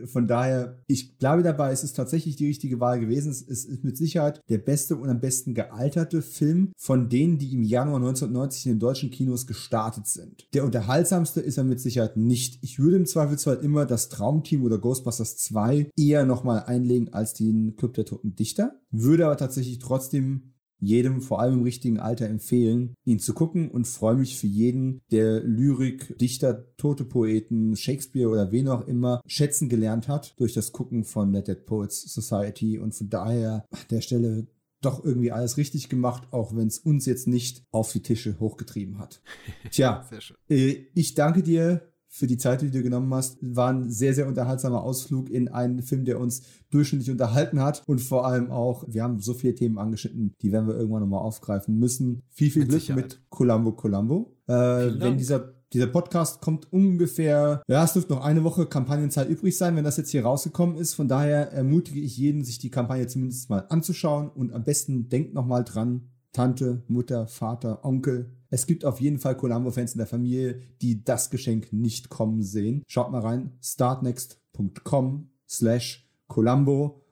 Von 0.04 0.26
daher, 0.26 0.82
ich 0.86 1.18
bleibe 1.18 1.42
dabei, 1.42 1.72
es 1.72 1.84
ist 1.84 1.94
tatsächlich 1.94 2.36
die 2.36 2.46
richtige 2.46 2.80
Wahl 2.80 3.00
gewesen. 3.00 3.30
Es 3.30 3.42
ist 3.42 3.84
mit 3.84 3.96
Sicherheit 3.96 4.40
der 4.48 4.58
beste 4.58 4.96
und 4.96 5.08
am 5.08 5.20
besten 5.20 5.54
gealterte 5.54 6.22
Film 6.22 6.72
von 6.76 7.08
denen, 7.08 7.38
die 7.38 7.52
im 7.52 7.62
Januar 7.62 7.96
1990 7.96 8.66
in 8.66 8.72
den 8.72 8.78
deutschen 8.80 9.10
Kinos 9.10 9.46
gestartet 9.46 10.06
sind. 10.06 10.46
Der 10.54 10.64
unterhaltsamste 10.64 11.40
ist 11.40 11.58
er 11.58 11.64
mit 11.64 11.80
Sicherheit 11.80 12.16
nicht. 12.16 12.58
Ich 12.62 12.78
würde 12.78 12.96
im 12.96 13.06
Zweifelsfall 13.06 13.58
immer 13.62 13.86
das 13.86 14.08
Traumteam 14.08 14.62
oder 14.64 14.78
Ghostbusters 14.78 15.36
2 15.36 15.90
eher 15.96 16.24
nochmal 16.24 16.64
einlegen 16.64 17.12
als 17.12 17.34
den 17.34 17.76
Club 17.76 17.94
der 17.94 18.06
Toten 18.06 18.34
Dichter. 18.34 18.80
Würde 18.90 19.26
aber 19.26 19.36
tatsächlich 19.36 19.78
trotzdem 19.78 20.53
jedem, 20.84 21.20
vor 21.20 21.40
allem 21.40 21.54
im 21.54 21.62
richtigen 21.62 21.98
Alter, 21.98 22.28
empfehlen, 22.28 22.94
ihn 23.04 23.18
zu 23.18 23.34
gucken 23.34 23.70
und 23.70 23.86
freue 23.86 24.16
mich 24.16 24.38
für 24.38 24.46
jeden, 24.46 25.00
der 25.10 25.40
Lyrik, 25.40 26.18
Dichter, 26.18 26.66
tote 26.76 27.04
Poeten, 27.04 27.76
Shakespeare 27.76 28.28
oder 28.28 28.52
wen 28.52 28.68
auch 28.68 28.86
immer 28.86 29.20
schätzen 29.26 29.68
gelernt 29.68 30.08
hat 30.08 30.34
durch 30.38 30.54
das 30.54 30.72
Gucken 30.72 31.04
von 31.04 31.32
der 31.32 31.42
Dead 31.42 31.64
Poets 31.64 32.12
Society 32.12 32.78
und 32.78 32.94
von 32.94 33.08
daher 33.08 33.64
an 33.70 33.78
der 33.90 34.00
Stelle 34.00 34.46
doch 34.80 35.04
irgendwie 35.04 35.32
alles 35.32 35.56
richtig 35.56 35.88
gemacht, 35.88 36.28
auch 36.30 36.54
wenn 36.54 36.66
es 36.66 36.78
uns 36.78 37.06
jetzt 37.06 37.26
nicht 37.26 37.64
auf 37.70 37.92
die 37.92 38.02
Tische 38.02 38.38
hochgetrieben 38.38 38.98
hat. 38.98 39.22
Tja, 39.70 40.06
äh, 40.48 40.86
ich 40.94 41.14
danke 41.14 41.42
dir 41.42 41.93
für 42.14 42.28
die 42.28 42.38
Zeit, 42.38 42.62
die 42.62 42.70
du 42.70 42.80
genommen 42.80 43.12
hast. 43.12 43.38
War 43.40 43.70
ein 43.70 43.90
sehr, 43.90 44.14
sehr 44.14 44.28
unterhaltsamer 44.28 44.84
Ausflug 44.84 45.28
in 45.30 45.48
einen 45.48 45.82
Film, 45.82 46.04
der 46.04 46.20
uns 46.20 46.42
durchschnittlich 46.70 47.10
unterhalten 47.10 47.60
hat. 47.60 47.82
Und 47.86 48.00
vor 48.00 48.24
allem 48.24 48.52
auch, 48.52 48.84
wir 48.86 49.02
haben 49.02 49.18
so 49.18 49.34
viele 49.34 49.56
Themen 49.56 49.78
angeschnitten, 49.78 50.32
die 50.40 50.52
werden 50.52 50.68
wir 50.68 50.76
irgendwann 50.76 51.00
nochmal 51.00 51.22
aufgreifen 51.22 51.76
müssen. 51.76 52.22
Viel, 52.30 52.50
viel 52.50 52.62
mit 52.62 52.68
Glück 52.68 52.80
Sicherheit. 52.82 53.02
mit 53.02 53.20
Columbo 53.30 53.72
Columbo. 53.72 54.36
Äh, 54.46 54.52
wenn 54.52 55.16
dieser 55.18 55.54
dieser 55.72 55.88
Podcast 55.88 56.40
kommt 56.40 56.72
ungefähr, 56.72 57.60
ja, 57.66 57.82
es 57.82 57.94
dürfte 57.94 58.12
noch 58.12 58.24
eine 58.24 58.44
Woche 58.44 58.66
Kampagnenzeit 58.66 59.28
übrig 59.28 59.58
sein, 59.58 59.74
wenn 59.74 59.82
das 59.82 59.96
jetzt 59.96 60.10
hier 60.10 60.24
rausgekommen 60.24 60.76
ist. 60.76 60.94
Von 60.94 61.08
daher 61.08 61.50
ermutige 61.50 61.98
ich 61.98 62.16
jeden, 62.16 62.44
sich 62.44 62.60
die 62.60 62.70
Kampagne 62.70 63.08
zumindest 63.08 63.50
mal 63.50 63.66
anzuschauen 63.70 64.28
und 64.28 64.52
am 64.52 64.62
besten 64.62 65.08
denkt 65.08 65.34
nochmal 65.34 65.64
dran, 65.64 66.12
Tante, 66.32 66.84
Mutter, 66.86 67.26
Vater, 67.26 67.84
Onkel, 67.84 68.30
es 68.54 68.66
gibt 68.66 68.84
auf 68.84 69.00
jeden 69.00 69.18
Fall 69.18 69.36
Columbo-Fans 69.36 69.94
in 69.94 69.98
der 69.98 70.06
Familie, 70.06 70.62
die 70.80 71.02
das 71.02 71.28
Geschenk 71.28 71.72
nicht 71.72 72.08
kommen 72.08 72.44
sehen. 72.44 72.84
Schaut 72.86 73.10
mal 73.10 73.20
rein, 73.20 73.58
startnext.com 73.60 75.28
slash 75.48 76.08
Columbo. 76.28 77.03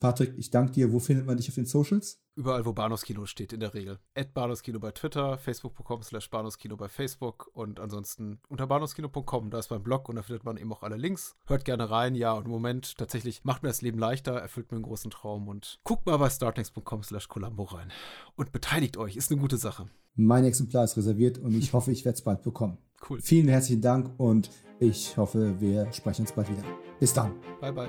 Patrick, 0.00 0.34
ich 0.36 0.50
danke 0.50 0.72
dir. 0.72 0.92
Wo 0.92 1.00
findet 1.00 1.26
man 1.26 1.36
dich 1.36 1.48
auf 1.48 1.56
den 1.56 1.66
Socials? 1.66 2.20
Überall, 2.36 2.64
wo 2.64 2.72
Bahnhofskino 2.72 3.26
steht, 3.26 3.52
in 3.52 3.58
der 3.58 3.74
Regel. 3.74 3.98
At 4.14 4.32
Bahnhofskino 4.32 4.78
bei 4.78 4.92
Twitter, 4.92 5.36
facebook.com 5.38 6.02
slash 6.02 6.30
Bahnhofskino 6.30 6.76
bei 6.76 6.88
Facebook 6.88 7.50
und 7.52 7.80
ansonsten 7.80 8.40
unter 8.48 8.68
bahnhofskino.com, 8.68 9.50
da 9.50 9.58
ist 9.58 9.70
mein 9.70 9.82
Blog 9.82 10.08
und 10.08 10.14
da 10.14 10.22
findet 10.22 10.44
man 10.44 10.56
eben 10.56 10.72
auch 10.72 10.84
alle 10.84 10.96
Links. 10.96 11.36
Hört 11.46 11.64
gerne 11.64 11.90
rein, 11.90 12.14
ja, 12.14 12.32
und 12.32 12.44
im 12.44 12.52
Moment 12.52 12.96
tatsächlich 12.96 13.42
macht 13.42 13.64
mir 13.64 13.70
das 13.70 13.82
Leben 13.82 13.98
leichter, 13.98 14.34
erfüllt 14.34 14.70
mir 14.70 14.76
einen 14.76 14.84
großen 14.84 15.10
Traum 15.10 15.48
und 15.48 15.80
guckt 15.82 16.06
mal 16.06 16.16
bei 16.16 16.30
startnext.com 16.30 17.02
slash 17.02 17.26
Columbo 17.26 17.64
rein. 17.64 17.90
Und 18.36 18.52
beteiligt 18.52 18.96
euch, 18.98 19.16
ist 19.16 19.32
eine 19.32 19.40
gute 19.40 19.56
Sache. 19.56 19.88
Mein 20.14 20.44
Exemplar 20.44 20.84
ist 20.84 20.96
reserviert 20.96 21.38
und 21.38 21.54
ich 21.54 21.72
hoffe, 21.72 21.90
ich 21.90 22.04
werde 22.04 22.14
es 22.14 22.22
bald 22.22 22.42
bekommen. 22.42 22.78
Cool. 23.08 23.20
Vielen 23.20 23.48
herzlichen 23.48 23.82
Dank 23.82 24.12
und 24.16 24.50
ich 24.78 25.16
hoffe, 25.16 25.60
wir 25.60 25.92
sprechen 25.92 26.22
uns 26.22 26.32
bald 26.32 26.48
wieder. 26.50 26.62
Bis 27.00 27.12
dann. 27.12 27.34
Bye, 27.60 27.72
bye. 27.72 27.88